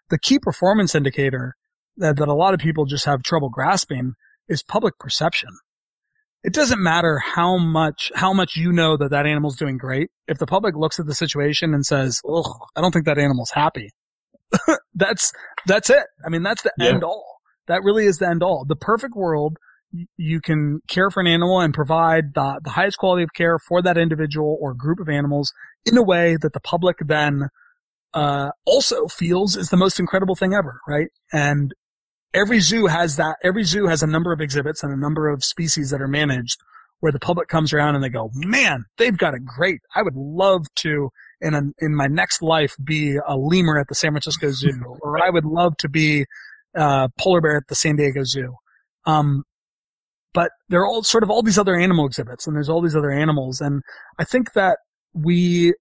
the 0.08 0.18
key 0.18 0.38
performance 0.38 0.94
indicator 0.94 1.56
that, 1.98 2.16
that 2.16 2.28
a 2.28 2.34
lot 2.34 2.54
of 2.54 2.60
people 2.60 2.84
just 2.84 3.04
have 3.04 3.22
trouble 3.22 3.50
grasping 3.50 4.14
is 4.48 4.62
public 4.62 4.98
perception. 4.98 5.50
It 6.44 6.54
doesn't 6.54 6.82
matter 6.82 7.18
how 7.18 7.58
much, 7.58 8.12
how 8.14 8.32
much 8.32 8.56
you 8.56 8.72
know 8.72 8.96
that 8.96 9.10
that 9.10 9.26
animal's 9.26 9.56
doing 9.56 9.76
great. 9.76 10.10
If 10.26 10.38
the 10.38 10.46
public 10.46 10.76
looks 10.76 11.00
at 11.00 11.06
the 11.06 11.14
situation 11.14 11.74
and 11.74 11.84
says, 11.84 12.20
"Ugh, 12.28 12.46
I 12.76 12.80
don't 12.80 12.92
think 12.92 13.06
that 13.06 13.18
animal's 13.18 13.50
happy," 13.50 13.90
that's 14.94 15.32
that's 15.66 15.90
it. 15.90 16.04
I 16.24 16.28
mean, 16.28 16.42
that's 16.44 16.62
the 16.62 16.72
yeah. 16.78 16.90
end 16.90 17.04
all. 17.04 17.38
That 17.66 17.82
really 17.82 18.06
is 18.06 18.18
the 18.18 18.28
end 18.28 18.42
all. 18.42 18.64
The 18.66 18.76
perfect 18.76 19.14
world, 19.14 19.56
you 20.16 20.40
can 20.40 20.80
care 20.88 21.10
for 21.10 21.20
an 21.20 21.26
animal 21.26 21.60
and 21.60 21.74
provide 21.74 22.34
the, 22.34 22.60
the 22.62 22.70
highest 22.70 22.98
quality 22.98 23.24
of 23.24 23.34
care 23.34 23.58
for 23.58 23.82
that 23.82 23.98
individual 23.98 24.56
or 24.60 24.74
group 24.74 25.00
of 25.00 25.08
animals 25.08 25.52
in 25.84 25.98
a 25.98 26.02
way 26.02 26.36
that 26.40 26.52
the 26.52 26.60
public 26.60 26.98
then 27.04 27.48
uh, 28.14 28.50
also 28.64 29.06
feels 29.06 29.56
is 29.56 29.70
the 29.70 29.76
most 29.76 30.00
incredible 30.00 30.34
thing 30.34 30.54
ever, 30.54 30.80
right? 30.86 31.08
And 31.32 31.72
every 32.38 32.60
zoo 32.60 32.86
has 32.86 33.16
that. 33.16 33.36
Every 33.42 33.64
zoo 33.64 33.86
has 33.86 34.02
a 34.02 34.06
number 34.06 34.32
of 34.32 34.40
exhibits 34.40 34.82
and 34.82 34.92
a 34.92 34.96
number 34.96 35.28
of 35.28 35.44
species 35.44 35.90
that 35.90 36.00
are 36.00 36.08
managed 36.08 36.60
where 37.00 37.12
the 37.12 37.18
public 37.18 37.48
comes 37.48 37.72
around 37.72 37.94
and 37.94 38.02
they 38.02 38.08
go, 38.08 38.30
man, 38.34 38.84
they've 38.96 39.16
got 39.16 39.34
it 39.34 39.44
great. 39.44 39.80
I 39.94 40.02
would 40.02 40.16
love 40.16 40.66
to 40.76 41.10
in 41.40 41.54
a, 41.54 41.62
in 41.78 41.94
my 41.94 42.06
next 42.06 42.42
life 42.42 42.74
be 42.82 43.16
a 43.16 43.36
lemur 43.36 43.78
at 43.78 43.88
the 43.88 43.94
San 43.94 44.12
Francisco 44.12 44.50
Zoo, 44.52 44.96
or 45.00 45.22
I 45.22 45.30
would 45.30 45.44
love 45.44 45.76
to 45.78 45.88
be 45.88 46.24
a 46.76 46.80
uh, 46.80 47.08
polar 47.18 47.40
bear 47.40 47.56
at 47.56 47.68
the 47.68 47.74
San 47.74 47.96
Diego 47.96 48.24
Zoo. 48.24 48.54
Um, 49.06 49.44
but 50.34 50.50
there 50.68 50.80
are 50.80 50.86
all 50.86 51.02
sort 51.02 51.22
of 51.22 51.30
all 51.30 51.42
these 51.42 51.58
other 51.58 51.74
animal 51.74 52.06
exhibits 52.06 52.46
and 52.46 52.54
there's 52.54 52.68
all 52.68 52.82
these 52.82 52.96
other 52.96 53.10
animals. 53.10 53.60
And 53.60 53.82
I 54.18 54.24
think 54.24 54.52
that 54.52 54.78
we, 55.14 55.74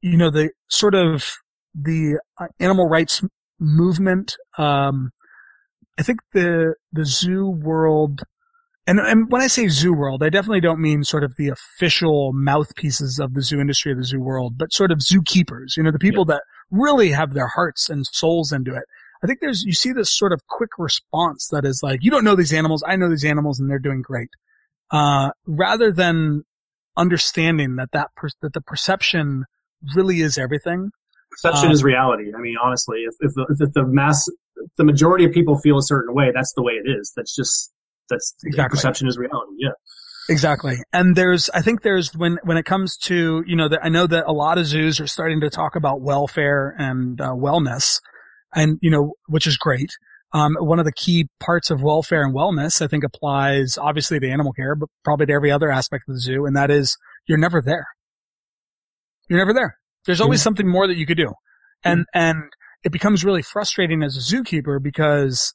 you 0.00 0.16
know, 0.16 0.30
the 0.30 0.50
sort 0.68 0.94
of 0.94 1.32
the 1.74 2.18
uh, 2.40 2.46
animal 2.60 2.88
rights 2.88 3.22
movement, 3.58 4.36
um, 4.58 5.10
I 5.98 6.02
think 6.02 6.20
the 6.32 6.74
the 6.92 7.04
zoo 7.04 7.48
world, 7.48 8.22
and 8.86 8.98
and 8.98 9.30
when 9.30 9.42
I 9.42 9.46
say 9.46 9.68
zoo 9.68 9.92
world, 9.92 10.22
I 10.22 10.28
definitely 10.28 10.60
don't 10.60 10.80
mean 10.80 11.04
sort 11.04 11.24
of 11.24 11.36
the 11.36 11.48
official 11.48 12.32
mouthpieces 12.32 13.18
of 13.18 13.34
the 13.34 13.42
zoo 13.42 13.60
industry 13.60 13.92
of 13.92 13.98
the 13.98 14.04
zoo 14.04 14.20
world, 14.20 14.58
but 14.58 14.72
sort 14.72 14.90
of 14.90 14.98
zookeepers. 14.98 15.76
You 15.76 15.82
know, 15.82 15.92
the 15.92 15.98
people 15.98 16.24
yeah. 16.28 16.34
that 16.34 16.42
really 16.70 17.10
have 17.10 17.34
their 17.34 17.48
hearts 17.48 17.88
and 17.88 18.04
souls 18.06 18.52
into 18.52 18.74
it. 18.74 18.84
I 19.22 19.26
think 19.26 19.40
there's 19.40 19.62
you 19.62 19.72
see 19.72 19.92
this 19.92 20.14
sort 20.14 20.32
of 20.32 20.46
quick 20.48 20.70
response 20.78 21.48
that 21.50 21.64
is 21.64 21.80
like, 21.82 22.00
you 22.02 22.10
don't 22.10 22.24
know 22.24 22.34
these 22.34 22.52
animals, 22.52 22.82
I 22.86 22.96
know 22.96 23.08
these 23.08 23.24
animals, 23.24 23.58
and 23.58 23.70
they're 23.70 23.78
doing 23.78 24.02
great. 24.02 24.28
Uh, 24.90 25.30
rather 25.46 25.90
than 25.90 26.42
understanding 26.96 27.76
that 27.76 27.90
that 27.92 28.08
per- 28.16 28.28
that 28.42 28.52
the 28.52 28.60
perception 28.60 29.44
really 29.94 30.20
is 30.20 30.38
everything. 30.38 30.90
Perception 31.30 31.68
um, 31.68 31.72
is 31.72 31.82
reality. 31.82 32.32
I 32.36 32.40
mean, 32.40 32.56
honestly, 32.62 33.00
if, 33.00 33.14
if 33.20 33.32
the, 33.34 33.46
if 33.60 33.72
the 33.72 33.84
mass 33.84 34.28
the 34.76 34.84
majority 34.84 35.24
of 35.24 35.32
people 35.32 35.58
feel 35.58 35.78
a 35.78 35.82
certain 35.82 36.14
way, 36.14 36.30
that's 36.34 36.52
the 36.54 36.62
way 36.62 36.74
it 36.74 36.88
is. 36.88 37.12
That's 37.16 37.34
just 37.34 37.72
that's 38.08 38.34
exactly. 38.44 38.76
perception 38.76 39.08
is 39.08 39.18
reality. 39.18 39.52
Yeah. 39.58 39.70
Exactly. 40.28 40.76
And 40.92 41.16
there's, 41.16 41.50
I 41.50 41.60
think 41.60 41.82
there's 41.82 42.14
when, 42.16 42.38
when 42.44 42.56
it 42.56 42.64
comes 42.64 42.96
to, 42.98 43.44
you 43.46 43.56
know, 43.56 43.68
that 43.68 43.84
I 43.84 43.90
know 43.90 44.06
that 44.06 44.24
a 44.26 44.32
lot 44.32 44.56
of 44.56 44.64
zoos 44.64 44.98
are 44.98 45.06
starting 45.06 45.40
to 45.42 45.50
talk 45.50 45.76
about 45.76 46.00
welfare 46.00 46.74
and 46.78 47.20
uh, 47.20 47.32
wellness 47.32 48.00
and, 48.54 48.78
you 48.80 48.90
know, 48.90 49.12
which 49.26 49.46
is 49.46 49.58
great. 49.58 49.90
Um, 50.32 50.56
one 50.58 50.78
of 50.78 50.86
the 50.86 50.92
key 50.92 51.28
parts 51.40 51.70
of 51.70 51.82
welfare 51.82 52.24
and 52.24 52.34
wellness, 52.34 52.80
I 52.80 52.86
think 52.86 53.04
applies 53.04 53.76
obviously 53.76 54.18
to 54.18 54.30
animal 54.30 54.52
care, 54.52 54.74
but 54.74 54.88
probably 55.04 55.26
to 55.26 55.32
every 55.34 55.50
other 55.50 55.70
aspect 55.70 56.04
of 56.08 56.14
the 56.14 56.20
zoo. 56.20 56.46
And 56.46 56.56
that 56.56 56.70
is 56.70 56.96
you're 57.26 57.38
never 57.38 57.60
there. 57.60 57.86
You're 59.28 59.38
never 59.38 59.52
there. 59.52 59.76
There's 60.06 60.22
always 60.22 60.40
yeah. 60.40 60.44
something 60.44 60.68
more 60.68 60.86
that 60.86 60.96
you 60.96 61.04
could 61.06 61.18
do. 61.18 61.34
And, 61.84 62.06
yeah. 62.14 62.30
and 62.30 62.42
it 62.84 62.92
becomes 62.92 63.24
really 63.24 63.42
frustrating 63.42 64.02
as 64.02 64.16
a 64.16 64.20
zookeeper 64.20 64.82
because, 64.82 65.52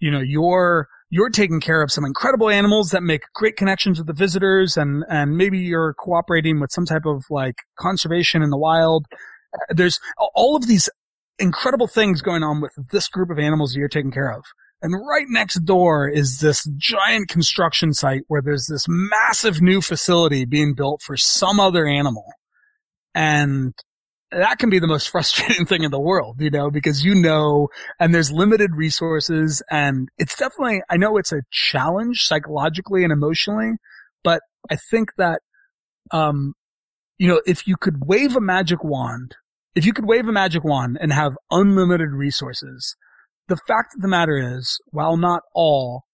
you 0.00 0.10
know, 0.10 0.20
you're, 0.20 0.88
you're 1.10 1.30
taking 1.30 1.60
care 1.60 1.82
of 1.82 1.92
some 1.92 2.04
incredible 2.04 2.50
animals 2.50 2.90
that 2.90 3.02
make 3.02 3.22
great 3.34 3.56
connections 3.56 3.98
with 3.98 4.06
the 4.06 4.12
visitors 4.12 4.76
and, 4.76 5.04
and 5.08 5.36
maybe 5.36 5.58
you're 5.58 5.94
cooperating 5.94 6.60
with 6.60 6.72
some 6.72 6.86
type 6.86 7.06
of 7.06 7.24
like 7.30 7.54
conservation 7.78 8.42
in 8.42 8.50
the 8.50 8.58
wild. 8.58 9.06
Uh, 9.54 9.74
there's 9.74 10.00
all 10.34 10.56
of 10.56 10.66
these 10.66 10.90
incredible 11.38 11.86
things 11.86 12.20
going 12.20 12.42
on 12.42 12.60
with 12.60 12.72
this 12.90 13.08
group 13.08 13.30
of 13.30 13.38
animals 13.38 13.72
that 13.72 13.78
you're 13.78 13.88
taking 13.88 14.12
care 14.12 14.30
of. 14.30 14.44
And 14.82 14.94
right 15.06 15.26
next 15.28 15.60
door 15.60 16.08
is 16.08 16.40
this 16.40 16.68
giant 16.76 17.28
construction 17.28 17.94
site 17.94 18.22
where 18.26 18.42
there's 18.42 18.66
this 18.66 18.86
massive 18.88 19.62
new 19.62 19.80
facility 19.80 20.44
being 20.44 20.74
built 20.74 21.02
for 21.02 21.16
some 21.16 21.60
other 21.60 21.86
animal. 21.86 22.24
And 23.14 23.74
that 24.32 24.58
can 24.58 24.70
be 24.70 24.78
the 24.78 24.86
most 24.86 25.08
frustrating 25.10 25.66
thing 25.66 25.82
in 25.82 25.90
the 25.90 26.00
world, 26.00 26.40
you 26.40 26.50
know, 26.50 26.70
because 26.70 27.04
you 27.04 27.14
know, 27.14 27.68
and 28.00 28.14
there's 28.14 28.32
limited 28.32 28.74
resources 28.74 29.62
and 29.70 30.08
it's 30.18 30.36
definitely, 30.36 30.82
I 30.90 30.96
know 30.96 31.16
it's 31.16 31.32
a 31.32 31.42
challenge 31.50 32.22
psychologically 32.22 33.04
and 33.04 33.12
emotionally, 33.12 33.72
but 34.24 34.40
I 34.70 34.76
think 34.76 35.10
that, 35.18 35.40
um, 36.10 36.54
you 37.18 37.28
know, 37.28 37.40
if 37.46 37.66
you 37.66 37.76
could 37.76 38.06
wave 38.06 38.36
a 38.36 38.40
magic 38.40 38.82
wand, 38.82 39.36
if 39.74 39.86
you 39.86 39.92
could 39.92 40.06
wave 40.06 40.28
a 40.28 40.32
magic 40.32 40.64
wand 40.64 40.98
and 41.00 41.12
have 41.12 41.36
unlimited 41.50 42.10
resources, 42.12 42.96
the 43.48 43.56
fact 43.68 43.94
of 43.94 44.02
the 44.02 44.08
matter 44.08 44.56
is, 44.56 44.78
while 44.90 45.16
not 45.16 45.42
all, 45.54 46.04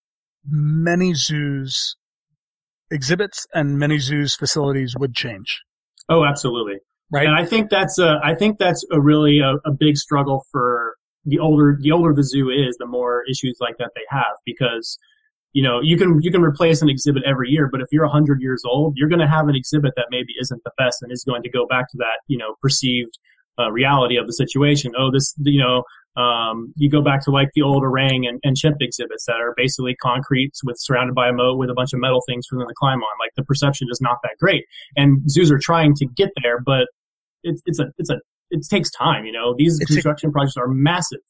many 0.47 1.15
zoos 1.15 1.97
exhibits 2.91 3.47
and 3.53 3.79
many 3.79 3.99
zoos 3.99 4.35
facilities 4.35 4.95
would 4.99 5.15
change. 5.15 5.63
Oh, 6.09 6.25
absolutely. 6.25 6.79
Right. 7.11 7.27
And 7.27 7.35
I 7.35 7.45
think 7.45 7.71
that's 7.71 7.99
a, 7.99 8.21
I 8.23 8.35
think 8.35 8.59
that's 8.59 8.85
a 8.93 9.01
really 9.01 9.39
a, 9.41 9.55
a 9.65 9.73
big 9.73 9.97
struggle 9.97 10.45
for 10.53 10.97
the 11.25 11.39
older, 11.39 11.79
the 11.81 11.91
older 11.91 12.13
the 12.15 12.23
zoo 12.23 12.51
is, 12.51 12.77
the 12.79 12.87
more 12.87 13.23
issues 13.31 13.57
like 13.61 13.79
that 13.79 13.93
they 13.95 14.03
have 14.11 14.37
because, 14.45 14.99
you 15.55 15.63
know, 15.63 15.81
you 15.81 15.97
can, 15.97 16.21
you 16.21 16.31
can 16.31 16.43
replace 16.43 16.83
an 16.83 16.91
exhibit 16.91 17.23
every 17.27 17.49
year, 17.49 17.69
but 17.71 17.81
if 17.81 17.87
you're 17.91 18.05
a 18.05 18.11
hundred 18.11 18.43
years 18.43 18.63
old, 18.67 18.93
you're 18.97 19.09
going 19.09 19.21
to 19.21 19.27
have 19.27 19.49
an 19.49 19.57
exhibit 19.57 19.95
that 19.97 20.09
maybe 20.11 20.35
isn't 20.41 20.63
the 20.65 20.71
best 20.77 21.03
and 21.03 21.11
is 21.11 21.25
going 21.25 21.43
to 21.43 21.51
go 21.51 21.67
back 21.67 21.91
to 21.91 21.97
that, 21.97 22.21
you 22.27 22.37
know, 22.37 22.55
perceived 22.61 23.19
uh, 23.59 23.71
reality 23.71 24.17
of 24.17 24.27
the 24.27 24.33
situation. 24.33 24.93
Oh, 24.99 25.11
this, 25.11 25.35
you 25.39 25.61
know, 25.61 25.83
um, 26.21 26.73
you 26.77 26.91
go 26.91 27.01
back 27.01 27.25
to 27.25 27.31
like 27.31 27.51
the 27.55 27.63
old 27.63 27.83
orang 27.85 28.27
and, 28.27 28.41
and 28.43 28.57
chimp 28.57 28.77
exhibits 28.81 29.25
that 29.27 29.37
are 29.37 29.55
basically 29.57 29.95
concrete 29.97 30.53
with 30.65 30.77
surrounded 30.79 31.15
by 31.15 31.29
a 31.29 31.33
moat 31.33 31.59
with 31.59 31.71
a 31.71 31.75
bunch 31.75 31.93
of 31.93 32.01
metal 32.01 32.21
things 32.29 32.47
for 32.49 32.59
them 32.59 32.67
to 32.67 32.75
climb 32.77 32.99
on. 32.99 33.19
Like 33.25 33.33
the 33.37 33.45
perception 33.45 33.89
is 33.91 34.01
not 34.01 34.19
that 34.25 34.33
great. 34.41 34.65
And 34.97 35.31
zoos 35.31 35.51
are 35.51 35.61
trying 35.61 35.95
to 35.95 36.07
get 36.07 36.31
there, 36.43 36.61
but 36.61 36.89
it's, 37.43 37.63
it's 37.67 37.79
a, 37.79 37.87
it's 37.99 38.11
a, 38.11 38.17
it 38.51 38.67
takes 38.69 38.91
time, 38.91 39.25
you 39.25 39.33
know, 39.33 39.55
these 39.57 39.79
it's 39.81 39.91
construction 39.91 40.31
a, 40.31 40.33
projects 40.33 40.57
are 40.57 40.69
massive. 40.69 41.21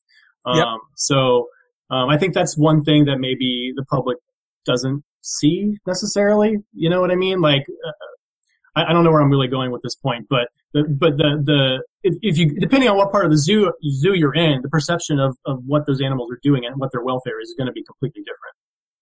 Um, 0.47 0.57
yep. 0.57 0.67
so, 0.95 1.49
um, 1.91 2.09
I 2.11 2.19
think 2.19 2.35
that's 2.35 2.57
one 2.57 2.83
thing 2.83 3.07
that 3.07 3.19
maybe 3.19 3.73
the 3.75 3.85
public 3.85 4.19
doesn't 4.67 5.03
see 5.23 5.79
necessarily. 5.87 6.57
You 6.73 6.91
know 6.91 7.01
what 7.01 7.11
I 7.11 7.17
mean? 7.17 7.41
Like, 7.41 7.63
uh, 7.69 8.79
I, 8.81 8.91
I, 8.91 8.93
don't 8.93 9.05
know 9.05 9.11
where 9.11 9.21
I'm 9.23 9.31
really 9.31 9.49
going 9.49 9.71
with 9.71 9.83
this 9.83 9.95
point, 9.95 10.27
but 10.29 10.49
the, 10.75 10.85
but 10.85 11.17
the 11.17 11.43
the 11.43 11.83
if, 12.03 12.15
if, 12.21 12.39
you 12.39 12.59
depending 12.61 12.89
on 12.89 12.97
what 12.97 13.11
part 13.11 13.25
of 13.25 13.31
the 13.31 13.39
zoo 13.39 13.73
zoo 13.91 14.15
you're 14.15 14.35
in, 14.35 14.61
the 14.63 14.69
perception 14.69 15.19
of 15.19 15.37
of 15.47 15.63
what 15.67 15.87
those 15.87 16.01
animals 16.01 16.31
are 16.31 16.39
doing 16.43 16.65
and 16.67 16.77
what 16.77 16.93
their 16.93 17.03
welfare 17.03 17.41
is, 17.41 17.49
is 17.49 17.55
going 17.57 17.67
to 17.67 17.73
be 17.73 17.83
completely 17.85 18.23
different. 18.23 18.55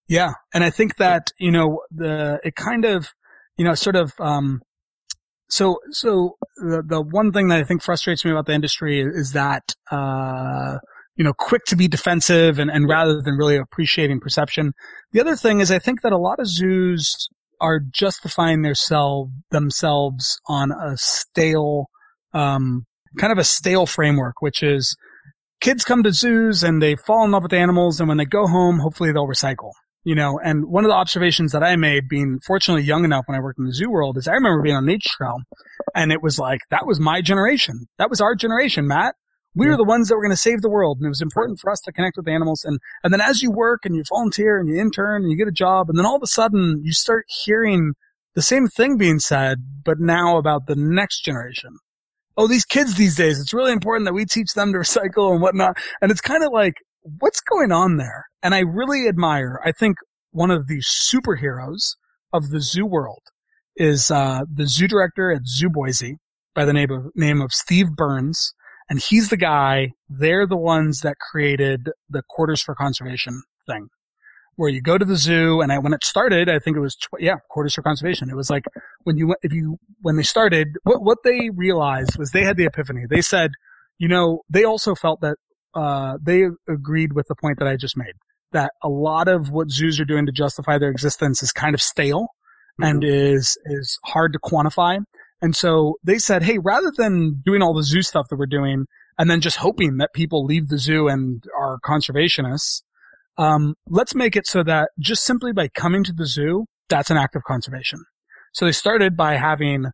Yeah, 0.07 0.33
and 0.53 0.63
I 0.63 0.69
think 0.69 0.95
that 0.97 1.31
you 1.39 1.51
know 1.51 1.81
the 1.91 2.39
it 2.43 2.55
kind 2.55 2.85
of 2.85 3.09
you 3.57 3.65
know 3.65 3.75
sort 3.75 3.95
of 3.95 4.13
um 4.19 4.61
so 5.49 5.79
so 5.91 6.37
the 6.57 6.83
the 6.85 7.01
one 7.01 7.31
thing 7.31 7.47
that 7.49 7.59
I 7.59 7.63
think 7.63 7.81
frustrates 7.81 8.25
me 8.25 8.31
about 8.31 8.45
the 8.45 8.53
industry 8.53 9.01
is 9.01 9.31
that 9.33 9.63
uh 9.91 10.77
you 11.17 11.23
know, 11.23 11.33
quick 11.33 11.65
to 11.65 11.75
be 11.75 11.87
defensive 11.87 12.59
and, 12.59 12.69
and 12.69 12.87
rather 12.87 13.21
than 13.21 13.35
really 13.37 13.57
appreciating 13.57 14.19
perception. 14.19 14.73
The 15.11 15.19
other 15.19 15.35
thing 15.35 15.59
is 15.59 15.71
I 15.71 15.79
think 15.79 16.01
that 16.03 16.13
a 16.13 16.17
lot 16.17 16.39
of 16.39 16.47
zoos 16.47 17.27
are 17.59 17.79
justifying 17.79 18.61
their 18.61 18.75
self, 18.75 19.29
themselves 19.49 20.39
on 20.47 20.71
a 20.71 20.95
stale, 20.95 21.87
um, 22.33 22.85
kind 23.17 23.33
of 23.33 23.39
a 23.39 23.43
stale 23.43 23.87
framework, 23.87 24.41
which 24.41 24.61
is 24.61 24.95
kids 25.59 25.83
come 25.83 26.03
to 26.03 26.13
zoos 26.13 26.63
and 26.63 26.83
they 26.83 26.95
fall 26.95 27.25
in 27.25 27.31
love 27.31 27.43
with 27.43 27.53
animals. 27.53 27.99
And 27.99 28.07
when 28.07 28.19
they 28.19 28.25
go 28.25 28.45
home, 28.45 28.79
hopefully 28.79 29.11
they'll 29.11 29.27
recycle, 29.27 29.71
you 30.07 30.15
know, 30.15 30.39
and 30.43 30.65
one 30.67 30.85
of 30.85 30.89
the 30.89 30.95
observations 30.95 31.51
that 31.51 31.63
I 31.63 31.75
made 31.75 32.07
being 32.07 32.39
fortunately 32.45 32.83
young 32.83 33.03
enough 33.03 33.25
when 33.27 33.37
I 33.37 33.41
worked 33.41 33.59
in 33.59 33.65
the 33.65 33.73
zoo 33.73 33.89
world 33.89 34.17
is 34.17 34.27
I 34.27 34.33
remember 34.33 34.61
being 34.61 34.75
on 34.75 34.85
Nature 34.85 35.09
Trail 35.17 35.37
and 35.93 36.11
it 36.11 36.23
was 36.23 36.39
like, 36.39 36.61
that 36.69 36.87
was 36.87 36.99
my 36.99 37.21
generation. 37.21 37.87
That 37.97 38.09
was 38.09 38.21
our 38.21 38.33
generation, 38.33 38.87
Matt 38.87 39.15
we 39.57 39.65
yeah. 39.65 39.71
were 39.71 39.77
the 39.77 39.83
ones 39.83 40.07
that 40.07 40.15
were 40.15 40.21
going 40.21 40.31
to 40.31 40.37
save 40.37 40.61
the 40.61 40.69
world. 40.69 40.99
And 40.99 41.07
it 41.07 41.09
was 41.09 41.21
important 41.21 41.59
for 41.59 41.71
us 41.71 41.79
to 41.81 41.91
connect 41.91 42.15
with 42.15 42.27
animals. 42.27 42.63
And, 42.63 42.79
and 43.03 43.11
then 43.11 43.21
as 43.21 43.41
you 43.41 43.51
work 43.51 43.85
and 43.85 43.95
you 43.95 44.03
volunteer 44.07 44.59
and 44.59 44.69
you 44.69 44.79
intern 44.79 45.23
and 45.23 45.31
you 45.31 45.37
get 45.37 45.47
a 45.47 45.51
job, 45.51 45.89
and 45.89 45.97
then 45.97 46.05
all 46.05 46.15
of 46.15 46.21
a 46.21 46.27
sudden 46.27 46.81
you 46.83 46.93
start 46.93 47.25
hearing 47.27 47.93
the 48.35 48.41
same 48.43 48.67
thing 48.67 48.97
being 48.97 49.17
said, 49.17 49.57
but 49.83 49.99
now 49.99 50.37
about 50.37 50.67
the 50.67 50.75
next 50.75 51.21
generation. 51.21 51.71
Oh, 52.37 52.47
these 52.47 52.65
kids 52.65 52.95
these 52.95 53.15
days, 53.15 53.39
it's 53.39 53.53
really 53.53 53.71
important 53.71 54.05
that 54.05 54.13
we 54.13 54.25
teach 54.25 54.53
them 54.53 54.71
to 54.73 54.77
recycle 54.77 55.31
and 55.31 55.41
whatnot. 55.41 55.77
And 56.01 56.11
it's 56.11 56.21
kind 56.21 56.43
of 56.43 56.51
like, 56.53 56.75
what's 57.19 57.41
going 57.41 57.71
on 57.71 57.97
there? 57.97 58.25
And 58.47 58.55
I 58.55 58.59
really 58.59 59.09
admire, 59.09 59.59
I 59.65 59.73
think 59.73 59.97
one 60.31 60.51
of 60.51 60.67
the 60.67 60.79
superheroes 60.79 61.97
of 62.31 62.49
the 62.49 62.61
zoo 62.61 62.85
world 62.85 63.23
is, 63.75 64.09
uh, 64.09 64.43
the 64.49 64.67
zoo 64.67 64.87
director 64.87 65.33
at 65.33 65.45
Zoo 65.45 65.69
Boise 65.69 66.15
by 66.55 66.63
the 66.63 66.71
name 66.71 66.89
of, 66.89 67.07
name 67.13 67.41
of 67.41 67.51
Steve 67.51 67.87
Burns 67.97 68.53
and 68.89 69.01
he's 69.01 69.27
the 69.27 69.35
guy, 69.35 69.89
they're 70.07 70.47
the 70.47 70.55
ones 70.55 71.01
that 71.01 71.17
created 71.19 71.89
the 72.09 72.21
quarters 72.29 72.61
for 72.61 72.73
conservation 72.73 73.41
thing. 73.65 73.89
Where 74.55 74.69
you 74.69 74.81
go 74.81 74.97
to 74.97 75.03
the 75.03 75.17
zoo, 75.17 75.59
and 75.59 75.69
I, 75.69 75.79
when 75.79 75.91
it 75.91 76.05
started, 76.05 76.47
I 76.47 76.59
think 76.59 76.77
it 76.77 76.79
was, 76.79 76.95
tw- 76.95 77.19
yeah, 77.19 77.35
quarters 77.49 77.73
for 77.73 77.81
conservation. 77.81 78.29
It 78.29 78.37
was 78.37 78.49
like 78.49 78.63
when 79.03 79.17
you, 79.17 79.35
if 79.41 79.51
you, 79.51 79.75
when 79.99 80.15
they 80.15 80.23
started, 80.23 80.69
what, 80.83 81.03
what 81.03 81.17
they 81.25 81.49
realized 81.53 82.17
was 82.17 82.31
they 82.31 82.45
had 82.45 82.55
the 82.55 82.63
epiphany. 82.63 83.01
They 83.09 83.19
said, 83.19 83.51
you 83.97 84.07
know, 84.07 84.43
they 84.49 84.63
also 84.63 84.95
felt 84.95 85.19
that, 85.19 85.35
uh, 85.73 86.17
they 86.23 86.45
agreed 86.69 87.11
with 87.11 87.27
the 87.27 87.35
point 87.35 87.59
that 87.59 87.67
I 87.67 87.75
just 87.75 87.97
made. 87.97 88.13
That 88.51 88.71
a 88.81 88.89
lot 88.89 89.27
of 89.27 89.49
what 89.49 89.69
zoos 89.69 89.99
are 89.99 90.05
doing 90.05 90.25
to 90.25 90.31
justify 90.31 90.77
their 90.77 90.89
existence 90.89 91.43
is 91.43 91.51
kind 91.51 91.75
of 91.75 91.81
stale 91.81 92.27
mm-hmm. 92.79 92.83
and 92.83 93.03
is, 93.03 93.57
is 93.65 93.99
hard 94.05 94.33
to 94.33 94.39
quantify. 94.39 94.99
And 95.41 95.55
so 95.55 95.95
they 96.03 96.17
said, 96.17 96.43
hey, 96.43 96.57
rather 96.57 96.91
than 96.95 97.41
doing 97.45 97.61
all 97.61 97.73
the 97.73 97.83
zoo 97.83 98.01
stuff 98.01 98.27
that 98.29 98.37
we're 98.37 98.45
doing 98.47 98.85
and 99.17 99.29
then 99.29 99.41
just 99.41 99.57
hoping 99.57 99.97
that 99.97 100.13
people 100.13 100.45
leave 100.45 100.67
the 100.67 100.77
zoo 100.77 101.07
and 101.07 101.43
are 101.57 101.77
conservationists, 101.85 102.81
um, 103.37 103.75
let's 103.87 104.15
make 104.15 104.35
it 104.35 104.47
so 104.47 104.63
that 104.63 104.89
just 104.99 105.23
simply 105.23 105.53
by 105.53 105.67
coming 105.67 106.03
to 106.03 106.13
the 106.13 106.25
zoo, 106.25 106.65
that's 106.89 107.11
an 107.11 107.17
act 107.17 107.35
of 107.35 107.43
conservation. 107.43 108.03
So 108.53 108.65
they 108.65 108.71
started 108.71 109.15
by 109.15 109.35
having 109.35 109.85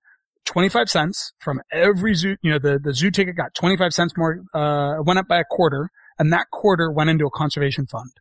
25 0.45 0.89
cents 0.89 1.34
from 1.39 1.62
every 1.72 2.14
zoo, 2.14 2.36
you 2.41 2.51
know, 2.51 2.60
the, 2.60 2.80
the 2.82 2.93
zoo 2.93 3.12
ticket 3.12 3.36
got 3.36 3.54
25 3.54 3.93
cents 3.93 4.14
more, 4.16 4.39
uh, 4.54 4.95
went 5.04 5.20
up 5.20 5.28
by 5.28 5.39
a 5.39 5.45
quarter 5.49 5.89
and 6.18 6.32
that 6.32 6.47
quarter 6.51 6.91
went 6.91 7.10
into 7.10 7.26
a 7.26 7.32
conservation 7.32 7.86
fund. 7.88 8.12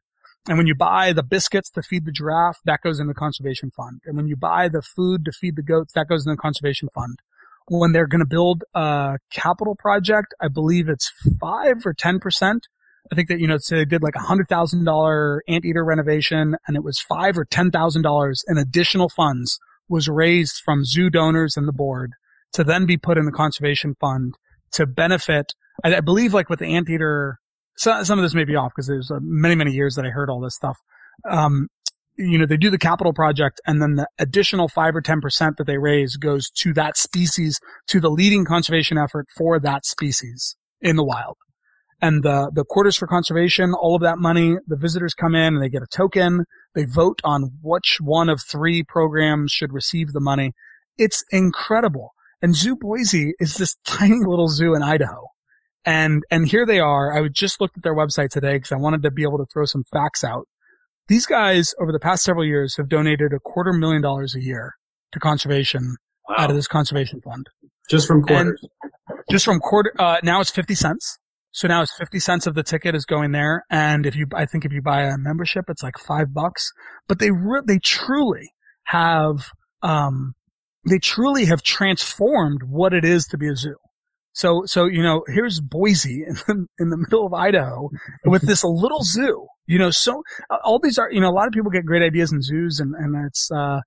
And 0.48 0.58
when 0.58 0.66
you 0.66 0.74
buy 0.74 1.12
the 1.12 1.22
biscuits 1.22 1.70
to 1.70 1.82
feed 1.82 2.04
the 2.04 2.12
giraffe, 2.12 2.58
that 2.64 2.80
goes 2.82 2.98
in 2.98 3.06
the 3.06 3.14
conservation 3.14 3.70
fund. 3.70 4.00
And 4.04 4.16
when 4.16 4.26
you 4.26 4.36
buy 4.36 4.68
the 4.68 4.82
food 4.82 5.24
to 5.24 5.32
feed 5.32 5.56
the 5.56 5.62
goats, 5.62 5.92
that 5.94 6.08
goes 6.08 6.26
in 6.26 6.32
the 6.32 6.36
conservation 6.36 6.88
fund. 6.92 7.20
When 7.68 7.92
they're 7.92 8.08
going 8.08 8.20
to 8.20 8.26
build 8.26 8.64
a 8.74 9.18
capital 9.30 9.76
project, 9.76 10.34
I 10.40 10.48
believe 10.48 10.88
it's 10.88 11.12
five 11.40 11.86
or 11.86 11.94
10%. 11.94 12.60
I 13.10 13.14
think 13.14 13.28
that, 13.28 13.38
you 13.38 13.46
know, 13.46 13.58
so 13.58 13.76
they 13.76 13.84
did 13.84 14.02
like 14.02 14.16
a 14.16 14.20
hundred 14.20 14.48
thousand 14.48 14.84
dollar 14.84 15.42
anteater 15.48 15.84
renovation 15.84 16.56
and 16.66 16.76
it 16.76 16.84
was 16.84 16.98
five 17.00 17.36
or 17.36 17.44
ten 17.44 17.70
thousand 17.70 18.02
dollars 18.02 18.44
in 18.48 18.58
additional 18.58 19.08
funds 19.08 19.58
was 19.88 20.08
raised 20.08 20.60
from 20.64 20.84
zoo 20.84 21.10
donors 21.10 21.56
and 21.56 21.66
the 21.66 21.72
board 21.72 22.12
to 22.52 22.64
then 22.64 22.86
be 22.86 22.96
put 22.96 23.18
in 23.18 23.26
the 23.26 23.32
conservation 23.32 23.94
fund 24.00 24.34
to 24.72 24.86
benefit. 24.86 25.52
I, 25.84 25.96
I 25.96 26.00
believe 26.00 26.32
like 26.32 26.48
with 26.48 26.60
the 26.60 26.74
anteater 26.74 27.38
so, 27.76 28.02
some 28.02 28.18
of 28.18 28.22
this 28.22 28.34
may 28.34 28.44
be 28.44 28.56
off 28.56 28.72
because 28.74 28.86
there's 28.86 29.10
uh, 29.10 29.18
many, 29.22 29.54
many 29.54 29.72
years 29.72 29.94
that 29.94 30.04
I 30.04 30.10
heard 30.10 30.30
all 30.30 30.40
this 30.40 30.54
stuff. 30.54 30.78
Um, 31.28 31.68
you 32.16 32.38
know, 32.38 32.46
they 32.46 32.56
do 32.56 32.70
the 32.70 32.78
capital 32.78 33.12
project 33.12 33.60
and 33.66 33.80
then 33.80 33.94
the 33.94 34.06
additional 34.18 34.68
five 34.68 34.94
or 34.94 35.00
10% 35.00 35.56
that 35.56 35.66
they 35.66 35.78
raise 35.78 36.16
goes 36.16 36.50
to 36.50 36.72
that 36.74 36.96
species, 36.96 37.58
to 37.88 38.00
the 38.00 38.10
leading 38.10 38.44
conservation 38.44 38.98
effort 38.98 39.26
for 39.36 39.58
that 39.58 39.86
species 39.86 40.56
in 40.80 40.96
the 40.96 41.04
wild. 41.04 41.36
And 42.00 42.22
the, 42.22 42.50
the 42.52 42.64
quarters 42.64 42.96
for 42.96 43.06
conservation, 43.06 43.72
all 43.72 43.94
of 43.94 44.02
that 44.02 44.18
money, 44.18 44.56
the 44.66 44.76
visitors 44.76 45.14
come 45.14 45.34
in 45.34 45.54
and 45.54 45.62
they 45.62 45.68
get 45.68 45.82
a 45.82 45.86
token. 45.86 46.44
They 46.74 46.84
vote 46.84 47.20
on 47.24 47.52
which 47.62 47.98
one 48.00 48.28
of 48.28 48.42
three 48.42 48.82
programs 48.82 49.52
should 49.52 49.72
receive 49.72 50.12
the 50.12 50.20
money. 50.20 50.52
It's 50.98 51.24
incredible. 51.30 52.10
And 52.42 52.56
Zoo 52.56 52.76
Boise 52.76 53.34
is 53.38 53.56
this 53.56 53.76
tiny 53.86 54.18
little 54.26 54.48
zoo 54.48 54.74
in 54.74 54.82
Idaho. 54.82 55.28
And, 55.84 56.22
and 56.30 56.48
here 56.48 56.64
they 56.64 56.78
are. 56.78 57.12
I 57.16 57.28
just 57.28 57.60
looked 57.60 57.76
at 57.76 57.82
their 57.82 57.94
website 57.94 58.30
today 58.30 58.54
because 58.54 58.72
I 58.72 58.76
wanted 58.76 59.02
to 59.02 59.10
be 59.10 59.22
able 59.22 59.38
to 59.38 59.46
throw 59.52 59.64
some 59.64 59.84
facts 59.92 60.22
out. 60.22 60.46
These 61.08 61.26
guys 61.26 61.74
over 61.80 61.92
the 61.92 61.98
past 61.98 62.22
several 62.22 62.44
years 62.44 62.76
have 62.76 62.88
donated 62.88 63.32
a 63.32 63.40
quarter 63.40 63.72
million 63.72 64.02
dollars 64.02 64.34
a 64.34 64.40
year 64.40 64.74
to 65.12 65.18
conservation 65.18 65.96
wow. 66.28 66.36
out 66.38 66.50
of 66.50 66.56
this 66.56 66.68
conservation 66.68 67.20
fund. 67.20 67.48
Just 67.90 68.06
from 68.06 68.22
quarters. 68.22 68.60
And 68.82 69.18
just 69.30 69.44
from 69.44 69.58
quarter, 69.58 69.92
uh, 69.98 70.18
now 70.22 70.40
it's 70.40 70.50
50 70.50 70.74
cents. 70.74 71.18
So 71.50 71.68
now 71.68 71.82
it's 71.82 71.94
50 71.96 72.18
cents 72.18 72.46
of 72.46 72.54
the 72.54 72.62
ticket 72.62 72.94
is 72.94 73.04
going 73.04 73.32
there. 73.32 73.64
And 73.70 74.06
if 74.06 74.16
you, 74.16 74.26
I 74.34 74.46
think 74.46 74.64
if 74.64 74.72
you 74.72 74.80
buy 74.80 75.02
a 75.02 75.18
membership, 75.18 75.66
it's 75.68 75.82
like 75.82 75.98
five 75.98 76.32
bucks, 76.32 76.72
but 77.08 77.18
they, 77.18 77.30
re- 77.30 77.62
they 77.66 77.78
truly 77.78 78.52
have, 78.84 79.50
um, 79.82 80.34
they 80.88 80.98
truly 80.98 81.44
have 81.46 81.62
transformed 81.62 82.62
what 82.62 82.94
it 82.94 83.04
is 83.04 83.26
to 83.26 83.38
be 83.38 83.48
a 83.48 83.56
zoo. 83.56 83.76
So, 84.32 84.62
so, 84.66 84.86
you 84.86 85.02
know, 85.02 85.24
here's 85.28 85.60
Boise 85.60 86.24
in 86.26 86.34
the, 86.34 86.66
in 86.78 86.90
the 86.90 86.96
middle 86.96 87.26
of 87.26 87.34
Idaho 87.34 87.90
with 88.24 88.42
this 88.42 88.64
little 88.64 89.02
zoo, 89.02 89.46
you 89.66 89.78
know, 89.78 89.90
so 89.90 90.22
all 90.64 90.78
these 90.78 90.98
are, 90.98 91.10
you 91.10 91.20
know, 91.20 91.30
a 91.30 91.32
lot 91.32 91.46
of 91.46 91.52
people 91.52 91.70
get 91.70 91.86
great 91.86 92.02
ideas 92.02 92.32
in 92.32 92.42
zoos 92.42 92.80
and, 92.80 92.94
and 92.94 93.26
it's, 93.26 93.50
uh, 93.50 93.80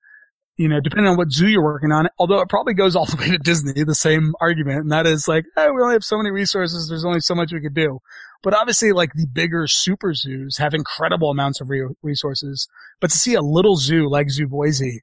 you 0.57 0.69
know, 0.69 0.79
depending 0.79 1.11
on 1.11 1.17
what 1.17 1.31
zoo 1.31 1.47
you're 1.47 1.63
working 1.63 1.91
on, 1.91 2.07
although 2.17 2.39
it 2.39 2.47
probably 2.47 2.73
goes 2.73 2.95
all 2.95 3.05
the 3.05 3.17
way 3.19 3.29
to 3.29 3.37
Disney, 3.37 3.83
the 3.83 3.95
same 3.95 4.33
argument. 4.39 4.79
And 4.79 4.91
that 4.91 5.05
is 5.05 5.27
like, 5.27 5.45
hey, 5.55 5.67
we 5.69 5.81
only 5.81 5.95
have 5.95 6.03
so 6.03 6.17
many 6.17 6.31
resources. 6.31 6.87
There's 6.87 7.05
only 7.05 7.19
so 7.19 7.35
much 7.35 7.51
we 7.51 7.61
could 7.61 7.73
do. 7.73 7.99
But 8.41 8.53
obviously, 8.53 8.91
like 8.91 9.11
the 9.13 9.27
bigger 9.27 9.67
super 9.67 10.13
zoos 10.13 10.57
have 10.57 10.73
incredible 10.73 11.29
amounts 11.29 11.59
of 11.59 11.69
re- 11.69 11.87
resources. 12.01 12.67
But 13.01 13.11
to 13.11 13.17
see 13.17 13.33
a 13.33 13.41
little 13.41 13.75
zoo 13.75 14.09
like 14.09 14.29
Zoo 14.29 14.47
Boise 14.47 15.01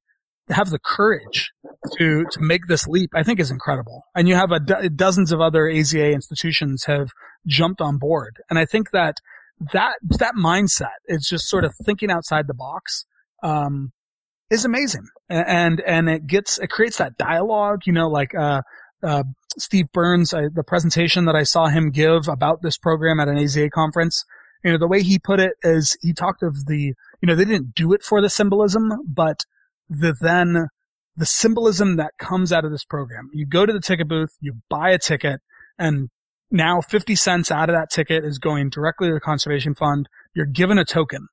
have 0.50 0.70
the 0.70 0.78
courage 0.78 1.52
to 1.98 2.24
to 2.30 2.40
make 2.40 2.66
this 2.68 2.86
leap, 2.86 3.10
I 3.14 3.22
think 3.22 3.40
is 3.40 3.50
incredible. 3.50 4.04
And 4.14 4.28
you 4.28 4.34
have 4.34 4.52
a 4.52 4.60
do- 4.60 4.88
dozens 4.88 5.32
of 5.32 5.40
other 5.40 5.62
AZA 5.64 6.12
institutions 6.12 6.84
have 6.86 7.08
jumped 7.46 7.80
on 7.80 7.98
board, 7.98 8.38
and 8.50 8.58
I 8.58 8.64
think 8.64 8.90
that 8.92 9.16
that 9.72 9.94
that 10.18 10.34
mindset 10.34 10.98
is 11.06 11.26
just 11.28 11.48
sort 11.48 11.64
of 11.64 11.72
thinking 11.84 12.10
outside 12.10 12.46
the 12.46 12.54
box. 12.54 13.04
Um, 13.42 13.92
is 14.50 14.64
amazing, 14.64 15.08
and 15.30 15.80
and 15.80 16.08
it 16.08 16.26
gets 16.26 16.58
it 16.58 16.68
creates 16.68 16.98
that 16.98 17.16
dialogue. 17.16 17.82
You 17.86 17.92
know, 17.92 18.08
like 18.08 18.34
uh, 18.34 18.62
uh, 19.02 19.24
Steve 19.58 19.86
Burns, 19.92 20.32
uh, 20.32 20.48
the 20.52 20.64
presentation 20.64 21.24
that 21.24 21.34
I 21.34 21.42
saw 21.42 21.66
him 21.66 21.90
give 21.90 22.28
about 22.28 22.62
this 22.62 22.78
program 22.78 23.20
at 23.20 23.28
an 23.28 23.36
AZA 23.36 23.70
conference. 23.70 24.24
You 24.64 24.72
know, 24.72 24.78
the 24.78 24.88
way 24.88 25.02
he 25.02 25.18
put 25.18 25.40
it 25.40 25.54
is 25.62 25.96
he 26.02 26.12
talked 26.12 26.42
of 26.42 26.66
the, 26.66 26.94
you 27.20 27.26
know, 27.26 27.34
they 27.34 27.44
didn't 27.44 27.74
do 27.74 27.92
it 27.92 28.02
for 28.02 28.20
the 28.20 28.30
symbolism, 28.30 28.92
but 29.04 29.44
the 29.88 30.14
then 30.20 30.68
the 31.16 31.26
symbolism 31.26 31.96
that 31.96 32.12
comes 32.18 32.52
out 32.52 32.64
of 32.64 32.70
this 32.70 32.84
program. 32.84 33.28
You 33.32 33.46
go 33.46 33.66
to 33.66 33.72
the 33.72 33.80
ticket 33.80 34.08
booth, 34.08 34.30
you 34.40 34.54
buy 34.68 34.90
a 34.90 34.98
ticket, 34.98 35.40
and 35.78 36.08
now 36.50 36.80
50 36.80 37.14
cents 37.14 37.50
out 37.50 37.68
of 37.68 37.74
that 37.74 37.90
ticket 37.90 38.24
is 38.24 38.38
going 38.38 38.70
directly 38.70 39.08
to 39.08 39.14
the 39.14 39.20
conservation 39.20 39.74
fund. 39.74 40.08
You're 40.34 40.46
given 40.46 40.78
a 40.78 40.84
token. 40.84 41.28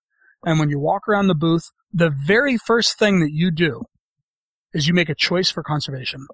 And 0.45 0.59
when 0.59 0.69
you 0.69 0.79
walk 0.79 1.07
around 1.07 1.27
the 1.27 1.35
booth, 1.35 1.71
the 1.91 2.09
very 2.09 2.57
first 2.57 2.97
thing 2.97 3.19
that 3.19 3.31
you 3.31 3.51
do 3.51 3.83
is 4.73 4.87
you 4.87 4.93
make 4.93 5.09
a 5.09 5.15
choice 5.15 5.49
for 5.49 5.63
conservation. 5.63 6.25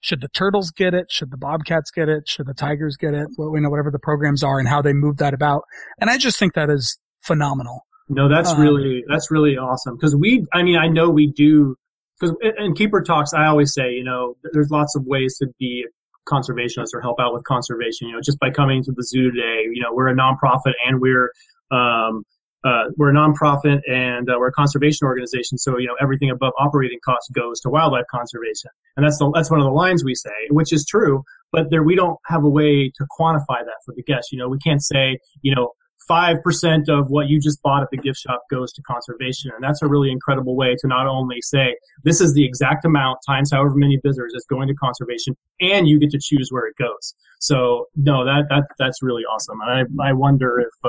Should 0.00 0.20
the 0.20 0.28
turtles 0.28 0.70
get 0.70 0.94
it? 0.94 1.06
Should 1.10 1.30
the 1.30 1.36
bobcats 1.36 1.90
get 1.90 2.08
it? 2.08 2.28
Should 2.28 2.46
the 2.46 2.54
tigers 2.54 2.96
get 2.96 3.14
it? 3.14 3.28
Know, 3.38 3.70
whatever 3.70 3.90
the 3.90 3.98
programs 3.98 4.44
are 4.44 4.58
and 4.58 4.68
how 4.68 4.82
they 4.82 4.92
move 4.92 5.16
that 5.16 5.34
about. 5.34 5.62
And 6.00 6.10
I 6.10 6.18
just 6.18 6.38
think 6.38 6.54
that 6.54 6.70
is 6.70 6.98
phenomenal. 7.22 7.85
No, 8.08 8.28
that's 8.28 8.50
um, 8.50 8.60
really 8.60 9.04
that's 9.08 9.30
really 9.30 9.56
awesome 9.56 9.96
because 9.96 10.14
we. 10.14 10.46
I 10.52 10.62
mean, 10.62 10.76
I 10.76 10.86
know 10.88 11.10
we 11.10 11.26
do 11.26 11.76
because 12.18 12.36
in 12.58 12.74
keeper 12.74 13.02
talks, 13.02 13.32
I 13.34 13.46
always 13.46 13.74
say, 13.74 13.90
you 13.92 14.04
know, 14.04 14.36
there's 14.52 14.70
lots 14.70 14.94
of 14.96 15.04
ways 15.06 15.36
to 15.38 15.48
be 15.58 15.84
a 15.86 16.30
conservationist 16.30 16.88
or 16.94 17.00
help 17.00 17.18
out 17.20 17.34
with 17.34 17.44
conservation. 17.44 18.08
You 18.08 18.14
know, 18.14 18.20
just 18.24 18.38
by 18.38 18.50
coming 18.50 18.82
to 18.84 18.92
the 18.92 19.02
zoo 19.02 19.30
today, 19.30 19.64
you 19.72 19.82
know, 19.82 19.92
we're 19.92 20.08
a 20.08 20.14
nonprofit 20.14 20.74
and 20.86 21.00
we're 21.00 21.32
um, 21.72 22.22
uh, 22.64 22.90
we're 22.96 23.10
a 23.10 23.14
nonprofit 23.14 23.80
and 23.88 24.28
uh, 24.28 24.34
we're 24.38 24.48
a 24.48 24.52
conservation 24.52 25.06
organization. 25.06 25.58
So 25.58 25.78
you 25.78 25.86
know, 25.86 25.94
everything 26.00 26.30
above 26.30 26.52
operating 26.58 26.98
costs 27.04 27.30
goes 27.30 27.60
to 27.60 27.70
wildlife 27.70 28.06
conservation, 28.10 28.70
and 28.96 29.04
that's 29.04 29.18
the 29.18 29.30
that's 29.32 29.50
one 29.50 29.60
of 29.60 29.64
the 29.66 29.72
lines 29.72 30.04
we 30.04 30.14
say, 30.14 30.30
which 30.50 30.72
is 30.72 30.86
true. 30.86 31.22
But 31.52 31.70
there, 31.70 31.82
we 31.82 31.94
don't 31.94 32.18
have 32.26 32.44
a 32.44 32.48
way 32.48 32.90
to 32.96 33.06
quantify 33.18 33.64
that 33.64 33.78
for 33.84 33.94
the 33.94 34.02
guests. 34.02 34.32
You 34.32 34.38
know, 34.38 34.48
we 34.48 34.58
can't 34.58 34.82
say, 34.82 35.18
you 35.42 35.54
know, 35.54 35.72
5% 36.08 36.88
of 36.88 37.10
what 37.10 37.28
you 37.28 37.40
just 37.40 37.60
bought 37.62 37.82
at 37.82 37.90
the 37.90 37.96
gift 37.96 38.18
shop 38.18 38.42
goes 38.50 38.72
to 38.74 38.82
conservation. 38.82 39.50
And 39.54 39.62
that's 39.62 39.82
a 39.82 39.88
really 39.88 40.10
incredible 40.10 40.56
way 40.56 40.76
to 40.78 40.86
not 40.86 41.06
only 41.06 41.40
say, 41.40 41.76
this 42.04 42.20
is 42.20 42.34
the 42.34 42.44
exact 42.44 42.84
amount 42.84 43.18
times 43.26 43.50
however 43.52 43.74
many 43.74 43.98
visitors 44.04 44.32
is 44.34 44.46
going 44.48 44.68
to 44.68 44.74
conservation 44.74 45.34
and 45.60 45.88
you 45.88 45.98
get 45.98 46.10
to 46.10 46.18
choose 46.22 46.48
where 46.50 46.66
it 46.66 46.76
goes. 46.78 47.14
So 47.40 47.86
no, 47.96 48.24
that, 48.24 48.44
that, 48.50 48.64
that's 48.78 49.02
really 49.02 49.22
awesome. 49.22 49.58
And 49.66 49.98
I, 50.00 50.10
I 50.10 50.12
wonder 50.12 50.60
if, 50.60 50.72
uh, 50.84 50.88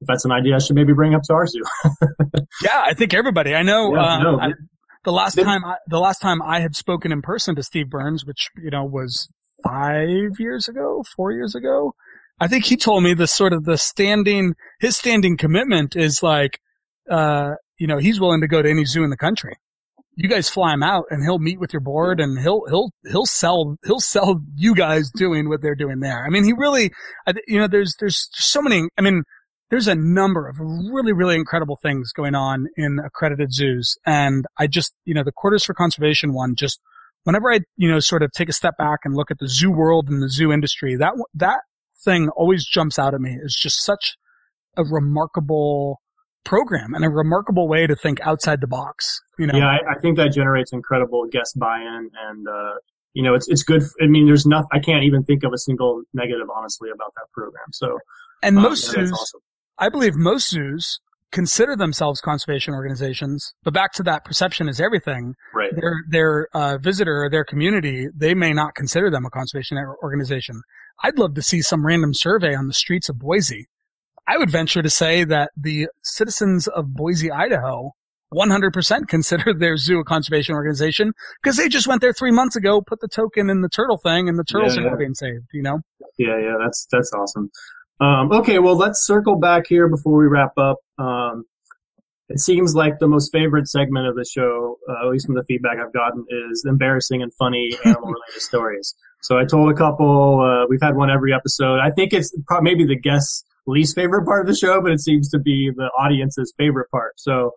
if 0.00 0.06
that's 0.08 0.24
an 0.24 0.32
idea 0.32 0.56
I 0.56 0.58
should 0.58 0.76
maybe 0.76 0.92
bring 0.92 1.14
up 1.14 1.22
to 1.24 1.34
our 1.34 1.46
zoo. 1.46 1.62
yeah, 2.62 2.82
I 2.84 2.94
think 2.94 3.14
everybody. 3.14 3.54
I 3.54 3.62
know. 3.62 3.94
Yeah, 3.94 4.02
uh, 4.02 4.18
no, 4.18 4.40
I, 4.40 4.48
the 5.04 5.12
last 5.12 5.36
time, 5.36 5.64
I, 5.64 5.76
the 5.86 5.98
last 5.98 6.20
time 6.20 6.42
I 6.42 6.60
had 6.60 6.76
spoken 6.76 7.12
in 7.12 7.22
person 7.22 7.54
to 7.56 7.62
Steve 7.62 7.90
Burns, 7.90 8.24
which 8.24 8.50
you 8.62 8.70
know 8.70 8.84
was 8.84 9.28
five 9.64 10.38
years 10.38 10.68
ago, 10.68 11.04
four 11.16 11.32
years 11.32 11.54
ago, 11.54 11.94
I 12.42 12.48
think 12.48 12.64
he 12.64 12.76
told 12.76 13.04
me 13.04 13.14
the 13.14 13.28
sort 13.28 13.52
of 13.52 13.66
the 13.66 13.78
standing, 13.78 14.54
his 14.80 14.96
standing 14.96 15.36
commitment 15.36 15.94
is 15.94 16.24
like, 16.24 16.58
uh, 17.08 17.52
you 17.78 17.86
know, 17.86 17.98
he's 17.98 18.18
willing 18.18 18.40
to 18.40 18.48
go 18.48 18.60
to 18.60 18.68
any 18.68 18.84
zoo 18.84 19.04
in 19.04 19.10
the 19.10 19.16
country. 19.16 19.54
You 20.16 20.28
guys 20.28 20.48
fly 20.48 20.74
him 20.74 20.82
out 20.82 21.04
and 21.10 21.22
he'll 21.22 21.38
meet 21.38 21.60
with 21.60 21.72
your 21.72 21.78
board 21.78 22.18
and 22.18 22.40
he'll, 22.40 22.62
he'll, 22.68 22.90
he'll 23.08 23.26
sell, 23.26 23.76
he'll 23.84 24.00
sell 24.00 24.40
you 24.56 24.74
guys 24.74 25.08
doing 25.14 25.48
what 25.48 25.62
they're 25.62 25.76
doing 25.76 26.00
there. 26.00 26.24
I 26.26 26.30
mean, 26.30 26.42
he 26.42 26.52
really, 26.52 26.90
you 27.46 27.60
know, 27.60 27.68
there's, 27.68 27.94
there's 28.00 28.28
so 28.32 28.60
many, 28.60 28.88
I 28.98 29.02
mean, 29.02 29.22
there's 29.70 29.86
a 29.86 29.94
number 29.94 30.48
of 30.48 30.56
really, 30.58 31.12
really 31.12 31.36
incredible 31.36 31.78
things 31.80 32.12
going 32.12 32.34
on 32.34 32.66
in 32.76 32.98
accredited 32.98 33.52
zoos. 33.52 33.96
And 34.04 34.46
I 34.58 34.66
just, 34.66 34.94
you 35.04 35.14
know, 35.14 35.22
the 35.22 35.30
Quarters 35.30 35.62
for 35.62 35.74
Conservation 35.74 36.34
one 36.34 36.56
just, 36.56 36.80
whenever 37.22 37.52
I, 37.52 37.60
you 37.76 37.88
know, 37.88 38.00
sort 38.00 38.24
of 38.24 38.32
take 38.32 38.48
a 38.48 38.52
step 38.52 38.74
back 38.76 38.98
and 39.04 39.14
look 39.14 39.30
at 39.30 39.38
the 39.38 39.46
zoo 39.46 39.70
world 39.70 40.08
and 40.08 40.20
the 40.20 40.28
zoo 40.28 40.50
industry, 40.50 40.96
that, 40.96 41.12
that 41.34 41.60
thing 42.04 42.28
always 42.30 42.66
jumps 42.66 42.98
out 42.98 43.14
at 43.14 43.20
me 43.20 43.36
is 43.42 43.54
just 43.54 43.84
such 43.84 44.16
a 44.76 44.84
remarkable 44.84 46.00
program 46.44 46.94
and 46.94 47.04
a 47.04 47.08
remarkable 47.08 47.68
way 47.68 47.86
to 47.86 47.94
think 47.94 48.20
outside 48.22 48.60
the 48.60 48.66
box. 48.66 49.20
You 49.38 49.46
know? 49.46 49.58
Yeah, 49.58 49.66
I, 49.66 49.92
I 49.92 49.98
think 50.00 50.16
that 50.16 50.32
generates 50.32 50.72
incredible 50.72 51.26
guest 51.30 51.58
buy-in 51.58 52.10
and, 52.28 52.48
uh, 52.48 52.74
you 53.14 53.22
know, 53.22 53.34
it's, 53.34 53.46
it's 53.48 53.62
good. 53.62 53.82
I 54.02 54.06
mean, 54.06 54.26
there's 54.26 54.46
nothing, 54.46 54.68
I 54.72 54.78
can't 54.78 55.04
even 55.04 55.22
think 55.22 55.44
of 55.44 55.52
a 55.52 55.58
single 55.58 56.02
negative, 56.14 56.48
honestly, 56.54 56.88
about 56.90 57.12
that 57.16 57.26
program. 57.32 57.66
So, 57.72 57.98
and 58.42 58.56
um, 58.56 58.62
most 58.62 58.86
yeah, 58.86 59.04
zoos, 59.04 59.12
awesome. 59.12 59.40
I 59.78 59.88
believe 59.88 60.14
most 60.16 60.48
zoos 60.48 61.00
consider 61.32 61.74
themselves 61.74 62.20
conservation 62.20 62.74
organizations, 62.74 63.54
but 63.64 63.74
back 63.74 63.92
to 63.94 64.02
that 64.04 64.24
perception 64.24 64.68
is 64.68 64.80
everything. 64.80 65.34
Right. 65.54 65.74
Their, 65.74 65.94
their, 66.08 66.48
uh, 66.54 66.78
visitor, 66.78 67.24
or 67.24 67.30
their 67.30 67.44
community, 67.44 68.08
they 68.14 68.34
may 68.34 68.52
not 68.52 68.74
consider 68.74 69.10
them 69.10 69.24
a 69.24 69.30
conservation 69.30 69.78
organization. 70.02 70.62
I'd 71.02 71.18
love 71.18 71.34
to 71.34 71.42
see 71.42 71.62
some 71.62 71.84
random 71.84 72.14
survey 72.14 72.54
on 72.54 72.68
the 72.68 72.74
streets 72.74 73.08
of 73.08 73.18
Boise. 73.18 73.66
I 74.28 74.38
would 74.38 74.50
venture 74.50 74.82
to 74.82 74.90
say 74.90 75.24
that 75.24 75.50
the 75.56 75.88
citizens 76.02 76.68
of 76.68 76.94
Boise, 76.94 77.30
Idaho, 77.30 77.92
100% 78.32 79.08
consider 79.08 79.52
their 79.58 79.76
zoo 79.76 79.98
a 79.98 80.04
conservation 80.04 80.54
organization 80.54 81.12
because 81.42 81.56
they 81.56 81.68
just 81.68 81.86
went 81.86 82.00
there 82.00 82.12
three 82.12 82.30
months 82.30 82.56
ago, 82.56 82.80
put 82.80 83.00
the 83.00 83.08
token 83.08 83.50
in 83.50 83.62
the 83.62 83.68
turtle 83.68 83.98
thing, 83.98 84.28
and 84.28 84.38
the 84.38 84.44
turtles 84.44 84.76
yeah, 84.76 84.82
yeah. 84.82 84.88
are 84.88 84.96
being 84.96 85.14
saved. 85.14 85.46
You 85.52 85.62
know? 85.62 85.78
Yeah, 86.18 86.38
yeah, 86.38 86.54
that's 86.62 86.86
that's 86.90 87.12
awesome. 87.12 87.50
Um, 88.02 88.32
okay, 88.32 88.58
well, 88.58 88.76
let's 88.76 89.06
circle 89.06 89.36
back 89.36 89.66
here 89.68 89.88
before 89.88 90.18
we 90.18 90.26
wrap 90.26 90.58
up. 90.58 90.78
Um, 90.98 91.44
it 92.28 92.40
seems 92.40 92.74
like 92.74 92.98
the 92.98 93.06
most 93.06 93.30
favorite 93.30 93.68
segment 93.68 94.08
of 94.08 94.16
the 94.16 94.24
show, 94.24 94.76
uh, 94.88 95.06
at 95.06 95.12
least 95.12 95.26
from 95.26 95.36
the 95.36 95.44
feedback 95.44 95.78
I've 95.78 95.92
gotten, 95.92 96.24
is 96.50 96.64
embarrassing 96.66 97.22
and 97.22 97.32
funny 97.34 97.70
animal 97.84 98.08
related 98.08 98.40
stories. 98.40 98.92
So 99.20 99.38
I 99.38 99.44
told 99.44 99.70
a 99.70 99.74
couple, 99.74 100.40
uh, 100.40 100.66
we've 100.68 100.82
had 100.82 100.96
one 100.96 101.10
every 101.10 101.32
episode. 101.32 101.78
I 101.78 101.92
think 101.92 102.12
it's 102.12 102.36
probably 102.48 102.72
maybe 102.72 102.86
the 102.86 102.98
guest's 102.98 103.44
least 103.68 103.94
favorite 103.94 104.24
part 104.24 104.40
of 104.40 104.48
the 104.48 104.56
show, 104.56 104.82
but 104.82 104.90
it 104.90 105.00
seems 105.00 105.28
to 105.30 105.38
be 105.38 105.70
the 105.76 105.88
audience's 105.96 106.52
favorite 106.58 106.90
part. 106.90 107.12
So, 107.18 107.52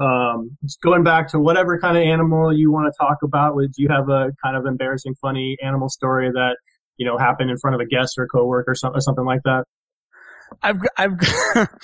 um, 0.00 0.56
going 0.80 1.02
back 1.02 1.26
to 1.30 1.40
whatever 1.40 1.76
kind 1.80 1.96
of 1.96 2.04
animal 2.04 2.56
you 2.56 2.70
want 2.70 2.86
to 2.86 2.96
talk 2.96 3.16
about, 3.24 3.56
would 3.56 3.72
you 3.76 3.88
have 3.88 4.08
a 4.08 4.30
kind 4.44 4.56
of 4.56 4.64
embarrassing, 4.64 5.16
funny 5.20 5.56
animal 5.60 5.88
story 5.88 6.30
that, 6.30 6.56
you 6.98 7.06
know, 7.06 7.18
happened 7.18 7.50
in 7.50 7.58
front 7.58 7.74
of 7.74 7.80
a 7.80 7.86
guest 7.86 8.14
or 8.16 8.28
coworker 8.28 8.74
or 8.80 8.90
or 8.94 9.00
something 9.00 9.24
like 9.24 9.40
that? 9.44 9.64
I've, 10.62 10.76
I've, 10.96 11.12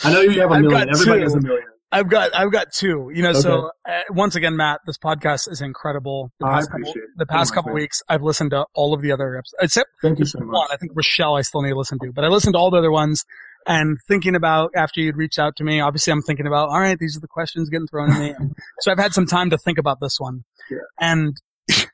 I 0.05 0.13
know 0.13 0.21
you 0.21 0.41
have 0.41 0.51
a 0.51 0.61
million. 0.61 0.89
Everybody 0.91 1.21
two. 1.21 1.23
has 1.25 1.35
a 1.35 1.41
million. 1.41 1.65
I've 1.95 2.09
got 2.09 2.35
I've 2.35 2.51
got 2.51 2.73
two. 2.73 3.11
You 3.15 3.23
know, 3.23 3.31
okay. 3.31 3.41
so 3.41 3.71
uh, 3.89 4.01
once 4.11 4.35
again, 4.35 4.57
Matt, 4.57 4.81
this 4.85 4.99
podcast 4.99 5.49
is 5.51 5.61
incredible. 5.61 6.33
The 6.41 6.47
past 6.47 6.69
I 6.69 6.73
appreciate 6.73 6.95
couple, 6.95 7.03
it. 7.03 7.19
The 7.19 7.27
past 7.27 7.53
oh, 7.53 7.55
couple 7.55 7.73
weeks, 7.73 8.03
I've 8.09 8.23
listened 8.23 8.51
to 8.51 8.67
all 8.75 8.95
of 8.95 9.01
the 9.01 9.13
other 9.13 9.37
episodes, 9.37 9.55
except 9.61 9.91
thank 10.03 10.19
you 10.19 10.25
so 10.25 10.41
much. 10.41 10.53
One, 10.53 10.69
I 10.73 10.77
think 10.77 10.93
Rochelle, 10.95 11.37
I 11.37 11.43
still 11.43 11.63
need 11.63 11.71
to 11.71 11.79
listen 11.79 12.01
to, 12.01 12.13
but 12.13 12.25
I 12.25 12.29
listened 12.29 12.55
to 12.55 12.59
all 12.59 12.71
the 12.71 12.79
other 12.79 12.91
ones. 12.91 13.25
And 13.67 13.97
thinking 14.09 14.35
about 14.35 14.73
after 14.77 15.01
you'd 15.01 15.17
reached 15.17 15.39
out 15.39 15.57
to 15.57 15.65
me, 15.65 15.81
obviously 15.81 16.13
I'm 16.13 16.21
thinking 16.21 16.47
about, 16.47 16.69
all 16.69 16.81
right, 16.81 16.99
these 16.99 17.17
are 17.17 17.21
the 17.21 17.29
questions 17.29 17.71
getting 17.71 17.87
thrown 17.87 18.11
at 18.11 18.21
me. 18.21 18.35
so 18.81 18.93
I've 18.93 18.99
had 18.99 19.15
some 19.15 19.27
time 19.27 19.49
to 19.51 19.57
think 19.57 19.79
about 19.79 20.01
this 20.01 20.21
one. 20.21 20.45
Yeah. 20.71 20.79
And 21.01 21.37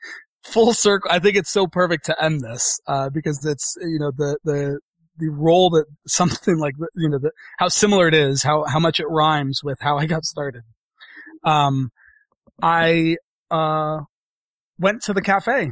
full 0.43 0.73
circle, 0.73 1.09
I 1.11 1.19
think 1.19 1.37
it's 1.37 1.51
so 1.51 1.67
perfect 1.67 2.05
to 2.07 2.23
end 2.23 2.41
this, 2.41 2.81
uh, 2.87 3.09
because 3.09 3.45
it's, 3.45 3.77
you 3.79 3.99
know, 3.99 4.11
the, 4.11 4.37
the, 4.43 4.79
the 5.21 5.29
role 5.29 5.69
that 5.69 5.85
something 6.07 6.57
like 6.57 6.75
you 6.95 7.07
know 7.07 7.19
the, 7.19 7.31
how 7.57 7.69
similar 7.69 8.07
it 8.07 8.13
is, 8.13 8.43
how 8.43 8.65
how 8.65 8.79
much 8.79 8.99
it 8.99 9.07
rhymes 9.07 9.61
with 9.63 9.77
how 9.79 9.97
I 9.97 10.05
got 10.05 10.25
started. 10.25 10.63
Um, 11.43 11.91
I 12.61 13.17
uh 13.49 14.01
went 14.79 15.03
to 15.03 15.13
the 15.13 15.21
cafe 15.21 15.71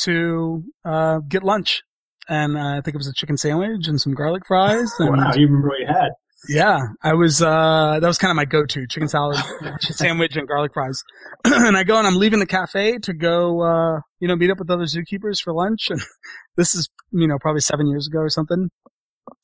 to 0.00 0.64
uh 0.84 1.20
get 1.28 1.42
lunch, 1.42 1.82
and 2.28 2.56
uh, 2.56 2.76
I 2.76 2.80
think 2.82 2.94
it 2.94 2.98
was 2.98 3.08
a 3.08 3.14
chicken 3.14 3.38
sandwich 3.38 3.88
and 3.88 4.00
some 4.00 4.14
garlic 4.14 4.42
fries. 4.46 4.92
And, 4.98 5.16
wow, 5.16 5.32
you 5.34 5.46
remember 5.46 5.68
what 5.68 5.80
you 5.80 5.86
had? 5.86 6.10
Yeah, 6.46 6.78
I 7.02 7.14
was, 7.14 7.42
uh, 7.42 7.98
that 8.00 8.06
was 8.06 8.16
kind 8.16 8.30
of 8.30 8.36
my 8.36 8.44
go-to 8.44 8.86
chicken 8.86 9.08
salad, 9.08 9.38
sandwich 9.80 10.36
and 10.36 10.46
garlic 10.46 10.72
fries. 10.72 11.02
and 11.44 11.76
I 11.76 11.82
go 11.82 11.98
and 11.98 12.06
I'm 12.06 12.14
leaving 12.14 12.38
the 12.38 12.46
cafe 12.46 12.98
to 12.98 13.12
go, 13.12 13.60
uh, 13.62 14.00
you 14.20 14.28
know, 14.28 14.36
meet 14.36 14.50
up 14.50 14.58
with 14.58 14.70
other 14.70 14.84
zookeepers 14.84 15.42
for 15.42 15.52
lunch. 15.52 15.88
And 15.90 16.00
this 16.56 16.74
is, 16.74 16.88
you 17.10 17.26
know, 17.26 17.38
probably 17.40 17.60
seven 17.60 17.88
years 17.88 18.06
ago 18.06 18.20
or 18.20 18.28
something. 18.28 18.70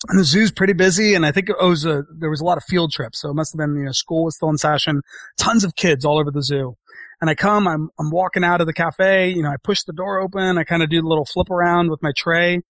And 0.08 0.18
the 0.18 0.24
zoo's 0.24 0.52
pretty 0.52 0.72
busy. 0.72 1.14
And 1.14 1.26
I 1.26 1.32
think 1.32 1.48
it 1.48 1.56
was 1.60 1.84
a, 1.84 2.04
there 2.16 2.30
was 2.30 2.40
a 2.40 2.44
lot 2.44 2.58
of 2.58 2.64
field 2.64 2.92
trips. 2.92 3.20
So 3.20 3.30
it 3.30 3.34
must 3.34 3.52
have 3.52 3.58
been, 3.58 3.76
you 3.76 3.84
know, 3.84 3.92
school 3.92 4.24
was 4.24 4.36
still 4.36 4.50
in 4.50 4.58
session, 4.58 5.02
tons 5.36 5.64
of 5.64 5.74
kids 5.74 6.04
all 6.04 6.18
over 6.18 6.30
the 6.30 6.42
zoo. 6.42 6.76
And 7.20 7.28
I 7.28 7.34
come, 7.34 7.66
I'm, 7.66 7.88
I'm 7.98 8.10
walking 8.10 8.44
out 8.44 8.60
of 8.60 8.66
the 8.66 8.72
cafe, 8.72 9.30
you 9.30 9.42
know, 9.42 9.50
I 9.50 9.56
push 9.62 9.82
the 9.82 9.92
door 9.92 10.20
open, 10.20 10.58
I 10.58 10.64
kind 10.64 10.82
of 10.82 10.90
do 10.90 11.00
the 11.00 11.08
little 11.08 11.24
flip 11.24 11.50
around 11.50 11.90
with 11.90 12.02
my 12.02 12.12
tray 12.16 12.60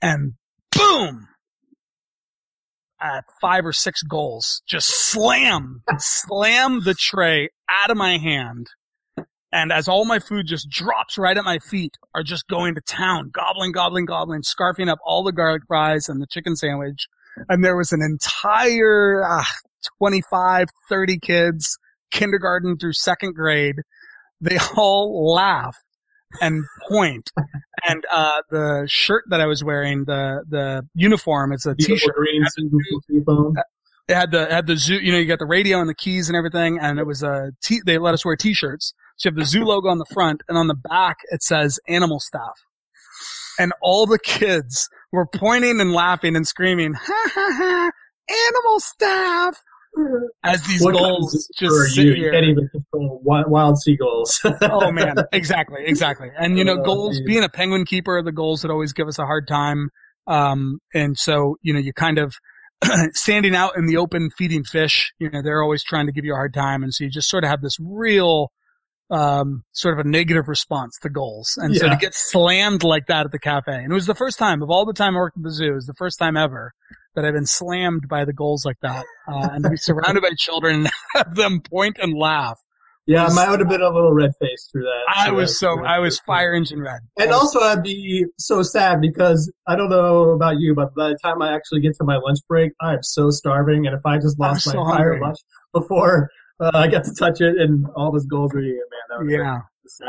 and 0.00 0.34
boom! 0.76 1.28
At 3.02 3.24
five 3.40 3.66
or 3.66 3.72
six 3.72 4.02
goals, 4.02 4.62
just 4.66 4.88
slam, 5.10 5.82
slam 5.98 6.84
the 6.84 6.94
tray 6.94 7.50
out 7.68 7.90
of 7.90 7.96
my 7.96 8.18
hand. 8.18 8.68
And 9.52 9.70
as 9.70 9.86
all 9.86 10.06
my 10.06 10.18
food 10.18 10.46
just 10.46 10.70
drops 10.70 11.18
right 11.18 11.36
at 11.36 11.44
my 11.44 11.58
feet, 11.58 11.96
are 12.14 12.22
just 12.22 12.48
going 12.48 12.74
to 12.74 12.80
town, 12.80 13.30
gobbling, 13.30 13.72
gobbling, 13.72 14.06
gobbling, 14.06 14.42
scarfing 14.42 14.88
up 14.88 14.98
all 15.04 15.22
the 15.22 15.32
garlic 15.32 15.62
fries 15.68 16.08
and 16.08 16.22
the 16.22 16.26
chicken 16.26 16.56
sandwich. 16.56 17.06
And 17.48 17.62
there 17.62 17.76
was 17.76 17.92
an 17.92 18.00
entire 18.02 19.22
ah, 19.26 19.46
25, 19.98 20.68
30 20.88 21.18
kids, 21.18 21.78
kindergarten 22.10 22.78
through 22.78 22.94
second 22.94 23.34
grade. 23.34 23.76
They 24.40 24.58
all 24.76 25.34
laugh 25.34 25.76
and 26.40 26.64
point. 26.88 27.30
and 27.88 28.04
uh, 28.10 28.42
the 28.50 28.84
shirt 28.88 29.24
that 29.28 29.40
I 29.40 29.46
was 29.46 29.62
wearing, 29.62 30.04
the 30.04 30.44
the 30.48 30.86
uniform, 30.94 31.52
it's 31.52 31.66
a 31.66 31.74
t-shirt. 31.74 32.14
Green 32.14 32.44
it 34.08 34.14
had 34.14 34.30
the 34.30 34.46
had 34.50 34.66
the 34.66 34.76
zoo. 34.76 34.98
You 35.00 35.12
know, 35.12 35.18
you 35.18 35.26
got 35.26 35.38
the 35.38 35.46
radio 35.46 35.80
and 35.80 35.88
the 35.88 35.94
keys 35.94 36.28
and 36.28 36.36
everything, 36.36 36.78
and 36.78 36.98
it 36.98 37.06
was 37.06 37.22
a 37.22 37.52
t. 37.62 37.80
They 37.84 37.98
let 37.98 38.14
us 38.14 38.24
wear 38.24 38.36
t-shirts. 38.36 38.94
So 39.16 39.28
you 39.28 39.32
have 39.32 39.38
the 39.38 39.44
zoo 39.44 39.64
logo 39.64 39.88
on 39.88 39.98
the 39.98 40.06
front, 40.12 40.42
and 40.48 40.58
on 40.58 40.66
the 40.66 40.74
back 40.74 41.18
it 41.30 41.42
says 41.42 41.78
animal 41.88 42.20
staff. 42.20 42.58
And 43.58 43.72
all 43.80 44.06
the 44.06 44.18
kids 44.18 44.88
were 45.12 45.26
pointing 45.26 45.80
and 45.80 45.92
laughing 45.92 46.36
and 46.36 46.46
screaming, 46.46 46.94
"Ha 46.94 47.30
ha 47.34 47.54
ha! 47.56 47.90
Animal 48.48 48.80
staff!" 48.80 49.62
as 50.44 50.64
these 50.66 50.82
what 50.82 50.94
goals 50.94 51.48
just 51.58 51.94
sit 51.94 52.04
you, 52.04 52.14
here. 52.14 52.26
You 52.26 52.32
can't 52.32 52.46
even 52.46 52.68
control 52.68 53.20
wild 53.22 53.78
seagulls. 53.78 54.40
oh 54.62 54.90
man, 54.90 55.16
exactly, 55.32 55.82
exactly. 55.84 56.30
And 56.38 56.58
you 56.58 56.64
know, 56.64 56.78
oh, 56.78 56.84
goals. 56.84 57.20
Being 57.26 57.44
a 57.44 57.48
penguin 57.48 57.84
keeper, 57.84 58.22
the 58.22 58.32
goals 58.32 58.62
that 58.62 58.70
always 58.70 58.92
give 58.92 59.08
us 59.08 59.18
a 59.18 59.24
hard 59.24 59.46
time. 59.46 59.90
Um, 60.26 60.78
and 60.94 61.18
so 61.18 61.56
you 61.62 61.72
know, 61.72 61.80
you 61.80 61.92
kind 61.92 62.18
of 62.18 62.34
standing 63.12 63.54
out 63.54 63.76
in 63.76 63.86
the 63.86 63.96
open 63.96 64.30
feeding 64.36 64.64
fish. 64.64 65.12
You 65.18 65.30
know, 65.30 65.42
they're 65.42 65.62
always 65.62 65.82
trying 65.82 66.06
to 66.06 66.12
give 66.12 66.24
you 66.24 66.32
a 66.32 66.36
hard 66.36 66.54
time, 66.54 66.82
and 66.82 66.92
so 66.92 67.04
you 67.04 67.10
just 67.10 67.28
sort 67.28 67.44
of 67.44 67.50
have 67.50 67.60
this 67.60 67.76
real 67.80 68.52
um, 69.10 69.62
sort 69.72 69.98
of 69.98 70.06
a 70.06 70.08
negative 70.08 70.48
response 70.48 70.98
to 71.02 71.10
goals. 71.10 71.58
And 71.58 71.74
Yeah. 71.74 71.80
so 71.80 71.88
to 71.90 71.96
get 71.96 72.14
slammed 72.14 72.82
like 72.82 73.06
that 73.08 73.26
at 73.26 73.32
the 73.32 73.38
cafe, 73.38 73.74
and 73.74 73.92
it 73.92 73.94
was 73.94 74.06
the 74.06 74.14
first 74.14 74.38
time 74.38 74.62
of 74.62 74.70
all 74.70 74.86
the 74.86 74.94
time 74.94 75.16
I 75.16 75.18
worked 75.18 75.36
at 75.36 75.42
the 75.42 75.50
zoo, 75.50 75.72
it 75.72 75.74
was 75.74 75.86
the 75.86 75.94
first 75.94 76.18
time 76.18 76.36
ever 76.36 76.72
that 77.14 77.24
I've 77.24 77.34
been 77.34 77.46
slammed 77.46 78.08
by 78.08 78.24
the 78.24 78.32
goals 78.32 78.64
like 78.64 78.78
that. 78.82 79.04
Uh, 79.28 79.48
and 79.52 79.64
to 79.64 79.70
be 79.70 79.76
surrounded 79.76 80.22
by 80.22 80.30
children 80.36 80.80
and 80.80 80.90
have 81.14 81.34
them 81.34 81.60
point 81.60 81.98
and 82.00 82.14
laugh. 82.14 82.58
Yeah, 83.06 83.26
I 83.26 83.50
would 83.50 83.58
have 83.58 83.68
been 83.68 83.82
a 83.82 83.90
little 83.90 84.12
red 84.12 84.30
faced 84.40 84.70
through 84.70 84.82
that. 84.82 85.04
I 85.08 85.26
So 85.26 85.34
was 85.34 85.58
so, 85.58 85.84
I 85.84 85.98
was 85.98 86.20
fire 86.20 86.54
engine 86.54 86.80
red. 86.80 87.00
And 87.18 87.32
also, 87.32 87.58
I'd 87.58 87.82
be 87.82 88.26
so 88.38 88.62
sad 88.62 89.00
because 89.00 89.52
I 89.66 89.74
don't 89.74 89.90
know 89.90 90.30
about 90.30 90.60
you, 90.60 90.72
but 90.74 90.94
by 90.94 91.08
the 91.08 91.18
time 91.20 91.42
I 91.42 91.52
actually 91.52 91.80
get 91.80 91.96
to 91.96 92.04
my 92.04 92.16
lunch 92.16 92.38
break, 92.48 92.70
I 92.80 92.94
am 92.94 93.02
so 93.02 93.30
starving. 93.30 93.86
And 93.88 93.96
if 93.96 94.06
I 94.06 94.18
just 94.18 94.38
lost 94.38 94.68
I'm 94.68 94.76
my 94.76 94.84
so 94.84 94.88
entire 94.88 95.10
hungry. 95.14 95.20
lunch 95.20 95.38
before 95.72 96.30
uh, 96.60 96.70
I 96.74 96.86
got 96.86 97.02
to 97.04 97.14
touch 97.14 97.40
it 97.40 97.56
and 97.58 97.86
all 97.96 98.12
those 98.12 98.26
goals 98.26 98.52
were 98.54 98.60
eaten, 98.60 98.78
man, 98.90 99.18
that 99.18 99.24
was 99.24 99.32
yeah. 99.32 99.60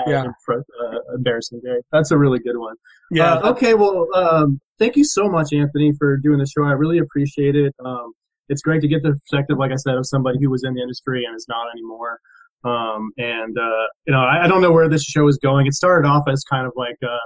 Yeah. 0.08 0.26
uh, 0.50 1.16
embarrassing 1.16 1.62
day. 1.64 1.78
That's 1.92 2.12
a 2.12 2.18
really 2.18 2.40
good 2.40 2.58
one. 2.58 2.76
Yeah. 3.10 3.34
Uh, 3.36 3.52
okay, 3.52 3.74
well, 3.74 4.08
um, 4.14 4.62
thank 4.80 4.96
you 4.96 5.04
so 5.04 5.28
much, 5.28 5.54
Anthony, 5.54 5.94
for 5.98 6.18
doing 6.18 6.40
the 6.40 6.46
show. 6.46 6.64
I 6.64 6.72
really 6.72 7.00
appreciate 7.00 7.56
it. 7.56 7.74
Um, 7.84 8.14
it's 8.50 8.62
great 8.62 8.82
to 8.82 8.88
get 8.88 9.04
the 9.04 9.12
perspective, 9.12 9.58
like 9.58 9.72
I 9.72 9.78
said, 9.78 9.96
of 9.96 10.06
somebody 10.06 10.40
who 10.42 10.50
was 10.50 10.64
in 10.64 10.74
the 10.74 10.82
industry 10.82 11.24
and 11.26 11.36
is 11.36 11.46
not 11.48 11.68
anymore. 11.72 12.20
Um, 12.66 13.12
and, 13.18 13.58
uh, 13.58 13.86
you 14.08 14.14
know, 14.14 14.22
I, 14.22 14.46
I 14.46 14.48
don't 14.48 14.62
know 14.62 14.72
where 14.72 14.88
this 14.88 15.04
show 15.04 15.28
is 15.28 15.38
going. 15.38 15.68
It 15.68 15.74
started 15.74 16.08
off 16.08 16.24
as 16.30 16.44
kind 16.50 16.66
of 16.66 16.72
like, 16.78 16.96
uh, 17.04 17.18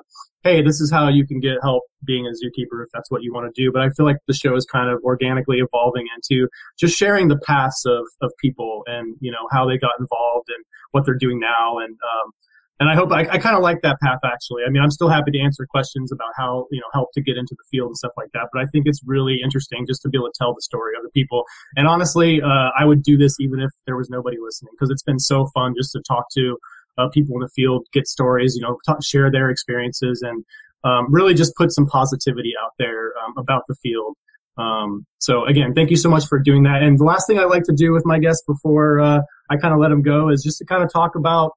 hey, 0.43 0.61
this 0.63 0.81
is 0.81 0.91
how 0.91 1.09
you 1.09 1.27
can 1.27 1.39
get 1.39 1.57
help 1.61 1.83
being 2.05 2.25
a 2.25 2.29
zookeeper 2.29 2.83
if 2.83 2.89
that's 2.93 3.11
what 3.11 3.21
you 3.21 3.33
want 3.33 3.53
to 3.53 3.61
do. 3.61 3.71
But 3.71 3.83
I 3.83 3.89
feel 3.89 4.05
like 4.05 4.17
the 4.27 4.33
show 4.33 4.55
is 4.55 4.65
kind 4.65 4.89
of 4.89 4.99
organically 5.03 5.59
evolving 5.59 6.07
into 6.15 6.47
just 6.79 6.97
sharing 6.97 7.27
the 7.27 7.37
paths 7.45 7.83
of, 7.85 8.03
of 8.21 8.31
people 8.41 8.81
and, 8.87 9.15
you 9.19 9.31
know, 9.31 9.47
how 9.51 9.67
they 9.67 9.77
got 9.77 9.93
involved 9.99 10.49
and 10.49 10.63
what 10.91 11.05
they're 11.05 11.17
doing 11.19 11.39
now. 11.39 11.77
And, 11.79 11.91
um, 11.93 12.31
and 12.79 12.89
I 12.89 12.95
hope 12.95 13.11
I, 13.11 13.21
I 13.21 13.37
kind 13.39 13.55
of 13.55 13.63
like 13.63 13.81
that 13.81 13.99
path 14.01 14.19
actually. 14.23 14.63
I 14.65 14.69
mean, 14.69 14.83
I'm 14.83 14.91
still 14.91 15.09
happy 15.09 15.31
to 15.31 15.39
answer 15.39 15.65
questions 15.65 16.11
about 16.11 16.29
how, 16.35 16.67
you 16.71 16.79
know, 16.79 16.87
help 16.93 17.09
to 17.13 17.21
get 17.21 17.37
into 17.37 17.55
the 17.57 17.63
field 17.71 17.87
and 17.87 17.97
stuff 17.97 18.11
like 18.17 18.29
that. 18.33 18.49
But 18.53 18.61
I 18.61 18.65
think 18.67 18.85
it's 18.85 19.01
really 19.05 19.39
interesting 19.43 19.85
just 19.87 20.01
to 20.03 20.09
be 20.09 20.17
able 20.17 20.27
to 20.27 20.37
tell 20.37 20.53
the 20.53 20.61
story 20.61 20.93
of 20.95 21.03
the 21.03 21.09
people. 21.09 21.43
And 21.75 21.87
honestly, 21.87 22.41
uh, 22.41 22.69
I 22.77 22.85
would 22.85 23.01
do 23.01 23.17
this 23.17 23.39
even 23.39 23.59
if 23.59 23.71
there 23.85 23.97
was 23.97 24.09
nobody 24.09 24.37
listening 24.39 24.71
because 24.73 24.91
it's 24.91 25.03
been 25.03 25.19
so 25.19 25.47
fun 25.53 25.73
just 25.75 25.91
to 25.93 26.01
talk 26.07 26.25
to 26.35 26.57
uh, 26.97 27.09
people 27.09 27.35
in 27.35 27.41
the 27.41 27.49
field, 27.49 27.87
get 27.93 28.07
stories, 28.07 28.55
you 28.55 28.61
know, 28.61 28.77
talk, 28.85 29.03
share 29.03 29.31
their 29.31 29.49
experiences 29.49 30.21
and 30.21 30.45
um, 30.83 31.11
really 31.11 31.33
just 31.33 31.55
put 31.55 31.71
some 31.71 31.87
positivity 31.87 32.53
out 32.63 32.71
there 32.77 33.13
um, 33.23 33.33
about 33.37 33.63
the 33.67 33.75
field. 33.75 34.15
Um, 34.57 35.05
so 35.19 35.45
again, 35.45 35.73
thank 35.73 35.89
you 35.89 35.97
so 35.97 36.09
much 36.09 36.25
for 36.27 36.39
doing 36.39 36.63
that. 36.63 36.81
And 36.81 36.97
the 36.97 37.03
last 37.03 37.27
thing 37.27 37.39
I 37.39 37.43
like 37.43 37.63
to 37.63 37.73
do 37.73 37.91
with 37.91 38.05
my 38.05 38.19
guests 38.19 38.43
before 38.47 38.99
uh, 38.99 39.21
I 39.49 39.57
kind 39.57 39.73
of 39.73 39.79
let 39.79 39.89
them 39.89 40.01
go 40.01 40.29
is 40.29 40.43
just 40.43 40.57
to 40.59 40.65
kind 40.65 40.83
of 40.83 40.91
talk 40.91 41.15
about 41.15 41.51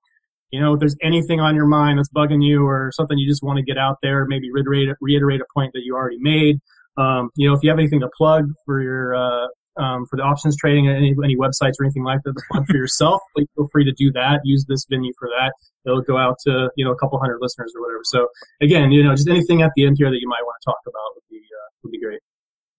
you 0.51 0.61
know, 0.61 0.75
if 0.75 0.81
there's 0.81 0.97
anything 1.03 1.41
on 1.41 1.55
your 1.55 1.67
mind 1.67 1.99
that's 1.99 2.09
bugging 2.11 2.43
you 2.43 2.67
or 2.67 2.91
something 2.95 3.17
you 3.19 3.29
just 3.29 3.43
want 3.43 3.57
to 3.59 3.63
get 3.63 3.79
out 3.79 3.99
there, 4.03 4.27
maybe 4.27 4.51
reiterate, 4.51 4.95
reiterate 5.01 5.41
a 5.41 5.45
point 5.55 5.73
that 5.75 5.83
you 5.85 5.95
already 5.95 6.19
made. 6.19 6.61
Um, 6.97 7.31
you 7.37 7.49
know, 7.49 7.55
if 7.55 7.63
you 7.63 7.71
have 7.71 7.79
anything 7.79 8.01
to 8.01 8.11
plug 8.17 8.51
for 8.67 8.83
your, 8.83 9.15
uh, 9.15 9.47
um, 9.77 10.05
for 10.11 10.17
the 10.17 10.23
options 10.23 10.57
trading, 10.57 10.89
any, 10.89 11.15
any 11.25 11.37
websites 11.37 11.75
or 11.79 11.85
anything 11.85 12.03
like 12.03 12.21
that 12.25 12.35
to 12.35 12.43
plug 12.51 12.67
for 12.67 12.77
yourself, 12.77 13.21
please 13.35 13.47
feel 13.55 13.69
free 13.73 13.85
to 13.85 13.93
do 13.93 14.11
that. 14.13 14.41
Use 14.45 14.65
this 14.69 14.85
venue 14.91 15.13
for 15.19 15.29
that. 15.39 15.53
It'll 15.87 16.03
go 16.03 16.19
out 16.19 16.37
to, 16.47 16.71
you 16.77 16.85
know, 16.85 16.91
a 16.91 16.97
couple 16.97 17.19
hundred 17.19 17.39
listeners 17.41 17.73
or 17.77 17.83
whatever. 17.83 18.03
So 18.05 18.27
again, 18.61 18.91
you 18.91 19.03
know, 19.03 19.15
just 19.15 19.29
anything 19.29 19.63
at 19.63 19.71
the 19.77 19.87
end 19.87 19.97
here 19.99 20.11
that 20.11 20.21
you 20.21 20.29
might 20.29 20.43
want 20.43 20.57
to 20.61 20.65
talk 20.65 20.81
about 20.85 21.15
would 21.15 21.23
be, 21.31 21.39
uh, 21.39 21.69
would 21.85 21.93
be 21.93 22.01
great. 22.01 22.21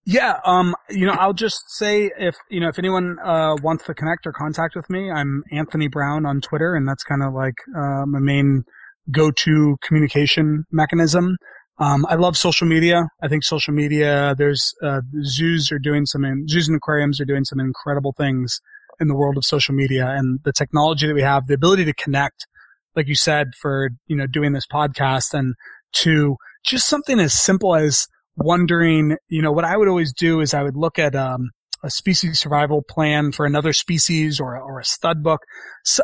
Yeah, 0.04 0.40
um, 0.44 0.74
you 0.90 1.06
know, 1.06 1.12
I'll 1.12 1.32
just 1.32 1.70
say 1.70 2.10
if 2.18 2.34
you 2.50 2.58
know 2.58 2.68
if 2.68 2.78
anyone 2.78 3.18
uh, 3.24 3.54
wants 3.62 3.84
to 3.84 3.94
connect 3.94 4.26
or 4.26 4.32
contact 4.32 4.74
with 4.74 4.90
me, 4.90 5.10
I'm 5.12 5.44
Anthony 5.52 5.86
Brown 5.86 6.26
on 6.26 6.40
Twitter, 6.40 6.74
and 6.74 6.88
that's 6.88 7.04
kind 7.04 7.22
of 7.22 7.32
like 7.34 7.54
uh, 7.76 8.04
my 8.06 8.18
main 8.18 8.64
go-to 9.12 9.76
communication 9.82 10.64
mechanism. 10.72 11.36
Um, 11.78 12.04
I 12.08 12.16
love 12.16 12.36
social 12.36 12.66
media. 12.66 13.06
I 13.22 13.28
think 13.28 13.44
social 13.44 13.72
media. 13.72 14.34
There's 14.36 14.74
uh, 14.82 15.02
zoos 15.22 15.70
are 15.70 15.78
doing 15.78 16.04
some 16.06 16.24
in, 16.24 16.48
zoos 16.48 16.66
and 16.66 16.76
aquariums 16.76 17.20
are 17.20 17.24
doing 17.24 17.44
some 17.44 17.60
incredible 17.60 18.12
things 18.12 18.60
in 18.98 19.06
the 19.06 19.14
world 19.14 19.36
of 19.36 19.44
social 19.44 19.74
media, 19.74 20.08
and 20.08 20.40
the 20.44 20.52
technology 20.52 21.06
that 21.06 21.14
we 21.14 21.22
have, 21.22 21.46
the 21.46 21.54
ability 21.54 21.84
to 21.84 21.94
connect, 21.94 22.48
like 22.96 23.06
you 23.06 23.14
said, 23.14 23.52
for 23.60 23.90
you 24.08 24.16
know 24.16 24.26
doing 24.26 24.52
this 24.52 24.66
podcast, 24.66 25.32
and 25.32 25.54
to 25.92 26.38
just 26.64 26.88
something 26.88 27.20
as 27.20 27.32
simple 27.32 27.76
as 27.76 28.08
wondering, 28.36 29.16
you 29.28 29.42
know, 29.42 29.52
what 29.52 29.64
I 29.64 29.76
would 29.76 29.88
always 29.88 30.12
do 30.12 30.40
is 30.40 30.54
I 30.54 30.62
would 30.62 30.76
look 30.76 30.98
at 30.98 31.14
um, 31.14 31.50
a 31.82 31.90
species 31.90 32.40
survival 32.40 32.82
plan 32.82 33.32
for 33.32 33.44
another 33.44 33.72
species 33.72 34.38
or, 34.40 34.56
or 34.56 34.78
a 34.78 34.84
stud 34.84 35.22
book 35.22 35.42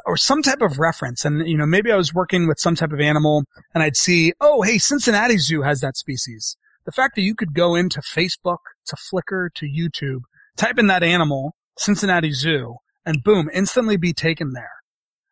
or 0.07 0.17
some 0.17 0.43
type 0.43 0.61
of 0.61 0.79
reference. 0.79 1.25
And, 1.25 1.47
you 1.49 1.57
know, 1.57 1.67
maybe 1.67 1.93
I 1.93 1.97
was 1.97 2.13
working 2.13 2.49
with 2.49 2.59
some 2.59 2.75
type 2.75 2.93
of 2.93 3.01
animal 3.01 3.45
and 3.75 3.83
I'd 3.83 3.97
see, 3.97 4.33
oh, 4.41 4.63
hey, 4.63 4.79
Cincinnati 4.79 5.39
Zoo 5.39 5.63
has 5.63 5.81
that 5.81 5.97
species. 5.97 6.57
The 6.85 6.93
fact 6.93 7.17
that 7.17 7.23
you 7.23 7.35
could 7.35 7.55
go 7.55 7.75
into 7.75 8.01
Facebook, 8.01 8.59
to 8.87 8.97
Flickr, 8.97 9.49
to 9.55 9.67
YouTube, 9.67 10.23
type 10.57 10.79
in 10.79 10.87
that 10.89 11.03
animal, 11.03 11.55
Cincinnati 11.79 12.33
Zoo, 12.33 12.77
and 13.05 13.23
boom, 13.23 13.51
instantly 13.53 13.97
be 13.97 14.13
taken 14.13 14.53
there 14.53 14.71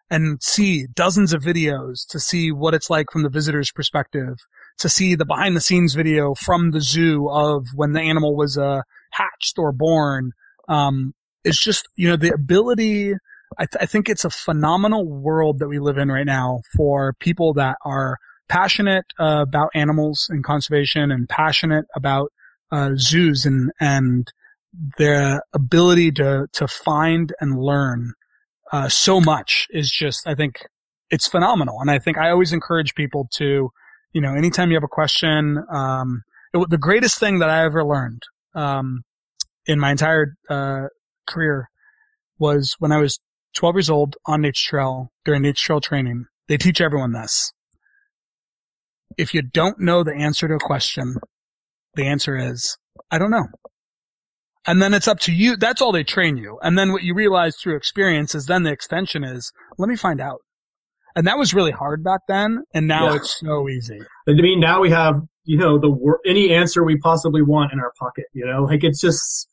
and 0.08 0.40
see 0.42 0.86
dozens 0.94 1.32
of 1.32 1.42
videos 1.42 2.06
to 2.08 2.20
see 2.20 2.52
what 2.52 2.74
it's 2.74 2.90
like 2.90 3.10
from 3.10 3.22
the 3.22 3.28
visitor's 3.28 3.72
perspective, 3.72 4.36
to 4.78 4.88
see 4.88 5.14
the 5.14 5.24
behind 5.24 5.56
the 5.56 5.60
scenes 5.60 5.94
video 5.94 6.34
from 6.34 6.70
the 6.70 6.80
zoo 6.80 7.28
of 7.30 7.66
when 7.74 7.92
the 7.92 8.00
animal 8.00 8.36
was 8.36 8.58
uh, 8.58 8.82
hatched 9.12 9.58
or 9.58 9.72
born. 9.72 10.32
Um, 10.68 11.14
it's 11.44 11.62
just, 11.62 11.88
you 11.96 12.08
know, 12.08 12.16
the 12.16 12.32
ability. 12.34 13.14
I, 13.58 13.66
th- 13.66 13.80
I 13.80 13.86
think 13.86 14.08
it's 14.08 14.24
a 14.24 14.30
phenomenal 14.30 15.06
world 15.06 15.60
that 15.60 15.68
we 15.68 15.78
live 15.78 15.96
in 15.96 16.08
right 16.08 16.26
now 16.26 16.60
for 16.76 17.14
people 17.20 17.54
that 17.54 17.76
are 17.84 18.18
passionate 18.48 19.04
uh, 19.18 19.44
about 19.48 19.70
animals 19.74 20.26
and 20.28 20.44
conservation 20.44 21.10
and 21.10 21.28
passionate 21.28 21.86
about 21.94 22.32
uh, 22.72 22.90
zoos 22.96 23.46
and, 23.46 23.70
and 23.80 24.32
their 24.98 25.42
ability 25.52 26.12
to, 26.12 26.46
to 26.52 26.68
find 26.68 27.32
and 27.40 27.58
learn 27.58 28.12
uh, 28.72 28.88
so 28.88 29.20
much 29.20 29.68
is 29.70 29.90
just, 29.90 30.26
I 30.26 30.34
think 30.34 30.66
it's 31.10 31.28
phenomenal. 31.28 31.80
And 31.80 31.90
I 31.90 31.98
think 31.98 32.18
I 32.18 32.30
always 32.30 32.52
encourage 32.52 32.94
people 32.94 33.28
to, 33.34 33.70
you 34.16 34.22
know, 34.22 34.34
anytime 34.34 34.70
you 34.70 34.76
have 34.76 34.82
a 34.82 34.88
question, 34.88 35.62
um, 35.70 36.22
it, 36.54 36.70
the 36.70 36.78
greatest 36.78 37.20
thing 37.20 37.40
that 37.40 37.50
I 37.50 37.66
ever 37.66 37.84
learned, 37.84 38.22
um, 38.54 39.02
in 39.66 39.78
my 39.78 39.90
entire, 39.90 40.36
uh, 40.48 40.84
career 41.26 41.68
was 42.38 42.76
when 42.78 42.92
I 42.92 42.96
was 42.96 43.20
12 43.56 43.76
years 43.76 43.90
old 43.90 44.16
on 44.24 44.40
Nature 44.40 44.70
Trail 44.70 45.08
during 45.26 45.42
Nature 45.42 45.66
Trail 45.66 45.80
training. 45.82 46.24
They 46.48 46.56
teach 46.56 46.80
everyone 46.80 47.12
this. 47.12 47.52
If 49.18 49.34
you 49.34 49.42
don't 49.42 49.80
know 49.80 50.02
the 50.02 50.16
answer 50.16 50.48
to 50.48 50.54
a 50.54 50.60
question, 50.60 51.16
the 51.94 52.06
answer 52.06 52.38
is, 52.38 52.78
I 53.10 53.18
don't 53.18 53.30
know. 53.30 53.48
And 54.66 54.80
then 54.80 54.94
it's 54.94 55.08
up 55.08 55.20
to 55.20 55.32
you. 55.32 55.58
That's 55.58 55.82
all 55.82 55.92
they 55.92 56.04
train 56.04 56.38
you. 56.38 56.58
And 56.62 56.78
then 56.78 56.90
what 56.90 57.02
you 57.02 57.12
realize 57.12 57.56
through 57.56 57.76
experience 57.76 58.34
is 58.34 58.46
then 58.46 58.62
the 58.62 58.72
extension 58.72 59.24
is, 59.24 59.52
let 59.76 59.90
me 59.90 59.96
find 59.96 60.22
out. 60.22 60.40
And 61.16 61.26
that 61.26 61.38
was 61.38 61.52
really 61.54 61.72
hard 61.72 62.04
back 62.04 62.20
then. 62.28 62.62
And 62.74 62.86
now 62.86 63.08
Yeah. 63.10 63.16
it's 63.16 63.40
so 63.40 63.68
easy. 63.68 64.00
I 64.28 64.32
mean, 64.32 64.60
now 64.60 64.80
we 64.82 64.90
have, 64.90 65.20
you 65.44 65.56
know, 65.56 65.78
the 65.78 65.90
wor- 65.90 66.20
any 66.26 66.52
answer 66.52 66.84
we 66.84 66.96
possibly 66.98 67.42
want 67.42 67.72
in 67.72 67.80
our 67.80 67.92
pocket, 67.98 68.26
you 68.34 68.44
know, 68.46 68.64
like 68.64 68.84
it's 68.84 69.00
just, 69.00 69.48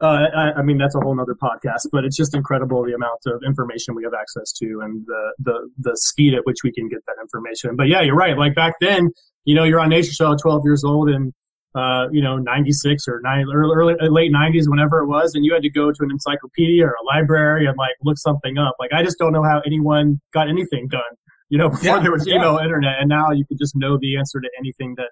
uh, 0.00 0.26
I, 0.34 0.52
I 0.58 0.62
mean, 0.62 0.78
that's 0.78 0.94
a 0.94 1.00
whole 1.00 1.14
nother 1.14 1.36
podcast, 1.40 1.86
but 1.92 2.04
it's 2.04 2.16
just 2.16 2.34
incredible 2.34 2.84
the 2.84 2.94
amount 2.94 3.20
of 3.26 3.42
information 3.46 3.94
we 3.94 4.02
have 4.04 4.14
access 4.14 4.50
to 4.54 4.80
and 4.82 5.04
the, 5.06 5.32
the, 5.38 5.70
the 5.78 5.92
speed 5.96 6.34
at 6.34 6.40
which 6.44 6.58
we 6.64 6.72
can 6.72 6.88
get 6.88 7.00
that 7.06 7.16
information. 7.20 7.76
But 7.76 7.88
yeah, 7.88 8.00
you're 8.02 8.16
right. 8.16 8.36
Like 8.36 8.54
back 8.54 8.74
then, 8.80 9.10
you 9.44 9.54
know, 9.54 9.64
you're 9.64 9.80
on 9.80 9.90
Nature 9.90 10.12
Show 10.12 10.32
at 10.32 10.38
12 10.42 10.62
years 10.64 10.82
old 10.84 11.10
and, 11.10 11.32
uh, 11.74 12.06
you 12.12 12.22
know, 12.22 12.36
96 12.38 13.08
or 13.08 13.20
nine, 13.22 13.46
early, 13.52 13.74
early, 13.76 13.94
late 14.08 14.32
90s, 14.32 14.68
whenever 14.68 15.00
it 15.00 15.06
was, 15.06 15.34
and 15.34 15.44
you 15.44 15.52
had 15.52 15.62
to 15.62 15.70
go 15.70 15.90
to 15.90 16.02
an 16.02 16.10
encyclopedia 16.10 16.84
or 16.84 16.90
a 17.00 17.04
library 17.04 17.66
and 17.66 17.76
like 17.76 17.94
look 18.04 18.18
something 18.18 18.58
up. 18.58 18.74
Like, 18.78 18.92
I 18.92 19.02
just 19.02 19.18
don't 19.18 19.32
know 19.32 19.42
how 19.42 19.60
anyone 19.66 20.20
got 20.32 20.48
anything 20.48 20.86
done, 20.88 21.02
you 21.48 21.58
know, 21.58 21.68
before 21.70 21.96
Yeah, 21.96 22.00
there 22.02 22.12
was 22.12 22.26
yeah. 22.26 22.36
email 22.36 22.58
internet, 22.58 22.94
and 23.00 23.08
now 23.08 23.30
you 23.32 23.44
can 23.46 23.56
just 23.58 23.74
know 23.76 23.98
the 24.00 24.16
answer 24.16 24.40
to 24.40 24.48
anything 24.58 24.94
that 24.96 25.08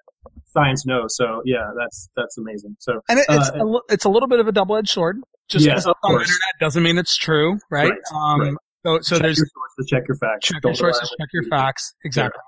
science 0.47 0.85
knows. 0.85 1.15
So 1.15 1.41
yeah, 1.45 1.69
that's 1.77 2.09
that's 2.15 2.37
amazing. 2.37 2.75
So 2.79 3.01
And 3.09 3.19
it, 3.19 3.25
it's, 3.29 3.49
Uh, 3.49 3.65
a, 3.65 3.79
it's 3.89 4.05
a 4.05 4.09
little 4.09 4.27
bit 4.29 4.39
of 4.39 4.47
a 4.47 4.51
double-edged 4.51 4.89
sword. 4.89 5.17
Just 5.49 5.65
Yeah, 5.65 5.75
of 5.75 5.85
on 5.87 5.93
the 6.01 6.07
course. 6.07 6.21
internet 6.29 6.59
doesn't 6.61 6.83
mean 6.83 6.97
it's 6.97 7.17
true, 7.17 7.59
right? 7.69 7.89
Right, 7.91 7.99
um, 8.15 8.39
right. 8.41 8.53
So, 8.85 8.99
so 9.01 9.15
check 9.15 9.23
there's 9.23 9.37
your 9.37 9.47
sources, 9.47 9.89
check 9.89 10.03
your 10.07 10.17
facts. 10.17 10.47
check 10.47 10.61
Don't 10.61 10.69
your 10.79 10.93
sources, 10.93 11.13
check 11.19 11.27
your 11.33 11.43
facts. 11.43 11.93
Exactly. 12.05 12.39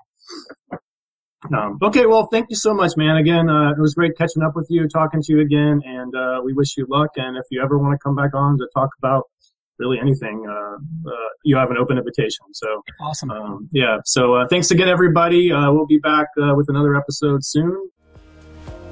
Um, 1.54 1.78
okay, 1.82 2.06
well, 2.06 2.26
thank 2.32 2.46
you 2.50 2.56
so 2.56 2.74
much, 2.74 2.96
man. 2.96 3.16
Again, 3.16 3.48
uh, 3.48 3.70
it 3.70 3.78
was 3.78 3.94
great 3.94 4.16
catching 4.16 4.42
up 4.42 4.54
with 4.56 4.66
you, 4.70 4.88
talking 4.88 5.22
to 5.22 5.32
you 5.32 5.40
again, 5.40 5.82
and 5.84 6.14
uh, 6.14 6.40
we 6.44 6.52
wish 6.52 6.76
you 6.76 6.86
luck. 6.88 7.10
And 7.16 7.36
if 7.36 7.44
you 7.50 7.62
ever 7.62 7.78
want 7.78 7.92
to 7.92 7.98
come 7.98 8.14
back 8.14 8.34
on 8.34 8.58
to 8.58 8.68
talk 8.74 8.90
about 8.98 9.24
really 9.78 9.98
anything, 9.98 10.46
uh, 10.48 10.52
uh, 11.10 11.28
you 11.44 11.56
have 11.56 11.70
an 11.70 11.76
open 11.76 11.98
invitation. 11.98 12.44
So, 12.52 12.82
Awesome. 13.00 13.30
um, 13.30 13.68
yeah. 13.72 13.98
So, 14.04 14.34
uh, 14.34 14.48
thanks 14.48 14.70
again, 14.70 14.88
everybody. 14.88 15.52
Uh, 15.52 15.72
we'll 15.72 15.86
be 15.86 15.98
back 15.98 16.28
uh, 16.40 16.54
with 16.54 16.68
another 16.68 16.96
episode 16.96 17.44
soon. 17.44 17.90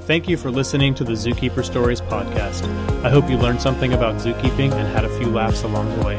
Thank 0.02 0.28
you 0.28 0.36
for 0.36 0.50
listening 0.50 0.94
to 0.96 1.04
the 1.04 1.12
Zookeeper 1.12 1.64
Stories 1.64 2.02
podcast. 2.02 2.64
I 3.02 3.08
hope 3.10 3.30
you 3.30 3.38
learned 3.38 3.62
something 3.62 3.94
about 3.94 4.16
zookeeping 4.16 4.72
and 4.72 4.88
had 4.94 5.06
a 5.06 5.18
few 5.18 5.28
laughs 5.28 5.62
along 5.62 5.96
the 5.98 6.04
way. 6.04 6.18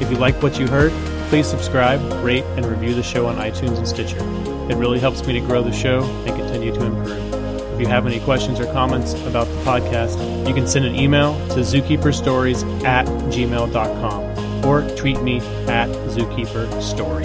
If 0.00 0.10
you 0.10 0.16
like 0.16 0.40
what 0.42 0.60
you 0.60 0.68
heard, 0.68 0.92
Please 1.28 1.48
subscribe, 1.48 2.00
rate, 2.24 2.44
and 2.56 2.64
review 2.64 2.94
the 2.94 3.02
show 3.02 3.26
on 3.26 3.34
iTunes 3.36 3.78
and 3.78 3.88
Stitcher. 3.88 4.20
It 4.68 4.76
really 4.76 4.98
helps 4.98 5.26
me 5.26 5.32
to 5.34 5.40
grow 5.40 5.62
the 5.62 5.72
show 5.72 6.02
and 6.26 6.36
continue 6.36 6.72
to 6.74 6.84
improve. 6.84 7.34
If 7.74 7.80
you 7.80 7.86
have 7.88 8.06
any 8.06 8.20
questions 8.20 8.58
or 8.58 8.64
comments 8.72 9.12
about 9.24 9.46
the 9.48 9.60
podcast, 9.62 10.48
you 10.48 10.54
can 10.54 10.66
send 10.66 10.86
an 10.86 10.94
email 10.94 11.34
to 11.50 11.60
zookeeperstories 11.60 12.64
at 12.84 13.06
gmail.com 13.06 14.64
or 14.64 14.96
tweet 14.96 15.22
me 15.22 15.38
at 15.68 15.88
zookeeperstory. 16.08 17.24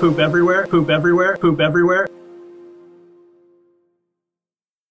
Poop 0.00 0.18
everywhere, 0.18 0.66
poop 0.68 0.90
everywhere, 0.90 1.36
poop 1.36 1.60
everywhere. 1.60 2.06